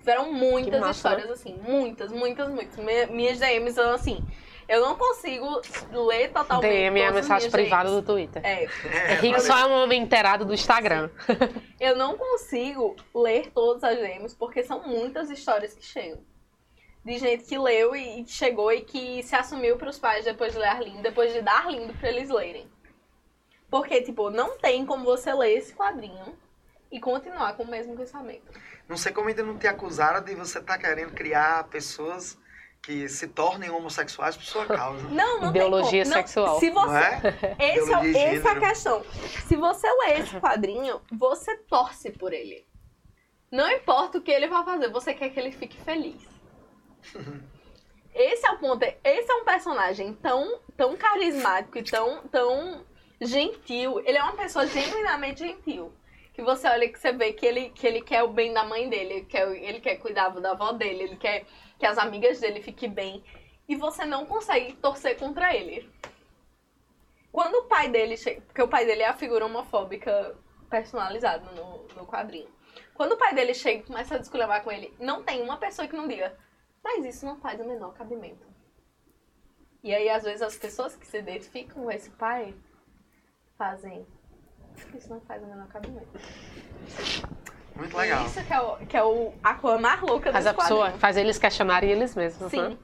Tiveram 0.07 0.31
muitas 0.31 0.95
histórias 0.95 1.29
assim, 1.29 1.59
muitas, 1.61 2.11
muitas, 2.11 2.47
muitas. 2.49 2.77
Mi- 2.77 3.05
Minhas 3.07 3.39
DMs 3.39 3.73
são 3.75 3.91
assim, 3.93 4.23
eu 4.67 4.79
não 4.79 4.95
consigo 4.95 5.61
ler 5.91 6.31
totalmente 6.31 6.69
DM 6.71 6.99
é 7.01 7.07
a 7.07 7.11
mensagem 7.11 7.51
privada 7.51 7.89
DMs. 7.89 8.01
do 8.01 8.13
Twitter. 8.13 8.41
É, 8.45 8.67
Henrique 9.13 9.41
só 9.41 9.57
é 9.57 9.65
um 9.65 9.83
homem 9.83 10.01
inteirado 10.01 10.45
do 10.45 10.53
Instagram. 10.53 11.09
Eu 11.79 11.95
não 11.97 12.17
consigo 12.17 12.95
ler 13.13 13.51
todas 13.51 13.83
as 13.83 13.97
DMs 13.97 14.33
porque 14.35 14.63
são 14.63 14.81
muitas 14.87 15.29
histórias 15.29 15.73
que 15.73 15.83
chegam. 15.85 16.19
De 17.03 17.17
gente 17.17 17.43
que 17.45 17.57
leu 17.57 17.95
e 17.95 18.21
e 18.21 18.27
chegou 18.27 18.71
e 18.71 18.81
que 18.81 19.21
se 19.23 19.35
assumiu 19.35 19.77
para 19.77 19.89
os 19.89 19.97
pais 19.99 20.23
depois 20.25 20.53
de 20.53 20.59
ler 20.59 20.67
Arlindo, 20.69 21.01
depois 21.01 21.33
de 21.33 21.41
dar 21.41 21.65
Arlindo 21.65 21.93
para 21.93 22.09
eles 22.09 22.29
lerem. 22.29 22.67
Porque, 23.69 24.01
tipo, 24.01 24.29
não 24.29 24.57
tem 24.57 24.85
como 24.85 25.03
você 25.03 25.33
ler 25.33 25.57
esse 25.57 25.73
quadrinho 25.73 26.37
e 26.91 26.99
continuar 26.99 27.55
com 27.55 27.63
o 27.63 27.67
mesmo 27.67 27.95
pensamento. 27.95 28.51
Não 28.87 28.97
sei 28.97 29.11
como 29.11 29.27
ainda 29.29 29.43
não 29.43 29.57
te 29.57 29.67
acusaram 29.67 30.23
de 30.23 30.33
você 30.35 30.59
estar 30.59 30.77
querendo 30.77 31.13
criar 31.13 31.65
pessoas 31.65 32.37
que 32.81 33.09
se 33.09 33.27
tornem 33.27 33.69
homossexuais 33.69 34.37
por 34.37 34.45
sua 34.45 34.65
causa. 34.65 35.07
Não, 35.09 35.41
não 35.41 35.51
Biologia 35.51 36.03
tem 36.03 36.11
como. 36.11 36.15
Não, 36.15 36.27
sexual. 36.27 36.59
Se 36.59 36.69
Não 36.69 36.81
você, 36.83 36.97
é? 36.97 37.77
esse 37.77 37.93
é, 37.93 38.35
essa 38.35 38.49
é 38.49 38.51
a 38.51 38.59
questão. 38.59 39.03
Se 39.45 39.55
você 39.57 39.87
lê 39.87 40.19
esse 40.19 40.39
quadrinho, 40.39 41.01
você 41.11 41.57
torce 41.57 42.11
por 42.11 42.31
ele. 42.31 42.65
Não 43.51 43.69
importa 43.71 44.17
o 44.17 44.21
que 44.21 44.31
ele 44.31 44.47
vai 44.47 44.63
fazer, 44.63 44.89
você 44.89 45.13
quer 45.13 45.29
que 45.29 45.39
ele 45.39 45.51
fique 45.51 45.77
feliz. 45.81 46.21
Esse 48.13 48.47
é 48.47 48.51
o 48.51 48.57
ponto. 48.57 48.83
Esse 49.03 49.31
é 49.31 49.35
um 49.35 49.45
personagem 49.45 50.11
tão, 50.15 50.59
tão 50.75 50.97
carismático 50.97 51.77
e 51.77 51.83
tão, 51.83 52.27
tão 52.27 52.83
gentil. 53.21 53.99
Ele 53.99 54.17
é 54.17 54.23
uma 54.23 54.35
pessoa 54.35 54.65
genuinamente 54.65 55.41
gentil. 55.41 55.93
Que 56.37 56.43
você 56.43 56.67
olha 56.67 56.87
que 56.87 56.99
você 56.99 57.11
vê 57.11 57.33
que 57.33 57.43
ele, 57.43 57.71
que 57.71 57.87
ele 57.87 57.99
quer 57.99 58.21
o 58.21 58.27
bem 58.27 58.53
da 58.53 58.63
mãe 58.63 58.87
dele, 58.87 59.13
ele 59.15 59.25
quer, 59.25 59.51
ele 59.55 59.79
quer 59.79 59.95
cuidar 59.95 60.29
da 60.29 60.51
avó 60.51 60.71
dele, 60.71 61.05
ele 61.05 61.15
quer 61.15 61.47
que 61.79 61.83
as 61.83 61.97
amigas 61.97 62.39
dele 62.39 62.61
fiquem 62.61 62.91
bem. 62.91 63.23
E 63.67 63.75
você 63.75 64.05
não 64.05 64.23
consegue 64.23 64.73
torcer 64.73 65.17
contra 65.17 65.55
ele. 65.55 65.91
Quando 67.31 67.55
o 67.55 67.63
pai 67.63 67.89
dele 67.89 68.15
chega. 68.15 68.39
Porque 68.41 68.61
o 68.61 68.67
pai 68.67 68.85
dele 68.85 69.01
é 69.01 69.07
a 69.07 69.17
figura 69.17 69.47
homofóbica 69.47 70.37
personalizada 70.69 71.51
no, 71.53 71.87
no 71.95 72.05
quadrinho. 72.05 72.51
Quando 72.93 73.13
o 73.13 73.17
pai 73.17 73.33
dele 73.33 73.55
chega 73.55 73.79
e 73.79 73.87
começa 73.87 74.13
a 74.13 74.19
desculhambar 74.19 74.63
com 74.63 74.71
ele, 74.71 74.93
não 74.99 75.23
tem 75.23 75.41
uma 75.41 75.57
pessoa 75.57 75.87
que 75.87 75.95
não 75.95 76.07
diga, 76.07 76.37
mas 76.83 77.03
isso 77.03 77.25
não 77.25 77.39
faz 77.39 77.59
o 77.59 77.67
menor 77.67 77.95
cabimento. 77.95 78.45
E 79.83 79.91
aí, 79.91 80.07
às 80.07 80.23
vezes, 80.23 80.43
as 80.43 80.55
pessoas 80.55 80.95
que 80.95 81.07
se 81.07 81.17
identificam 81.17 81.83
com 81.83 81.91
esse 81.91 82.11
pai 82.11 82.53
fazem. 83.57 84.05
Isso 84.95 85.09
não 85.09 85.19
faz 85.21 85.41
o 85.43 85.47
menor 85.47 85.67
cabimento. 85.67 86.07
Muito 87.75 87.93
E 87.93 87.97
legal. 87.97 88.25
isso 88.25 88.43
que 88.43 88.53
é, 88.53 88.59
o, 88.59 88.77
que 88.87 88.97
é 88.97 89.03
o, 89.03 89.33
a 89.43 89.53
cor 89.53 89.79
mais 89.79 90.01
louca 90.01 90.31
Faz 90.31 90.45
dos 90.45 90.53
a 90.53 90.57
pessoa, 90.57 90.79
quadrinhos. 90.79 91.01
faz 91.01 91.17
eles 91.17 91.37
questionarem 91.37 91.91
eles 91.91 92.15
mesmos, 92.15 92.51
né? 92.51 92.69
Sim. 92.69 92.77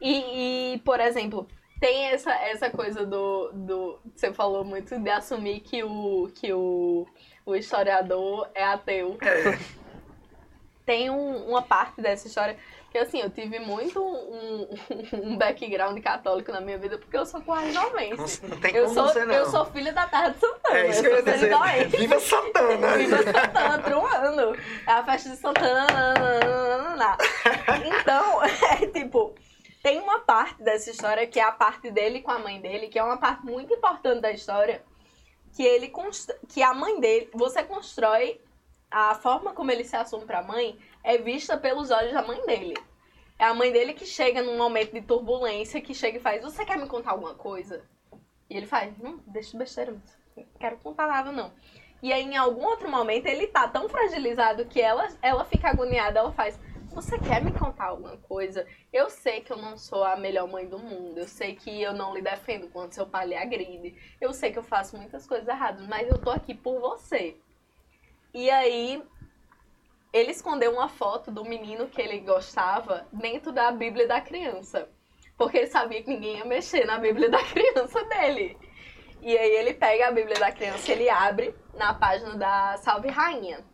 E, 0.00 0.74
e, 0.74 0.78
por 0.78 0.98
exemplo, 0.98 1.46
tem 1.78 2.06
essa, 2.06 2.32
essa 2.32 2.70
coisa 2.70 3.06
do, 3.06 3.50
do. 3.52 3.98
Você 4.14 4.32
falou 4.32 4.64
muito 4.64 4.98
de 4.98 5.10
assumir 5.10 5.60
que 5.60 5.84
o, 5.84 6.30
que 6.34 6.52
o, 6.52 7.06
o 7.46 7.54
historiador 7.54 8.48
é 8.54 8.64
ateu. 8.64 9.16
É, 9.20 9.58
Tem 10.86 11.10
um- 11.10 11.48
uma 11.50 11.62
parte 11.62 12.00
dessa 12.00 12.26
história 12.26 12.56
que, 12.90 12.98
assim, 12.98 13.20
eu 13.20 13.30
tive 13.30 13.58
muito 13.60 14.02
um, 14.02 14.68
um 15.22 15.36
background 15.36 15.98
católico 16.02 16.50
na 16.50 16.60
minha 16.60 16.76
vida 16.76 16.98
porque 16.98 17.16
eu 17.16 17.24
sou 17.24 17.40
quase 17.40 17.72
não 17.72 17.90
tem 17.92 18.74
Eu 18.74 18.84
como 18.84 18.94
sou, 18.94 19.08
você 19.08 19.24
não. 19.24 19.34
eu 19.34 19.46
sou 19.46 19.64
filha 19.66 19.92
da 19.92 20.06
Terra 20.06 20.30
de 20.30 20.40
Santana. 20.40 20.78
É 20.78 20.88
isso 20.88 21.00
que 21.00 21.06
eu 21.08 21.16
ia 21.16 21.22
sou 21.22 21.32
dizer. 21.32 21.50
doente. 21.50 21.96
Viva 21.96 22.20
Santana! 22.20 22.88
Viva 22.98 23.16
Santana, 23.22 23.78
truando. 23.78 24.58
É 24.86 24.92
a 24.92 25.04
festa 25.04 25.30
de 25.30 25.36
Santana. 25.36 26.14
Então, 27.84 28.42
é 28.44 28.86
tipo, 28.86 29.34
tem 29.82 30.00
uma 30.00 30.20
parte 30.20 30.62
dessa 30.62 30.90
história 30.90 31.26
que 31.26 31.38
é 31.38 31.44
a 31.44 31.52
parte 31.52 31.90
dele 31.90 32.20
com 32.22 32.30
a 32.30 32.38
mãe 32.38 32.60
dele, 32.60 32.88
que 32.88 32.98
é 32.98 33.02
uma 33.04 33.16
parte 33.18 33.44
muito 33.44 33.72
importante 33.72 34.20
da 34.20 34.32
história, 34.32 34.82
que 35.54 35.62
ele 35.62 35.92
que 36.48 36.62
a 36.62 36.74
mãe 36.74 37.00
dele, 37.00 37.30
você 37.32 37.62
constrói 37.62 38.40
a 38.90 39.14
forma 39.14 39.52
como 39.52 39.70
ele 39.70 39.84
se 39.84 39.94
assume 39.94 40.24
pra 40.24 40.42
mãe 40.42 40.76
é 41.02 41.18
vista 41.18 41.56
pelos 41.56 41.90
olhos 41.90 42.12
da 42.12 42.22
mãe 42.22 42.44
dele. 42.46 42.74
É 43.38 43.44
a 43.44 43.54
mãe 43.54 43.72
dele 43.72 43.94
que 43.94 44.04
chega 44.04 44.42
num 44.42 44.58
momento 44.58 44.92
de 44.92 45.00
turbulência, 45.00 45.80
que 45.80 45.94
chega 45.94 46.18
e 46.18 46.20
faz: 46.20 46.42
Você 46.42 46.64
quer 46.64 46.78
me 46.78 46.86
contar 46.86 47.12
alguma 47.12 47.34
coisa? 47.34 47.82
E 48.48 48.56
ele 48.56 48.66
faz: 48.66 48.96
Não, 48.98 49.18
deixa 49.26 49.52
de 49.52 49.56
besteira, 49.56 49.92
não 49.92 50.02
quero 50.58 50.76
contar 50.78 51.06
nada, 51.06 51.32
não. 51.32 51.52
E 52.02 52.12
aí, 52.12 52.22
em 52.22 52.36
algum 52.36 52.64
outro 52.64 52.88
momento, 52.88 53.26
ele 53.26 53.46
tá 53.46 53.68
tão 53.68 53.88
fragilizado 53.88 54.64
que 54.66 54.80
ela, 54.80 55.08
ela 55.20 55.44
fica 55.44 55.68
agoniada. 55.68 56.18
Ela 56.18 56.32
faz: 56.32 56.58
Você 56.92 57.18
quer 57.18 57.42
me 57.42 57.52
contar 57.52 57.86
alguma 57.86 58.16
coisa? 58.18 58.66
Eu 58.92 59.08
sei 59.08 59.40
que 59.40 59.52
eu 59.52 59.56
não 59.56 59.76
sou 59.76 60.04
a 60.04 60.16
melhor 60.16 60.46
mãe 60.46 60.66
do 60.66 60.78
mundo. 60.78 61.18
Eu 61.18 61.28
sei 61.28 61.54
que 61.54 61.80
eu 61.80 61.92
não 61.92 62.14
lhe 62.14 62.22
defendo 62.22 62.68
quando 62.68 62.92
seu 62.92 63.06
pai 63.06 63.26
lhe 63.26 63.36
agride. 63.36 63.96
Eu 64.20 64.32
sei 64.32 64.52
que 64.52 64.58
eu 64.58 64.62
faço 64.62 64.96
muitas 64.96 65.26
coisas 65.26 65.48
erradas, 65.48 65.86
mas 65.86 66.08
eu 66.08 66.18
tô 66.18 66.30
aqui 66.30 66.54
por 66.54 66.78
você. 66.80 67.36
E 68.32 68.50
aí, 68.50 69.02
ele 70.12 70.32
escondeu 70.32 70.72
uma 70.72 70.88
foto 70.88 71.30
do 71.30 71.44
menino 71.44 71.86
que 71.86 72.00
ele 72.00 72.18
gostava 72.20 73.06
dentro 73.12 73.52
da 73.52 73.70
Bíblia 73.70 74.08
da 74.08 74.20
criança. 74.20 74.88
Porque 75.36 75.58
ele 75.58 75.66
sabia 75.68 76.02
que 76.02 76.10
ninguém 76.10 76.38
ia 76.38 76.44
mexer 76.44 76.84
na 76.84 76.98
Bíblia 76.98 77.30
da 77.30 77.42
criança 77.44 78.04
dele. 78.04 78.58
E 79.22 79.36
aí 79.36 79.50
ele 79.52 79.74
pega 79.74 80.08
a 80.08 80.12
Bíblia 80.12 80.38
da 80.38 80.50
criança 80.50 80.90
e 80.90 80.94
ele 80.94 81.10
abre 81.10 81.54
na 81.74 81.94
página 81.94 82.36
da 82.36 82.76
Salve 82.78 83.08
Rainha, 83.08 83.64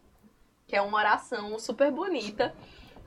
que 0.67 0.77
é 0.77 0.83
uma 0.83 0.99
oração 0.99 1.59
super 1.59 1.91
bonita 1.91 2.55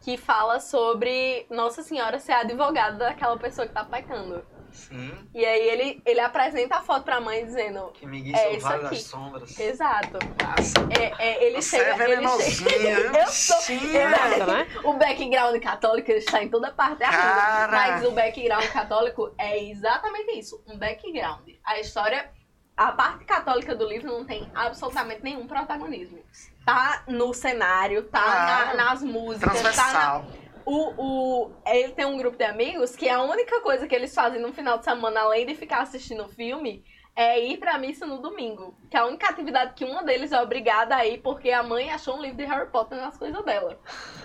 que 0.02 0.18
fala 0.18 0.60
sobre 0.60 1.46
Nossa 1.50 1.84
Senhora 1.84 2.20
ser 2.20 2.32
advogada 2.32 2.98
daquela 2.98 3.38
pessoa 3.38 3.68
que 3.68 3.74
tá 3.74 3.84
pecando. 3.84 4.46
Sim. 4.72 5.12
E 5.34 5.46
aí 5.46 5.68
ele, 5.70 6.02
ele 6.06 6.20
apresenta 6.20 6.78
a 6.78 6.82
foto 6.82 7.04
pra 7.04 7.20
mãe 7.20 7.46
dizendo: 7.46 7.92
Que 7.94 8.06
me 8.06 8.22
guia 8.22 8.36
É 8.38 8.56
isso 8.56 8.68
aqui. 8.68 8.84
das 8.84 9.02
Sombras. 9.04 9.60
Exato. 9.60 10.18
Nossa, 10.42 10.74
É, 11.00 11.14
é, 11.28 11.44
ele 11.46 11.62
Você 11.62 11.78
chega. 11.78 12.04
é 12.04 12.12
ele 12.12 12.28
chega- 12.40 13.20
eu 13.22 13.28
sou. 13.28 13.58
Né? 13.76 14.68
O 14.84 14.94
background 14.94 15.62
católico 15.62 16.10
ele 16.12 16.20
está 16.20 16.44
em 16.44 16.50
toda 16.50 16.72
parte 16.72 17.00
da 17.00 17.10
Cara. 17.10 17.66
vida. 17.68 17.72
Mas 17.78 18.06
o 18.06 18.12
background 18.12 18.66
católico 18.68 19.34
é 19.38 19.64
exatamente 19.64 20.32
isso, 20.40 20.64
um 20.68 20.78
background. 20.78 21.50
A 21.64 21.80
história, 21.80 22.30
a 22.76 22.92
parte 22.92 23.26
católica 23.26 23.76
do 23.76 23.88
livro 23.88 24.08
não 24.08 24.26
tem 24.26 24.50
absolutamente 24.56 25.24
nenhum 25.24 25.46
protagonismo. 25.48 26.20
Tá 26.66 27.04
no 27.08 27.34
cenário, 27.34 28.04
tá 28.04 28.22
Claro. 28.22 28.78
na- 28.78 28.84
nas 28.86 29.02
músicas, 29.04 29.54
tá 29.54 29.64
na, 29.64 29.72
transversal. 29.72 30.26
O, 30.70 30.94
o, 30.98 31.52
ele 31.66 31.94
tem 31.94 32.06
um 32.06 32.18
grupo 32.18 32.38
de 32.38 32.44
amigos 32.44 32.96
que 32.96 33.10
a 33.10 33.24
única 33.24 33.60
coisa 33.62 33.88
que 33.88 33.96
eles 33.96 34.14
fazem 34.14 34.40
no 34.40 34.54
final 34.54 34.78
de 34.78 34.84
semana, 34.86 35.22
além 35.22 35.46
de 35.46 35.56
ficar 35.56 35.82
assistindo 35.82 36.24
o 36.24 36.30
filme, 36.30 36.84
é 37.16 37.44
ir 37.44 37.58
pra 37.58 37.80
missa 37.80 38.06
no 38.06 38.20
domingo. 38.20 38.78
Que 38.90 38.96
é 38.96 39.00
a 39.00 39.06
única 39.08 39.28
atividade 39.28 39.74
que 39.74 39.84
uma 39.84 40.04
deles 40.04 40.32
é 40.32 40.40
obrigada 40.40 40.96
a 40.96 41.08
ir 41.08 41.18
porque 41.24 41.50
a 41.50 41.64
mãe 41.64 41.90
achou 41.90 42.18
um 42.18 42.22
livro 42.22 42.38
de 42.38 42.46
Harry 42.46 42.70
Potter 42.70 43.00
nas 43.00 43.18
coisas 43.18 43.44
dela. 43.44 43.80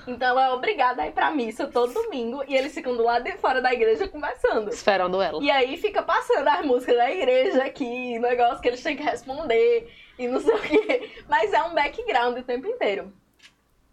Então 0.06 0.28
ela 0.28 0.48
é 0.48 0.50
obrigada 0.50 1.02
a 1.02 1.08
ir 1.08 1.12
pra 1.12 1.30
missa 1.30 1.66
todo 1.66 1.94
domingo 1.94 2.44
e 2.46 2.54
eles 2.54 2.74
ficam 2.74 2.94
do 2.94 3.02
lado 3.02 3.24
de 3.24 3.32
fora 3.38 3.62
da 3.62 3.72
igreja 3.72 4.06
conversando. 4.06 4.68
Esperando 4.68 5.22
ela. 5.22 5.42
E 5.42 5.50
aí 5.50 5.78
fica 5.78 6.02
passando 6.02 6.46
as 6.46 6.64
músicas 6.64 6.96
da 6.96 7.10
igreja 7.10 7.64
aqui, 7.64 8.18
negócio 8.18 8.60
que 8.60 8.68
eles 8.68 8.82
têm 8.82 8.96
que 8.96 9.02
responder 9.02 9.90
e 10.18 10.28
não 10.28 10.40
sei 10.40 10.54
o 10.54 10.60
quê. 10.60 11.10
Mas 11.26 11.54
é 11.54 11.62
um 11.62 11.74
background 11.74 12.36
o 12.36 12.42
tempo 12.42 12.66
inteiro. 12.66 13.12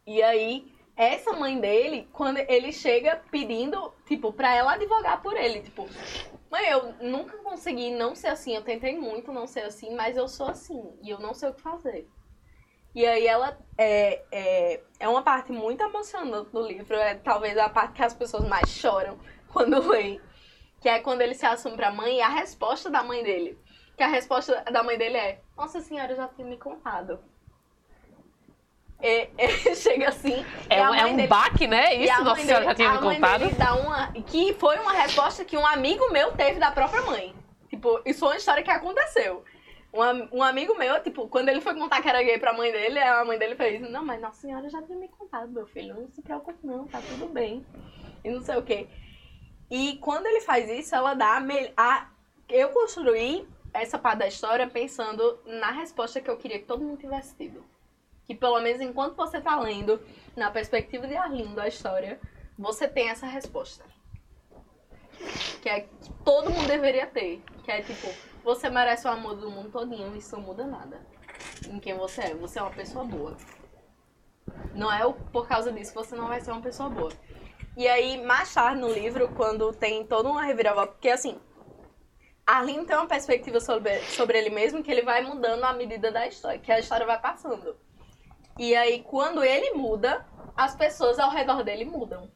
E 0.06 0.22
aí, 0.22 0.71
essa 0.96 1.34
mãe 1.34 1.60
dele, 1.60 2.08
quando 2.12 2.38
ele 2.38 2.72
chega 2.72 3.22
pedindo, 3.32 3.94
tipo, 4.06 4.32
pra 4.34 4.54
ela 4.54 4.74
advogar 4.74 5.22
por 5.22 5.36
ele, 5.36 5.62
tipo, 5.62 5.88
mãe, 6.50 6.68
eu 6.70 6.94
nunca 7.02 7.38
consegui 7.38 7.92
não 7.92 8.16
ser 8.16 8.28
assim, 8.28 8.56
eu 8.56 8.62
tentei 8.62 8.98
muito 8.98 9.32
não 9.32 9.48
ser 9.48 9.62
assim, 9.62 9.96
mas 9.96 10.18
eu 10.18 10.28
sou 10.28 10.48
assim, 10.48 10.94
e 11.02 11.10
eu 11.10 11.20
não 11.20 11.34
sei 11.34 11.50
o 11.50 11.54
que 11.54 11.62
fazer. 11.62 12.08
E 12.94 13.06
aí 13.06 13.26
ela 13.26 13.58
é, 13.78 14.22
é, 14.32 14.84
é 15.00 15.08
uma 15.08 15.24
parte 15.24 15.52
muito 15.52 15.82
emocionante 15.82 16.52
do 16.52 16.62
livro, 16.62 16.96
é 16.96 17.16
talvez 17.16 17.58
a 17.58 17.70
parte 17.70 17.94
que 17.94 18.04
as 18.04 18.14
pessoas 18.14 18.46
mais 18.48 18.70
choram 18.70 19.18
quando 19.52 19.88
leem. 19.90 20.20
Que 20.82 20.90
é 20.90 21.00
quando 21.00 21.22
ele 21.22 21.36
se 21.36 21.46
assume 21.46 21.78
pra 21.78 21.92
mãe 21.92 22.18
e 22.18 22.22
a 22.22 22.28
resposta 22.28 22.90
da 22.90 23.04
mãe 23.04 23.24
dele. 23.24 23.58
Que 23.96 24.04
a 24.04 24.08
resposta 24.08 24.64
da 24.72 24.82
mãe 24.84 24.98
dele 24.98 25.16
é: 25.16 25.42
Nossa 25.56 25.80
senhora, 25.80 26.16
já 26.16 26.28
tinha 26.28 26.48
me 26.48 26.58
contado. 26.58 27.20
E, 29.02 29.30
e 29.38 29.76
chega 29.76 30.10
assim. 30.10 30.46
É, 30.70 30.88
um- 30.90 30.94
é 30.94 31.06
um 31.06 31.16
dele- 31.16 31.28
baque, 31.28 31.68
né? 31.68 31.88
a 31.88 31.94
Isso, 31.94 32.24
Nossa 32.24 32.42
Senhora 32.42 32.60
dele- 32.60 32.70
já 32.70 32.76
tinha 32.76 32.92
me 32.92 33.00
contado. 33.16 33.56
dá 33.58 33.76
uma. 33.76 34.12
Que 34.14 34.54
foi 34.54 34.78
uma 34.80 34.94
resposta 34.94 35.44
que 35.44 35.58
um 35.58 35.66
amigo 35.66 36.12
meu 36.12 36.32
teve 36.34 36.60
da 36.60 36.72
própria 36.72 37.02
mãe. 37.04 37.34
Tipo, 37.70 38.02
isso 38.06 38.20
foi 38.20 38.30
uma 38.30 38.38
história 38.38 38.64
que 38.64 38.70
aconteceu. 38.72 39.44
Um, 39.94 40.38
um 40.40 40.44
amigo 40.44 40.78
meu, 40.78 41.02
tipo, 41.04 41.28
quando 41.28 41.50
ele 41.50 41.60
foi 41.60 41.74
contar 41.76 42.02
que 42.02 42.08
era 42.08 42.24
gay 42.24 42.38
pra 42.38 42.54
mãe 42.54 42.72
dele, 42.72 43.00
a 43.00 43.26
mãe 43.26 43.38
dele 43.38 43.56
fez: 43.56 43.82
Não, 43.90 44.06
mas 44.06 44.22
Nossa 44.22 44.40
Senhora 44.42 44.70
já 44.70 44.82
tinha 44.82 44.98
me 44.98 45.08
contado, 45.10 45.50
meu 45.52 45.66
filho. 45.68 45.94
Não 45.96 46.08
se 46.10 46.22
preocupe, 46.22 46.60
não, 46.66 46.88
tá 46.88 47.00
tudo 47.02 47.28
bem. 47.28 47.66
E 48.24 48.30
não 48.30 48.42
sei 48.42 48.56
o 48.58 48.62
quê. 48.62 48.88
E 49.70 49.98
quando 49.98 50.26
ele 50.28 50.42
faz 50.42 50.70
isso, 50.70 50.96
ela 50.96 51.14
dá 51.14 51.38
a, 51.38 51.44
a. 51.78 52.08
Eu 52.50 52.70
construí 52.70 53.48
essa 53.74 53.98
parte 53.98 54.20
da 54.20 54.28
história 54.28 54.68
pensando 54.68 55.40
na 55.46 55.72
resposta 55.72 56.20
que 56.22 56.30
eu 56.30 56.38
queria 56.38 56.60
que 56.60 56.66
todo 56.66 56.84
mundo 56.84 56.98
tivesse 57.00 57.36
tido. 57.36 57.64
Que 58.32 58.36
pelo 58.36 58.62
menos 58.62 58.80
enquanto 58.80 59.18
você 59.18 59.42
tá 59.42 59.60
lendo, 59.60 60.02
na 60.38 60.50
perspectiva 60.50 61.06
de 61.06 61.18
Arlindo 61.18 61.60
a 61.60 61.68
história, 61.68 62.18
você 62.58 62.88
tem 62.88 63.10
essa 63.10 63.26
resposta. 63.28 63.84
Que 65.62 65.68
é 65.68 65.82
que 65.82 65.90
todo 66.24 66.50
mundo 66.50 66.66
deveria 66.66 67.06
ter. 67.08 67.44
Que 67.66 67.72
é 67.72 67.82
tipo, 67.82 68.08
você 68.42 68.70
merece 68.70 69.06
o 69.06 69.12
amor 69.12 69.36
do 69.36 69.52
mundo 69.52 69.70
todinho, 69.70 70.16
isso 70.16 70.34
não 70.38 70.44
muda 70.44 70.66
nada. 70.66 71.02
Em 71.68 71.78
quem 71.78 71.94
você 71.94 72.22
é. 72.22 72.34
Você 72.36 72.58
é 72.58 72.62
uma 72.62 72.72
pessoa 72.72 73.04
boa. 73.04 73.36
Não 74.74 74.90
é 74.90 75.02
por 75.34 75.46
causa 75.46 75.70
disso 75.70 75.94
você 75.94 76.16
não 76.16 76.30
vai 76.30 76.40
ser 76.40 76.52
uma 76.52 76.62
pessoa 76.62 76.90
boa. 76.90 77.12
E 77.76 77.86
aí, 77.86 78.18
tarde 78.54 78.80
no 78.80 78.90
livro, 78.90 79.28
quando 79.36 79.74
tem 79.74 80.06
toda 80.06 80.30
uma 80.30 80.46
reviravolta, 80.46 80.94
porque 80.94 81.10
assim, 81.10 81.38
Arlindo 82.48 82.86
tem 82.86 82.96
uma 82.96 83.08
perspectiva 83.08 83.60
sobre, 83.60 84.00
sobre 84.04 84.38
ele 84.38 84.52
mesmo 84.52 84.82
que 84.82 84.90
ele 84.90 85.02
vai 85.02 85.22
mudando 85.22 85.66
à 85.66 85.74
medida 85.74 86.10
da 86.10 86.26
história, 86.26 86.60
que 86.60 86.72
a 86.72 86.80
história 86.80 87.06
vai 87.06 87.20
passando. 87.20 87.76
E 88.62 88.76
aí, 88.76 89.02
quando 89.02 89.44
ele 89.44 89.72
muda, 89.72 90.24
as 90.56 90.76
pessoas 90.76 91.18
ao 91.18 91.32
redor 91.32 91.64
dele 91.64 91.84
mudam. 91.84 92.32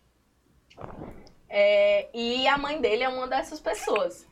É, 1.48 2.10
e 2.12 2.48
a 2.48 2.58
mãe 2.58 2.82
dele 2.82 3.04
é 3.04 3.08
uma 3.08 3.28
dessas 3.28 3.60
pessoas. 3.60 4.28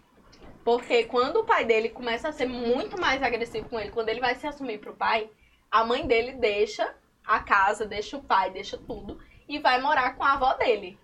Porque 0.65 1.03
quando 1.03 1.41
o 1.41 1.45
pai 1.45 1.65
dele 1.65 1.89
começa 1.89 2.29
a 2.29 2.31
ser 2.31 2.47
muito 2.47 2.99
mais 2.99 3.21
agressivo 3.21 3.69
com 3.69 3.79
ele, 3.79 3.91
quando 3.91 4.09
ele 4.09 4.19
vai 4.19 4.33
se 4.33 4.47
assumir 4.47 4.79
pro 4.79 4.95
pai, 4.95 5.29
a 5.69 5.85
mãe 5.85 6.07
dele 6.07 6.31
deixa 6.31 6.95
a 7.23 7.39
casa, 7.41 7.85
deixa 7.85 8.17
o 8.17 8.23
pai, 8.23 8.49
deixa 8.49 8.75
tudo 8.75 9.19
e 9.47 9.59
vai 9.59 9.79
morar 9.79 10.15
com 10.15 10.23
a 10.23 10.33
avó 10.33 10.55
dele. 10.55 10.97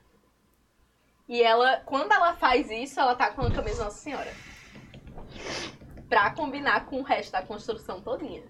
E 1.28 1.44
ela, 1.44 1.82
quando 1.86 2.14
ela 2.14 2.34
faz 2.34 2.72
isso, 2.72 3.00
ela 3.00 3.14
tá 3.14 3.30
com 3.30 3.44
a 3.44 3.52
camisa 3.52 3.84
Nossa 3.84 4.00
Senhora. 4.00 4.34
Pra 6.10 6.32
combinar 6.32 6.88
com 6.88 7.00
o 7.00 7.04
resto 7.04 7.32
da 7.32 7.44
construção 7.44 8.02
todinha. 8.02 8.42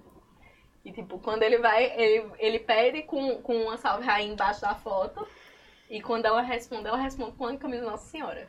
E 0.84 0.91
tipo, 0.91 1.19
quando 1.19 1.43
ele 1.43 1.57
vai, 1.57 1.85
ele, 1.99 2.31
ele 2.39 2.60
pede 2.60 3.03
com, 3.03 3.41
com 3.41 3.64
uma 3.64 3.77
salve 3.77 4.06
rainha 4.06 4.34
embaixo 4.34 4.61
da 4.61 4.76
foto. 4.76 5.27
E 5.89 6.01
quando 6.01 6.26
ela 6.26 6.41
responde, 6.41 6.88
ela 6.88 6.97
responde 6.97 7.35
com 7.35 7.45
a 7.45 7.57
camisa 7.57 7.84
Nossa 7.84 8.10
Senhora. 8.10 8.47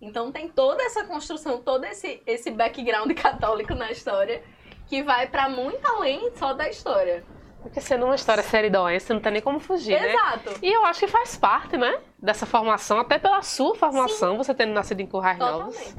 Então 0.00 0.30
tem 0.30 0.48
toda 0.48 0.82
essa 0.82 1.04
construção, 1.04 1.62
todo 1.62 1.84
esse, 1.84 2.22
esse 2.26 2.50
background 2.50 3.12
católico 3.16 3.74
na 3.74 3.90
história 3.90 4.42
que 4.86 5.02
vai 5.02 5.28
pra 5.28 5.48
muito 5.48 5.86
além 5.86 6.30
só 6.36 6.52
da 6.52 6.68
história. 6.68 7.24
Porque 7.60 7.80
sendo 7.80 8.04
uma 8.04 8.14
história 8.14 8.44
seridóia, 8.44 9.00
você 9.00 9.12
não 9.12 9.20
tem 9.20 9.32
nem 9.32 9.42
como 9.42 9.58
fugir, 9.58 10.00
né? 10.00 10.12
Exato. 10.12 10.54
E 10.62 10.72
eu 10.72 10.84
acho 10.84 11.00
que 11.00 11.08
faz 11.08 11.36
parte, 11.36 11.76
né? 11.76 12.00
Dessa 12.16 12.46
formação, 12.46 13.00
até 13.00 13.18
pela 13.18 13.42
sua 13.42 13.74
formação, 13.74 14.36
você 14.36 14.54
tendo 14.54 14.72
nascido 14.72 15.00
em 15.00 15.06
Currais 15.06 15.38
Novos. 15.38 15.96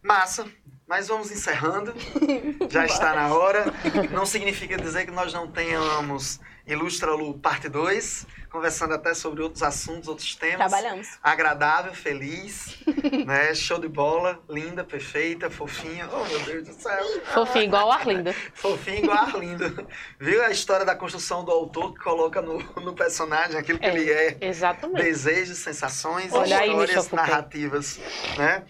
Massa. 0.00 0.46
Mas 0.90 1.06
vamos 1.06 1.30
encerrando. 1.30 1.94
Já 2.68 2.84
está 2.84 3.14
na 3.14 3.32
hora. 3.32 3.66
Não 4.10 4.26
significa 4.26 4.76
dizer 4.76 5.04
que 5.04 5.12
nós 5.12 5.32
não 5.32 5.46
tenhamos 5.46 6.40
Ilustra 6.66 7.12
Lu 7.14 7.38
parte 7.38 7.68
2, 7.68 8.26
conversando 8.50 8.94
até 8.94 9.14
sobre 9.14 9.40
outros 9.40 9.62
assuntos, 9.62 10.08
outros 10.08 10.34
temas. 10.34 10.56
Trabalhamos. 10.56 11.06
Agradável, 11.22 11.94
feliz, 11.94 12.76
né? 13.24 13.54
Show 13.54 13.78
de 13.78 13.86
bola, 13.86 14.40
linda, 14.48 14.82
perfeita, 14.82 15.48
fofinha. 15.48 16.08
Oh, 16.12 16.24
meu 16.24 16.40
Deus 16.40 16.66
do 16.66 16.74
céu. 16.74 17.04
Fofinho, 17.34 17.64
igual 17.66 17.86
o 17.86 17.92
Arlindo. 17.92 18.32
Fofinho 18.52 19.04
igual 19.04 19.16
a 19.18 19.22
Arlindo. 19.22 19.86
Viu 20.18 20.42
a 20.44 20.50
história 20.50 20.84
da 20.84 20.96
construção 20.96 21.44
do 21.44 21.52
autor 21.52 21.94
que 21.94 22.00
coloca 22.00 22.42
no, 22.42 22.58
no 22.82 22.94
personagem 22.94 23.56
aquilo 23.56 23.78
que 23.78 23.86
É. 23.86 23.94
ele 23.96 24.10
é? 24.10 24.38
Exatamente. 24.40 25.04
Desejos, 25.04 25.58
sensações, 25.58 26.32
Olha 26.32 26.58
aí, 26.58 26.68
histórias 26.70 27.06
Foucault. 27.06 27.14
narrativas, 27.30 28.00
né? 28.36 28.64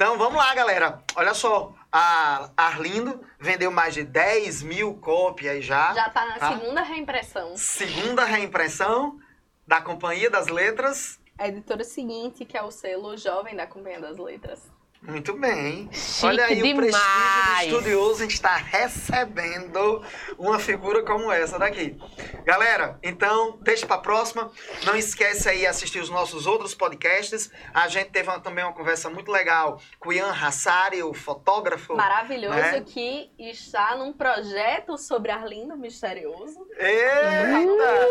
Então 0.00 0.16
vamos 0.16 0.36
lá, 0.36 0.54
galera. 0.54 1.02
Olha 1.16 1.34
só, 1.34 1.74
a 1.90 2.50
Arlindo 2.56 3.20
vendeu 3.40 3.68
mais 3.68 3.94
de 3.94 4.04
10 4.04 4.62
mil 4.62 4.94
cópias 4.94 5.64
já. 5.64 5.92
Já 5.92 6.08
tá 6.08 6.24
na 6.24 6.38
Tá. 6.38 6.56
segunda 6.56 6.82
reimpressão. 6.82 7.56
Segunda 7.56 8.24
reimpressão 8.24 9.18
da 9.66 9.80
Companhia 9.80 10.30
das 10.30 10.46
Letras. 10.46 11.18
A 11.36 11.48
editora 11.48 11.82
seguinte, 11.82 12.44
que 12.44 12.56
é 12.56 12.62
o 12.62 12.70
selo 12.70 13.16
Jovem 13.16 13.56
da 13.56 13.66
Companhia 13.66 14.00
das 14.00 14.16
Letras. 14.18 14.62
Muito 15.00 15.32
bem. 15.38 15.88
Chique 15.92 16.26
Olha 16.26 16.44
aí 16.46 16.58
o 16.60 16.76
prestígio 16.76 16.80
do 16.80 16.86
demais. 16.86 17.68
estudioso, 17.68 18.18
a 18.18 18.22
gente 18.22 18.34
está 18.34 18.56
recebendo 18.56 20.02
uma 20.36 20.58
figura 20.58 21.02
como 21.04 21.30
essa 21.32 21.58
daqui. 21.58 21.96
Galera, 22.44 22.98
então, 23.02 23.56
deixa 23.62 23.86
pra 23.86 23.98
próxima. 23.98 24.50
Não 24.84 24.96
esquece 24.96 25.48
aí 25.48 25.66
assistir 25.66 26.00
os 26.00 26.10
nossos 26.10 26.46
outros 26.46 26.74
podcasts. 26.74 27.50
A 27.72 27.88
gente 27.88 28.10
teve 28.10 28.28
uma- 28.28 28.40
também 28.40 28.64
uma 28.64 28.72
conversa 28.72 29.08
muito 29.08 29.30
legal 29.30 29.80
com 30.00 30.10
o 30.10 30.12
Ian 30.12 30.30
Hassari, 30.32 31.02
o 31.02 31.14
fotógrafo. 31.14 31.94
Maravilhoso 31.96 32.54
né? 32.56 32.82
que 32.86 33.30
está 33.38 33.96
num 33.96 34.12
projeto 34.12 34.98
sobre 34.98 35.30
Arlindo 35.30 35.76
Misterioso. 35.76 36.66
Eita! 36.76 38.08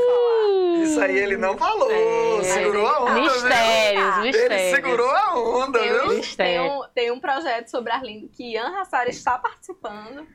Isso 0.84 1.00
aí 1.02 1.18
ele 1.18 1.38
não 1.38 1.58
falou. 1.58 1.92
É. 1.92 2.44
Segurou 2.44 2.88
a 2.88 3.00
onda, 3.04 3.14
viu? 3.14 3.24
Mistérios, 3.24 4.18
Ele 4.18 4.26
mistérios. 4.28 4.62
Ele 4.62 4.76
segurou 4.76 5.10
a 5.12 5.36
onda, 5.38 5.80
Tem 5.80 5.92
viu? 5.94 6.08
Mistério. 6.10 6.77
Um, 6.80 6.88
tem 6.94 7.12
um 7.12 7.20
projeto 7.20 7.68
sobre 7.70 7.92
Arlindo 7.92 8.30
que 8.30 8.54
Ian 8.54 8.80
Hassari 8.80 9.12
está 9.12 9.38
participando. 9.38 10.28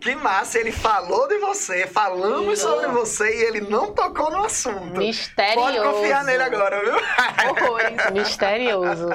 Que 0.00 0.16
massa, 0.16 0.58
ele 0.58 0.72
falou 0.72 1.28
de 1.28 1.38
você, 1.38 1.86
falamos 1.86 2.58
Isso. 2.58 2.68
sobre 2.68 2.88
você 2.88 3.38
e 3.38 3.42
ele 3.44 3.60
não 3.60 3.94
tocou 3.94 4.32
no 4.32 4.44
assunto. 4.44 4.98
Misterioso. 4.98 5.60
Pode 5.60 5.78
confiar 5.80 6.24
nele 6.24 6.42
agora, 6.42 6.80
viu? 6.80 6.94
Horrores. 7.50 8.10
Misterioso. 8.10 9.10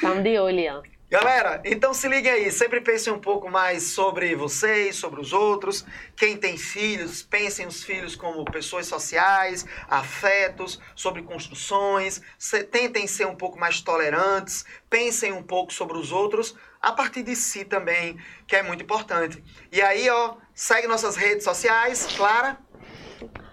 Tamo 0.00 0.22
de 0.22 0.38
olho, 0.38 0.60
Ian. 0.60 0.82
Galera, 1.10 1.60
então 1.64 1.92
se 1.92 2.06
liguem 2.06 2.30
aí, 2.30 2.52
sempre 2.52 2.80
pensem 2.80 3.12
um 3.12 3.18
pouco 3.18 3.50
mais 3.50 3.82
sobre 3.94 4.36
vocês, 4.36 4.94
sobre 4.94 5.20
os 5.20 5.32
outros. 5.32 5.84
Quem 6.14 6.36
tem 6.36 6.56
filhos, 6.56 7.20
pensem 7.20 7.66
os 7.66 7.82
filhos 7.82 8.14
como 8.14 8.44
pessoas 8.44 8.86
sociais, 8.86 9.66
afetos, 9.88 10.80
sobre 10.94 11.22
construções. 11.24 12.22
Tentem 12.70 13.08
ser 13.08 13.26
um 13.26 13.34
pouco 13.34 13.58
mais 13.58 13.80
tolerantes, 13.80 14.64
pensem 14.88 15.32
um 15.32 15.42
pouco 15.42 15.72
sobre 15.72 15.98
os 15.98 16.12
outros, 16.12 16.54
a 16.80 16.92
partir 16.92 17.24
de 17.24 17.34
si 17.34 17.64
também, 17.64 18.16
que 18.46 18.54
é 18.54 18.62
muito 18.62 18.84
importante. 18.84 19.42
E 19.72 19.82
aí, 19.82 20.08
ó, 20.08 20.36
segue 20.54 20.86
nossas 20.86 21.16
redes 21.16 21.42
sociais, 21.42 22.06
Clara. 22.16 22.56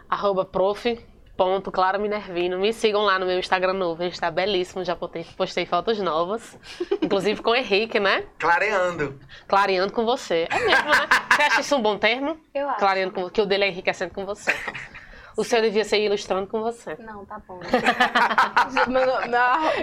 Arroba 0.07 0.45
prof. 0.45 1.06
Ponto 1.37 1.71
Clara 1.71 1.99
Minervino. 1.99 2.57
Me 2.57 2.73
sigam 2.73 3.03
lá 3.03 3.19
no 3.19 3.27
meu 3.27 3.37
Instagram 3.37 3.73
novo. 3.73 4.01
Ele 4.01 4.09
está 4.09 4.31
belíssimo. 4.31 4.83
Já 4.83 4.95
postei, 4.95 5.23
postei 5.37 5.65
fotos 5.67 5.99
novas. 5.99 6.57
Inclusive 7.01 7.41
com 7.43 7.51
o 7.51 7.55
Henrique, 7.55 7.99
né? 7.99 8.25
Clareando. 8.39 9.19
Clareando 9.47 9.93
com 9.93 10.03
você. 10.03 10.47
É 10.49 10.59
mesmo, 10.59 10.89
né? 10.89 11.07
Você 11.31 11.41
acha 11.43 11.61
isso 11.61 11.75
um 11.75 11.81
bom 11.81 11.97
termo? 11.97 12.37
Eu 12.53 12.67
acho. 12.67 12.79
Clareando 12.79 13.13
com 13.13 13.29
que 13.29 13.39
o 13.39 13.45
dele 13.45 13.65
é 13.65 13.67
enriquecendo 13.67 14.13
com 14.13 14.25
você. 14.25 14.51
O 15.37 15.43
seu 15.43 15.61
devia 15.61 15.85
ser 15.85 15.99
ilustrando 16.03 16.47
com 16.47 16.61
você. 16.63 16.95
Não, 16.99 17.23
tá 17.23 17.39
bom. 17.47 17.59
Meu- 18.89 19.03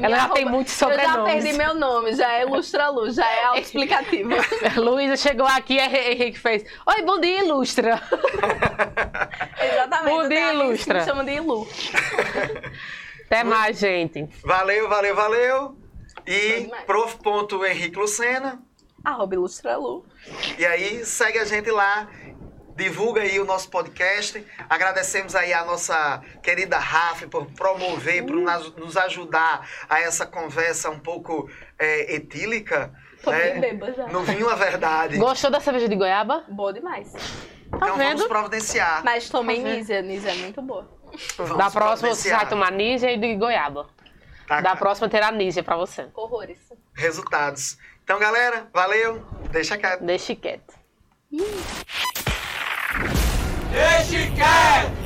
Ela 0.02 0.16
já 0.16 0.28
tem 0.30 0.44
muitos 0.44 0.80
Eu 0.82 0.88
já 0.90 0.96
sobrenomes. 0.96 1.32
perdi 1.44 1.56
meu 1.56 1.74
nome, 1.74 2.12
já 2.14 2.32
é 2.32 2.42
Ilustra 2.42 2.88
Luz, 2.90 3.14
já 3.14 3.24
é 3.30 3.44
autoexplicativo. 3.44 4.30
Luísa 4.76 5.16
chegou 5.16 5.46
aqui 5.46 5.74
e 5.76 5.80
Henrique 6.12 6.38
fez: 6.40 6.64
Oi, 6.86 7.02
bom 7.02 7.20
dia, 7.20 7.44
ilustra. 7.44 8.02
Exatamente. 9.62 10.10
Bom 10.16 10.28
dia, 10.28 10.52
Ilustra. 10.54 10.98
Me 11.00 11.04
chamam 11.04 11.24
de 11.24 11.32
Ilu. 11.32 11.68
Até 13.26 13.44
mais, 13.44 13.78
gente. 13.78 14.28
Valeu, 14.44 14.88
valeu, 14.88 15.14
valeu. 15.14 15.76
E 16.26 16.68
prof.henrique 16.86 17.96
Lucena. 17.96 18.60
Arroba 19.04 19.34
Ilustra 19.34 19.76
Lu. 19.76 20.04
E 20.58 20.64
aí, 20.64 21.04
segue 21.04 21.38
a 21.38 21.44
gente 21.44 21.70
lá, 21.70 22.08
divulga 22.76 23.22
aí 23.22 23.38
o 23.40 23.44
nosso 23.44 23.68
podcast. 23.70 24.44
Agradecemos 24.68 25.34
aí 25.34 25.52
a 25.52 25.64
nossa 25.64 26.20
querida 26.42 26.78
Rafa 26.78 27.26
por 27.28 27.46
promover, 27.52 28.24
por 28.26 28.36
nas- 28.36 28.72
nos 28.74 28.96
ajudar 28.96 29.68
a 29.88 30.00
essa 30.00 30.26
conversa 30.26 30.90
um 30.90 30.98
pouco 30.98 31.48
é, 31.78 32.14
etílica. 32.14 32.92
Tô 33.22 33.30
bem 33.30 33.54
né? 33.54 33.60
bêbada 33.60 33.92
já. 33.94 34.06
No 34.08 34.22
vinho 34.22 34.48
a 34.50 34.54
verdade. 34.54 35.16
Gostou 35.16 35.50
da 35.50 35.60
cerveja 35.60 35.88
de 35.88 35.96
goiaba? 35.96 36.44
Boa 36.48 36.72
demais. 36.72 37.10
Tá 37.12 37.18
Então 37.76 37.88
vamos 37.96 37.98
vendo? 37.98 38.28
providenciar. 38.28 39.02
Mas 39.04 39.28
tomei 39.30 39.62
Tá? 39.62 39.68
Nízia, 39.70 40.02
Nízia 40.02 40.30
é 40.32 40.34
muito 40.36 40.60
boa. 40.60 40.90
Vamos 41.38 41.56
da 41.56 41.70
próxima 41.70 42.14
você 42.14 42.30
vai 42.30 42.48
tomar 42.48 42.70
nízia 42.72 43.12
e 43.12 43.16
de 43.18 43.34
goiaba. 43.36 43.88
Tá, 44.46 44.60
Da 44.60 44.76
próxima 44.76 45.08
terá 45.08 45.30
nízia 45.32 45.62
pra 45.62 45.76
você. 45.76 46.06
Horrores. 46.14 46.58
Resultados. 46.92 47.78
Então, 48.02 48.18
galera, 48.18 48.68
valeu. 48.74 49.24
Deixa 49.50 49.78
quieto. 49.78 50.04
Deixe 50.04 50.34
quieto. 50.36 50.74
Deixe 53.72 54.30
quieto! 54.30 55.03